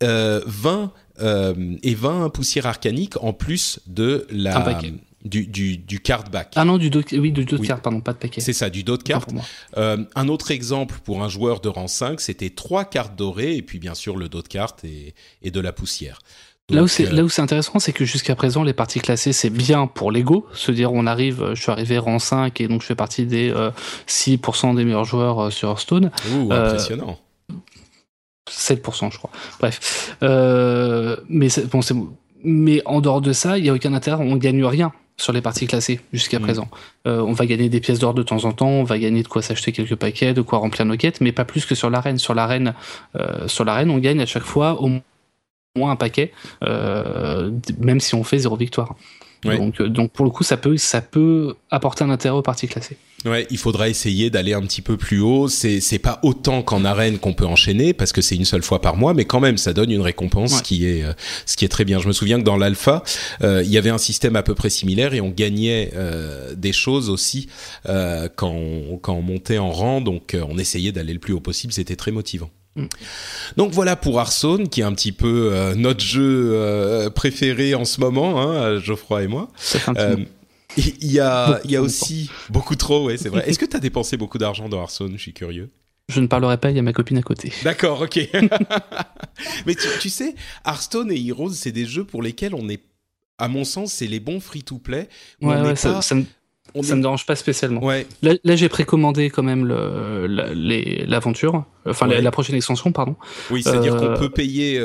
20 0.00 0.92
euh, 1.20 1.76
et 1.82 1.94
20 1.94 2.30
poussières 2.30 2.66
arcaniques 2.66 3.22
en 3.22 3.32
plus 3.32 3.80
de 3.86 4.26
la 4.30 4.80
du, 5.24 5.46
du, 5.46 5.76
du 5.76 6.00
card 6.00 6.24
back. 6.30 6.52
Ah 6.56 6.64
non, 6.64 6.78
du 6.78 6.88
dos, 6.88 7.02
oui, 7.12 7.30
du 7.30 7.44
dos 7.44 7.58
de 7.58 7.66
carte, 7.66 7.82
pardon, 7.82 8.00
pas 8.00 8.14
de 8.14 8.18
paquet. 8.18 8.40
C'est 8.40 8.54
ça, 8.54 8.70
du 8.70 8.84
dos 8.84 8.96
de 8.96 9.02
carte. 9.02 9.30
Euh, 9.76 9.98
un 10.14 10.28
autre 10.28 10.50
exemple 10.50 10.96
pour 11.04 11.22
un 11.22 11.28
joueur 11.28 11.60
de 11.60 11.68
rang 11.68 11.88
5, 11.88 12.20
c'était 12.20 12.50
trois 12.50 12.84
cartes 12.84 13.16
dorées 13.16 13.56
et 13.56 13.62
puis 13.62 13.78
bien 13.78 13.94
sûr 13.94 14.16
le 14.16 14.28
dos 14.28 14.40
de 14.40 14.48
carte 14.48 14.82
et, 14.84 15.14
et 15.42 15.50
de 15.50 15.60
la 15.60 15.72
poussière. 15.72 16.20
là 16.70 16.82
où 16.82 16.88
c'est 16.88 17.08
euh, 17.08 17.12
là 17.12 17.22
où 17.22 17.28
c'est 17.28 17.42
intéressant, 17.42 17.78
c'est 17.80 17.92
que 17.92 18.06
jusqu'à 18.06 18.34
présent 18.34 18.62
les 18.62 18.72
parties 18.72 19.00
classées 19.00 19.34
c'est 19.34 19.50
bien 19.50 19.86
pour 19.86 20.10
l'ego, 20.10 20.46
se 20.54 20.72
dire 20.72 20.90
on 20.92 21.06
arrive, 21.06 21.50
je 21.52 21.60
suis 21.60 21.70
arrivé 21.70 21.98
rang 21.98 22.18
5 22.18 22.58
et 22.58 22.68
donc 22.68 22.80
je 22.80 22.86
fais 22.86 22.94
partie 22.94 23.26
des 23.26 23.52
6% 24.08 24.74
des 24.74 24.84
meilleurs 24.84 25.04
joueurs 25.04 25.52
sur 25.52 25.68
Hearthstone. 25.68 26.10
Ouh, 26.32 26.50
impressionnant. 26.50 27.18
7%, 28.50 29.12
je 29.12 29.18
crois. 29.18 29.30
Bref. 29.58 30.16
Euh, 30.22 31.16
mais 31.28 31.48
bon, 31.70 31.82
c'est 31.82 31.94
mais 32.42 32.80
en 32.86 33.00
dehors 33.00 33.20
de 33.20 33.32
ça, 33.32 33.58
il 33.58 33.64
n'y 33.64 33.68
a 33.68 33.74
aucun 33.74 33.92
intérêt, 33.92 34.22
on 34.22 34.34
ne 34.34 34.40
gagne 34.40 34.64
rien 34.64 34.92
sur 35.18 35.34
les 35.34 35.42
parties 35.42 35.66
classées 35.66 36.00
jusqu'à 36.14 36.38
mm. 36.38 36.42
présent. 36.42 36.68
Euh, 37.06 37.20
on 37.20 37.32
va 37.32 37.44
gagner 37.44 37.68
des 37.68 37.80
pièces 37.80 37.98
d'or 37.98 38.14
de 38.14 38.22
temps 38.22 38.46
en 38.46 38.52
temps, 38.52 38.68
on 38.68 38.84
va 38.84 38.98
gagner 38.98 39.22
de 39.22 39.28
quoi 39.28 39.42
s'acheter 39.42 39.72
quelques 39.72 39.96
paquets, 39.96 40.32
de 40.32 40.40
quoi 40.40 40.58
remplir 40.58 40.86
nos 40.86 40.96
quêtes, 40.96 41.20
mais 41.20 41.32
pas 41.32 41.44
plus 41.44 41.66
que 41.66 41.74
sur 41.74 41.90
l'arène. 41.90 42.16
Sur 42.16 42.34
l'arène, 42.34 42.74
euh, 43.16 43.46
sur 43.46 43.64
l'arène, 43.64 43.90
on 43.90 43.98
gagne 43.98 44.20
à 44.22 44.26
chaque 44.26 44.44
fois 44.44 44.80
au 44.80 44.88
moins 45.76 45.90
un 45.90 45.96
paquet, 45.96 46.32
même 47.78 48.00
si 48.00 48.14
on 48.14 48.24
fait 48.24 48.38
zéro 48.38 48.56
victoire. 48.56 48.96
Donc, 49.44 49.80
euh, 49.80 49.88
donc 49.88 50.12
pour 50.12 50.24
le 50.24 50.30
coup, 50.30 50.44
ça 50.44 50.56
peut, 50.56 50.76
ça 50.76 51.00
peut 51.00 51.54
apporter 51.70 52.04
un 52.04 52.10
intérêt 52.10 52.36
aux 52.36 52.42
parties 52.42 52.68
classées. 52.68 52.96
Ouais, 53.26 53.46
il 53.50 53.58
faudra 53.58 53.88
essayer 53.88 54.30
d'aller 54.30 54.54
un 54.54 54.62
petit 54.62 54.80
peu 54.80 54.96
plus 54.96 55.20
haut. 55.20 55.48
C'est 55.48 55.80
c'est 55.80 55.98
pas 55.98 56.20
autant 56.22 56.62
qu'en 56.62 56.84
arène 56.84 57.18
qu'on 57.18 57.34
peut 57.34 57.44
enchaîner 57.44 57.92
parce 57.92 58.12
que 58.12 58.22
c'est 58.22 58.34
une 58.34 58.46
seule 58.46 58.62
fois 58.62 58.80
par 58.80 58.96
mois, 58.96 59.12
mais 59.12 59.26
quand 59.26 59.40
même 59.40 59.58
ça 59.58 59.74
donne 59.74 59.90
une 59.90 60.00
récompense 60.00 60.62
qui 60.62 60.86
est 60.86 61.04
euh, 61.04 61.12
ce 61.44 61.56
qui 61.56 61.66
est 61.66 61.68
très 61.68 61.84
bien. 61.84 61.98
Je 61.98 62.08
me 62.08 62.12
souviens 62.12 62.38
que 62.38 62.44
dans 62.44 62.56
l'alpha, 62.56 63.02
euh, 63.42 63.62
il 63.62 63.70
y 63.70 63.76
avait 63.76 63.90
un 63.90 63.98
système 63.98 64.36
à 64.36 64.42
peu 64.42 64.54
près 64.54 64.70
similaire 64.70 65.12
et 65.12 65.20
on 65.20 65.28
gagnait 65.28 65.90
euh, 65.96 66.54
des 66.54 66.72
choses 66.72 67.10
aussi 67.10 67.48
euh, 67.86 68.28
quand 68.34 68.52
on, 68.52 68.96
quand 68.96 69.14
on 69.14 69.22
montait 69.22 69.58
en 69.58 69.70
rang. 69.70 70.00
Donc 70.00 70.34
on 70.48 70.56
essayait 70.56 70.92
d'aller 70.92 71.12
le 71.12 71.18
plus 71.18 71.34
haut 71.34 71.40
possible. 71.40 71.74
C'était 71.74 71.96
très 71.96 72.12
motivant. 72.12 72.50
Mm. 72.76 72.86
Donc 73.56 73.72
voilà 73.72 73.96
pour 73.96 74.18
Hearthstone, 74.18 74.68
qui 74.68 74.80
est 74.80 74.84
un 74.84 74.92
petit 74.92 75.12
peu 75.12 75.50
euh, 75.52 75.74
notre 75.74 76.04
jeu 76.04 76.52
euh, 76.52 77.10
préféré 77.10 77.74
en 77.74 77.84
ce 77.84 78.00
moment, 78.00 78.40
hein, 78.40 78.78
Geoffroy 78.78 79.24
et 79.24 79.26
moi. 79.26 79.48
Euh, 79.96 80.16
il 80.76 81.10
y 81.10 81.18
a, 81.18 81.60
il 81.64 81.70
y 81.72 81.76
a 81.76 81.82
aussi 81.82 82.30
beaucoup 82.48 82.76
trop, 82.76 83.06
ouais, 83.06 83.16
c'est 83.16 83.28
vrai. 83.28 83.48
Est-ce 83.48 83.58
que 83.58 83.64
tu 83.64 83.76
as 83.76 83.80
dépensé 83.80 84.16
beaucoup 84.16 84.38
d'argent 84.38 84.68
dans 84.68 84.80
Hearthstone? 84.80 85.14
Je 85.16 85.22
suis 85.22 85.32
curieux. 85.32 85.70
Je 86.08 86.20
ne 86.20 86.26
parlerai 86.26 86.58
pas, 86.58 86.70
il 86.70 86.76
y 86.76 86.78
a 86.78 86.82
ma 86.82 86.92
copine 86.92 87.18
à 87.18 87.22
côté. 87.22 87.52
D'accord, 87.64 88.02
ok. 88.02 88.18
Mais 89.66 89.74
tu, 90.00 90.10
sais, 90.10 90.34
Hearthstone 90.66 91.10
et 91.12 91.26
Heroes, 91.26 91.52
c'est 91.52 91.72
des 91.72 91.86
jeux 91.86 92.04
pour 92.04 92.22
lesquels 92.22 92.54
on 92.54 92.68
est, 92.68 92.82
à 93.38 93.48
mon 93.48 93.64
sens, 93.64 93.92
c'est 93.92 94.06
les 94.06 94.20
bons 94.20 94.40
free-to-play. 94.40 95.08
Ouais, 95.40 95.60
ouais, 95.60 95.76
ça, 95.76 96.02
ça 96.02 96.14
me 96.14 96.24
dérange 96.74 97.26
pas 97.26 97.36
spécialement. 97.36 97.80
Là, 98.22 98.56
j'ai 98.56 98.68
précommandé 98.68 99.30
quand 99.30 99.42
même 99.42 99.66
l'aventure, 99.66 101.64
enfin 101.86 102.06
la, 102.06 102.30
prochaine 102.30 102.56
extension, 102.56 102.92
pardon. 102.92 103.16
Oui, 103.50 103.62
c'est-à-dire 103.62 103.96
qu'on 103.96 104.10
euh, 104.10 104.16
peut 104.16 104.30
payer 104.30 104.80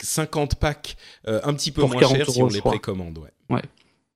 50 0.00 0.52
euh, 0.52 0.56
packs 0.58 0.96
euh, 1.28 1.40
un 1.44 1.54
petit 1.54 1.70
peu 1.70 1.82
moins 1.82 1.98
cher 1.98 2.28
si 2.28 2.42
on 2.42 2.48
les 2.48 2.60
précommande. 2.60 3.18
Ouais. 3.18 3.56
ouais. 3.56 3.62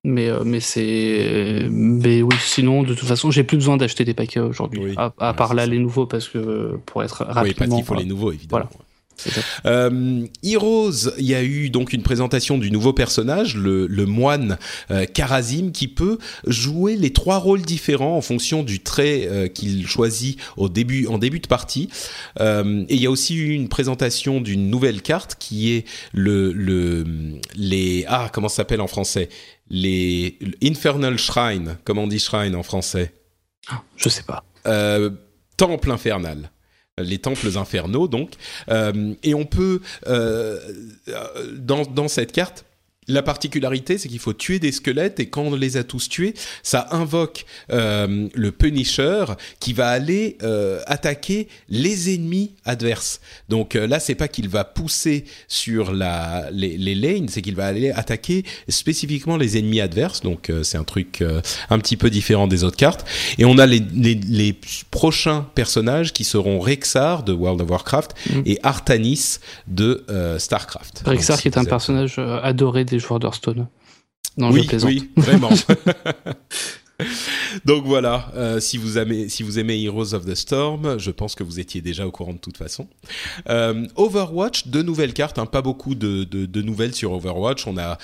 Mais, 0.05 0.31
mais 0.45 0.61
c'est. 0.61 1.67
Mais 1.69 2.23
oui, 2.23 2.37
sinon, 2.41 2.85
de 2.85 2.95
toute 2.95 3.09
façon, 3.09 3.33
j'ai 3.33 3.43
plus 3.43 3.57
besoin 3.57 3.77
d'acheter 3.77 4.05
des 4.05 4.15
paquets 4.15 4.39
aujourd'hui. 4.39 4.95
À, 4.97 5.35
part 5.35 5.55
là, 5.55 5.67
les 5.67 5.79
nouveaux, 5.79 6.07
parce 6.07 6.29
que 6.29 6.79
pour 6.87 7.03
être 7.03 7.25
rapidement. 7.25 7.43
Oui, 7.43 7.55
parce 7.55 7.71
qu'il 7.71 7.85
faut 7.85 7.95
les 7.95 8.05
nouveaux, 8.05 8.33
évidemment. 8.33 8.69
Euh, 9.65 10.27
Heroes, 10.43 11.11
il 11.19 11.27
y 11.27 11.35
a 11.35 11.43
eu 11.43 11.71
donc 11.71 11.93
une 11.93 12.03
présentation 12.03 12.59
du 12.59 12.71
nouveau 12.71 12.93
personnage, 12.93 13.57
le, 13.57 14.07
moine 14.07 14.59
euh, 14.91 15.05
Karazim, 15.07 15.71
qui 15.73 15.89
peut 15.89 16.19
jouer 16.47 16.97
les 16.97 17.13
trois 17.13 17.39
rôles 17.39 17.63
différents 17.63 18.17
en 18.17 18.21
fonction 18.21 18.63
du 18.63 18.81
trait 18.81 19.27
euh, 19.27 19.49
qu'il 19.49 19.87
choisit 19.87 20.39
au 20.57 20.69
début, 20.69 21.07
en 21.07 21.19
début 21.19 21.41
de 21.41 21.47
partie. 21.47 21.89
Euh, 22.41 22.85
et 22.89 22.95
il 22.95 23.01
y 23.01 23.07
a 23.07 23.11
aussi 23.11 23.37
eu 23.37 23.51
une 23.51 23.69
présentation 23.69 24.41
d'une 24.41 24.71
nouvelle 24.71 25.03
carte 25.03 25.37
qui 25.39 25.73
est 25.73 25.87
le, 26.13 26.53
le 26.53 27.05
les 27.55 28.05
ah 28.09 28.31
comment 28.33 28.49
ça 28.49 28.57
s'appelle 28.57 28.81
en 28.81 28.87
français? 28.87 29.29
Les 29.69 30.39
Infernal 30.63 31.19
Shrine, 31.19 31.77
comment 31.85 32.05
on 32.05 32.07
dit 32.07 32.21
shrine 32.21 32.55
en 32.55 32.63
français? 32.63 33.15
Je 33.97 34.09
sais 34.09 34.23
pas. 34.23 34.45
temple 35.57 35.91
infernal 35.91 36.51
les 36.99 37.19
temples 37.19 37.59
infernaux 37.59 38.09
donc. 38.09 38.33
Euh, 38.71 39.15
et 39.23 39.35
on 39.35 39.45
peut 39.45 39.81
euh, 40.07 40.59
dans, 41.59 41.83
dans 41.83 42.09
cette 42.09 42.33
carte 42.33 42.66
la 43.09 43.23
particularité, 43.23 43.99
c'est 43.99 44.09
qu'il 44.09 44.19
faut 44.19 44.33
tuer 44.33 44.59
des 44.59 44.73
squelettes 44.73 45.21
et 45.21 45.27
quand 45.27 45.43
on 45.43 45.55
les 45.55 45.77
a 45.77 45.85
tous 45.85 46.09
tués, 46.09 46.35
ça 46.63 46.89
invoque 46.91 47.45
euh, 47.71 48.29
le 48.35 48.53
Punisher 48.53 49.25
qui 49.61 49.73
va 49.73 49.89
aller 49.89 50.37
euh, 50.43 50.81
attaquer 50.87 51.49
les 51.69 52.15
ennemis 52.15 52.53
adverses. 52.65 53.21
Donc 53.49 53.77
euh, 53.77 53.87
là, 53.87 54.01
c'est 54.01 54.15
pas 54.15 54.29
qu'il 54.29 54.49
va 54.49 54.65
pousser 54.65 55.25
sur 55.49 55.93
la, 55.93 56.49
les, 56.51 56.77
les 56.77 56.95
lanes, 56.95 57.29
c'est 57.29 57.43
qu'il 57.43 57.55
va 57.55 57.67
aller 57.67 57.91
attaquer 57.91 58.45
spécifiquement 58.69 59.37
les 59.37 59.59
ennemis 59.59 59.81
adverses. 59.81 60.23
Donc 60.23 60.51
euh, 60.51 60.63
c'est 60.63 60.79
un 60.79 60.85
truc 60.85 61.23
euh, 61.23 61.41
un 61.71 61.79
petit 61.79 61.97
peu 61.97 62.11
différent 62.11 62.47
des 62.47 62.65
autres 62.65 62.77
cartes. 62.77 63.07
Et 63.39 63.45
on 63.45 63.59
a 63.59 63.67
les, 63.67 63.83
les, 63.95 64.15
les 64.15 64.59
prochains 64.91 65.47
personnages 65.55 66.13
qui 66.13 66.25
seront 66.25 66.59
Rexar 66.59 67.23
de 67.23 67.33
World 67.33 67.61
of 67.61 67.71
Warcraft 67.71 68.15
mm. 68.31 68.41
et 68.47 68.59
Artanis 68.63 69.39
de 69.67 70.05
Starcraft. 70.39 71.03
Rexar 71.07 71.41
qui 71.41 71.49
est 71.49 71.59
un 71.59 71.65
personnage 71.65 72.19
adoré 72.19 72.85
des 72.85 72.96
joueurs 72.99 73.21
d'Hearthstone. 73.21 73.69
Non, 74.37 74.51
oui, 74.51 74.69
oui, 74.85 75.11
vraiment. 75.17 75.51
Donc 77.65 77.85
voilà, 77.85 78.31
euh, 78.37 78.61
si, 78.61 78.79
vous 78.79 78.99
aimez, 78.99 79.29
si 79.29 79.43
vous 79.43 79.59
aimez 79.59 79.83
Heroes 79.83 80.15
of 80.15 80.25
the 80.25 80.35
Storm, 80.35 80.99
je 80.99 81.11
pense 81.11 81.35
que 81.35 81.43
vous 81.43 81.61
étiez 81.61 81.81
déjà 81.81 82.07
au 82.07 82.11
courant 82.11 82.33
de 82.33 82.39
toute 82.39 82.57
façon. 82.57 82.89
Euh, 83.49 83.87
Overwatch, 83.97 84.69
deux 84.69 84.83
nouvelles 84.83 85.13
cartes, 85.13 85.39
hein, 85.39 85.47
pas 85.47 85.63
beaucoup 85.63 85.95
de, 85.95 86.25
de, 86.25 86.47
de, 86.47 86.63
nouvelles 86.63 86.95
sur 86.95 87.13
Overwatch. 87.13 87.67
On 87.67 87.75
n'a 87.75 87.99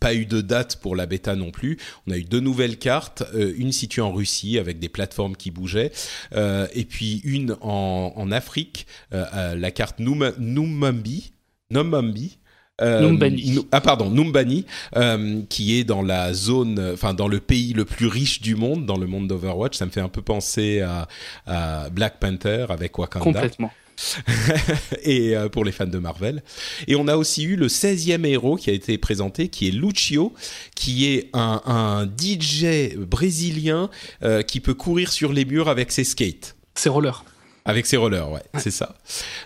pas 0.00 0.14
eu 0.14 0.26
de 0.26 0.40
date 0.40 0.76
pour 0.76 0.96
la 0.96 1.06
bêta 1.06 1.36
non 1.36 1.50
plus. 1.50 1.78
On 2.06 2.12
a 2.12 2.16
eu 2.16 2.24
deux 2.24 2.40
nouvelles 2.40 2.78
cartes, 2.78 3.22
euh, 3.34 3.52
une 3.56 3.72
située 3.72 4.02
en 4.02 4.12
Russie 4.12 4.58
avec 4.58 4.78
des 4.78 4.88
plateformes 4.88 5.36
qui 5.36 5.50
bougeaient, 5.50 5.92
et 6.34 6.84
puis 6.84 7.20
une 7.24 7.56
en, 7.60 8.12
en 8.16 8.32
Afrique, 8.32 8.86
la 9.10 9.70
carte 9.70 9.98
Numambi. 9.98 11.32
Numambi 11.70 12.37
euh, 12.80 13.62
ah 13.72 13.80
pardon, 13.80 14.10
Numbani, 14.10 14.64
euh, 14.96 15.42
qui 15.48 15.78
est 15.78 15.84
dans 15.84 16.02
la 16.02 16.32
zone, 16.32 16.92
enfin 16.92 17.14
dans 17.14 17.28
le 17.28 17.40
pays 17.40 17.72
le 17.72 17.84
plus 17.84 18.06
riche 18.06 18.40
du 18.40 18.54
monde, 18.54 18.86
dans 18.86 18.96
le 18.96 19.06
monde 19.06 19.28
d'Overwatch. 19.28 19.76
Ça 19.76 19.86
me 19.86 19.90
fait 19.90 20.00
un 20.00 20.08
peu 20.08 20.22
penser 20.22 20.80
à, 20.80 21.08
à 21.46 21.90
Black 21.90 22.18
Panther 22.20 22.66
avec 22.68 22.98
Wakanda. 22.98 23.24
Complètement. 23.24 23.70
et 25.02 25.36
euh, 25.36 25.48
pour 25.48 25.64
les 25.64 25.72
fans 25.72 25.86
de 25.86 25.98
Marvel. 25.98 26.42
Et 26.86 26.96
on 26.96 27.08
a 27.08 27.16
aussi 27.16 27.44
eu 27.44 27.56
le 27.56 27.68
16e 27.68 28.24
héros 28.26 28.56
qui 28.56 28.70
a 28.70 28.72
été 28.72 28.98
présenté, 28.98 29.48
qui 29.48 29.68
est 29.68 29.70
Lucio, 29.70 30.32
qui 30.74 31.06
est 31.06 31.30
un, 31.32 31.60
un 31.66 32.06
DJ 32.06 32.94
brésilien 32.96 33.90
euh, 34.22 34.42
qui 34.42 34.60
peut 34.60 34.74
courir 34.74 35.12
sur 35.12 35.32
les 35.32 35.44
murs 35.44 35.68
avec 35.68 35.92
ses 35.92 36.04
skates. 36.04 36.56
Ses 36.74 36.88
rollers. 36.88 37.24
Avec 37.68 37.84
ses 37.84 37.98
rollers, 37.98 38.30
ouais, 38.32 38.42
c'est 38.56 38.70
ça. 38.70 38.96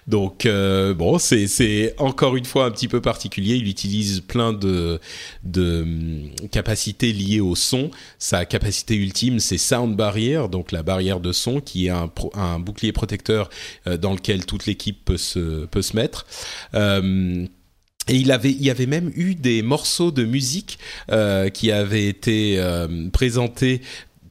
Donc 0.06 0.46
euh, 0.46 0.94
bon, 0.94 1.18
c'est 1.18 1.92
encore 1.98 2.36
une 2.36 2.44
fois 2.44 2.66
un 2.66 2.70
petit 2.70 2.86
peu 2.86 3.00
particulier. 3.00 3.56
Il 3.56 3.66
utilise 3.66 4.20
plein 4.20 4.52
de 4.52 5.00
de 5.42 5.82
hum, 5.82 6.48
capacités 6.52 7.12
liées 7.12 7.40
au 7.40 7.56
son. 7.56 7.90
Sa 8.20 8.44
capacité 8.44 8.94
ultime, 8.94 9.40
c'est 9.40 9.58
sound 9.58 9.96
barrier, 9.96 10.46
donc 10.48 10.70
la 10.70 10.84
barrière 10.84 11.18
de 11.18 11.32
son, 11.32 11.60
qui 11.60 11.86
est 11.86 11.90
un 11.90 12.08
un 12.34 12.60
bouclier 12.60 12.92
protecteur 12.92 13.50
euh, 13.88 13.96
dans 13.96 14.12
lequel 14.12 14.46
toute 14.46 14.66
l'équipe 14.66 15.04
peut 15.04 15.18
se 15.18 15.66
peut 15.66 15.82
se 15.82 15.96
mettre. 15.96 16.24
Euh, 16.74 17.44
et 18.08 18.16
il 18.16 18.32
avait, 18.32 18.50
il 18.50 18.62
y 18.62 18.70
avait 18.70 18.86
même 18.86 19.12
eu 19.14 19.34
des 19.34 19.62
morceaux 19.62 20.10
de 20.10 20.24
musique 20.24 20.78
euh, 21.10 21.50
qui 21.50 21.70
avaient 21.70 22.08
été 22.08 22.56
euh, 22.58 23.08
présentés 23.12 23.80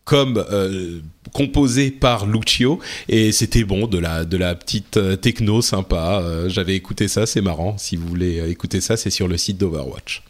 comme 0.06 0.44
euh, 0.52 1.00
composés 1.34 1.92
par 1.92 2.26
Lucio 2.26 2.80
et 3.08 3.32
c'était 3.32 3.64
bon 3.64 3.88
de 3.88 3.98
la 3.98 4.26
de 4.26 4.38
la 4.38 4.56
petite 4.56 4.98
euh, 4.98 5.16
techno 5.16 5.62
sympa. 5.62 6.22
Euh, 6.24 6.50
J'avais 6.50 6.76
écouté 6.76 7.08
ça, 7.08 7.26
c'est 7.26 7.42
marrant. 7.42 7.78
Si 7.78 7.96
vous 7.96 8.08
voulez 8.08 8.50
écouter 8.50 8.82
ça, 8.82 8.98
c'est 8.98 9.12
sur 9.12 9.28
le 9.28 9.38
site 9.38 9.58
d'Overwatch. 9.58 10.24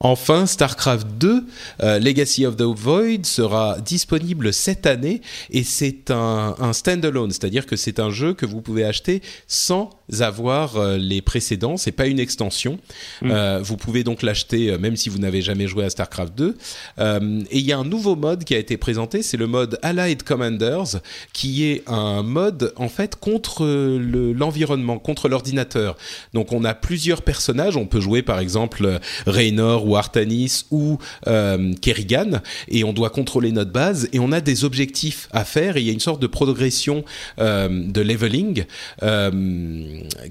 Enfin, 0.00 0.44
StarCraft 0.44 1.06
2, 1.18 1.46
euh, 1.82 1.98
Legacy 1.98 2.44
of 2.44 2.56
the 2.56 2.62
Void 2.64 3.24
sera 3.24 3.80
disponible 3.80 4.52
cette 4.52 4.84
année 4.84 5.22
et 5.48 5.64
c'est 5.64 6.10
un, 6.10 6.54
un 6.58 6.74
standalone, 6.74 7.30
c'est-à-dire 7.30 7.64
que 7.64 7.76
c'est 7.76 7.98
un 7.98 8.10
jeu 8.10 8.34
que 8.34 8.44
vous 8.44 8.60
pouvez 8.60 8.84
acheter 8.84 9.22
sans 9.46 9.88
avoir 10.20 10.76
euh, 10.76 10.96
les 10.98 11.20
précédents. 11.20 11.76
C'est 11.76 11.92
pas 11.92 12.06
une 12.06 12.20
extension. 12.20 12.78
Euh, 13.24 13.60
vous 13.62 13.76
pouvez 13.76 14.04
donc 14.04 14.22
l'acheter 14.22 14.70
euh, 14.70 14.78
même 14.78 14.96
si 14.96 15.08
vous 15.08 15.18
n'avez 15.18 15.42
jamais 15.42 15.66
joué 15.66 15.84
à 15.84 15.90
StarCraft 15.90 16.34
2. 16.36 16.56
Euh, 16.98 17.40
et 17.50 17.58
il 17.58 17.64
y 17.66 17.72
a 17.72 17.78
un 17.78 17.84
nouveau 17.84 18.14
mode 18.16 18.44
qui 18.44 18.54
a 18.54 18.58
été 18.58 18.76
présenté, 18.76 19.22
c'est 19.22 19.36
le 19.36 19.46
mode 19.46 19.78
Allied 19.82 20.22
Commanders, 20.22 21.00
qui 21.32 21.64
est 21.64 21.82
un 21.88 22.22
mode 22.22 22.72
en 22.76 22.88
fait 22.88 23.16
contre 23.16 23.64
le- 23.66 24.32
l'environnement, 24.32 24.98
contre 24.98 25.28
l'ordinateur. 25.28 25.96
Donc 26.34 26.52
on 26.52 26.64
a 26.64 26.74
plusieurs 26.74 27.22
personnages. 27.22 27.76
On 27.76 27.86
peut 27.86 28.00
jouer 28.00 28.22
par 28.22 28.38
exemple 28.38 29.00
Raynor 29.26 29.86
ou 29.86 29.96
Artanis 29.96 30.64
ou 30.70 30.98
euh, 31.26 31.72
Kerrigan 31.82 32.40
et 32.68 32.84
on 32.84 32.92
doit 32.92 33.10
contrôler 33.10 33.50
notre 33.52 33.72
base 33.72 34.08
et 34.12 34.18
on 34.20 34.32
a 34.32 34.40
des 34.40 34.64
objectifs 34.64 35.28
à 35.32 35.44
faire 35.44 35.76
et 35.76 35.80
il 35.80 35.86
y 35.86 35.90
a 35.90 35.92
une 35.92 36.00
sorte 36.00 36.20
de 36.22 36.26
progression 36.26 37.04
de 37.38 38.00
leveling 38.00 38.64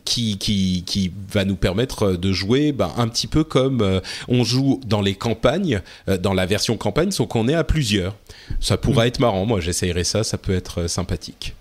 qui, 0.03 0.37
qui, 0.37 0.83
qui 0.85 1.11
va 1.31 1.45
nous 1.45 1.55
permettre 1.55 2.13
de 2.13 2.31
jouer 2.31 2.71
ben, 2.71 2.91
un 2.97 3.07
petit 3.07 3.27
peu 3.27 3.43
comme 3.43 3.81
euh, 3.81 3.99
on 4.27 4.43
joue 4.43 4.79
dans 4.85 5.01
les 5.01 5.15
campagnes, 5.15 5.81
euh, 6.09 6.17
dans 6.17 6.33
la 6.33 6.45
version 6.45 6.77
campagne, 6.77 7.11
sauf 7.11 7.27
qu'on 7.27 7.47
est 7.47 7.53
à 7.53 7.63
plusieurs. 7.63 8.15
Ça 8.59 8.77
pourra 8.77 9.07
être 9.07 9.19
marrant, 9.19 9.45
moi 9.45 9.59
j'essayerai 9.59 10.03
ça, 10.03 10.23
ça 10.23 10.37
peut 10.37 10.53
être 10.53 10.81
euh, 10.81 10.87
sympathique. 10.87 11.53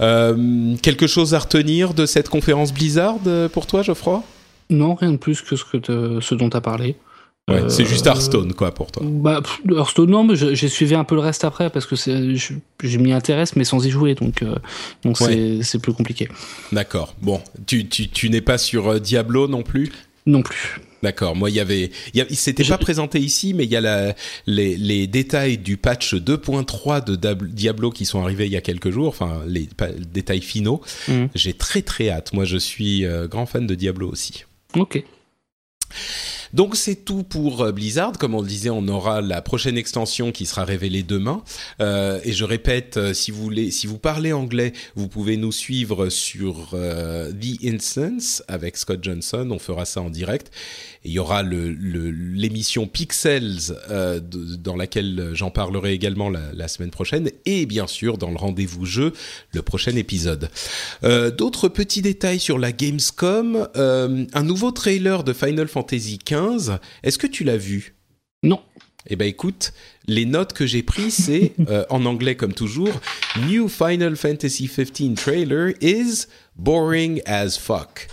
Euh, 0.00 0.76
quelque 0.82 1.06
chose 1.06 1.34
à 1.34 1.40
retenir 1.40 1.92
de 1.92 2.06
cette 2.06 2.28
conférence 2.28 2.72
Blizzard 2.72 3.16
euh, 3.26 3.48
pour 3.48 3.66
toi, 3.66 3.82
Geoffroy? 3.82 4.22
Non, 4.70 4.94
rien 4.94 5.12
de 5.12 5.16
plus 5.16 5.40
que 5.42 5.56
ce, 5.56 5.64
que 5.64 5.76
te- 5.78 6.20
ce 6.20 6.34
dont 6.34 6.50
tu 6.50 6.56
as 6.56 6.60
parlé. 6.60 6.94
Ouais, 7.48 7.62
Euh, 7.62 7.68
c'est 7.68 7.84
juste 7.84 8.06
Hearthstone, 8.06 8.52
quoi, 8.52 8.72
pour 8.72 8.92
toi. 8.92 9.02
Bah, 9.04 9.42
Hearthstone, 9.70 10.10
non, 10.10 10.24
mais 10.24 10.36
j'ai 10.36 10.68
suivi 10.68 10.94
un 10.94 11.04
peu 11.04 11.14
le 11.14 11.20
reste 11.22 11.44
après 11.44 11.70
parce 11.70 11.86
que 11.86 11.96
je, 11.96 12.54
je 12.82 12.98
m'y 12.98 13.12
intéresse, 13.12 13.56
mais 13.56 13.64
sans 13.64 13.84
y 13.84 13.90
jouer, 13.90 14.14
donc 14.14 14.42
euh, 14.42 14.54
donc 15.02 15.16
c'est 15.18 15.62
c'est 15.62 15.78
plus 15.78 15.92
compliqué. 15.92 16.28
D'accord. 16.72 17.14
Bon, 17.22 17.40
tu, 17.66 17.88
tu, 17.88 18.08
tu 18.08 18.30
n'es 18.30 18.40
pas 18.40 18.58
sur 18.58 18.88
euh, 18.88 18.98
Diablo 19.00 19.48
non 19.48 19.62
plus? 19.62 19.90
Non 20.26 20.42
plus. 20.42 20.80
D'accord. 21.02 21.36
Moi, 21.36 21.48
il 21.48 21.56
y 21.56 21.60
avait, 21.60 21.90
il 22.12 22.36
s'était 22.36 22.64
pas 22.64 22.76
présenté 22.76 23.20
ici, 23.20 23.54
mais 23.54 23.64
il 23.64 23.70
y 23.70 23.76
a 23.76 23.80
la, 23.80 24.14
les, 24.46 24.76
les 24.76 25.06
détails 25.06 25.56
du 25.56 25.76
patch 25.76 26.14
2.3 26.14 27.04
de 27.04 27.46
Diablo 27.46 27.90
qui 27.90 28.04
sont 28.04 28.20
arrivés 28.20 28.46
il 28.46 28.52
y 28.52 28.56
a 28.56 28.60
quelques 28.60 28.90
jours. 28.90 29.08
Enfin, 29.08 29.42
les, 29.46 29.68
détails 30.12 30.40
finaux. 30.40 30.80
Mhm. 31.06 31.28
J'ai 31.34 31.52
très 31.54 31.82
très 31.82 32.10
hâte. 32.10 32.32
Moi, 32.32 32.44
je 32.44 32.56
suis 32.56 33.06
euh, 33.06 33.28
grand 33.28 33.46
fan 33.46 33.66
de 33.66 33.74
Diablo 33.74 34.10
aussi. 34.10 34.44
Ok. 34.76 35.02
Donc 36.52 36.76
c'est 36.76 37.04
tout 37.04 37.22
pour 37.22 37.62
euh, 37.62 37.72
Blizzard. 37.72 38.12
Comme 38.18 38.34
on 38.34 38.40
le 38.40 38.48
disait, 38.48 38.70
on 38.70 38.86
aura 38.88 39.20
la 39.20 39.42
prochaine 39.42 39.76
extension 39.76 40.32
qui 40.32 40.46
sera 40.46 40.64
révélée 40.64 41.02
demain. 41.02 41.42
Euh, 41.80 42.20
et 42.24 42.32
je 42.32 42.44
répète, 42.44 42.96
euh, 42.96 43.14
si 43.14 43.30
vous 43.30 43.42
voulez, 43.42 43.70
si 43.70 43.86
vous 43.86 43.98
parlez 43.98 44.32
anglais, 44.32 44.72
vous 44.94 45.08
pouvez 45.08 45.36
nous 45.36 45.52
suivre 45.52 46.08
sur 46.08 46.70
The 46.70 47.64
Instance 47.64 48.42
avec 48.48 48.76
Scott 48.76 49.02
Johnson. 49.02 49.48
On 49.50 49.58
fera 49.58 49.84
ça 49.84 50.00
en 50.00 50.10
direct. 50.10 50.50
Il 51.04 51.12
y 51.12 51.18
aura 51.18 51.42
l'émission 51.42 52.86
Pixels 52.86 53.74
dans 54.20 54.76
laquelle 54.76 55.30
j'en 55.32 55.50
parlerai 55.50 55.92
également 55.92 56.28
la, 56.28 56.52
la 56.52 56.68
semaine 56.68 56.90
prochaine. 56.90 57.30
Et 57.46 57.66
bien 57.66 57.86
sûr 57.86 58.18
dans 58.18 58.30
le 58.30 58.36
rendez-vous 58.36 58.84
jeu, 58.84 59.12
le 59.52 59.62
prochain 59.62 59.94
épisode. 59.96 60.50
D'autres 61.02 61.68
petits 61.68 62.02
détails 62.02 62.40
sur 62.40 62.58
la 62.58 62.72
Gamescom. 62.72 63.68
Un 63.74 64.42
nouveau 64.42 64.70
trailer 64.72 65.24
de 65.24 65.32
Final 65.32 65.68
Fantasy 65.68 66.18
XV. 66.24 66.37
Est-ce 67.02 67.18
que 67.18 67.26
tu 67.26 67.44
l'as 67.44 67.56
vu? 67.56 67.94
Non. 68.42 68.60
Eh 69.06 69.16
ben 69.16 69.26
écoute, 69.26 69.72
les 70.06 70.26
notes 70.26 70.52
que 70.52 70.66
j'ai 70.66 70.82
prises, 70.82 71.14
c'est 71.14 71.52
euh, 71.68 71.84
en 71.90 72.04
anglais 72.04 72.36
comme 72.36 72.52
toujours. 72.52 73.00
New 73.46 73.68
Final 73.68 74.16
Fantasy 74.16 74.66
XV 74.66 75.14
trailer 75.14 75.72
is 75.80 76.26
boring 76.56 77.22
as 77.26 77.56
fuck. 77.58 78.08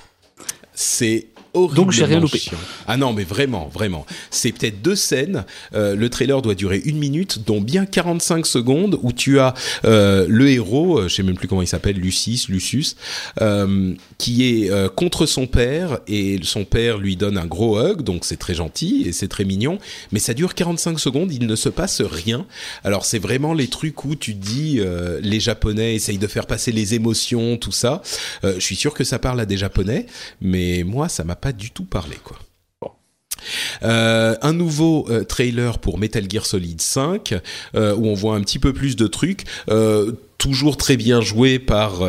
C'est 0.73 1.27
horriblement 1.55 1.85
Donc, 1.85 1.91
j'ai 1.91 2.05
rien 2.05 2.19
loupé. 2.19 2.37
chiant. 2.37 2.57
Ah 2.87 2.97
non, 2.97 3.13
mais 3.13 3.23
vraiment, 3.23 3.69
vraiment. 3.73 4.05
C'est 4.29 4.51
peut-être 4.51 4.81
deux 4.81 4.95
scènes. 4.95 5.45
Euh, 5.73 5.95
le 5.95 6.09
trailer 6.09 6.41
doit 6.41 6.55
durer 6.55 6.81
une 6.85 6.97
minute, 6.97 7.39
dont 7.45 7.61
bien 7.61 7.85
45 7.85 8.45
secondes, 8.45 8.99
où 9.01 9.11
tu 9.11 9.39
as 9.39 9.53
euh, 9.85 10.25
le 10.29 10.49
héros, 10.49 10.99
euh, 10.99 11.07
je 11.07 11.15
sais 11.15 11.23
même 11.23 11.35
plus 11.35 11.47
comment 11.47 11.61
il 11.61 11.67
s'appelle, 11.67 11.97
Lucis, 11.97 12.45
Lucius, 12.49 12.95
euh, 13.41 13.93
qui 14.17 14.43
est 14.43 14.71
contre 14.95 15.25
son 15.25 15.47
père, 15.47 15.99
et 16.07 16.39
son 16.43 16.65
père 16.65 16.97
lui 16.97 17.15
donne 17.15 17.37
un 17.37 17.45
gros 17.45 17.79
hug, 17.79 18.01
donc 18.01 18.25
c'est 18.25 18.37
très 18.37 18.53
gentil 18.53 19.03
et 19.05 19.11
c'est 19.11 19.27
très 19.27 19.45
mignon, 19.45 19.77
mais 20.11 20.19
ça 20.19 20.33
dure 20.33 20.53
45 20.53 20.99
secondes, 20.99 21.31
il 21.31 21.47
ne 21.47 21.55
se 21.55 21.69
passe 21.69 22.01
rien. 22.01 22.45
Alors 22.83 23.05
c'est 23.05 23.19
vraiment 23.19 23.53
les 23.53 23.67
trucs 23.67 24.05
où 24.05 24.15
tu 24.15 24.33
dis, 24.33 24.79
les 25.21 25.39
Japonais 25.39 25.95
essayent 25.95 26.17
de 26.17 26.27
faire 26.27 26.47
passer 26.47 26.71
les 26.71 26.93
émotions, 26.93 27.57
tout 27.57 27.71
ça. 27.71 28.01
Je 28.43 28.59
suis 28.59 28.75
sûr 28.75 28.93
que 28.93 29.03
ça 29.03 29.19
parle 29.19 29.39
à 29.39 29.45
des 29.45 29.57
Japonais, 29.57 30.05
mais 30.41 30.83
moi, 30.83 31.09
ça 31.09 31.23
m'a 31.23 31.35
pas 31.45 31.51
du 31.51 31.69
tout 31.69 31.85
parlé, 31.85 32.15
quoi. 32.23 32.39
Euh, 33.83 34.35
un 34.41 34.53
nouveau 34.53 35.05
euh, 35.11 35.23
trailer 35.23 35.77
pour 35.77 35.99
Metal 35.99 36.25
Gear 36.27 36.43
Solid 36.43 36.81
5 36.81 37.35
euh, 37.75 37.93
où 37.95 38.07
on 38.07 38.15
voit 38.15 38.35
un 38.35 38.41
petit 38.41 38.57
peu 38.57 38.73
plus 38.73 38.95
de 38.95 39.05
trucs. 39.05 39.43
Toujours 40.39 40.75
très 40.77 40.97
bien 40.97 41.21
joué 41.21 41.59
par 41.59 41.99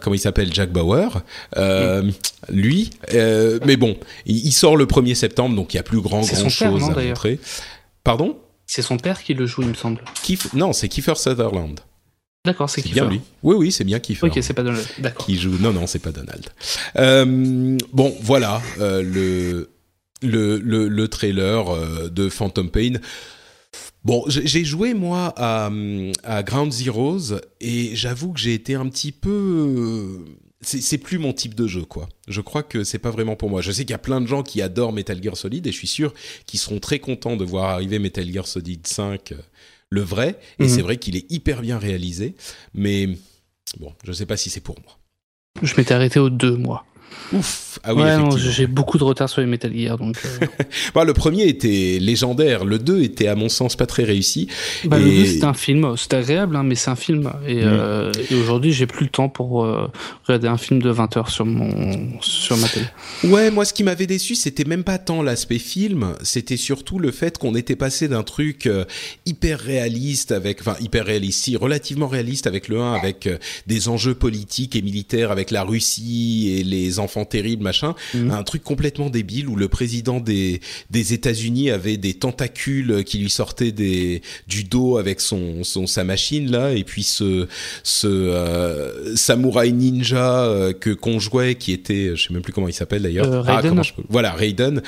comment 0.00 0.14
il 0.14 0.18
s'appelle 0.18 0.52
Jack 0.54 0.72
Bauer 0.72 1.22
euh, 1.56 2.10
lui 2.48 2.90
mais 3.12 3.76
bon 3.76 3.96
il, 4.26 4.46
il 4.46 4.52
sort 4.52 4.76
le 4.76 4.86
1er 4.86 5.14
septembre 5.14 5.54
donc 5.54 5.72
il 5.72 5.76
y 5.76 5.80
a 5.80 5.82
plus 5.82 6.00
grand 6.00 6.20
grand 6.22 6.42
père, 6.42 6.50
chose 6.50 6.80
non, 6.80 6.90
à 6.96 7.02
montrer 7.04 7.38
pardon? 8.02 8.38
C'est 8.66 8.82
son 8.82 8.96
père 8.98 9.22
qui 9.22 9.34
le 9.34 9.46
joue, 9.46 9.62
il 9.62 9.68
me 9.68 9.74
semble. 9.74 10.02
Kiefer- 10.22 10.54
non 10.54 10.72
c'est 10.72 10.88
Kiefer 10.88 11.14
Sutherland 11.16 11.80
D'accord, 12.44 12.70
c'est 12.70 12.82
bien 12.82 13.06
lui 13.06 13.20
oui 13.42 13.54
oui 13.56 13.70
c'est 13.72 13.84
bien 13.84 13.98
Kiefer 14.00 14.26
Ok, 14.26 14.38
c'est 14.40 14.54
pas 14.54 14.62
Donald. 14.62 14.86
D'accord. 14.98 15.26
qui 15.26 15.36
joue. 15.38 15.58
Non, 15.60 15.72
non, 15.72 15.86
c'est 15.86 15.98
pas 15.98 16.10
Donald. 16.12 16.46
Euh, 16.96 17.76
bon, 17.92 18.16
voilà 18.22 18.62
euh, 18.78 19.02
le, 19.02 19.70
le 20.22 20.58
le 20.58 20.88
le 20.88 21.08
trailer 21.08 21.68
euh, 21.68 22.08
de 22.08 22.28
Phantom 22.30 22.70
Pain. 22.70 22.94
Bon, 24.04 24.24
j'ai 24.26 24.64
joué 24.64 24.94
moi 24.94 25.34
à, 25.36 25.70
à 26.24 26.42
Ground 26.42 26.72
Zeroes 26.72 27.34
et 27.60 27.94
j'avoue 27.94 28.32
que 28.32 28.40
j'ai 28.40 28.54
été 28.54 28.74
un 28.74 28.88
petit 28.88 29.12
peu. 29.12 30.24
C'est 30.62 30.98
plus 30.98 31.18
mon 31.18 31.32
type 31.32 31.54
de 31.54 31.66
jeu, 31.66 31.82
quoi. 31.84 32.08
Je 32.28 32.40
crois 32.42 32.62
que 32.62 32.84
c'est 32.84 32.98
pas 32.98 33.10
vraiment 33.10 33.34
pour 33.36 33.48
moi. 33.50 33.60
Je 33.62 33.72
sais 33.72 33.84
qu'il 33.84 33.92
y 33.92 33.94
a 33.94 33.98
plein 33.98 34.20
de 34.20 34.26
gens 34.26 34.42
qui 34.42 34.60
adorent 34.62 34.92
Metal 34.92 35.22
Gear 35.22 35.36
Solid 35.36 35.66
et 35.66 35.72
je 35.72 35.76
suis 35.76 35.86
sûr 35.86 36.12
qu'ils 36.46 36.60
seront 36.60 36.80
très 36.80 36.98
contents 36.98 37.36
de 37.36 37.44
voir 37.44 37.70
arriver 37.70 37.98
Metal 37.98 38.30
Gear 38.30 38.46
Solid 38.46 38.86
5, 38.86 39.32
euh, 39.32 39.36
le 39.90 40.00
vrai. 40.02 40.38
Et 40.58 40.64
Mhm. 40.64 40.68
c'est 40.68 40.82
vrai 40.82 40.96
qu'il 40.96 41.16
est 41.16 41.30
hyper 41.30 41.60
bien 41.62 41.78
réalisé, 41.78 42.34
mais 42.74 43.08
bon, 43.78 43.92
je 44.04 44.12
sais 44.12 44.26
pas 44.26 44.36
si 44.36 44.48
c'est 44.50 44.60
pour 44.60 44.76
moi. 44.84 44.96
Je 45.62 45.74
m'étais 45.76 45.94
arrêté 45.94 46.18
aux 46.20 46.30
deux, 46.30 46.56
moi. 46.56 46.84
Ouf 47.32 47.78
Ah 47.82 47.92
oui, 47.94 48.02
ouais, 48.02 48.16
j'ai 48.38 48.66
beaucoup 48.68 48.96
de 48.98 49.02
retard 49.04 49.28
sur 49.28 49.40
les 49.40 49.46
Metal 49.48 49.76
Gear, 49.76 49.98
donc. 49.98 50.16
euh, 50.24 50.46
Bah, 50.94 51.04
le 51.04 51.12
premier 51.12 51.46
était 51.48 51.98
légendaire, 52.00 52.64
le 52.64 52.78
2 52.78 53.02
était 53.02 53.26
à 53.26 53.34
mon 53.34 53.48
sens 53.48 53.74
pas 53.76 53.86
très 53.86 54.04
réussi. 54.04 54.48
Bah, 54.84 54.98
Le 54.98 55.08
Et- 55.08 55.16
2, 55.16 55.24
c'était 55.26 55.44
un 55.44 55.54
film, 55.54 55.96
c'était 55.96 56.16
agréable, 56.16 56.54
hein, 56.56 56.62
mais 56.62 56.76
c'est 56.76 56.90
un 56.90 56.96
film. 56.96 57.30
Et, 57.46 57.56
Mm. 57.56 57.60
euh, 57.64 58.12
et 58.30 58.34
aujourd'hui, 58.36 58.72
j'ai 58.72 58.86
plus 58.86 59.04
le 59.04 59.10
temps 59.10 59.28
pour 59.28 59.64
euh, 59.64 59.88
regarder 60.26 60.46
un 60.48 60.56
film 60.56 60.80
de 60.80 60.90
20 60.90 61.16
heures 61.16 61.30
sur, 61.30 61.44
mon, 61.46 62.20
sur 62.20 62.56
ma 62.56 62.68
télé. 62.68 62.86
Ouais, 63.22 63.50
moi 63.50 63.66
ce 63.66 63.74
qui 63.74 63.84
m'avait 63.84 64.06
déçu, 64.06 64.34
c'était 64.34 64.64
même 64.64 64.82
pas 64.82 64.96
tant 64.96 65.22
l'aspect 65.22 65.58
film, 65.58 66.14
c'était 66.22 66.56
surtout 66.56 66.98
le 66.98 67.10
fait 67.10 67.36
qu'on 67.36 67.54
était 67.54 67.76
passé 67.76 68.08
d'un 68.08 68.22
truc 68.22 68.66
euh, 68.66 68.86
hyper 69.26 69.60
réaliste 69.60 70.32
avec, 70.32 70.60
enfin 70.60 70.74
hyper 70.80 71.04
réaliste, 71.04 71.44
si, 71.44 71.54
relativement 71.54 72.08
réaliste 72.08 72.46
avec 72.46 72.68
le 72.68 72.80
1, 72.80 72.94
avec 72.94 73.26
euh, 73.26 73.36
des 73.66 73.88
enjeux 73.88 74.14
politiques 74.14 74.74
et 74.74 74.80
militaires 74.80 75.30
avec 75.30 75.50
la 75.50 75.64
Russie 75.64 76.56
et 76.56 76.64
les 76.64 76.98
enfants 76.98 77.26
terribles, 77.26 77.62
machin, 77.62 77.94
mm. 78.14 78.30
un 78.30 78.42
truc 78.42 78.62
complètement 78.64 79.10
débile 79.10 79.48
où 79.48 79.56
le 79.56 79.68
président 79.68 80.18
des 80.18 80.60
des 80.88 81.12
États-Unis 81.12 81.70
avait 81.70 81.98
des 81.98 82.14
tentacules 82.14 83.04
qui 83.04 83.18
lui 83.18 83.30
sortaient 83.30 83.72
des 83.72 84.22
du 84.48 84.64
dos 84.64 84.96
avec 84.96 85.20
son 85.20 85.62
son 85.62 85.86
sa 85.86 86.04
machine 86.04 86.50
là, 86.50 86.72
et 86.72 86.84
puis 86.84 87.02
ce 87.02 87.46
ce 87.82 88.06
euh, 88.06 89.14
samouraï 89.14 89.74
ninja 89.74 90.72
que 90.80 90.90
qu'on 90.90 91.18
jouait 91.18 91.56
qui 91.56 91.72
était, 91.72 92.16
je 92.16 92.28
sais 92.28 92.32
même 92.32 92.42
plus 92.42 92.54
comment 92.54 92.68
il 92.68 92.72
s'appelle 92.72 92.99
d'ailleurs. 93.02 93.44
ah, 93.48 93.62
voilà 94.08 94.32
Raiden, 94.32 94.82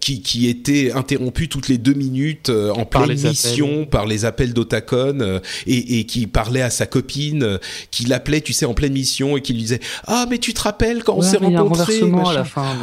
qui 0.00 0.22
qui 0.22 0.48
était 0.48 0.92
interrompu 0.92 1.48
toutes 1.48 1.68
les 1.68 1.78
deux 1.78 1.94
minutes 1.94 2.50
en 2.50 2.84
pleine 2.84 3.20
mission 3.20 3.86
par 3.86 4.06
les 4.06 4.24
appels 4.24 4.52
d'Otacon 4.54 5.40
et, 5.66 5.98
et 6.00 6.06
qui 6.06 6.26
parlait 6.26 6.62
à 6.62 6.70
sa 6.70 6.86
copine, 6.86 7.58
qui 7.90 8.04
l'appelait, 8.06 8.40
tu 8.40 8.52
sais, 8.52 8.66
en 8.66 8.74
pleine 8.74 8.92
mission 8.92 9.36
et 9.36 9.42
qui 9.42 9.52
lui 9.52 9.60
disait 9.60 9.80
ah 10.06 10.26
mais 10.28 10.38
tu 10.38 10.54
te 10.54 10.60
rappelles 10.60 11.04
quand 11.04 11.16
on 11.16 11.22
s'est 11.22 11.36
rencontrés 11.36 12.00
à 12.00 12.32
la 12.32 12.44
fin. 12.44 12.76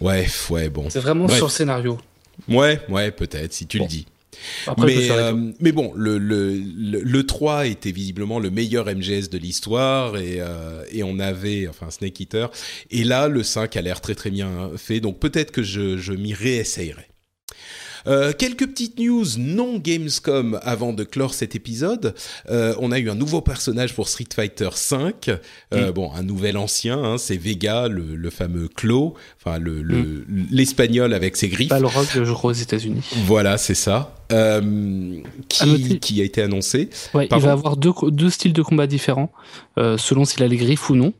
Ouais, 0.00 0.26
ouais, 0.48 0.68
bon. 0.70 0.86
C'est 0.88 1.00
vraiment 1.00 1.28
sur 1.28 1.46
le 1.46 1.50
scénario. 1.50 1.98
Ouais, 2.48 2.80
ouais, 2.88 3.10
peut-être 3.10 3.52
si 3.52 3.66
tu 3.66 3.78
le 3.78 3.86
dis. 3.86 4.06
Mais, 4.78 5.10
euh, 5.10 5.52
mais 5.60 5.72
bon, 5.72 5.92
le, 5.94 6.18
le, 6.18 6.54
le, 6.56 7.26
3 7.26 7.66
était 7.66 7.92
visiblement 7.92 8.38
le 8.38 8.50
meilleur 8.50 8.86
MGS 8.86 9.28
de 9.30 9.38
l'histoire 9.38 10.16
et, 10.16 10.36
euh, 10.38 10.84
et 10.90 11.02
on 11.02 11.18
avait, 11.18 11.68
enfin 11.68 11.90
Snake 11.90 12.20
Eater, 12.20 12.50
et 12.90 13.04
là 13.04 13.28
le 13.28 13.42
5 13.42 13.76
a 13.76 13.82
l'air 13.82 14.00
très 14.00 14.14
très 14.14 14.30
bien 14.30 14.70
fait, 14.76 15.00
donc 15.00 15.18
peut-être 15.18 15.50
que 15.50 15.62
je, 15.62 15.96
je 15.96 16.12
m'y 16.12 16.34
réessayerai. 16.34 17.06
Euh, 18.06 18.32
quelques 18.32 18.66
petites 18.66 18.98
news 18.98 19.24
non 19.38 19.78
Gamescom 19.78 20.58
avant 20.62 20.92
de 20.92 21.04
clore 21.04 21.34
cet 21.34 21.54
épisode. 21.54 22.14
Euh, 22.50 22.74
on 22.78 22.92
a 22.92 22.98
eu 22.98 23.10
un 23.10 23.14
nouveau 23.14 23.40
personnage 23.40 23.94
pour 23.94 24.08
Street 24.08 24.28
Fighter 24.34 24.68
V. 24.90 25.38
Euh, 25.74 25.88
mm. 25.88 25.92
Bon, 25.92 26.12
un 26.12 26.22
nouvel 26.22 26.56
ancien, 26.56 27.02
hein, 27.02 27.18
c'est 27.18 27.36
Vega, 27.36 27.88
le, 27.88 28.16
le, 28.16 28.30
fameux 28.30 28.68
Clo, 28.68 29.14
enfin 29.38 29.58
le 29.58 29.82
mm. 29.82 30.46
l'espagnol 30.50 31.14
avec 31.14 31.36
ses 31.36 31.48
griffes. 31.48 31.68
Balrog, 31.68 32.06
aux 32.42 32.52
États-Unis. 32.52 33.02
Voilà, 33.26 33.58
c'est 33.58 33.74
ça. 33.74 34.14
Qui, 35.48 35.98
qui, 35.98 36.20
a 36.20 36.24
été 36.24 36.40
annoncé. 36.40 36.88
Ouais, 37.14 37.28
il 37.30 37.38
va 37.40 37.50
avoir 37.50 37.76
deux, 37.76 37.90
deux 38.10 38.30
styles 38.30 38.52
de 38.52 38.62
combat 38.62 38.86
différents, 38.86 39.32
selon 39.76 40.24
s'il 40.24 40.44
a 40.44 40.46
les 40.46 40.56
griffes 40.56 40.88
ou 40.88 40.94
non. 40.94 41.12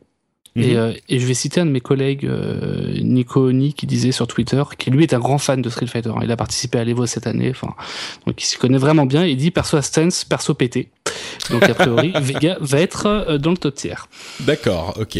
Mhm. 0.56 0.64
Euh, 0.66 0.92
et, 1.08 1.20
je 1.20 1.26
vais 1.26 1.34
citer 1.34 1.60
un 1.60 1.66
de 1.66 1.70
mes 1.70 1.80
collègues, 1.80 2.26
euh, 2.26 2.98
Nico 3.02 3.48
Oni, 3.48 3.72
qui 3.72 3.86
disait 3.86 4.12
sur 4.12 4.26
Twitter, 4.26 4.62
qui 4.78 4.90
lui 4.90 5.04
est 5.04 5.14
un 5.14 5.18
grand 5.18 5.38
fan 5.38 5.62
de 5.62 5.70
Street 5.70 5.86
Fighter. 5.86 6.12
Il 6.22 6.30
a 6.30 6.36
participé 6.36 6.78
à 6.78 6.84
l'Evo 6.84 7.06
cette 7.06 7.26
année, 7.26 7.50
enfin, 7.50 7.74
donc 8.26 8.42
il 8.42 8.44
s'y 8.44 8.56
connaît 8.56 8.78
vraiment 8.78 9.06
bien. 9.06 9.24
Il 9.24 9.36
dit 9.36 9.50
perso 9.50 9.76
à 9.76 9.82
stance, 9.82 10.24
perso 10.24 10.54
pété. 10.54 10.88
Donc 11.50 11.62
a 11.64 11.74
priori, 11.74 12.12
Vega 12.20 12.56
va 12.60 12.80
être 12.80 13.06
euh, 13.06 13.38
dans 13.38 13.50
le 13.50 13.56
top 13.56 13.74
tiers. 13.74 14.08
D'accord, 14.40 14.96
ok. 15.00 15.18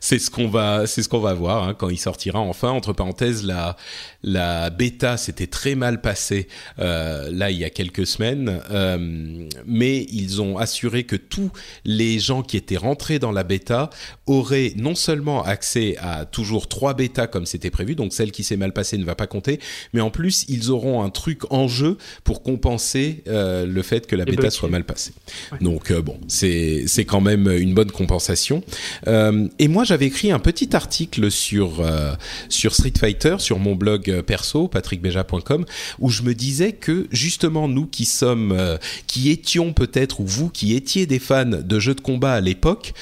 C'est 0.00 0.18
ce 0.18 0.30
qu'on 0.30 0.48
va, 0.48 0.86
c'est 0.86 1.02
ce 1.02 1.08
qu'on 1.08 1.20
va 1.20 1.34
voir 1.34 1.64
hein, 1.64 1.74
quand 1.74 1.88
il 1.88 1.98
sortira 1.98 2.40
enfin. 2.40 2.70
Entre 2.70 2.92
parenthèses, 2.92 3.44
la 3.44 3.76
la 4.22 4.70
bêta 4.70 5.16
s'était 5.16 5.46
très 5.46 5.74
mal 5.74 6.00
passée 6.00 6.46
euh, 6.78 7.28
là 7.32 7.50
il 7.50 7.58
y 7.58 7.64
a 7.64 7.70
quelques 7.70 8.06
semaines, 8.06 8.60
euh, 8.70 9.48
mais 9.66 10.06
ils 10.10 10.40
ont 10.40 10.58
assuré 10.58 11.04
que 11.04 11.16
tous 11.16 11.50
les 11.84 12.18
gens 12.18 12.42
qui 12.42 12.56
étaient 12.56 12.76
rentrés 12.76 13.18
dans 13.18 13.32
la 13.32 13.42
bêta 13.42 13.90
auraient 14.26 14.72
non 14.76 14.94
seulement 14.94 15.42
accès 15.42 15.96
à 15.98 16.24
toujours 16.24 16.68
trois 16.68 16.94
bêtas 16.94 17.26
comme 17.26 17.46
c'était 17.46 17.70
prévu, 17.70 17.94
donc 17.94 18.12
celle 18.12 18.30
qui 18.30 18.44
s'est 18.44 18.56
mal 18.56 18.72
passée 18.72 18.96
ne 18.98 19.04
va 19.04 19.14
pas 19.14 19.26
compter, 19.26 19.58
mais 19.92 20.00
en 20.00 20.10
plus 20.10 20.44
ils 20.48 20.70
auront 20.70 21.02
un 21.02 21.10
truc 21.10 21.50
en 21.50 21.66
jeu 21.66 21.98
pour 22.24 22.42
compenser 22.42 23.24
euh, 23.26 23.66
le 23.66 23.82
fait 23.82 24.06
que 24.06 24.16
la 24.16 24.24
bêta 24.24 24.50
soit 24.50 24.68
mal 24.68 24.84
passée. 24.84 25.12
Donc 25.60 25.90
euh, 25.90 26.02
bon, 26.02 26.18
c'est 26.28 27.04
quand 27.06 27.20
même 27.20 27.48
une 27.48 27.74
bonne 27.74 27.90
compensation. 27.90 28.62
Euh, 29.06 29.48
et 29.58 29.68
moi 29.68 29.84
j'avais 29.84 30.06
écrit 30.06 30.30
un 30.30 30.38
petit 30.38 30.74
article 30.74 31.30
sur 31.30 31.80
euh, 31.80 32.14
sur 32.48 32.74
Street 32.74 32.92
Fighter 32.98 33.36
sur 33.38 33.58
mon 33.58 33.74
blog 33.74 34.22
perso, 34.22 34.68
patrickbeja.com, 34.68 35.64
où 35.98 36.10
je 36.10 36.22
me 36.22 36.34
disais 36.34 36.72
que 36.72 37.06
justement 37.10 37.68
nous 37.68 37.86
qui 37.86 38.04
sommes, 38.04 38.78
qui 39.06 39.30
étions 39.30 39.72
peut-être, 39.72 40.20
ou 40.20 40.26
vous 40.26 40.48
qui 40.48 40.74
étiez 40.74 41.06
des 41.06 41.18
fans 41.18 41.44
de 41.44 41.78
jeux 41.78 41.94
de 41.94 42.00
combat 42.00 42.34
à 42.34 42.40
l'époque, 42.40 42.92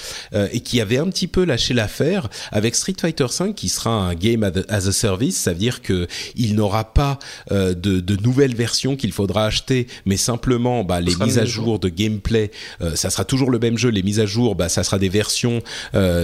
et 0.53 0.61
qui 0.61 0.81
avaient 0.81 0.99
un 0.99 1.09
petit 1.09 1.27
peu 1.27 1.45
lâché 1.45 1.75
l'affaire, 1.75 2.29
avec 2.53 2.75
Street 2.75 2.95
Fighter 3.01 3.27
V 3.39 3.55
qui 3.55 3.69
sera 3.69 3.91
un 3.91 4.15
game 4.15 4.45
as 4.69 4.87
a 4.87 4.93
service, 4.93 5.37
ça 5.37 5.53
veut 5.53 5.59
dire 5.59 5.83
que 5.83 6.07
il 6.37 6.55
n'aura 6.55 6.93
pas 6.93 7.19
de, 7.51 7.75
de, 7.75 8.17
nouvelles 8.17 8.55
versions 8.55 8.97
qu'il 8.97 9.13
faudra 9.13 9.47
acheter, 9.47 9.87
mais 10.05 10.17
simplement 10.17 10.85
bah, 10.85 11.01
les 11.01 11.15
mises 11.17 11.39
à 11.39 11.45
jour 11.45 11.79
de 11.79 11.89
gameplay, 12.03 12.51
ça 12.95 13.11
sera 13.11 13.25
toujours 13.25 13.51
le 13.51 13.59
même 13.59 13.79
jeu, 13.79 13.89
les 13.91 14.03
mises 14.03 14.21
à 14.21 14.27
jour, 14.27 14.55
bah, 14.55 14.69
ça 14.69 14.83
sera 14.83 14.99
des 14.99 15.09
versions 15.09 15.63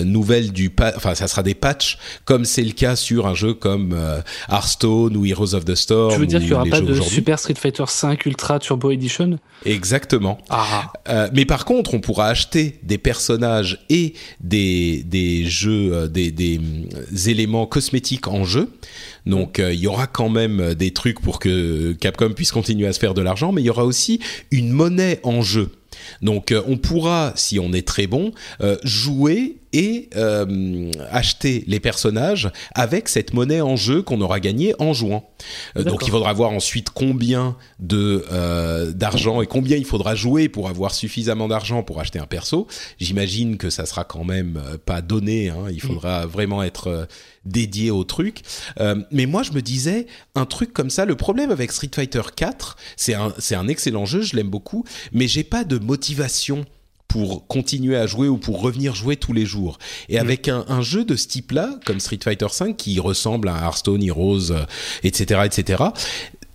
nouvelles 0.04 0.52
du, 0.52 0.72
enfin 0.96 1.14
ça 1.14 1.28
sera 1.28 1.42
des 1.42 1.54
patchs, 1.54 1.98
comme 2.24 2.44
c'est 2.44 2.62
le 2.62 2.72
cas 2.72 2.96
sur 2.96 3.26
un 3.26 3.34
jeu 3.34 3.54
comme 3.54 3.96
Hearthstone 4.50 5.16
ou 5.16 5.24
Heroes 5.26 5.54
of 5.54 5.64
the 5.64 5.74
Storm. 5.74 6.14
Tu 6.14 6.20
veux 6.20 6.26
dire 6.26 6.40
qu'il 6.40 6.48
n'y 6.48 6.54
aura 6.54 6.66
pas 6.66 6.80
de 6.80 6.94
Super 7.00 7.38
Street 7.38 7.54
Fighter 7.54 7.84
5 7.86 8.26
Ultra 8.26 8.58
Turbo 8.58 8.90
Edition? 8.90 9.38
Exactement. 9.64 10.38
Ah. 10.50 10.92
Euh, 11.08 11.28
mais 11.32 11.44
par 11.44 11.64
contre, 11.64 11.94
on 11.94 12.00
pourra 12.00 12.28
acheter 12.28 12.78
des 12.82 12.98
personnages 12.98 13.84
et 13.88 14.14
des, 14.40 15.02
des 15.04 15.44
jeux, 15.44 15.92
euh, 15.92 16.08
des, 16.08 16.30
des, 16.30 16.58
euh, 16.58 17.28
éléments 17.28 17.66
cosmétiques 17.66 18.28
en 18.28 18.44
jeu. 18.44 18.70
Donc 19.26 19.58
il 19.58 19.78
y 19.78 19.86
aura 19.86 20.06
quand 20.06 20.28
même 20.28 20.74
des 20.74 20.92
trucs 20.92 21.20
pour 21.20 21.38
que 21.38 21.92
Capcom 21.92 22.30
puisse 22.30 22.52
continuer 22.52 22.86
à 22.86 22.92
se 22.92 22.98
faire 22.98 23.14
de 23.14 23.22
l'argent, 23.22 23.52
mais 23.52 23.62
il 23.62 23.66
y 23.66 23.70
aura 23.70 23.84
aussi 23.84 24.20
une 24.50 24.70
monnaie 24.70 25.20
en 25.22 25.42
jeu. 25.42 25.70
Donc 26.22 26.54
on 26.66 26.76
pourra, 26.76 27.32
si 27.34 27.58
on 27.58 27.72
est 27.72 27.86
très 27.86 28.06
bon, 28.06 28.32
jouer 28.84 29.56
et 29.76 30.08
euh, 30.16 30.90
acheter 31.10 31.62
les 31.66 31.80
personnages 31.80 32.50
avec 32.74 33.08
cette 33.08 33.34
monnaie 33.34 33.60
en 33.60 33.76
jeu 33.76 34.00
qu'on 34.00 34.22
aura 34.22 34.40
gagnée 34.40 34.74
en 34.78 34.94
jouant. 34.94 35.28
Euh, 35.76 35.84
donc 35.84 36.06
il 36.06 36.10
faudra 36.10 36.32
voir 36.32 36.50
ensuite 36.50 36.88
combien 36.88 37.56
de 37.78 38.24
euh, 38.32 38.92
d'argent 38.92 39.42
et 39.42 39.46
combien 39.46 39.76
il 39.76 39.84
faudra 39.84 40.14
jouer 40.14 40.48
pour 40.48 40.70
avoir 40.70 40.94
suffisamment 40.94 41.46
d'argent 41.46 41.82
pour 41.82 42.00
acheter 42.00 42.18
un 42.18 42.26
perso. 42.26 42.66
J'imagine 42.98 43.58
que 43.58 43.68
ça 43.68 43.84
sera 43.84 44.04
quand 44.04 44.24
même 44.24 44.62
pas 44.86 45.02
donné. 45.02 45.50
Hein. 45.50 45.66
il 45.70 45.82
faudra 45.82 46.24
vraiment 46.24 46.62
être 46.62 47.06
dédié 47.46 47.90
au 47.90 48.04
truc. 48.04 48.42
mais 49.10 49.26
moi 49.26 49.42
je 49.42 49.52
me 49.52 49.62
disais 49.62 50.06
un 50.34 50.46
truc 50.46 50.72
comme 50.72 50.90
ça. 50.90 51.04
Le 51.04 51.16
problème 51.16 51.50
avec 51.50 51.72
Street 51.72 51.90
Fighter 51.94 52.22
4, 52.34 52.76
c'est 52.96 53.14
un 53.14 53.32
c'est 53.38 53.54
un 53.54 53.68
excellent 53.68 54.06
jeu, 54.06 54.22
je 54.22 54.36
l'aime 54.36 54.50
beaucoup, 54.50 54.84
mais 55.12 55.28
j'ai 55.28 55.44
pas 55.44 55.64
de 55.64 55.78
motivation 55.78 56.64
pour 57.08 57.46
continuer 57.46 57.96
à 57.96 58.06
jouer 58.06 58.28
ou 58.28 58.36
pour 58.36 58.60
revenir 58.60 58.94
jouer 58.94 59.16
tous 59.16 59.32
les 59.32 59.46
jours. 59.46 59.78
Et 60.08 60.16
mm. 60.16 60.20
avec 60.20 60.48
un, 60.48 60.64
un, 60.68 60.82
jeu 60.82 61.04
de 61.04 61.16
ce 61.16 61.28
type-là, 61.28 61.78
comme 61.84 62.00
Street 62.00 62.18
Fighter 62.22 62.46
V, 62.60 62.74
qui 62.74 62.98
ressemble 62.98 63.48
à 63.48 63.56
Hearthstone, 63.62 64.02
Heroes, 64.02 64.52
etc., 65.04 65.42
etc., 65.44 65.84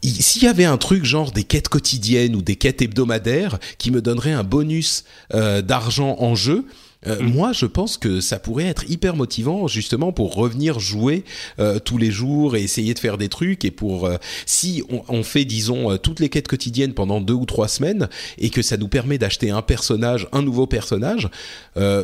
s'il 0.04 0.44
y 0.44 0.48
avait 0.48 0.66
un 0.66 0.78
truc 0.78 1.06
genre 1.06 1.32
des 1.32 1.44
quêtes 1.44 1.70
quotidiennes 1.70 2.36
ou 2.36 2.42
des 2.42 2.56
quêtes 2.56 2.82
hebdomadaires 2.82 3.60
qui 3.78 3.92
me 3.92 4.02
donnerait 4.02 4.32
un 4.32 4.44
bonus 4.44 5.04
euh, 5.34 5.62
d'argent 5.62 6.16
en 6.20 6.34
jeu, 6.34 6.66
euh, 7.08 7.22
mm. 7.22 7.34
Moi, 7.34 7.52
je 7.54 7.66
pense 7.66 7.98
que 7.98 8.22
ça 8.22 8.40
pourrait 8.40 8.66
être 8.66 8.90
hyper 8.90 9.16
motivant 9.16 9.68
justement 9.68 10.12
pour 10.12 10.36
revenir 10.36 10.80
jouer 10.80 11.24
euh, 11.60 11.80
tous 11.80 11.98
les 11.98 12.12
jours 12.12 12.56
et 12.56 12.64
essayer 12.64 12.94
de 12.94 13.00
faire 13.00 13.18
des 13.18 13.30
trucs. 13.30 13.66
Et 13.66 13.72
pour 13.72 14.06
euh, 14.06 14.18
si 14.46 14.84
on, 14.90 15.04
on, 15.10 15.24
fait, 15.24 15.46
disons, 15.46 15.98
toutes 15.98 16.20
les 16.20 16.30
quêtes 16.30 16.48
quotidiennes 16.48 16.94
pendant 16.94 17.22
deux 17.22 17.34
ou 17.34 17.46
trois 17.46 17.68
semaines 17.68 18.10
et 18.38 18.50
que 18.50 18.62
ça 18.62 18.78
nous 18.78 18.88
permet 18.88 19.18
d'acheter 19.18 19.50
un 19.50 19.62
personnage, 19.62 20.28
un 20.32 20.42
nouveau 20.42 20.68
personnage, 20.68 21.30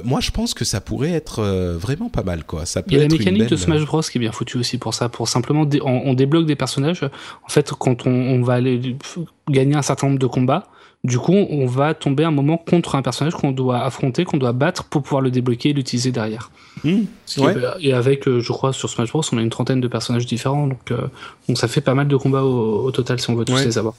moi, 0.04 0.20
je 0.22 0.32
pense 0.32 0.54
que 0.54 0.66
ça 0.66 0.82
pourrait 0.82 1.12
être 1.12 1.44
vraiment 1.80 2.10
pas 2.10 2.24
mal, 2.24 2.44
quoi. 2.44 2.66
Ça 2.66 2.82
peut 2.82 2.92
Il 2.92 2.98
y 2.98 3.00
a 3.00 3.04
la 3.04 3.10
mécanique 3.10 3.50
de 3.50 3.56
Smash 3.56 3.86
Bros 3.86 4.02
qui 4.02 4.18
est 4.18 4.20
bien 4.20 4.32
foutue 4.32 4.58
aussi 4.58 4.78
pour 4.78 4.94
ça, 4.94 5.10
pour 5.10 5.28
simplement 5.28 5.68
on, 5.84 6.02
on, 6.06 6.14
débloque 6.14 6.46
des 6.46 6.56
personnages. 6.56 7.04
En 7.04 7.50
fait, 7.50 7.72
quand 7.72 8.08
on, 8.08 8.12
on 8.12 8.42
va 8.42 8.54
aller 8.54 8.96
gagner 9.50 9.76
un 9.76 9.82
certain 9.82 10.08
nombre 10.08 10.20
de 10.20 10.28
combats 10.28 10.68
du 11.04 11.20
coup, 11.20 11.34
on 11.34 11.66
va 11.66 11.94
tomber 11.94 12.24
un 12.24 12.32
moment 12.32 12.58
contre 12.58 12.96
un 12.96 13.02
personnage 13.02 13.34
qu'on 13.34 13.52
doit 13.52 13.80
affronter, 13.84 14.26
qu'on 14.26 14.38
doit 14.38 14.52
battre 14.52 14.84
pour 14.84 15.04
pouvoir 15.04 15.22
le 15.22 15.32
débloquer 15.32 15.70
et 15.70 15.74
l'utiliser 15.74 16.12
derrière. 16.12 16.52
Mmh, 16.84 17.04
et 17.80 17.94
avec, 17.94 18.28
euh, 18.28 18.40
je 18.40 18.52
crois, 18.52 18.74
sur 18.74 18.90
Smash 18.90 19.10
Bros, 19.12 19.22
on 19.32 19.38
a 19.38 19.42
une 19.42 19.50
trentaine 19.50 19.80
de 19.80 19.88
personnages 19.88 20.26
différents, 20.26 20.68
donc, 20.68 20.92
euh, 20.92 21.08
donc 21.48 21.58
ça 21.58 21.68
fait 21.68 21.82
pas 21.82 21.94
mal 21.94 22.08
de 22.08 22.16
combats 22.16 22.44
au, 22.44 22.92
total 22.92 23.20
si 23.20 23.30
on 23.30 23.36
veut 23.36 23.46
tous 23.46 23.58
les 23.58 23.78
avoir. 23.78 23.94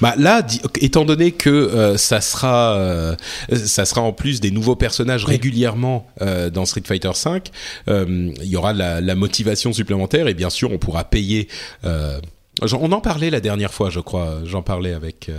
Bah 0.00 0.14
là, 0.16 0.46
étant 0.80 1.04
donné 1.04 1.32
que 1.32 1.50
euh, 1.50 1.96
ça 1.96 2.20
sera, 2.20 3.16
ça 3.52 3.84
sera 3.84 4.02
en 4.02 4.12
plus 4.12 4.40
des 4.40 4.50
nouveaux 4.50 4.76
personnages 4.76 5.24
régulièrement 5.24 6.06
dans 6.52 6.64
Street 6.66 6.82
Fighter 6.86 7.10
V, 7.24 7.42
il 7.88 8.48
y 8.48 8.56
aura 8.56 8.72
la, 8.72 9.00
la, 9.00 9.14
motivation 9.14 9.72
supplémentaire 9.72 10.28
et 10.28 10.34
bien 10.34 10.50
sûr, 10.50 10.70
on 10.70 10.78
pourra 10.78 11.04
payer. 11.04 11.48
on 11.84 12.92
en 12.92 13.00
parlait 13.00 13.30
la 13.30 13.40
dernière 13.40 13.74
fois, 13.74 13.90
je 13.90 14.00
crois. 14.00 14.38
J'en 14.44 14.62
parlais 14.62 14.92
avec 14.92 15.30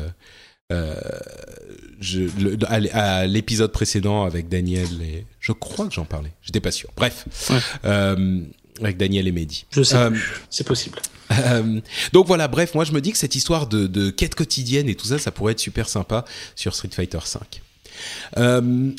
euh, 0.72 0.96
je, 2.00 2.22
le, 2.40 2.58
à, 2.68 3.26
l'épisode 3.28 3.72
précédent 3.72 4.24
avec 4.24 4.50
Daniel 4.50 4.88
et 5.02 5.26
je 5.40 5.52
crois 5.52 5.88
que 5.88 5.94
j'en 5.94 6.06
parlais. 6.06 6.32
J'étais 6.42 6.60
pas 6.60 6.72
sûr. 6.72 6.90
Bref, 6.96 7.26
euh, 7.86 8.42
avec 8.82 8.98
Daniel 8.98 9.28
et 9.28 9.32
Mehdi. 9.32 9.66
Je 9.72 9.84
sais, 9.84 9.96
euh, 9.96 10.12
c'est 10.50 10.66
possible. 10.66 11.00
Euh, 11.32 11.82
donc 12.14 12.28
voilà, 12.28 12.48
bref, 12.48 12.76
moi 12.76 12.84
je 12.84 12.92
me 12.92 13.02
dis 13.02 13.12
que 13.12 13.18
cette 13.18 13.36
histoire 13.36 13.68
de, 13.68 13.88
de, 13.88 14.12
quête 14.12 14.36
quotidienne 14.36 14.88
et 14.90 14.96
tout 14.96 15.08
ça, 15.08 15.18
ça 15.18 15.32
pourrait 15.32 15.54
être 15.54 15.60
super 15.60 15.90
sympa 15.90 16.26
sur 16.56 16.76
Street 16.76 16.90
Fighter 16.92 17.20
V. 18.38 18.96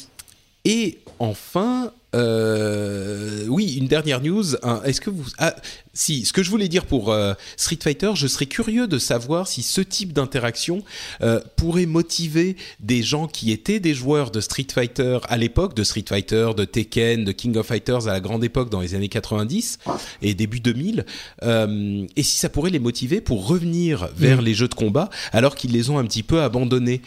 et 0.65 0.99
enfin, 1.19 1.93
euh, 2.17 3.47
oui, 3.49 3.75
une 3.75 3.89
dernière 3.89 4.21
news. 4.21 4.55
Est-ce 4.85 5.01
que 5.01 5.11
vous 5.11 5.25
ah, 5.39 5.55
si 5.97 6.25
ce 6.25 6.33
que 6.33 6.43
je 6.43 6.51
voulais 6.51 6.69
dire 6.69 6.85
pour 6.85 7.11
euh, 7.11 7.33
Street 7.57 7.79
Fighter, 7.83 8.13
je 8.15 8.27
serais 8.27 8.47
curieux 8.47 8.87
de 8.87 8.99
savoir 8.99 9.49
si 9.49 9.63
ce 9.63 9.81
type 9.81 10.13
d'interaction 10.13 10.85
euh, 11.23 11.41
pourrait 11.57 11.87
motiver 11.87 12.57
des 12.81 13.03
gens 13.03 13.27
qui 13.27 13.51
étaient 13.51 13.81
des 13.81 13.95
joueurs 13.95 14.31
de 14.31 14.41
Street 14.41 14.67
Fighter 14.73 15.19
à 15.29 15.37
l'époque, 15.39 15.75
de 15.75 15.83
Street 15.83 16.05
Fighter, 16.07 16.51
de 16.57 16.65
Tekken, 16.65 17.25
de 17.25 17.33
King 17.33 17.57
of 17.57 17.67
Fighters 17.67 18.07
à 18.09 18.13
la 18.13 18.21
grande 18.21 18.45
époque 18.45 18.69
dans 18.69 18.81
les 18.81 18.95
années 18.95 19.09
90 19.09 19.79
et 20.23 20.35
début 20.35 20.61
2000, 20.61 21.07
euh, 21.43 22.07
et 22.15 22.23
si 22.23 22.37
ça 22.37 22.51
pourrait 22.51 22.71
les 22.71 22.79
motiver 22.79 23.21
pour 23.23 23.47
revenir 23.47 24.09
vers 24.15 24.43
mm. 24.43 24.45
les 24.45 24.55
jeux 24.55 24.69
de 24.69 24.75
combat 24.75 25.09
alors 25.33 25.55
qu'ils 25.55 25.73
les 25.73 25.89
ont 25.89 25.99
un 25.99 26.05
petit 26.05 26.23
peu 26.23 26.43
abandonnés 26.43 27.01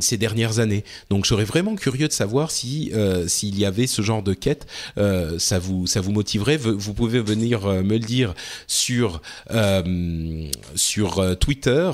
ces 0.00 0.16
dernières 0.16 0.58
années. 0.58 0.84
Donc, 1.10 1.24
je 1.24 1.30
serais 1.30 1.44
vraiment 1.44 1.76
curieux 1.76 2.08
de 2.08 2.12
savoir 2.12 2.50
si 2.50 2.92
s'il 3.26 3.58
y 3.58 3.64
avait 3.64 3.86
ce 3.86 4.02
genre 4.02 4.19
de 4.22 4.34
quête, 4.34 4.66
ça 4.96 5.58
vous 5.58 5.86
ça 5.86 6.00
vous 6.00 6.12
motiverait. 6.12 6.56
Vous 6.56 6.94
pouvez 6.94 7.20
venir 7.20 7.66
me 7.66 7.98
dire 7.98 8.34
sur 8.66 9.20
euh, 9.50 10.48
sur 10.74 11.18
euh, 11.18 11.34
Twitter 11.34 11.90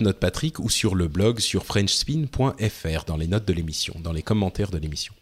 @notepatrick 0.00 0.58
ou 0.58 0.70
sur 0.70 0.94
le 0.94 1.08
blog 1.08 1.40
sur 1.40 1.64
frenchspin.fr 1.64 3.04
dans 3.06 3.16
les 3.16 3.26
notes 3.26 3.46
de 3.46 3.52
l'émission, 3.52 3.94
dans 4.02 4.12
les 4.12 4.22
commentaires 4.22 4.70
de 4.70 4.78
l'émission. 4.78 5.14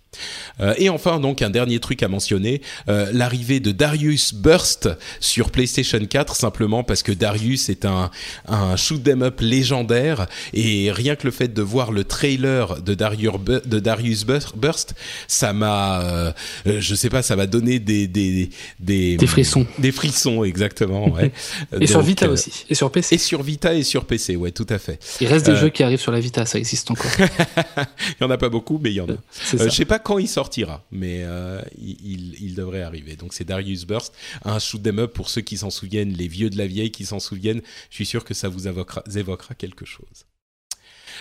Euh, 0.60 0.74
et 0.78 0.89
enfin, 0.89 1.20
donc, 1.20 1.43
un 1.43 1.51
dernier 1.51 1.80
truc 1.80 2.02
à 2.02 2.09
mentionner, 2.09 2.62
euh, 2.89 3.10
l'arrivée 3.12 3.60
de 3.60 3.72
Darius 3.72 4.34
Burst 4.34 4.89
sur 5.20 5.51
PlayStation 5.51 6.05
4, 6.05 6.36
simplement 6.36 6.84
parce 6.84 7.02
que 7.02 7.12
Darius 7.12 7.68
est 7.68 7.84
un, 7.84 8.10
un 8.47 8.76
shoot 8.76 9.06
'em 9.06 9.22
up 9.22 9.40
légendaire, 9.40 10.26
et 10.52 10.90
rien 10.93 11.16
que 11.16 11.26
le 11.26 11.30
fait 11.30 11.48
de 11.48 11.62
voir 11.62 11.93
le 11.93 12.05
trailer 12.05 12.82
de 12.82 12.94
Darius, 12.94 13.32
de 13.64 13.78
Darius 13.78 14.24
Burst, 14.24 14.94
ça 15.28 15.52
m'a, 15.52 16.02
euh, 16.02 16.32
je 16.66 16.94
sais 16.94 17.09
pas, 17.09 17.22
ça 17.22 17.36
m'a 17.36 17.47
donné 17.47 17.78
des 17.78 18.06
des, 18.06 18.51
des 18.80 19.16
des 19.16 19.26
frissons. 19.26 19.66
Des 19.78 19.93
frissons, 19.93 20.44
exactement. 20.44 21.09
Ouais. 21.10 21.32
et 21.80 21.86
sur 21.86 22.02
Vita 22.02 22.28
aussi, 22.28 22.64
et 22.68 22.74
sur 22.74 22.90
PC. 22.90 23.14
Et 23.14 23.18
sur 23.18 23.43
Vita 23.43 23.74
et 23.74 23.82
sur 23.82 24.05
PC, 24.05 24.36
ouais, 24.36 24.51
tout 24.51 24.66
à 24.68 24.78
fait. 24.78 24.98
Il 25.20 25.26
reste 25.26 25.47
des 25.47 25.56
jeux 25.56 25.70
qui 25.70 25.82
arrivent 25.82 26.01
sur 26.01 26.12
la 26.12 26.20
Vita, 26.20 26.47
ça 26.47 26.59
existe 26.59 26.90
encore. 26.90 27.10
il 27.18 28.16
y 28.20 28.24
en 28.24 28.30
a 28.30 28.39
pas 28.39 28.48
beaucoup, 28.48 28.78
mais 28.82 28.90
il 28.90 28.97
y 28.97 29.01
en 29.01 29.09
a. 29.09 29.16
je 29.52 29.68
sais 29.68 29.84
pas 29.84 29.98
quand 30.03 30.19
il 30.19 30.29
sortira, 30.29 30.85
mais 30.91 31.23
euh, 31.23 31.61
il, 31.79 32.55
devrait 32.55 32.83
arriver. 32.83 33.16
Donc 33.16 33.33
c'est 33.33 33.45
Darius 33.45 33.87
Burst, 33.87 34.12
un 34.45 34.59
shoot 34.59 34.87
'em 34.87 34.99
up 34.99 35.12
pour 35.12 35.31
ceux 35.31 35.41
qui 35.41 35.57
s'en 35.57 35.70
souviennent, 35.70 36.12
les 36.12 36.29
vieux 36.29 36.51
de 36.51 36.59
la 36.59 36.66
vieille 36.66 36.91
qui 36.91 37.07
s'en 37.07 37.20
souviennent. 37.20 37.62
Je 37.91 37.95
suis 37.95 38.07
sûr 38.07 38.24
que 38.24 38.35
ça 38.35 38.49
vous 38.49 38.69
évoquera, 38.69 39.55
quelque 39.57 39.85
chose. 39.85 40.27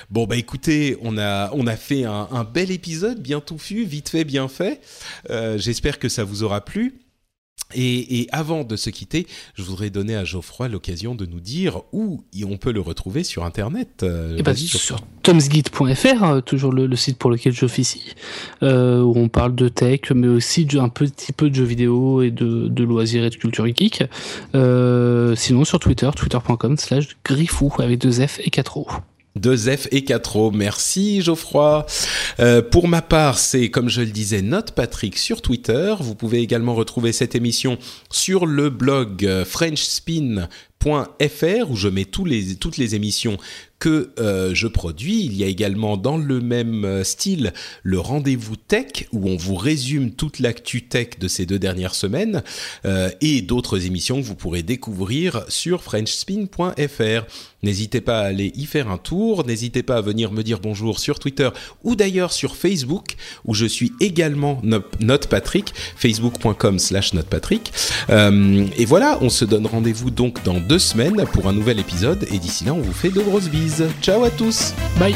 Bon 0.10 0.26
bah 0.26 0.36
écoutez, 0.36 0.98
on 1.02 1.18
a 1.18 1.52
on 1.54 1.68
a 1.68 1.76
fait 1.76 2.06
un, 2.06 2.44
bel 2.44 2.72
épisode, 2.72 3.22
bien 3.22 3.40
touffu, 3.40 3.86
vite 3.86 4.10
fait, 4.10 4.24
bien 4.24 4.48
fait. 4.48 4.82
Euh, 5.30 5.58
j'espère 5.58 6.00
que 6.00 6.10
ça 6.10 6.24
vous 6.24 6.44
aura 6.44 6.64
plu. 6.64 7.02
Et, 7.76 8.28
avant 8.32 8.64
de 8.64 8.76
se 8.76 8.90
quitter, 8.90 9.28
je 9.56 9.64
voudrais 9.64 9.90
donner 9.90 10.16
à 10.16 10.24
Geoffroy 10.24 10.68
l'occasion 10.68 11.16
de 11.16 11.26
nous 11.26 11.40
dire 11.40 11.82
où 11.92 12.24
on 12.46 12.58
peut 12.58 12.72
le 12.72 12.82
retrouver 12.82 13.24
sur 13.24 13.46
Internet. 13.46 14.04
Euh, 14.04 14.36
eh 14.38 14.44
ben, 14.44 14.56
sur 14.56 15.02
tomsguide.fr, 15.24 16.24
euh, 16.24 16.42
toujours 16.42 16.74
le, 16.74 16.96
site 16.96 17.18
pour 17.18 17.32
lequel 17.32 17.54
j'officie, 17.54 18.16
euh, 18.64 19.02
où 19.02 19.14
on 19.16 19.30
parle 19.30 19.56
de 19.56 19.70
tech, 19.70 20.12
mais 20.14 20.28
aussi 20.28 20.68
un 20.76 20.90
petit 20.90 21.34
peu 21.34 21.50
de 21.50 21.56
jeux 21.56 21.64
vidéo 21.64 22.22
et 22.22 22.32
de, 22.32 22.84
loisirs 22.84 23.24
et 23.24 23.30
de 23.30 23.36
culture 23.36 23.66
geek. 23.66 24.04
sinon 25.36 25.66
sur 25.66 25.80
Twitter, 25.80 26.10
twitter.com 26.16 26.78
slash 26.78 27.18
griffou 27.24 27.74
avec 27.80 28.00
deux 28.00 28.26
F 28.26 28.40
et 28.44 28.50
quatre 28.50 28.78
O. 28.78 28.88
2F 29.40 29.88
et 29.92 30.02
4O. 30.02 30.52
Merci 30.54 31.22
Geoffroy. 31.22 31.86
Euh, 32.40 32.62
pour 32.62 32.88
ma 32.88 33.02
part, 33.02 33.40
c'est 33.40 33.70
comme 33.70 33.90
je 33.90 34.02
le 34.02 34.12
disais, 34.12 34.42
Note 34.42 34.72
Patrick 34.72 35.18
sur 35.18 35.42
Twitter. 35.42 35.96
Vous 36.00 36.16
pouvez 36.16 36.40
également 36.40 36.76
retrouver 36.76 37.12
cette 37.12 37.36
émission 37.36 37.78
sur 38.10 38.46
le 38.46 38.70
blog 38.70 39.26
euh, 39.26 39.46
frenchspin.fr 40.82 41.70
où 41.70 41.76
je 41.76 41.88
mets 41.88 42.06
toutes 42.06 42.78
les 42.78 42.96
émissions 42.96 43.38
que 43.82 44.12
euh, 44.20 44.54
je 44.54 44.68
produis. 44.68 45.26
Il 45.26 45.36
y 45.36 45.44
a 45.44 45.48
également 45.48 45.98
dans 45.98 46.16
le 46.16 46.40
même 46.40 46.86
euh, 46.86 47.04
style 47.04 47.52
le 47.82 48.00
rendez-vous 48.00 48.56
tech 48.56 49.08
où 49.12 49.28
on 49.28 49.36
vous 49.36 49.56
résume 49.56 50.12
toute 50.12 50.38
l'actu 50.38 50.84
tech 50.84 51.20
de 51.20 51.28
ces 51.28 51.48
deux 51.48 51.58
dernières 51.58 51.96
semaines 51.96 52.44
euh, 52.86 53.10
et 53.22 53.42
d'autres 53.42 53.88
émissions 53.88 54.22
que 54.22 54.26
vous 54.26 54.36
pourrez 54.36 54.62
découvrir 54.62 55.44
sur 55.48 55.82
frenchspin.fr. 55.82 57.26
N'hésitez 57.64 58.02
pas 58.02 58.22
à 58.22 58.26
aller 58.26 58.52
y 58.56 58.66
faire 58.66 58.90
un 58.90 59.00
tour, 59.00 59.46
n'hésitez 59.46 59.82
pas 59.82 59.98
à 59.98 60.02
venir 60.02 60.32
me 60.32 60.44
dire 60.44 60.60
bonjour 60.60 61.00
sur 61.00 61.18
Twitter 61.18 61.50
ou 61.84 61.96
d'ailleurs 61.96 62.34
sur 62.34 62.56
Facebook 62.56 63.16
où 63.46 63.56
je 63.56 63.66
suis 63.66 63.94
également 64.00 64.62
NotePatrick, 65.00 65.74
facebook.com 65.96 66.78
slash 66.78 67.14
NotePatrick. 67.14 67.72
et 68.10 68.86
voilà, 68.86 69.18
on 69.22 69.30
se 69.30 69.46
donne 69.46 69.66
rendez-vous 69.66 70.12
donc 70.12 70.44
dans 70.44 70.60
semaines 70.78 71.26
pour 71.34 71.48
un 71.48 71.54
nouvel 71.54 71.80
épisode 71.80 72.26
et 72.32 72.40
d'ici 72.40 72.66
là 72.66 72.74
on 72.74 72.82
vous 72.82 72.94
fait 72.94 73.10
de 73.10 73.22
grosses 73.22 73.50
bises. 73.50 73.86
Ciao 74.02 74.24
à 74.24 74.30
tous. 74.30 74.74
Bye. 75.00 75.16